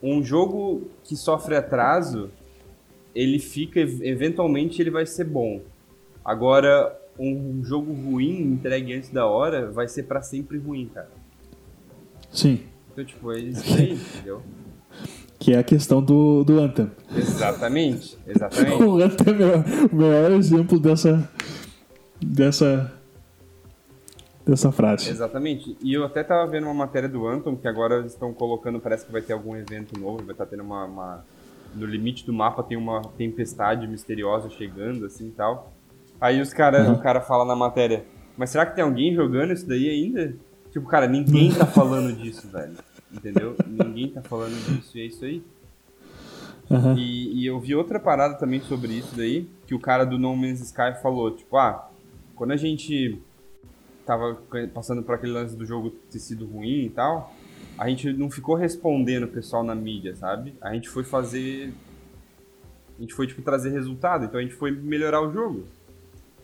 Um 0.02 0.22
jogo 0.24 0.88
que 1.04 1.14
sofre 1.16 1.56
atraso, 1.56 2.30
ele 3.14 3.38
fica, 3.38 3.80
eventualmente 3.80 4.80
ele 4.80 4.90
vai 4.90 5.04
ser 5.06 5.24
bom. 5.24 5.60
Agora, 6.24 6.96
um 7.18 7.62
jogo 7.64 7.92
ruim, 7.92 8.40
entregue 8.40 8.94
antes 8.94 9.10
da 9.10 9.26
hora, 9.26 9.70
vai 9.70 9.88
ser 9.88 10.04
pra 10.04 10.22
sempre 10.22 10.56
ruim, 10.58 10.88
cara. 10.92 11.10
Sim, 12.32 12.60
Então, 12.92 13.04
tipo, 13.04 13.32
é 13.32 13.40
isso 13.40 13.62
aí, 13.76 13.92
entendeu? 13.92 14.42
Que 15.40 15.52
é 15.54 15.58
a 15.58 15.64
questão 15.64 16.00
do, 16.02 16.44
do 16.44 16.60
Anthem. 16.60 16.88
Exatamente, 17.16 18.16
exatamente. 18.28 18.82
O 18.84 19.02
Anthem 19.02 19.34
é 19.34 19.86
o 19.92 19.96
melhor 19.96 20.30
exemplo 20.32 20.78
dessa 20.78 21.28
dessa 22.22 22.92
dessa 24.46 24.70
frase. 24.72 25.10
Exatamente. 25.10 25.76
E 25.82 25.94
eu 25.94 26.04
até 26.04 26.22
tava 26.22 26.46
vendo 26.50 26.64
uma 26.64 26.74
matéria 26.74 27.08
do 27.08 27.26
Anton, 27.26 27.56
que 27.56 27.66
agora 27.68 27.98
eles 27.98 28.12
estão 28.12 28.32
colocando, 28.32 28.80
parece 28.80 29.06
que 29.06 29.12
vai 29.12 29.22
ter 29.22 29.32
algum 29.32 29.54
evento 29.56 29.98
novo, 29.98 30.22
vai 30.24 30.32
estar 30.32 30.46
tendo 30.46 30.62
uma, 30.62 30.84
uma- 30.84 31.24
No 31.74 31.86
limite 31.86 32.26
do 32.26 32.32
mapa 32.32 32.62
tem 32.62 32.76
uma 32.76 33.00
tempestade 33.16 33.86
misteriosa 33.86 34.50
chegando, 34.50 35.06
assim 35.06 35.28
e 35.28 35.30
tal. 35.30 35.72
Aí 36.20 36.40
os 36.40 36.52
cara, 36.52 36.82
Uhum. 36.84 36.94
o 36.94 36.98
cara 36.98 37.20
fala 37.20 37.44
na 37.44 37.54
matéria, 37.56 38.04
mas 38.36 38.50
será 38.50 38.66
que 38.66 38.74
tem 38.74 38.84
alguém 38.84 39.14
jogando 39.14 39.52
isso 39.52 39.66
daí 39.68 39.88
ainda? 39.88 40.34
Tipo, 40.72 40.86
cara, 40.88 41.06
ninguém 41.06 41.52
tá 41.52 41.66
falando 41.66 42.12
disso, 42.12 42.48
velho. 42.48 42.74
Entendeu? 43.12 43.56
Ninguém 43.66 44.08
tá 44.10 44.22
falando 44.22 44.52
disso 44.66 44.96
e 44.96 45.00
é 45.00 45.04
isso 45.06 45.24
aí. 45.24 45.42
Aham. 46.70 46.94
E, 46.96 47.40
e 47.42 47.46
eu 47.46 47.58
vi 47.58 47.74
outra 47.74 47.98
parada 47.98 48.34
também 48.34 48.60
sobre 48.60 48.92
isso 48.92 49.16
daí, 49.16 49.48
que 49.66 49.74
o 49.74 49.80
cara 49.80 50.04
do 50.04 50.18
No 50.18 50.36
Man's 50.36 50.60
Sky 50.60 50.94
falou, 51.02 51.34
tipo, 51.34 51.56
ah, 51.56 51.90
quando 52.36 52.52
a 52.52 52.56
gente 52.56 53.20
tava 54.06 54.40
passando 54.72 55.02
por 55.02 55.14
aquele 55.16 55.32
lance 55.32 55.56
do 55.56 55.66
jogo 55.66 55.90
ter 56.10 56.18
sido 56.20 56.46
ruim 56.46 56.84
e 56.86 56.90
tal, 56.90 57.34
a 57.76 57.88
gente 57.88 58.12
não 58.12 58.30
ficou 58.30 58.54
respondendo 58.54 59.24
o 59.24 59.28
pessoal 59.28 59.64
na 59.64 59.74
mídia, 59.74 60.14
sabe? 60.14 60.54
A 60.60 60.72
gente 60.72 60.88
foi 60.88 61.02
fazer... 61.04 61.72
A 62.98 63.00
gente 63.00 63.14
foi, 63.14 63.26
tipo, 63.26 63.40
trazer 63.42 63.70
resultado, 63.70 64.26
então 64.26 64.38
a 64.38 64.42
gente 64.42 64.54
foi 64.54 64.70
melhorar 64.70 65.22
o 65.22 65.32
jogo. 65.32 65.64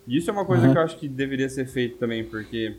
E 0.09 0.17
isso 0.17 0.31
é 0.31 0.33
uma 0.33 0.45
coisa 0.45 0.67
Uhum. 0.67 0.73
que 0.73 0.79
eu 0.79 0.83
acho 0.83 0.99
que 0.99 1.07
deveria 1.09 1.49
ser 1.49 1.67
feito 1.67 1.99
também, 1.99 2.25
porque 2.25 2.77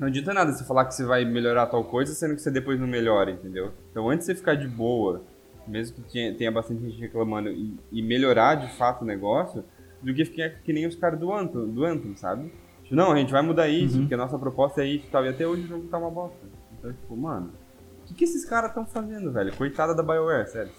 não 0.00 0.06
adianta 0.08 0.32
nada 0.32 0.50
você 0.50 0.64
falar 0.64 0.86
que 0.86 0.94
você 0.94 1.04
vai 1.04 1.26
melhorar 1.26 1.66
tal 1.66 1.84
coisa, 1.84 2.14
sendo 2.14 2.34
que 2.34 2.40
você 2.40 2.50
depois 2.50 2.80
não 2.80 2.86
melhora, 2.86 3.30
entendeu? 3.30 3.70
Então 3.90 4.08
antes 4.08 4.26
de 4.26 4.32
você 4.32 4.38
ficar 4.38 4.54
de 4.54 4.66
boa, 4.66 5.22
mesmo 5.68 6.02
que 6.02 6.32
tenha, 6.32 6.50
bastante 6.50 6.82
gente 6.88 6.98
reclamando, 6.98 7.50
e, 7.50 7.76
e 7.92 8.00
melhorar 8.00 8.54
de 8.54 8.72
fato 8.78 9.02
o 9.02 9.04
negócio, 9.04 9.62
do 10.00 10.14
que 10.14 10.24
ficar 10.24 10.48
que 10.64 10.72
nem 10.72 10.86
os 10.86 10.96
caras 10.96 11.20
do 11.20 11.30
Anthem, 11.30 11.68
do 11.68 11.84
Anthem, 11.84 12.16
sabe? 12.16 12.50
Tipo, 12.82 12.96
não, 12.96 13.12
a 13.12 13.16
gente 13.16 13.30
vai 13.30 13.42
mudar 13.42 13.68
isso, 13.68 13.98
porque 13.98 14.14
a 14.14 14.16
nossa 14.16 14.38
proposta 14.38 14.82
é 14.82 14.86
isso 14.86 15.06
e 15.06 15.10
tal, 15.10 15.22
e 15.26 15.28
até 15.28 15.46
hoje 15.46 15.64
o 15.64 15.66
jogo 15.66 15.86
tá 15.88 15.98
uma 15.98 16.10
bosta. 16.10 16.38
Então, 16.78 16.90
tipo, 16.90 17.14
mano, 17.14 17.52
o 18.02 18.06
que, 18.06 18.14
que 18.14 18.24
esses 18.24 18.46
caras 18.46 18.70
estão 18.70 18.86
fazendo, 18.86 19.30
velho? 19.30 19.54
Coitada 19.54 19.94
da 19.94 20.02
BioWare, 20.02 20.48
sério. 20.48 20.72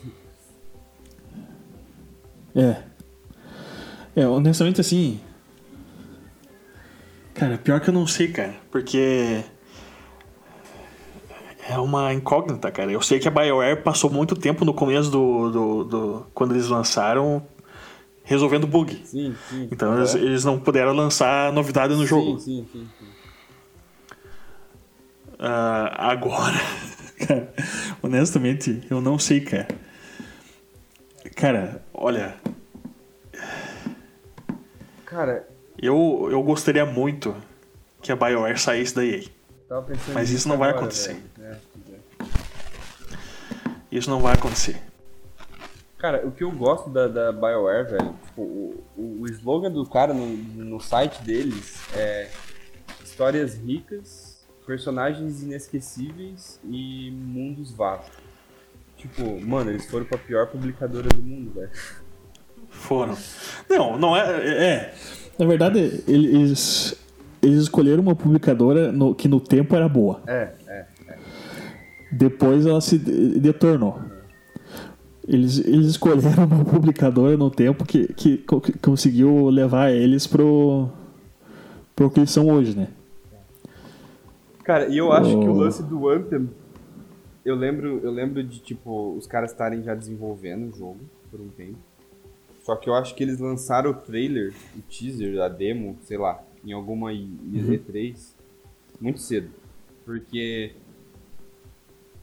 É. 2.56 2.84
É, 4.15 4.27
honestamente 4.27 4.81
assim. 4.81 5.22
Cara, 7.41 7.57
pior 7.57 7.80
que 7.80 7.89
eu 7.89 7.93
não 7.93 8.05
sei, 8.05 8.27
cara. 8.27 8.53
Porque. 8.69 9.43
É 11.68 11.76
uma 11.80 12.13
incógnita, 12.13 12.69
cara. 12.72 12.91
Eu 12.91 13.01
sei 13.01 13.18
que 13.18 13.27
a 13.27 13.31
BioWare 13.31 13.81
passou 13.81 14.11
muito 14.11 14.35
tempo 14.35 14.63
no 14.63 14.76
começo 14.76 15.09
do. 15.09 15.49
do, 15.49 15.84
do- 15.84 16.27
quando 16.35 16.51
eles 16.53 16.68
lançaram. 16.68 17.43
resolvendo 18.23 18.68
bug. 18.68 19.01
Sim, 19.05 19.35
sim. 19.49 19.68
Então 19.72 19.91
é. 19.95 19.97
eles, 19.97 20.13
eles 20.13 20.45
não 20.45 20.59
puderam 20.59 20.93
lançar 20.93 21.51
novidade 21.51 21.95
no 21.95 22.05
jogo. 22.05 22.39
Sim, 22.39 22.68
sim, 22.72 22.88
sim. 22.99 23.07
Ah, 25.39 26.11
agora, 26.11 26.61
cara, 27.26 27.51
honestamente, 28.03 28.84
eu 28.88 29.01
não 29.01 29.18
sei, 29.18 29.41
cara. 29.41 29.68
Cara, 31.35 31.84
olha, 31.91 32.35
Cara, 35.05 35.47
eu, 35.82 36.28
eu 36.32 36.41
gostaria 36.44 36.86
muito 36.86 37.36
que 38.02 38.12
a 38.12 38.16
BioWare 38.16 38.60
saísse 38.60 38.95
da 38.95 39.06
EA. 39.06 39.24
Mas 40.14 40.30
isso 40.30 40.48
não 40.48 40.58
vai 40.58 40.72
acontecer. 40.72 41.22
É, 41.40 41.58
é. 42.22 42.26
Isso 43.91 44.10
não 44.10 44.20
vai 44.20 44.34
acontecer. 44.34 44.82
Cara, 45.98 46.26
o 46.26 46.32
que 46.32 46.44
eu 46.44 46.52
gosto 46.52 46.90
da, 46.90 47.08
da 47.08 47.32
BioWare, 47.32 47.91
velho, 47.91 48.16
tipo, 48.26 48.41
o, 48.41 48.84
o, 48.98 49.22
o 49.22 49.28
slogan 49.28 49.72
do 49.72 49.86
cara 49.86 50.14
no, 50.14 50.26
no 50.28 50.80
site 50.80 51.22
deles 51.22 51.80
é 51.95 52.30
histórias 53.03 53.56
ricas, 53.56 54.44
personagens 54.66 55.44
inesquecíveis 55.44 56.60
e 56.64 57.12
mundos 57.12 57.72
vastos. 57.72 58.18
Tipo, 58.98 59.40
mano, 59.41 59.72
eles 59.72 59.86
foram 59.90 60.06
pra 60.06 60.18
pior 60.18 60.48
publicadora 60.48 61.10
do 61.10 61.22
mundo, 61.22 61.53
velho. 61.53 61.72
Foram. 62.70 63.18
Não, 63.70 63.98
não 63.98 64.16
é. 64.16 64.48
É. 64.48 64.94
Na 65.40 65.45
verdade, 65.45 66.03
eles, 66.08 66.95
eles 67.41 67.62
escolheram 67.64 68.02
uma 68.03 68.16
publicadora 68.16 68.91
no- 68.91 69.16
que 69.16 69.28
no 69.28 69.40
tempo 69.40 69.76
era 69.76 69.88
boa. 69.90 70.22
É, 70.28 70.52
é. 70.68 70.86
Depois 72.12 72.66
ela 72.66 72.82
se 72.82 72.98
de- 72.98 73.40
detornou. 73.40 73.99
Eles, 75.28 75.60
eles 75.60 75.88
escolheram 75.88 76.45
uma 76.45 76.66
publicadora 76.66 77.38
no 77.38 77.49
tempo 77.49 77.86
que, 77.86 78.08
que, 78.14 78.38
que 78.38 78.78
conseguiu 78.80 79.49
levar 79.49 79.91
eles 79.91 80.28
pro, 80.28 80.90
pro 81.95 82.10
que 82.10 82.20
eles 82.20 82.32
são 82.32 82.49
hoje, 82.49 82.76
né? 82.78 82.88
Cara, 84.64 84.88
e 84.88 84.98
eu 84.98 85.12
acho 85.12 85.30
que 85.40 85.45
o 85.48 85.52
Oh. 85.53 85.58
lance 85.60 85.82
do 85.84 86.10
Anthem, 86.10 86.49
eu 87.45 87.56
lembro, 87.56 87.99
eu 88.03 88.12
lembro 88.12 88.44
de, 88.44 88.60
tipo, 88.60 89.16
os 89.18 89.26
caras 89.26 89.52
estarem 89.52 89.82
já 89.84 89.95
desenvolvendo 89.95 90.70
o 90.72 90.78
jogo 90.78 90.99
por 91.32 91.40
um 91.40 91.48
tempo. 91.49 91.78
Só 92.64 92.76
que 92.76 92.90
eu 92.90 92.94
acho 92.94 93.16
que 93.16 93.24
eles 93.24 93.40
lançaram 93.40 93.92
o 93.92 93.94
trailer, 93.94 94.54
o 94.78 94.82
teaser, 94.82 95.42
a 95.42 95.48
demo, 95.48 95.98
sei 96.04 96.18
lá, 96.18 96.44
em 96.64 96.74
alguma 96.74 97.12
I- 97.12 97.28
E3 97.54 98.36
muito 99.00 99.20
cedo. 99.20 99.50
Porque 100.06 100.74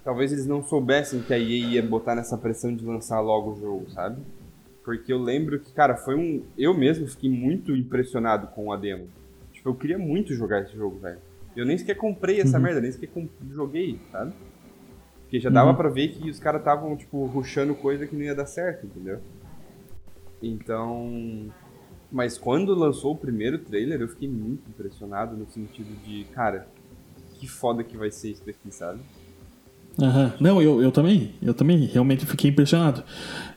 talvez 0.04 0.32
eles 0.32 0.46
não 0.46 0.62
soubessem 0.62 1.20
que 1.20 1.34
a 1.34 1.38
EA 1.38 1.66
ia 1.66 1.82
botar 1.82 2.14
nessa 2.14 2.38
pressão 2.38 2.74
de 2.74 2.84
lançar 2.84 3.20
logo 3.20 3.52
o 3.52 3.60
jogo, 3.60 3.90
sabe? 3.90 4.22
Porque 4.84 5.12
eu 5.12 5.18
lembro 5.18 5.58
que, 5.58 5.72
cara, 5.72 5.96
foi 5.96 6.14
um. 6.14 6.42
Eu 6.56 6.72
mesmo 6.72 7.06
fiquei 7.08 7.28
muito 7.28 7.76
impressionado 7.76 8.46
com 8.48 8.72
a 8.72 8.76
demo. 8.76 9.08
Tipo, 9.52 9.68
eu 9.70 9.74
queria 9.74 9.98
muito 9.98 10.32
jogar 10.34 10.62
esse 10.62 10.74
jogo, 10.74 10.98
velho. 10.98 11.18
Eu 11.54 11.66
nem 11.66 11.76
sequer 11.76 11.96
comprei 11.96 12.40
essa 12.40 12.56
uhum. 12.56 12.62
merda, 12.62 12.80
nem 12.80 12.92
sequer 12.92 13.10
joguei, 13.50 13.98
sabe? 14.12 14.32
Porque 15.22 15.40
já 15.40 15.50
dava 15.50 15.70
uhum. 15.70 15.76
pra 15.76 15.90
ver 15.90 16.08
que 16.08 16.30
os 16.30 16.38
caras 16.38 16.60
estavam, 16.60 16.96
tipo, 16.96 17.26
ruxando 17.26 17.74
coisa 17.74 18.06
que 18.06 18.16
não 18.16 18.22
ia 18.22 18.34
dar 18.34 18.46
certo, 18.46 18.86
entendeu? 18.86 19.20
Então. 20.42 21.46
Mas 22.10 22.38
quando 22.38 22.74
lançou 22.74 23.12
o 23.12 23.16
primeiro 23.16 23.58
trailer, 23.58 24.00
eu 24.00 24.08
fiquei 24.08 24.28
muito 24.28 24.68
impressionado 24.68 25.36
no 25.36 25.46
sentido 25.50 25.94
de, 26.04 26.24
cara, 26.32 26.66
que 27.34 27.46
foda 27.46 27.84
que 27.84 27.96
vai 27.96 28.10
ser 28.10 28.30
isso 28.30 28.46
daqui, 28.46 28.70
sabe? 28.70 29.00
Uhum. 30.00 30.30
Não, 30.38 30.62
eu, 30.62 30.80
eu 30.80 30.92
também. 30.92 31.32
Eu 31.42 31.52
também 31.52 31.84
realmente 31.86 32.24
fiquei 32.24 32.50
impressionado. 32.50 33.02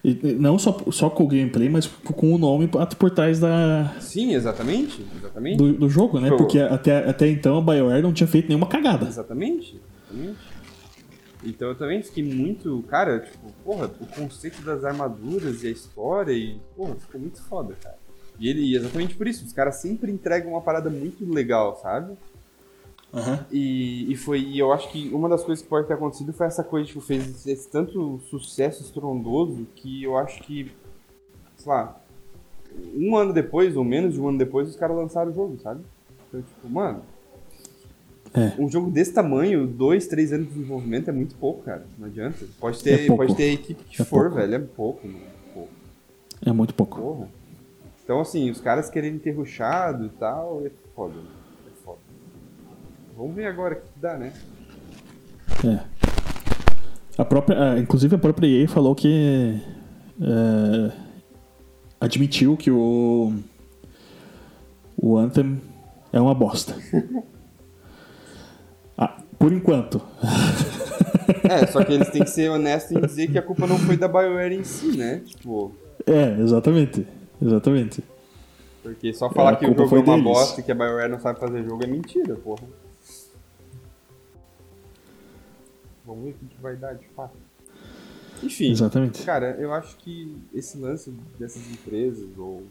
E, 0.04 0.16
não 0.40 0.58
só, 0.58 0.76
só 0.92 1.10
com 1.10 1.24
o 1.24 1.28
gameplay, 1.28 1.70
mas 1.70 1.86
com 1.86 2.34
o 2.34 2.38
nome 2.38 2.68
por 2.98 3.12
trás 3.12 3.40
da. 3.40 3.94
Sim, 4.00 4.34
exatamente. 4.34 5.06
exatamente. 5.16 5.58
Do, 5.58 5.72
do 5.72 5.90
jogo, 5.90 6.20
né? 6.20 6.30
Porque 6.30 6.60
até, 6.60 7.08
até 7.08 7.30
então 7.30 7.58
a 7.58 7.62
BioWare 7.62 8.02
não 8.02 8.12
tinha 8.12 8.28
feito 8.28 8.48
nenhuma 8.48 8.68
cagada. 8.68 9.08
Exatamente. 9.08 9.80
exatamente. 10.12 10.51
Então 11.44 11.70
eu 11.70 11.76
também 11.76 12.02
fiquei 12.04 12.24
muito. 12.24 12.84
Cara, 12.84 13.20
tipo, 13.20 13.52
porra, 13.64 13.92
o 14.00 14.06
conceito 14.06 14.62
das 14.62 14.84
armaduras 14.84 15.64
e 15.64 15.68
a 15.68 15.72
história 15.72 16.32
e. 16.32 16.60
Porra, 16.76 16.96
ficou 16.96 17.20
muito 17.20 17.42
foda, 17.44 17.76
cara. 17.82 17.98
E 18.40 18.50
ele, 18.50 18.76
exatamente 18.76 19.16
por 19.16 19.28
isso, 19.28 19.46
os 19.46 19.54
caras 19.54 19.76
sempre 19.76 20.12
entregam 20.12 20.52
uma 20.52 20.62
parada 20.62 20.90
muito 20.90 21.24
legal, 21.32 21.80
sabe? 21.82 22.18
Uhum. 23.14 23.40
E, 23.52 24.12
e 24.12 24.16
foi, 24.16 24.40
e 24.40 24.58
eu 24.58 24.72
acho 24.72 24.90
que 24.90 25.10
uma 25.10 25.28
das 25.28 25.44
coisas 25.44 25.62
que 25.62 25.70
pode 25.70 25.88
ter 25.88 25.94
acontecido 25.94 26.32
foi 26.32 26.48
essa 26.48 26.64
coisa, 26.64 26.88
tipo, 26.88 27.02
fez 27.02 27.46
esse 27.46 27.70
tanto 27.70 28.20
sucesso 28.30 28.82
estrondoso 28.82 29.68
que 29.76 30.04
eu 30.04 30.18
acho 30.18 30.42
que, 30.44 30.72
sei 31.58 31.72
lá, 31.72 32.02
um 32.96 33.18
ano 33.18 33.34
depois, 33.34 33.76
ou 33.76 33.84
menos 33.84 34.14
de 34.14 34.22
um 34.22 34.30
ano 34.30 34.38
depois, 34.38 34.70
os 34.70 34.76
caras 34.76 34.96
lançaram 34.96 35.32
o 35.32 35.34
jogo, 35.36 35.60
sabe? 35.60 35.84
Então, 36.30 36.42
tipo, 36.42 36.70
mano, 36.70 37.04
é. 38.34 38.54
Um 38.58 38.70
jogo 38.70 38.90
desse 38.90 39.14
tamanho, 39.14 39.68
dois, 39.68 40.08
três 40.08 40.32
anos 40.32 40.48
de 40.48 40.54
desenvolvimento 40.54 41.10
é 41.10 41.12
muito 41.12 41.36
pouco, 41.36 41.64
cara. 41.64 41.86
Não 42.00 42.08
adianta. 42.08 42.46
Pode 42.60 42.82
ter, 42.82 43.12
é 43.12 43.16
pode 43.16 43.36
ter 43.36 43.44
a 43.44 43.54
equipe 43.54 43.84
que 43.84 44.02
é 44.02 44.06
for, 44.06 44.30
pouco. 44.30 44.36
velho. 44.36 44.56
É 44.56 44.60
pouco, 44.60 45.08
mano. 45.08 45.20
Pouco. 45.54 45.70
É 46.46 46.52
muito 46.52 46.74
pouco. 46.74 47.00
Porra. 47.00 47.28
Então, 48.04 48.22
assim, 48.22 48.50
os 48.50 48.62
caras 48.62 48.90
querendo 48.90 49.20
ter 49.20 49.32
ruxado 49.32 50.06
e 50.06 50.10
tal, 50.10 50.62
é 50.66 50.72
foda. 50.96 51.14
Né? 51.16 51.42
Vamos 53.18 53.36
ver 53.36 53.46
agora 53.46 53.76
o 53.76 53.78
que 53.78 54.00
dá, 54.02 54.18
né? 54.18 54.34
É. 55.66 55.80
A 57.18 57.26
própria, 57.26 57.78
inclusive 57.78 58.16
a 58.16 58.18
própria 58.18 58.48
EA 58.48 58.68
falou 58.68 58.96
que 58.96 59.62
é, 60.20 60.92
admitiu 62.00 62.58
que 62.58 62.72
o 62.72 63.34
o 64.98 65.18
Anthem 65.18 65.62
é 66.12 66.20
uma 66.20 66.34
bosta. 66.34 66.76
por 69.42 69.52
enquanto. 69.52 70.00
é, 71.50 71.66
só 71.66 71.84
que 71.84 71.92
eles 71.92 72.10
têm 72.10 72.24
que 72.24 72.30
ser 72.30 72.52
honestos 72.52 72.92
em 72.92 73.02
dizer 73.02 73.32
que 73.32 73.40
a 73.40 73.42
culpa 73.42 73.66
não 73.66 73.78
foi 73.80 73.98
da 73.98 74.08
BioWare 74.08 74.54
em 74.54 74.64
si, 74.64 74.96
né? 74.96 75.20
Tipo... 75.26 75.74
É, 76.06 76.40
exatamente. 76.40 77.08
Exatamente. 77.42 78.04
Porque 78.84 79.12
só 79.14 79.32
falar 79.32 79.54
é, 79.54 79.56
que 79.56 79.66
o 79.66 79.76
jogo 79.76 79.96
é 79.96 80.00
uma 80.00 80.16
deles. 80.18 80.24
bosta 80.24 80.62
e 80.62 80.64
que 80.64 80.72
a 80.72 80.76
BioWare 80.76 81.10
não 81.10 81.20
sabe 81.20 81.40
fazer 81.40 81.64
jogo 81.64 81.84
é 81.84 81.88
mentira, 81.88 82.36
porra. 82.36 82.64
Vamos 86.06 86.24
ver 86.26 86.32
o 86.32 86.34
que 86.34 86.62
vai 86.62 86.76
dar 86.76 86.94
de 86.94 87.08
fato. 87.10 87.36
Enfim, 88.44 88.72
Exatamente. 88.72 89.24
cara, 89.24 89.56
eu 89.60 89.74
acho 89.74 89.98
que 89.98 90.38
esse 90.54 90.78
lance 90.78 91.12
dessas 91.40 91.62
empresas 91.72 92.28
ou 92.38 92.64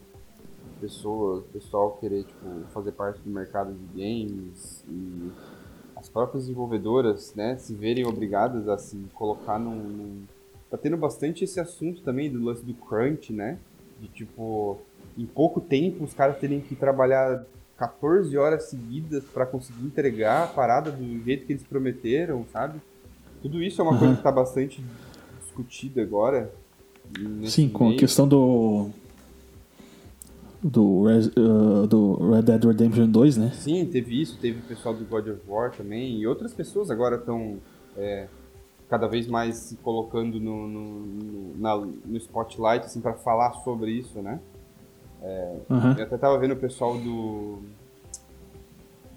pessoas, 0.79 1.43
pessoal 1.53 1.97
querer 1.99 2.23
tipo, 2.23 2.47
fazer 2.73 2.91
parte 2.93 3.21
do 3.21 3.29
mercado 3.29 3.73
de 3.73 4.01
games 4.01 4.83
e 4.89 5.31
as 6.01 6.09
próprias 6.09 6.43
desenvolvedoras, 6.43 7.33
né, 7.35 7.55
se 7.57 7.73
verem 7.73 8.05
obrigadas 8.05 8.67
a 8.67 8.77
se 8.77 8.97
colocar 9.13 9.59
num, 9.59 9.75
num... 9.75 10.23
Tá 10.69 10.77
tendo 10.77 10.97
bastante 10.97 11.43
esse 11.43 11.59
assunto 11.59 12.01
também 12.01 12.29
do 12.29 12.43
lance 12.43 12.63
do 12.63 12.73
crunch, 12.73 13.31
né? 13.31 13.59
De 13.99 14.07
tipo, 14.07 14.79
em 15.17 15.25
pouco 15.25 15.59
tempo 15.59 16.03
os 16.03 16.13
caras 16.13 16.39
terem 16.39 16.61
que 16.61 16.75
trabalhar 16.75 17.45
14 17.77 18.37
horas 18.37 18.69
seguidas 18.69 19.23
para 19.25 19.45
conseguir 19.45 19.85
entregar 19.85 20.45
a 20.45 20.47
parada 20.47 20.89
do 20.89 21.23
jeito 21.23 21.45
que 21.45 21.53
eles 21.53 21.63
prometeram, 21.63 22.45
sabe? 22.53 22.79
Tudo 23.41 23.61
isso 23.61 23.81
é 23.81 23.83
uma 23.83 23.91
uhum. 23.91 23.99
coisa 23.99 24.13
que 24.13 24.19
está 24.19 24.31
bastante 24.31 24.83
discutida 25.41 26.01
agora. 26.01 26.51
Sim, 27.45 27.67
com 27.67 27.89
a 27.89 27.95
questão 27.95 28.27
do. 28.27 28.89
Do, 30.63 31.05
uh, 31.05 31.87
do 31.87 32.31
Red 32.31 32.43
Dead 32.43 32.63
Redemption 32.63 33.07
2, 33.07 33.37
né? 33.37 33.51
Sim, 33.53 33.85
teve 33.85 34.21
isso, 34.21 34.37
teve 34.39 34.59
o 34.59 34.63
pessoal 34.63 34.93
do 34.93 35.03
God 35.05 35.27
of 35.27 35.41
War 35.47 35.71
também, 35.71 36.19
e 36.19 36.27
outras 36.27 36.53
pessoas 36.53 36.91
agora 36.91 37.15
estão 37.15 37.57
é, 37.97 38.27
cada 38.87 39.07
vez 39.07 39.25
mais 39.25 39.55
se 39.55 39.75
colocando 39.77 40.39
no, 40.39 40.67
no, 40.67 40.99
no, 40.99 41.57
na, 41.57 41.77
no 41.77 42.17
spotlight 42.17 42.85
assim, 42.85 43.01
para 43.01 43.13
falar 43.13 43.53
sobre 43.63 43.91
isso, 43.91 44.21
né? 44.21 44.39
É, 45.21 45.59
uhum. 45.69 45.93
Eu 45.97 46.03
até 46.03 46.17
tava 46.17 46.37
vendo 46.37 46.53
o 46.53 46.57
pessoal 46.57 46.97
do, 46.97 47.59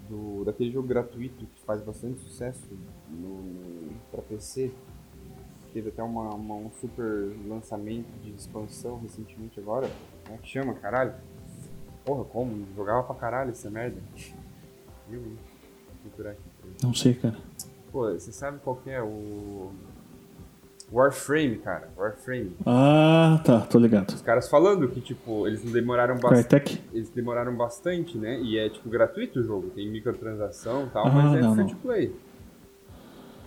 do 0.09 0.45
daquele 0.45 0.71
jogo 0.71 0.87
gratuito 0.87 1.45
que 1.45 1.61
faz 1.65 1.81
bastante 1.81 2.21
sucesso 2.21 2.61
para 4.11 4.21
PC. 4.21 4.71
Teve 5.73 5.89
até 5.89 6.01
uma, 6.01 6.33
uma, 6.35 6.55
um 6.55 6.71
super 6.79 7.35
lançamento 7.45 8.07
de 8.23 8.31
expansão 8.31 8.99
recentemente 9.01 9.59
agora. 9.59 9.89
Como 10.23 10.37
é 10.37 10.41
que 10.41 10.47
chama, 10.47 10.73
caralho? 10.75 11.13
Porra, 12.05 12.23
como? 12.25 12.65
Jogava 12.75 13.03
pra 13.03 13.15
caralho 13.15 13.51
essa 13.51 13.69
merda. 13.69 13.97
Viu? 15.09 15.21
Vou 16.17 16.27
aqui. 16.27 16.39
Não 16.83 16.93
sei, 16.93 17.15
cara. 17.15 17.35
Pô, 17.91 18.11
você 18.11 18.31
sabe 18.31 18.59
qual 18.63 18.75
que 18.75 18.89
é 18.89 19.01
o. 19.01 19.71
Warframe, 20.91 21.57
cara. 21.57 21.89
Warframe. 21.97 22.55
Ah, 22.65 23.41
tá, 23.43 23.61
tô 23.61 23.79
ligado. 23.79 24.11
Os 24.11 24.21
caras 24.21 24.47
falando 24.47 24.87
que, 24.87 25.01
tipo, 25.01 25.47
eles 25.47 25.61
demoraram 25.63 26.15
bastante. 26.17 26.83
Eles 26.93 27.09
demoraram 27.09 27.55
bastante, 27.55 28.17
né? 28.17 28.39
E 28.39 28.57
é, 28.57 28.69
tipo, 28.69 28.87
gratuito 28.87 29.39
o 29.39 29.43
jogo. 29.43 29.71
Tem 29.71 29.89
microtransação 29.89 30.85
e 30.85 30.89
tal, 30.89 31.07
ah, 31.07 31.09
mas 31.09 31.37
é 31.37 31.41
não, 31.41 31.55
free 31.55 31.67
to 31.67 31.75
play. 31.77 32.15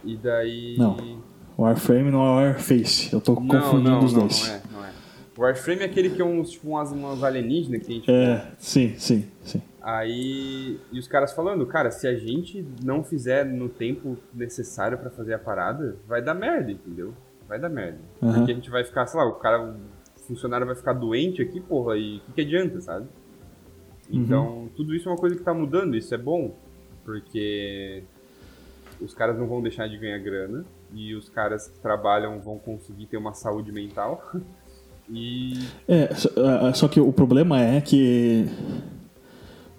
E 0.05 0.16
daí. 0.16 0.76
Não. 0.76 1.22
Warframe 1.56 2.10
não 2.10 2.40
é 2.40 2.48
Warface. 2.48 3.12
Eu 3.12 3.20
tô 3.20 3.35
não, 3.35 3.47
confundindo 3.47 3.90
não, 3.90 4.05
os 4.05 4.12
não, 4.12 4.20
dois. 4.20 4.48
Não 4.48 4.55
é, 4.55 4.62
não 4.72 4.85
é. 4.85 4.93
Warframe 5.39 5.82
é 5.82 5.85
aquele 5.85 6.10
que 6.10 6.20
é 6.20 6.24
uns, 6.24 6.51
tipo, 6.51 6.70
umas, 6.70 6.90
umas 6.90 7.23
alienígenas 7.23 7.81
que 7.82 7.86
tem, 7.86 8.01
tipo. 8.01 8.10
É, 8.10 8.51
sim, 8.59 8.94
sim, 8.98 9.24
sim. 9.44 9.62
Aí. 9.81 10.81
E 10.90 10.98
os 10.98 11.06
caras 11.06 11.32
falando, 11.32 11.65
cara, 11.65 11.93
se 11.93 12.09
a 12.09 12.15
gente 12.16 12.66
não 12.82 13.05
fizer 13.05 13.44
no 13.44 13.69
tempo 13.69 14.19
necessário 14.35 14.98
para 14.98 15.10
fazer 15.10 15.35
a 15.35 15.39
parada, 15.39 15.97
vai 16.09 16.20
dar 16.20 16.35
merda, 16.35 16.73
entendeu? 16.73 17.15
Vai 17.47 17.59
dar 17.59 17.69
merda. 17.69 18.01
Uhum. 18.20 18.35
Porque 18.35 18.51
a 18.51 18.55
gente 18.55 18.69
vai 18.69 18.82
ficar, 18.82 19.06
sei 19.06 19.20
lá, 19.20 19.27
o 19.27 19.35
cara, 19.35 19.62
o 19.62 20.20
funcionário 20.27 20.66
vai 20.66 20.74
ficar 20.74 20.93
doente 20.93 21.40
aqui, 21.40 21.60
porra, 21.60 21.97
e 21.97 22.16
o 22.16 22.20
que, 22.20 22.32
que 22.32 22.40
adianta, 22.40 22.81
sabe? 22.81 23.06
Uhum. 24.10 24.20
Então, 24.20 24.47
uhum. 24.47 24.69
tudo 24.74 24.93
isso 24.93 25.09
é 25.09 25.12
uma 25.12 25.19
coisa 25.19 25.36
que 25.36 25.43
tá 25.43 25.55
mudando, 25.55 25.97
isso 25.97 26.12
é 26.12 26.19
bom. 26.19 26.56
Porque 27.05 28.02
os 29.01 29.15
caras 29.15 29.39
não 29.39 29.47
vão 29.47 29.62
deixar 29.62 29.89
de 29.89 29.97
ganhar 29.97 30.19
grana 30.19 30.65
e 30.93 31.15
os 31.15 31.28
caras 31.28 31.69
que 31.69 31.78
trabalham 31.78 32.40
vão 32.40 32.59
conseguir 32.59 33.06
ter 33.06 33.16
uma 33.16 33.35
saúde 33.35 33.70
mental. 33.70 34.28
E... 35.10 35.59
É, 35.86 36.10
só 36.74 36.86
que 36.89 37.01
o 37.01 37.12
problema 37.12 37.60
é 37.60 37.80
que, 37.80 38.47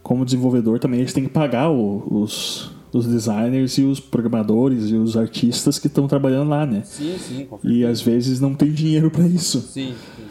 como 0.01 0.25
desenvolvedor, 0.25 0.79
também 0.79 0.99
eles 0.99 1.13
têm 1.13 1.25
que 1.25 1.29
pagar 1.29 1.69
os, 1.69 2.71
os 2.91 3.05
designers 3.05 3.77
e 3.77 3.83
os 3.83 3.99
programadores 3.99 4.89
e 4.89 4.95
os 4.95 5.15
artistas 5.15 5.77
que 5.77 5.87
estão 5.87 6.07
trabalhando 6.07 6.49
lá, 6.49 6.65
né? 6.65 6.81
Sim, 6.83 7.15
sim, 7.17 7.47
E 7.63 7.85
às 7.85 8.01
vezes 8.01 8.39
não 8.39 8.55
tem 8.55 8.71
dinheiro 8.71 9.11
para 9.11 9.27
isso. 9.27 9.61
Sim, 9.61 9.93
sim. 10.15 10.29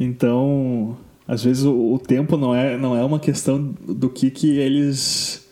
Então, 0.00 0.96
às 1.26 1.42
vezes 1.44 1.64
o, 1.64 1.94
o, 1.94 1.98
tempo 1.98 2.36
não 2.36 2.54
é, 2.54 2.78
não 2.78 2.96
é 2.96 3.04
uma 3.04 3.18
questão 3.18 3.74
do 3.86 4.08
que, 4.08 4.30
que 4.30 4.58
eles 4.58 5.46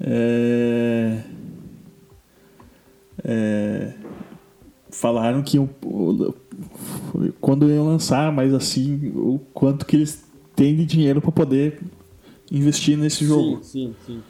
é, 0.00 1.22
é, 3.24 3.92
falaram 4.90 5.42
que 5.42 5.58
o, 5.58 5.68
quando 7.40 7.70
iam 7.70 7.86
lançar, 7.86 8.32
mas 8.32 8.52
assim, 8.54 9.12
o 9.14 9.40
quanto 9.52 9.86
que 9.86 9.96
eles 9.96 10.24
têm 10.54 10.74
de 10.76 10.84
dinheiro 10.84 11.20
para 11.20 11.32
poder 11.32 11.80
investir 12.50 12.96
nesse 12.96 13.24
jogo. 13.24 13.62
Sim, 13.62 13.62
sim, 13.62 13.94
sim. 14.06 14.22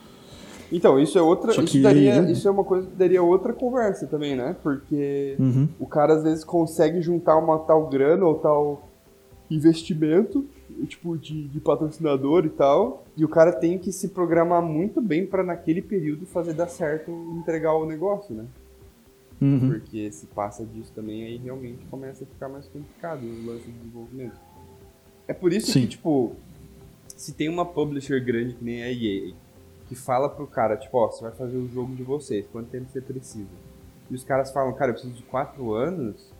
Então, 0.71 1.01
isso 1.01 1.19
é 1.19 1.23
outra. 1.23 1.51
Isso, 1.63 1.83
daria, 1.83 2.31
isso 2.31 2.47
é 2.47 2.51
uma 2.51 2.65
coisa 2.65 2.87
que 2.87 2.95
daria 2.95 3.23
outra 3.23 3.55
conversa 3.55 4.07
também, 4.07 4.37
né? 4.37 4.55
Porque 4.63 5.35
uhum. 5.39 5.69
o 5.79 5.87
cara 5.87 6.15
às 6.15 6.23
vezes 6.23 6.45
consegue 6.45 7.01
juntar 7.01 7.39
uma 7.39 7.59
tal 7.61 7.89
grana 7.89 8.27
ou 8.27 8.35
tal 8.35 8.89
investimento 9.51 10.45
tipo, 10.87 11.17
de, 11.17 11.49
de 11.49 11.61
patrocinador 11.61 12.45
e 12.45 12.51
tal. 12.51 13.05
E 13.17 13.25
o 13.25 13.29
cara 13.29 13.53
tem 13.53 13.79
que 13.79 13.91
se 13.93 14.09
programar 14.09 14.63
muito 14.63 15.01
bem 15.01 15.27
para 15.27 15.43
naquele 15.43 15.83
período 15.83 16.27
fazer 16.27 16.53
dar 16.53 16.69
certo 16.69 17.11
entregar 17.39 17.75
o 17.75 17.87
negócio, 17.87 18.35
né? 18.35 18.45
Uhum. 19.41 19.71
Porque 19.71 20.11
se 20.11 20.27
passa 20.27 20.65
disso 20.65 20.93
também, 20.95 21.25
aí 21.25 21.37
realmente 21.37 21.85
começa 21.87 22.25
a 22.25 22.27
ficar 22.27 22.49
mais 22.49 22.67
complicado 22.67 23.23
o 23.23 23.47
lance 23.47 23.65
de 23.65 23.73
desenvolvimento. 23.73 24.37
É 25.27 25.33
por 25.33 25.53
isso 25.53 25.71
Sim. 25.71 25.83
que, 25.83 25.89
tipo, 25.89 26.35
se 27.17 27.33
tem 27.35 27.49
uma 27.49 27.65
publisher 27.65 28.25
grande 28.25 28.55
que 28.55 28.65
nem 28.65 28.83
a 28.83 28.91
EA, 28.91 29.35
que 29.89 29.95
fala 29.95 30.29
pro 30.29 30.47
cara, 30.47 30.77
tipo, 30.77 30.97
ó, 30.99 31.11
você 31.11 31.23
vai 31.23 31.33
fazer 31.33 31.57
o 31.57 31.69
jogo 31.69 31.95
de 31.95 32.03
vocês, 32.03 32.47
quanto 32.51 32.71
tempo 32.71 32.89
você 32.91 33.01
precisa? 33.01 33.49
E 34.11 34.15
os 34.15 34.25
caras 34.25 34.51
falam, 34.51 34.73
cara, 34.75 34.91
eu 34.91 34.95
preciso 34.95 35.15
de 35.15 35.23
quatro 35.23 35.73
anos. 35.73 36.33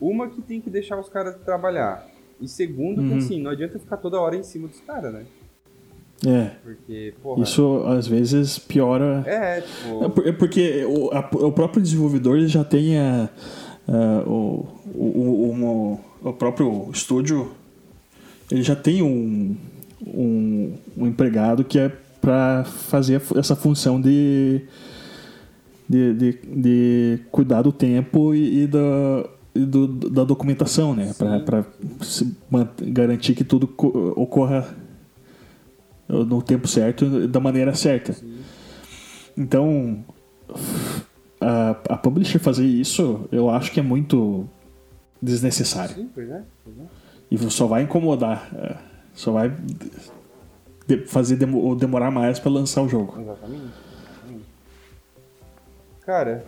Uma 0.00 0.28
que 0.28 0.40
tem 0.40 0.60
que 0.60 0.70
deixar 0.70 0.98
os 0.98 1.08
caras 1.08 1.36
trabalhar. 1.44 2.08
E 2.40 2.46
segundo, 2.46 3.00
uhum. 3.00 3.08
que 3.08 3.14
assim, 3.16 3.42
não 3.42 3.50
adianta 3.50 3.78
ficar 3.78 3.96
toda 3.96 4.20
hora 4.20 4.36
em 4.36 4.44
cima 4.44 4.68
dos 4.68 4.80
caras, 4.80 5.12
né? 5.12 5.26
É. 6.26 6.50
Porque, 6.62 7.14
porra, 7.22 7.42
Isso 7.42 7.84
às 7.86 8.08
vezes 8.08 8.58
piora. 8.58 9.22
É, 9.26 9.60
tipo. 9.60 10.22
É, 10.24 10.28
é 10.28 10.32
porque 10.32 10.84
o, 10.84 11.10
a, 11.12 11.20
o 11.46 11.52
próprio 11.52 11.82
desenvolvedor 11.82 12.40
já 12.46 12.64
tem 12.64 12.98
a, 12.98 13.28
a, 13.86 14.28
o, 14.28 14.66
o, 14.94 16.00
o, 16.22 16.28
o, 16.28 16.32
próprio 16.32 16.88
estúdio. 16.92 17.52
Ele 18.50 18.62
já 18.62 18.74
tem 18.74 19.02
um, 19.02 19.56
um, 20.04 20.74
um 20.96 21.06
empregado 21.06 21.62
que 21.62 21.78
é 21.78 21.92
para 22.20 22.64
fazer 22.64 23.22
essa 23.36 23.54
função 23.54 24.00
de, 24.00 24.62
de, 25.88 26.14
de, 26.14 26.38
de, 26.42 27.20
cuidar 27.30 27.62
do 27.62 27.70
tempo 27.70 28.34
e, 28.34 28.64
e 28.64 28.66
da, 28.66 29.28
e 29.54 29.60
do, 29.60 29.86
da 29.86 30.24
documentação, 30.24 30.96
né? 30.96 31.14
Para 31.16 31.64
garantir 32.82 33.34
que 33.34 33.44
tudo 33.44 33.72
ocorra 34.16 34.66
no 36.08 36.42
tempo 36.42 36.66
certo, 36.66 37.28
da 37.28 37.40
maneira 37.40 37.74
certa. 37.74 38.12
Sim. 38.12 38.38
Então, 39.36 40.04
a, 41.40 41.70
a 41.70 41.96
publisher 41.96 42.38
fazer 42.38 42.64
isso, 42.64 43.28
eu 43.30 43.50
acho 43.50 43.70
que 43.70 43.80
é 43.80 43.82
muito 43.82 44.48
desnecessário. 45.20 45.94
Sim, 45.94 46.10
pois 46.14 46.30
é, 46.30 46.42
pois 46.64 46.78
é. 46.78 46.82
E 47.30 47.50
só 47.50 47.66
vai 47.66 47.82
incomodar, 47.82 48.50
é, 48.54 48.76
só 49.12 49.32
vai 49.32 49.54
fazer 51.06 51.36
demorar 51.36 52.10
mais 52.10 52.38
para 52.38 52.50
lançar 52.50 52.82
o 52.82 52.88
jogo. 52.88 53.20
Exatamente. 53.20 53.72
Cara, 56.00 56.44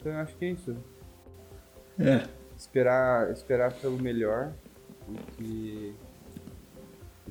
então 0.00 0.12
eu 0.12 0.18
acho 0.20 0.34
que 0.36 0.44
é 0.46 0.50
isso. 0.52 0.76
É. 1.98 2.26
Esperar, 2.56 3.30
esperar 3.30 3.72
pelo 3.74 3.98
melhor. 3.98 4.52
Porque 5.06 5.92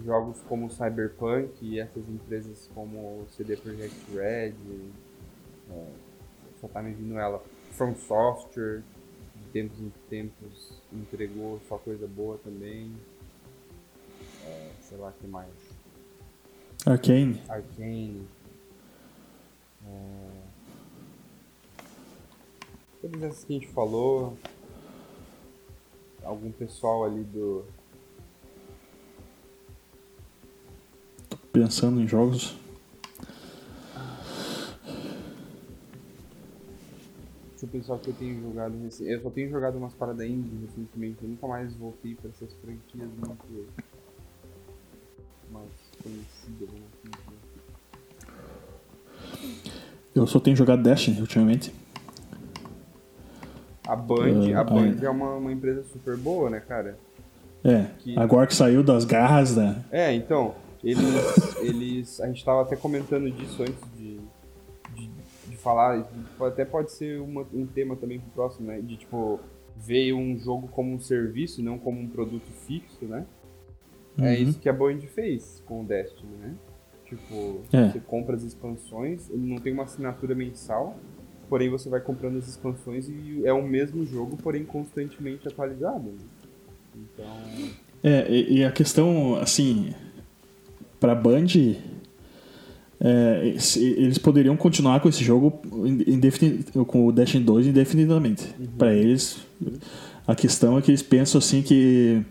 jogos 0.03 0.41
como 0.47 0.69
Cyberpunk 0.69 1.53
e 1.61 1.79
essas 1.79 2.07
empresas 2.07 2.69
como 2.73 3.25
CD 3.29 3.55
Projekt 3.57 4.11
Red, 4.13 4.53
é, 5.71 5.87
só 6.59 6.67
tá 6.67 6.81
me 6.81 6.93
vindo 6.93 7.17
ela, 7.17 7.43
From 7.71 7.95
Software, 7.95 8.83
de 9.35 9.43
tempos 9.51 9.79
em 9.79 9.91
tempos 10.09 10.81
entregou 10.91 11.59
só 11.67 11.77
coisa 11.77 12.07
boa 12.07 12.37
também. 12.43 12.95
É, 14.45 14.71
sei 14.81 14.97
lá 14.97 15.11
que 15.11 15.27
mais. 15.27 15.53
Arcane. 16.85 17.41
Arcane. 17.49 18.27
É... 19.85 20.29
Todas 23.01 23.23
essas 23.23 23.43
que 23.43 23.55
a 23.55 23.59
gente 23.59 23.67
falou. 23.73 24.37
Algum 26.23 26.51
pessoal 26.51 27.05
ali 27.05 27.23
do, 27.23 27.65
pensando 31.57 31.99
em 31.99 32.07
jogos. 32.07 32.55
Deixa 37.49 37.65
eu 37.65 37.69
pensar 37.69 37.97
que 37.97 38.09
eu 38.09 38.13
tenho 38.13 38.39
jogado 38.41 38.75
Eu 39.01 39.21
só 39.21 39.29
tenho 39.31 39.49
jogado 39.49 39.77
umas 39.77 39.93
paradas 39.93 40.27
indie 40.27 40.67
recentemente. 40.67 41.17
Eu 41.23 41.29
nunca 41.29 41.47
mais 41.47 41.73
voltei 41.75 42.13
para 42.13 42.29
essas 42.29 42.53
franquias 42.57 43.09
muito 43.09 43.35
mais 45.51 45.69
conhecidas. 46.03 46.69
Eu 50.13 50.27
só 50.27 50.39
tenho 50.39 50.55
jogado 50.55 50.83
Destiny 50.83 51.19
ultimamente. 51.19 51.73
A 53.87 53.95
Band, 53.95 54.51
uh, 54.51 54.57
a 54.57 54.63
Band 54.63 54.97
é 55.01 55.09
uma, 55.09 55.35
uma 55.35 55.51
empresa 55.51 55.83
super 55.85 56.17
boa, 56.17 56.49
né, 56.49 56.59
cara? 56.59 56.99
É, 57.63 57.87
que... 57.99 58.17
agora 58.19 58.45
que 58.45 58.53
saiu 58.53 58.83
das 58.83 59.05
garras 59.05 59.55
da. 59.55 59.83
É, 59.91 60.13
então. 60.13 60.66
Eles, 60.83 61.57
eles, 61.61 62.21
a 62.21 62.27
gente 62.27 62.37
estava 62.37 62.61
até 62.61 62.75
comentando 62.75 63.29
disso 63.31 63.63
antes 63.63 63.81
de, 63.95 64.19
de, 64.95 65.09
de, 65.47 65.57
falar, 65.57 66.07
até 66.39 66.63
pode 66.63 66.91
ser 66.91 67.19
uma, 67.19 67.45
um 67.53 67.65
tema 67.65 67.95
também 67.95 68.19
pro 68.19 68.29
próximo, 68.31 68.67
né? 68.67 68.79
De 68.79 68.97
tipo, 68.97 69.39
ver 69.75 70.13
um 70.13 70.37
jogo 70.37 70.67
como 70.67 70.93
um 70.93 70.99
serviço, 70.99 71.63
não 71.63 71.77
como 71.77 71.99
um 71.99 72.07
produto 72.07 72.49
fixo, 72.65 73.05
né? 73.05 73.25
É 74.17 74.21
uhum. 74.21 74.27
É 74.27 74.39
isso 74.39 74.59
que 74.59 74.69
a 74.69 74.73
Band 74.73 74.99
fez 75.01 75.63
com 75.65 75.81
o 75.81 75.85
Destiny, 75.85 76.35
né? 76.37 76.55
Tipo, 77.05 77.61
é. 77.71 77.89
você 77.89 77.99
compra 77.99 78.35
as 78.35 78.43
expansões, 78.43 79.29
ele 79.29 79.47
não 79.47 79.57
tem 79.57 79.71
uma 79.71 79.83
assinatura 79.83 80.35
mensal, 80.35 80.97
porém 81.47 81.69
você 81.69 81.89
vai 81.89 82.01
comprando 82.01 82.37
as 82.37 82.47
expansões 82.47 83.07
e 83.07 83.45
é 83.45 83.53
o 83.53 83.65
mesmo 83.65 84.05
jogo, 84.05 84.35
porém 84.37 84.65
constantemente 84.65 85.47
atualizado. 85.47 86.09
Né? 86.11 86.17
Então. 86.95 87.69
É, 88.03 88.29
e 88.29 88.63
a 88.63 88.71
questão, 88.71 89.35
assim, 89.35 89.93
para 90.99 91.15
Band, 91.15 91.47
é, 92.99 93.55
eles 93.75 94.17
poderiam 94.17 94.57
continuar 94.57 94.99
com 94.99 95.07
esse 95.07 95.23
jogo 95.23 95.61
com 96.87 97.07
o 97.07 97.11
Destiny 97.11 97.43
2 97.43 97.67
indefinidamente. 97.67 98.43
Uhum. 98.59 98.67
Para 98.77 98.93
eles, 98.93 99.37
a 100.25 100.33
questão 100.33 100.77
é 100.77 100.81
que 100.81 100.89
eles 100.89 101.03
pensam 101.03 101.37
assim 101.39 101.61
que 101.61 102.21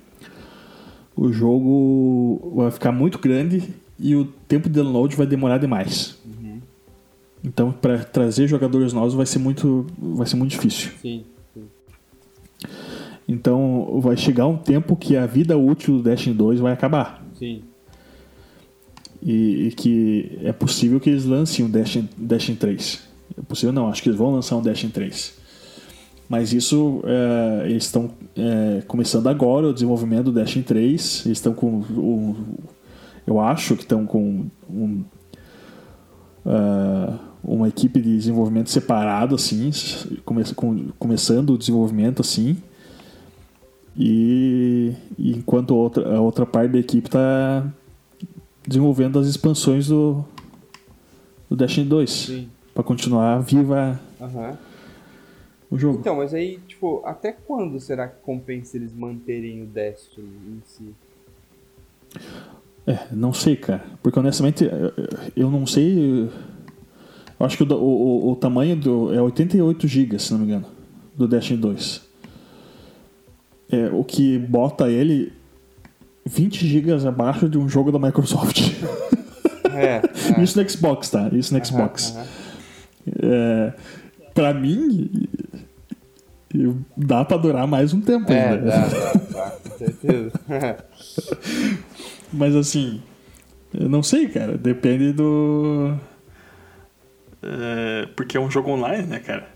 o 1.15 1.33
jogo 1.33 2.53
vai 2.57 2.71
ficar 2.71 2.91
muito 2.91 3.19
grande 3.19 3.63
e 3.99 4.15
o 4.17 4.25
tempo 4.49 4.69
de 4.69 4.75
download 4.75 5.15
vai 5.15 5.27
demorar 5.27 5.59
demais. 5.59 6.19
Uhum. 6.25 6.61
Então, 7.45 7.71
para 7.71 7.99
trazer 7.99 8.49
jogadores 8.49 8.93
novos 8.93 9.15
vai 9.15 9.25
ser 9.25 9.39
muito, 9.39 9.87
vai 9.97 10.27
ser 10.27 10.37
muito 10.37 10.51
difícil. 10.51 10.91
Sim, 11.01 11.25
sim. 11.55 11.63
Então, 13.29 14.01
vai 14.01 14.17
chegar 14.17 14.49
um 14.49 14.57
tempo 14.57 14.97
que 14.97 15.17
a 15.17 15.27
vida 15.27 15.57
útil 15.57 15.99
do 15.99 16.03
Destiny 16.03 16.35
2 16.35 16.59
vai 16.59 16.73
acabar. 16.73 17.25
Sim 17.35 17.63
e, 19.27 19.67
e, 19.67 19.73
que 19.73 20.39
é 20.45 20.53
possível 20.53 21.01
que 21.01 21.11
eles 21.11 21.25
lancem 21.25 21.65
um 21.65 21.69
Destiny, 21.69 22.09
Destiny 22.17 22.57
3. 22.57 23.01
É 23.37 23.43
possível 23.43 23.73
não, 23.73 23.89
acho 23.89 24.01
que 24.01 24.09
eles 24.09 24.17
vão 24.17 24.33
lançar 24.33 24.57
um 24.57 24.63
Destiny 24.63 24.93
3. 24.93 25.35
Mas 26.29 26.53
isso, 26.53 27.03
é, 27.05 27.69
eles 27.69 27.87
estão 27.87 28.13
é, 28.37 28.83
começando 28.87 29.27
agora 29.27 29.67
o 29.67 29.75
desenvolvimento 29.75 30.27
do 30.27 30.33
Destiny 30.33 30.65
3. 30.65 31.27
Eles 31.27 31.39
estão 31.39 31.53
com. 31.53 31.83
Um, 31.91 32.35
eu 33.27 33.41
acho 33.41 33.75
que 33.75 33.83
estão 33.83 34.07
com 34.07 34.47
um, 34.71 35.05
uh, 36.45 37.19
uma 37.43 37.67
equipe 37.67 38.01
de 38.01 38.17
desenvolvimento 38.17 38.71
separado, 38.71 39.35
assim, 39.35 39.73
come, 40.25 40.45
com, 40.55 40.89
começando 41.01 41.51
o 41.51 41.59
desenvolvimento 41.59 42.23
assim. 42.23 42.57
E, 43.97 44.93
e 45.19 45.33
enquanto 45.33 45.75
outra, 45.75 46.17
a 46.17 46.21
outra 46.21 46.47
parte 46.47 46.71
da 46.73 46.79
equipe 46.79 47.09
está 47.09 47.67
desenvolvendo 48.67 49.19
as 49.19 49.27
expansões 49.27 49.89
do, 49.89 50.25
do 51.49 51.57
Destiny 51.57 51.87
2. 51.87 52.47
para 52.75 52.83
continuar 52.83 53.39
viva 53.41 54.01
uhum. 54.21 54.57
o 55.71 55.79
jogo. 55.79 56.01
Então, 56.01 56.17
mas 56.17 56.35
aí, 56.35 56.59
tipo, 56.67 57.03
até 57.05 57.33
quando 57.33 57.79
será 57.81 58.09
que 58.09 58.21
compensa 58.23 58.77
eles 58.77 58.93
manterem 58.93 59.63
o 59.63 59.67
Destiny 59.67 60.29
em 60.49 60.63
si? 60.65 60.95
É, 62.87 62.99
não 63.11 63.33
sei, 63.33 63.57
cara. 63.57 63.85
Porque 64.03 64.19
honestamente, 64.19 64.65
eu 65.35 65.51
não 65.51 65.67
sei. 65.67 66.31
Eu 67.39 67.47
acho 67.47 67.57
que 67.57 67.65
o, 67.65 67.77
o, 67.77 68.33
o 68.33 68.37
tamanho 68.37 68.77
do, 68.77 69.13
é 69.13 69.21
88 69.21 69.89
GB, 69.89 70.19
se 70.19 70.33
não 70.33 70.41
me 70.41 70.47
engano, 70.47 70.67
do 71.17 71.27
Destiny 71.27 71.59
2. 71.59 72.07
É, 73.69 73.87
o 73.89 74.05
que 74.05 74.39
bota 74.39 74.89
ele 74.89 75.33
20 76.27 76.67
GB 76.67 77.07
abaixo 77.07 77.49
de 77.49 77.57
um 77.57 77.69
jogo 77.69 77.93
da 77.93 77.99
Microsoft. 77.99 78.61
É, 79.73 80.01
é. 80.01 80.03
Isso 80.43 80.61
no 80.61 80.69
Xbox, 80.69 81.09
tá? 81.09 81.29
Isso 81.33 81.57
no 81.57 81.65
Xbox. 81.65 82.11
Uhum, 82.11 82.21
uhum. 82.21 82.27
É, 83.23 83.73
pra 84.35 84.53
mim, 84.53 85.11
dá 86.97 87.25
pra 87.25 87.37
durar 87.37 87.67
mais 87.67 87.93
um 87.93 88.01
tempo 88.01 88.33
é, 88.33 88.49
ainda. 88.49 88.67
Dá, 88.67 88.87
dá, 89.31 89.51
com 89.51 89.79
certeza. 89.79 90.33
Mas 92.33 92.57
assim, 92.57 93.01
eu 93.73 93.89
não 93.89 94.03
sei, 94.03 94.29
cara. 94.29 94.59
Depende 94.59 95.13
do. 95.13 95.95
É, 97.43 98.09
porque 98.17 98.37
é 98.37 98.41
um 98.41 98.51
jogo 98.51 98.71
online, 98.71 99.07
né, 99.07 99.21
cara? 99.21 99.47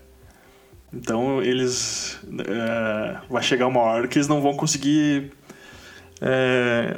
Então 0.93 1.41
eles. 1.41 2.19
É, 2.47 3.17
vai 3.29 3.43
chegar 3.43 3.67
uma 3.67 3.81
hora 3.81 4.07
que 4.07 4.17
eles 4.17 4.27
não 4.27 4.41
vão 4.41 4.55
conseguir 4.55 5.33
é, 6.21 6.97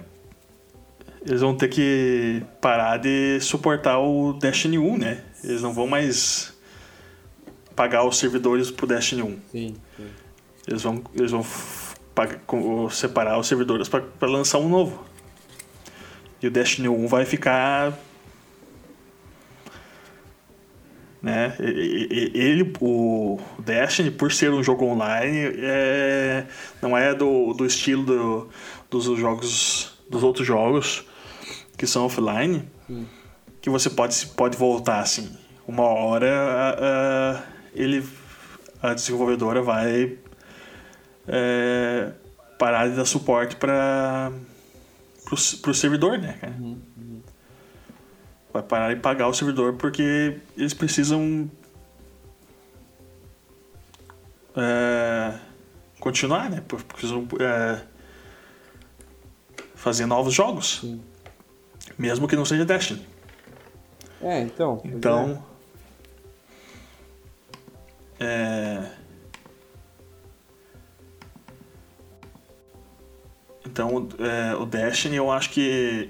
eles 1.25 1.41
vão 1.41 1.55
ter 1.55 1.69
que 1.69 2.43
parar 2.59 2.97
de 2.97 3.39
suportar 3.39 3.97
o 3.99 4.33
Destiny 4.33 4.77
1, 4.77 4.97
né? 4.97 5.23
Eles 5.43 5.61
não 5.61 5.73
vão 5.73 5.87
mais 5.87 6.53
pagar 7.75 8.05
os 8.05 8.17
servidores 8.17 8.69
pro 8.69 8.85
Destiny 8.85 9.23
1. 9.23 9.25
Sim, 9.51 9.75
sim. 9.97 10.07
Eles 10.67 10.81
vão, 10.81 11.01
eles 11.15 11.31
vão 11.31 11.45
pagar, 12.13 12.39
separar 12.91 13.39
os 13.39 13.47
servidores 13.47 13.87
para 13.87 14.03
lançar 14.27 14.59
um 14.59 14.69
novo. 14.69 15.03
E 16.41 16.47
o 16.47 16.51
Destiny 16.51 16.89
1 16.89 17.07
vai 17.07 17.25
ficar. 17.25 17.97
Né? 21.21 21.55
Ele, 21.57 22.73
o 22.81 23.39
Destiny, 23.57 24.11
por 24.11 24.29
ser 24.29 24.51
um 24.51 24.61
jogo 24.61 24.83
online, 24.83 25.53
é, 25.57 26.45
não 26.81 26.97
é 26.97 27.13
do, 27.15 27.53
do 27.53 27.65
estilo 27.65 28.03
do, 28.03 28.49
dos 28.93 29.19
jogos 29.19 29.93
dos 30.09 30.23
outros 30.23 30.45
jogos 30.45 31.05
que 31.77 31.87
são 31.87 32.05
offline, 32.05 32.69
Sim. 32.87 33.07
que 33.61 33.69
você 33.69 33.89
pode, 33.89 34.25
pode 34.27 34.57
voltar 34.57 34.99
assim. 34.99 35.35
Uma 35.67 35.83
hora 35.83 36.29
a, 36.31 36.69
a, 36.71 37.43
ele, 37.73 38.07
a 38.81 38.93
desenvolvedora 38.93 39.61
vai 39.61 40.17
é, 41.27 42.11
parar 42.59 42.87
de 42.89 42.95
dar 42.95 43.05
suporte 43.05 43.55
para 43.55 44.31
o 45.31 45.73
servidor, 45.73 46.17
né, 46.17 46.37
cara? 46.39 46.53
Uhum, 46.59 46.79
uhum. 46.97 47.21
Vai 48.51 48.61
parar 48.61 48.93
de 48.93 48.99
pagar 48.99 49.27
o 49.27 49.33
servidor 49.33 49.73
porque 49.73 50.37
eles 50.55 50.73
precisam 50.73 51.49
é, 54.55 55.33
continuar, 55.99 56.49
né? 56.51 56.61
Precisam 56.67 57.27
é, 57.39 57.81
fazer 59.83 60.05
novos 60.05 60.33
jogos. 60.33 60.79
Sim. 60.79 61.01
Mesmo 61.97 62.27
que 62.27 62.35
não 62.35 62.45
seja 62.45 62.63
Destiny. 62.63 63.05
É, 64.21 64.39
então. 64.39 64.81
Então. 64.85 65.43
É. 68.17 68.25
é 68.25 69.03
Então, 73.65 74.07
é, 74.19 74.55
o 74.55 74.67
Destiny, 74.67 75.15
eu 75.15 75.31
acho 75.31 75.49
que, 75.49 76.07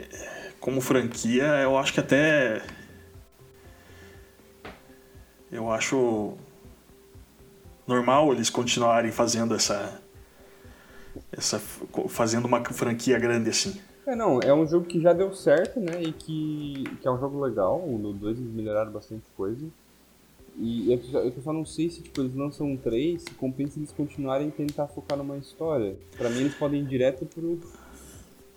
como 0.60 0.82
franquia, 0.82 1.46
eu 1.62 1.78
acho 1.78 1.94
que 1.94 2.00
até. 2.02 2.62
Eu 5.50 5.72
acho 5.72 6.38
normal 7.88 8.34
eles 8.34 8.50
continuarem 8.50 9.14
fazendo 9.14 9.56
essa. 9.56 10.03
Essa 11.32 11.60
fazendo 12.10 12.46
uma 12.46 12.64
franquia 12.64 13.20
grande 13.20 13.50
assim. 13.50 13.80
É, 14.06 14.16
não, 14.16 14.40
é 14.42 14.54
um 14.54 14.68
jogo 14.68 14.86
que 14.86 15.00
já 15.00 15.14
deu 15.14 15.34
certo, 15.34 15.80
né? 15.80 16.02
E 16.02 16.12
que, 16.12 16.84
que 17.02 17.08
é 17.08 17.12
um 17.12 17.20
jogo 17.20 17.40
legal. 17.40 17.86
No 17.88 18.14
2 18.14 18.38
eles 18.38 18.54
melhoraram 18.54 18.92
bastante 18.92 19.24
coisa. 19.36 19.66
E 20.58 20.92
eu 20.92 21.02
só, 21.04 21.20
eu 21.20 21.34
só 21.44 21.54
não 21.54 21.66
sei 21.66 21.90
se 21.90 22.02
tipo, 22.02 22.22
eles 22.22 22.36
lançam 22.36 22.68
um 22.68 22.78
3, 22.78 23.22
se 23.22 23.32
compensa 23.32 23.80
eles 23.80 23.92
continuarem 23.92 24.50
a 24.50 24.52
tentar 24.52 24.88
focar 24.88 25.18
numa 25.18 25.38
história. 25.38 25.96
Pra 26.18 26.30
mim 26.30 26.42
eles 26.42 26.54
podem 26.54 26.82
ir 26.82 26.86
direto 26.86 27.26
pro, 27.26 27.60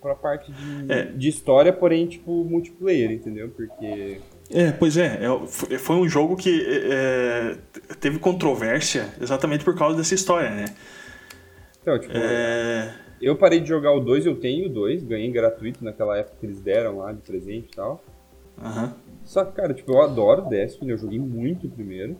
pra 0.02 0.14
parte 0.14 0.52
de, 0.52 0.92
é. 0.92 1.04
de 1.04 1.28
história, 1.28 1.72
porém, 1.72 2.06
tipo, 2.06 2.44
multiplayer, 2.44 3.12
entendeu? 3.12 3.48
Porque. 3.48 4.20
É, 4.50 4.72
pois 4.72 4.96
é, 4.96 5.20
é 5.70 5.78
foi 5.78 5.96
um 5.96 6.08
jogo 6.08 6.36
que 6.36 6.64
é, 6.68 7.56
teve 7.98 8.18
controvérsia 8.18 9.12
exatamente 9.20 9.64
por 9.64 9.76
causa 9.76 9.96
dessa 9.96 10.14
história, 10.14 10.50
né? 10.50 10.66
Então, 11.86 12.00
tipo, 12.00 12.16
é... 12.16 12.92
eu 13.22 13.36
parei 13.36 13.60
de 13.60 13.68
jogar 13.68 13.92
o 13.92 14.00
2, 14.00 14.26
eu 14.26 14.34
tenho 14.34 14.66
o 14.66 14.68
2, 14.68 15.04
ganhei 15.04 15.30
gratuito 15.30 15.84
naquela 15.84 16.18
época 16.18 16.36
que 16.40 16.46
eles 16.46 16.60
deram 16.60 16.98
lá 16.98 17.12
de 17.12 17.20
presente 17.20 17.68
e 17.70 17.76
tal. 17.76 18.02
Uhum. 18.58 18.92
Só 19.22 19.44
que, 19.44 19.52
cara, 19.52 19.72
tipo, 19.72 19.92
eu 19.92 20.02
adoro 20.02 20.48
Destiny, 20.48 20.90
eu 20.90 20.98
joguei 20.98 21.20
muito 21.20 21.68
primeiro. 21.68 22.16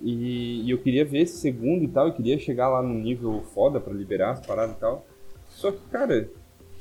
E, 0.00 0.62
e, 0.66 0.70
eu 0.70 0.78
queria 0.78 1.04
ver 1.04 1.20
esse 1.20 1.36
segundo 1.36 1.84
e 1.84 1.88
tal, 1.88 2.08
eu 2.08 2.12
queria 2.12 2.36
chegar 2.40 2.68
lá 2.68 2.82
num 2.82 2.98
nível 2.98 3.40
foda 3.54 3.78
para 3.78 3.92
liberar 3.92 4.32
as 4.32 4.44
paradas 4.44 4.74
e 4.74 4.80
tal. 4.80 5.06
Só 5.48 5.70
que, 5.70 5.78
cara, 5.92 6.28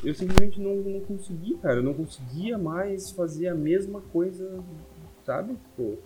eu 0.03 0.15
simplesmente 0.15 0.59
não, 0.59 0.77
não 0.77 1.01
consegui, 1.01 1.55
cara. 1.57 1.75
Eu 1.75 1.83
não 1.83 1.93
conseguia 1.93 2.57
mais 2.57 3.11
fazer 3.11 3.47
a 3.47 3.53
mesma 3.53 4.01
coisa, 4.11 4.59
sabe? 5.23 5.53
Tipo, 5.53 5.99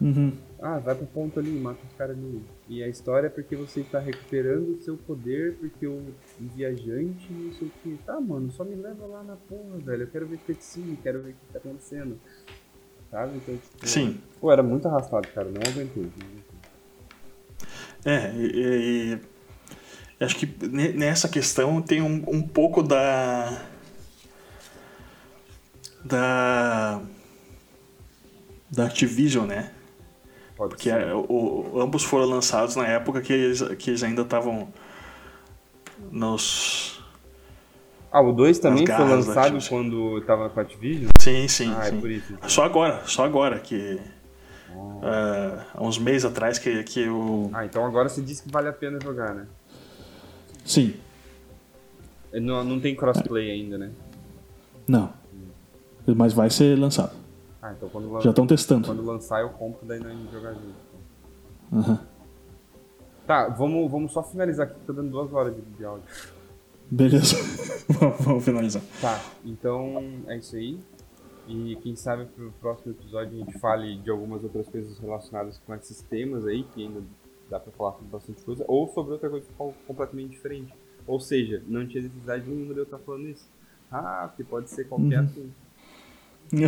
uhum. 0.00 0.32
ah, 0.60 0.78
vai 0.78 0.94
pro 0.94 1.06
ponto 1.06 1.38
ali, 1.38 1.50
mata 1.50 1.80
os 1.88 1.96
caras 1.96 2.16
ali. 2.16 2.42
E 2.68 2.82
a 2.82 2.88
história 2.88 3.26
é 3.26 3.30
porque 3.30 3.56
você 3.56 3.82
tá 3.82 3.98
recuperando 3.98 4.76
o 4.76 4.80
seu 4.80 4.96
poder, 4.96 5.56
porque 5.58 5.86
o 5.86 6.02
viajante, 6.38 7.32
não 7.32 7.52
sei 7.52 7.68
o 7.68 7.72
que. 7.82 7.98
Tá, 8.04 8.20
mano, 8.20 8.50
só 8.50 8.64
me 8.64 8.74
leva 8.74 9.06
lá 9.06 9.22
na 9.22 9.36
porra, 9.36 9.78
velho. 9.78 10.02
Eu 10.02 10.08
quero 10.08 10.26
ver 10.26 10.38
cutscene, 10.38 10.98
quero 11.02 11.22
ver 11.22 11.30
o 11.30 11.32
que 11.32 11.52
tá 11.52 11.58
acontecendo 11.58 12.18
sabe? 13.10 13.36
Então, 13.36 13.56
tipo, 13.56 13.86
Sim. 13.86 14.20
Pô, 14.40 14.52
era 14.52 14.62
muito 14.62 14.86
arrastado, 14.86 15.28
cara, 15.28 15.48
não 15.48 15.60
aguentei. 15.60 16.10
É, 18.04 18.32
e, 18.36 19.20
e, 20.20 20.24
acho 20.24 20.36
que 20.36 20.46
nessa 20.68 21.28
questão 21.28 21.82
tem 21.82 22.00
um, 22.00 22.24
um 22.28 22.42
pouco 22.42 22.82
da. 22.82 23.66
da. 26.04 27.02
da 28.70 28.86
Activision, 28.86 29.46
né? 29.46 29.72
Pode 30.58 30.74
Porque 30.74 30.90
o, 30.90 31.80
ambos 31.80 32.02
foram 32.02 32.26
lançados 32.26 32.74
na 32.74 32.84
época 32.84 33.22
que 33.22 33.32
eles, 33.32 33.62
que 33.78 33.90
eles 33.90 34.02
ainda 34.02 34.22
estavam 34.22 34.68
nos 36.10 37.00
ah, 38.10 38.20
o 38.20 38.32
2 38.32 38.58
também 38.58 38.86
foi 38.86 39.04
lançado 39.04 39.58
quando 39.68 40.20
tava 40.22 40.48
com 40.48 40.58
a 40.58 40.62
Activision? 40.62 41.10
Sim, 41.20 41.46
sim. 41.46 41.72
Ah, 41.76 41.86
é 41.86 41.90
sim. 41.90 41.96
é 41.96 42.00
por 42.00 42.10
isso. 42.10 42.32
Então. 42.32 42.48
Só 42.48 42.64
agora, 42.64 43.02
só 43.06 43.24
agora 43.24 43.58
que. 43.60 44.00
Oh. 44.74 44.78
Uh, 44.78 45.62
há 45.74 45.82
uns 45.82 45.98
meses 45.98 46.24
atrás 46.24 46.58
que, 46.58 46.82
que 46.84 47.08
o. 47.08 47.50
Ah, 47.52 47.64
então 47.64 47.84
agora 47.84 48.08
você 48.08 48.22
disse 48.22 48.42
que 48.42 48.50
vale 48.50 48.68
a 48.68 48.72
pena 48.72 48.98
jogar, 49.00 49.34
né? 49.34 49.46
Sim. 50.64 50.94
Não, 52.32 52.64
não 52.64 52.80
tem 52.80 52.96
crossplay 52.96 53.50
ainda, 53.50 53.78
né? 53.78 53.90
Não. 54.86 55.12
Mas 56.06 56.32
vai 56.32 56.48
ser 56.48 56.78
lançado. 56.78 57.12
Ah, 57.68 57.72
então 57.76 57.88
quando 57.88 58.10
lan... 58.10 58.20
Já 58.20 58.30
estão 58.30 58.46
testando. 58.46 58.86
Quando 58.86 59.04
lançar 59.04 59.40
eu 59.42 59.50
compro, 59.50 59.86
daí 59.86 60.00
nós 60.00 60.30
jogar 60.30 60.54
junto. 60.54 60.88
Uhum. 61.70 61.98
Tá, 63.26 63.48
vamos, 63.48 63.90
vamos 63.90 64.12
só 64.12 64.22
finalizar 64.22 64.66
aqui, 64.66 64.80
tá 64.86 64.92
dando 64.92 65.10
duas 65.10 65.30
horas 65.32 65.54
de, 65.54 65.60
de 65.60 65.84
áudio. 65.84 66.04
Beleza. 66.90 67.36
Vamos 68.20 68.42
finalizar. 68.42 68.82
Tá, 68.98 69.22
então 69.44 70.02
é 70.26 70.38
isso 70.38 70.56
aí. 70.56 70.80
E 71.46 71.76
quem 71.82 71.94
sabe 71.94 72.24
pro 72.24 72.50
próximo 72.52 72.92
episódio 72.92 73.34
a 73.34 73.38
gente 73.44 73.58
fale 73.58 73.98
de 73.98 74.10
algumas 74.10 74.42
outras 74.42 74.66
coisas 74.68 74.98
relacionadas 74.98 75.58
com 75.58 75.74
esses 75.74 76.00
temas 76.00 76.46
aí, 76.46 76.62
que 76.62 76.86
ainda 76.86 77.02
dá 77.50 77.60
pra 77.60 77.70
falar 77.72 77.92
sobre 77.92 78.08
bastante 78.08 78.42
coisa, 78.42 78.64
ou 78.66 78.88
sobre 78.88 79.12
outra 79.12 79.28
coisa 79.28 79.46
completamente 79.86 80.30
diferente. 80.30 80.72
Ou 81.06 81.20
seja, 81.20 81.62
não 81.66 81.86
tinha 81.86 82.02
necessidade 82.02 82.48
nenhuma 82.48 82.72
de 82.72 82.80
eu 82.80 82.84
estar 82.84 82.98
falando 82.98 83.28
isso. 83.28 83.46
Ah, 83.90 84.24
porque 84.28 84.44
pode 84.44 84.70
ser 84.70 84.84
qualquer 84.84 85.20
uhum. 85.20 85.24
assunto. 85.26 85.67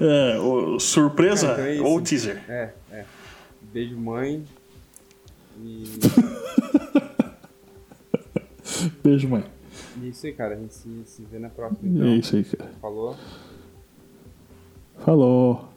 é, 0.00 0.78
surpresa 0.80 1.52
é, 1.60 1.76
então 1.76 1.86
é 1.86 1.88
ou 1.88 2.00
teaser? 2.00 2.42
É, 2.48 2.72
é. 2.90 3.04
Beijo, 3.72 3.96
mãe. 3.96 4.44
E. 5.62 5.84
Beijo, 9.02 9.28
mãe. 9.28 9.44
E 10.02 10.06
é 10.06 10.08
isso 10.08 10.26
aí, 10.26 10.32
cara. 10.32 10.54
A 10.54 10.58
gente 10.58 10.74
se, 10.74 10.88
se 11.06 11.22
vê 11.22 11.38
na 11.38 11.48
próxima. 11.48 11.88
Então. 11.88 12.06
É 12.06 12.16
isso 12.16 12.34
aí, 12.36 12.44
cara. 12.44 12.70
Falou. 12.80 13.16
Falou. 14.98 15.75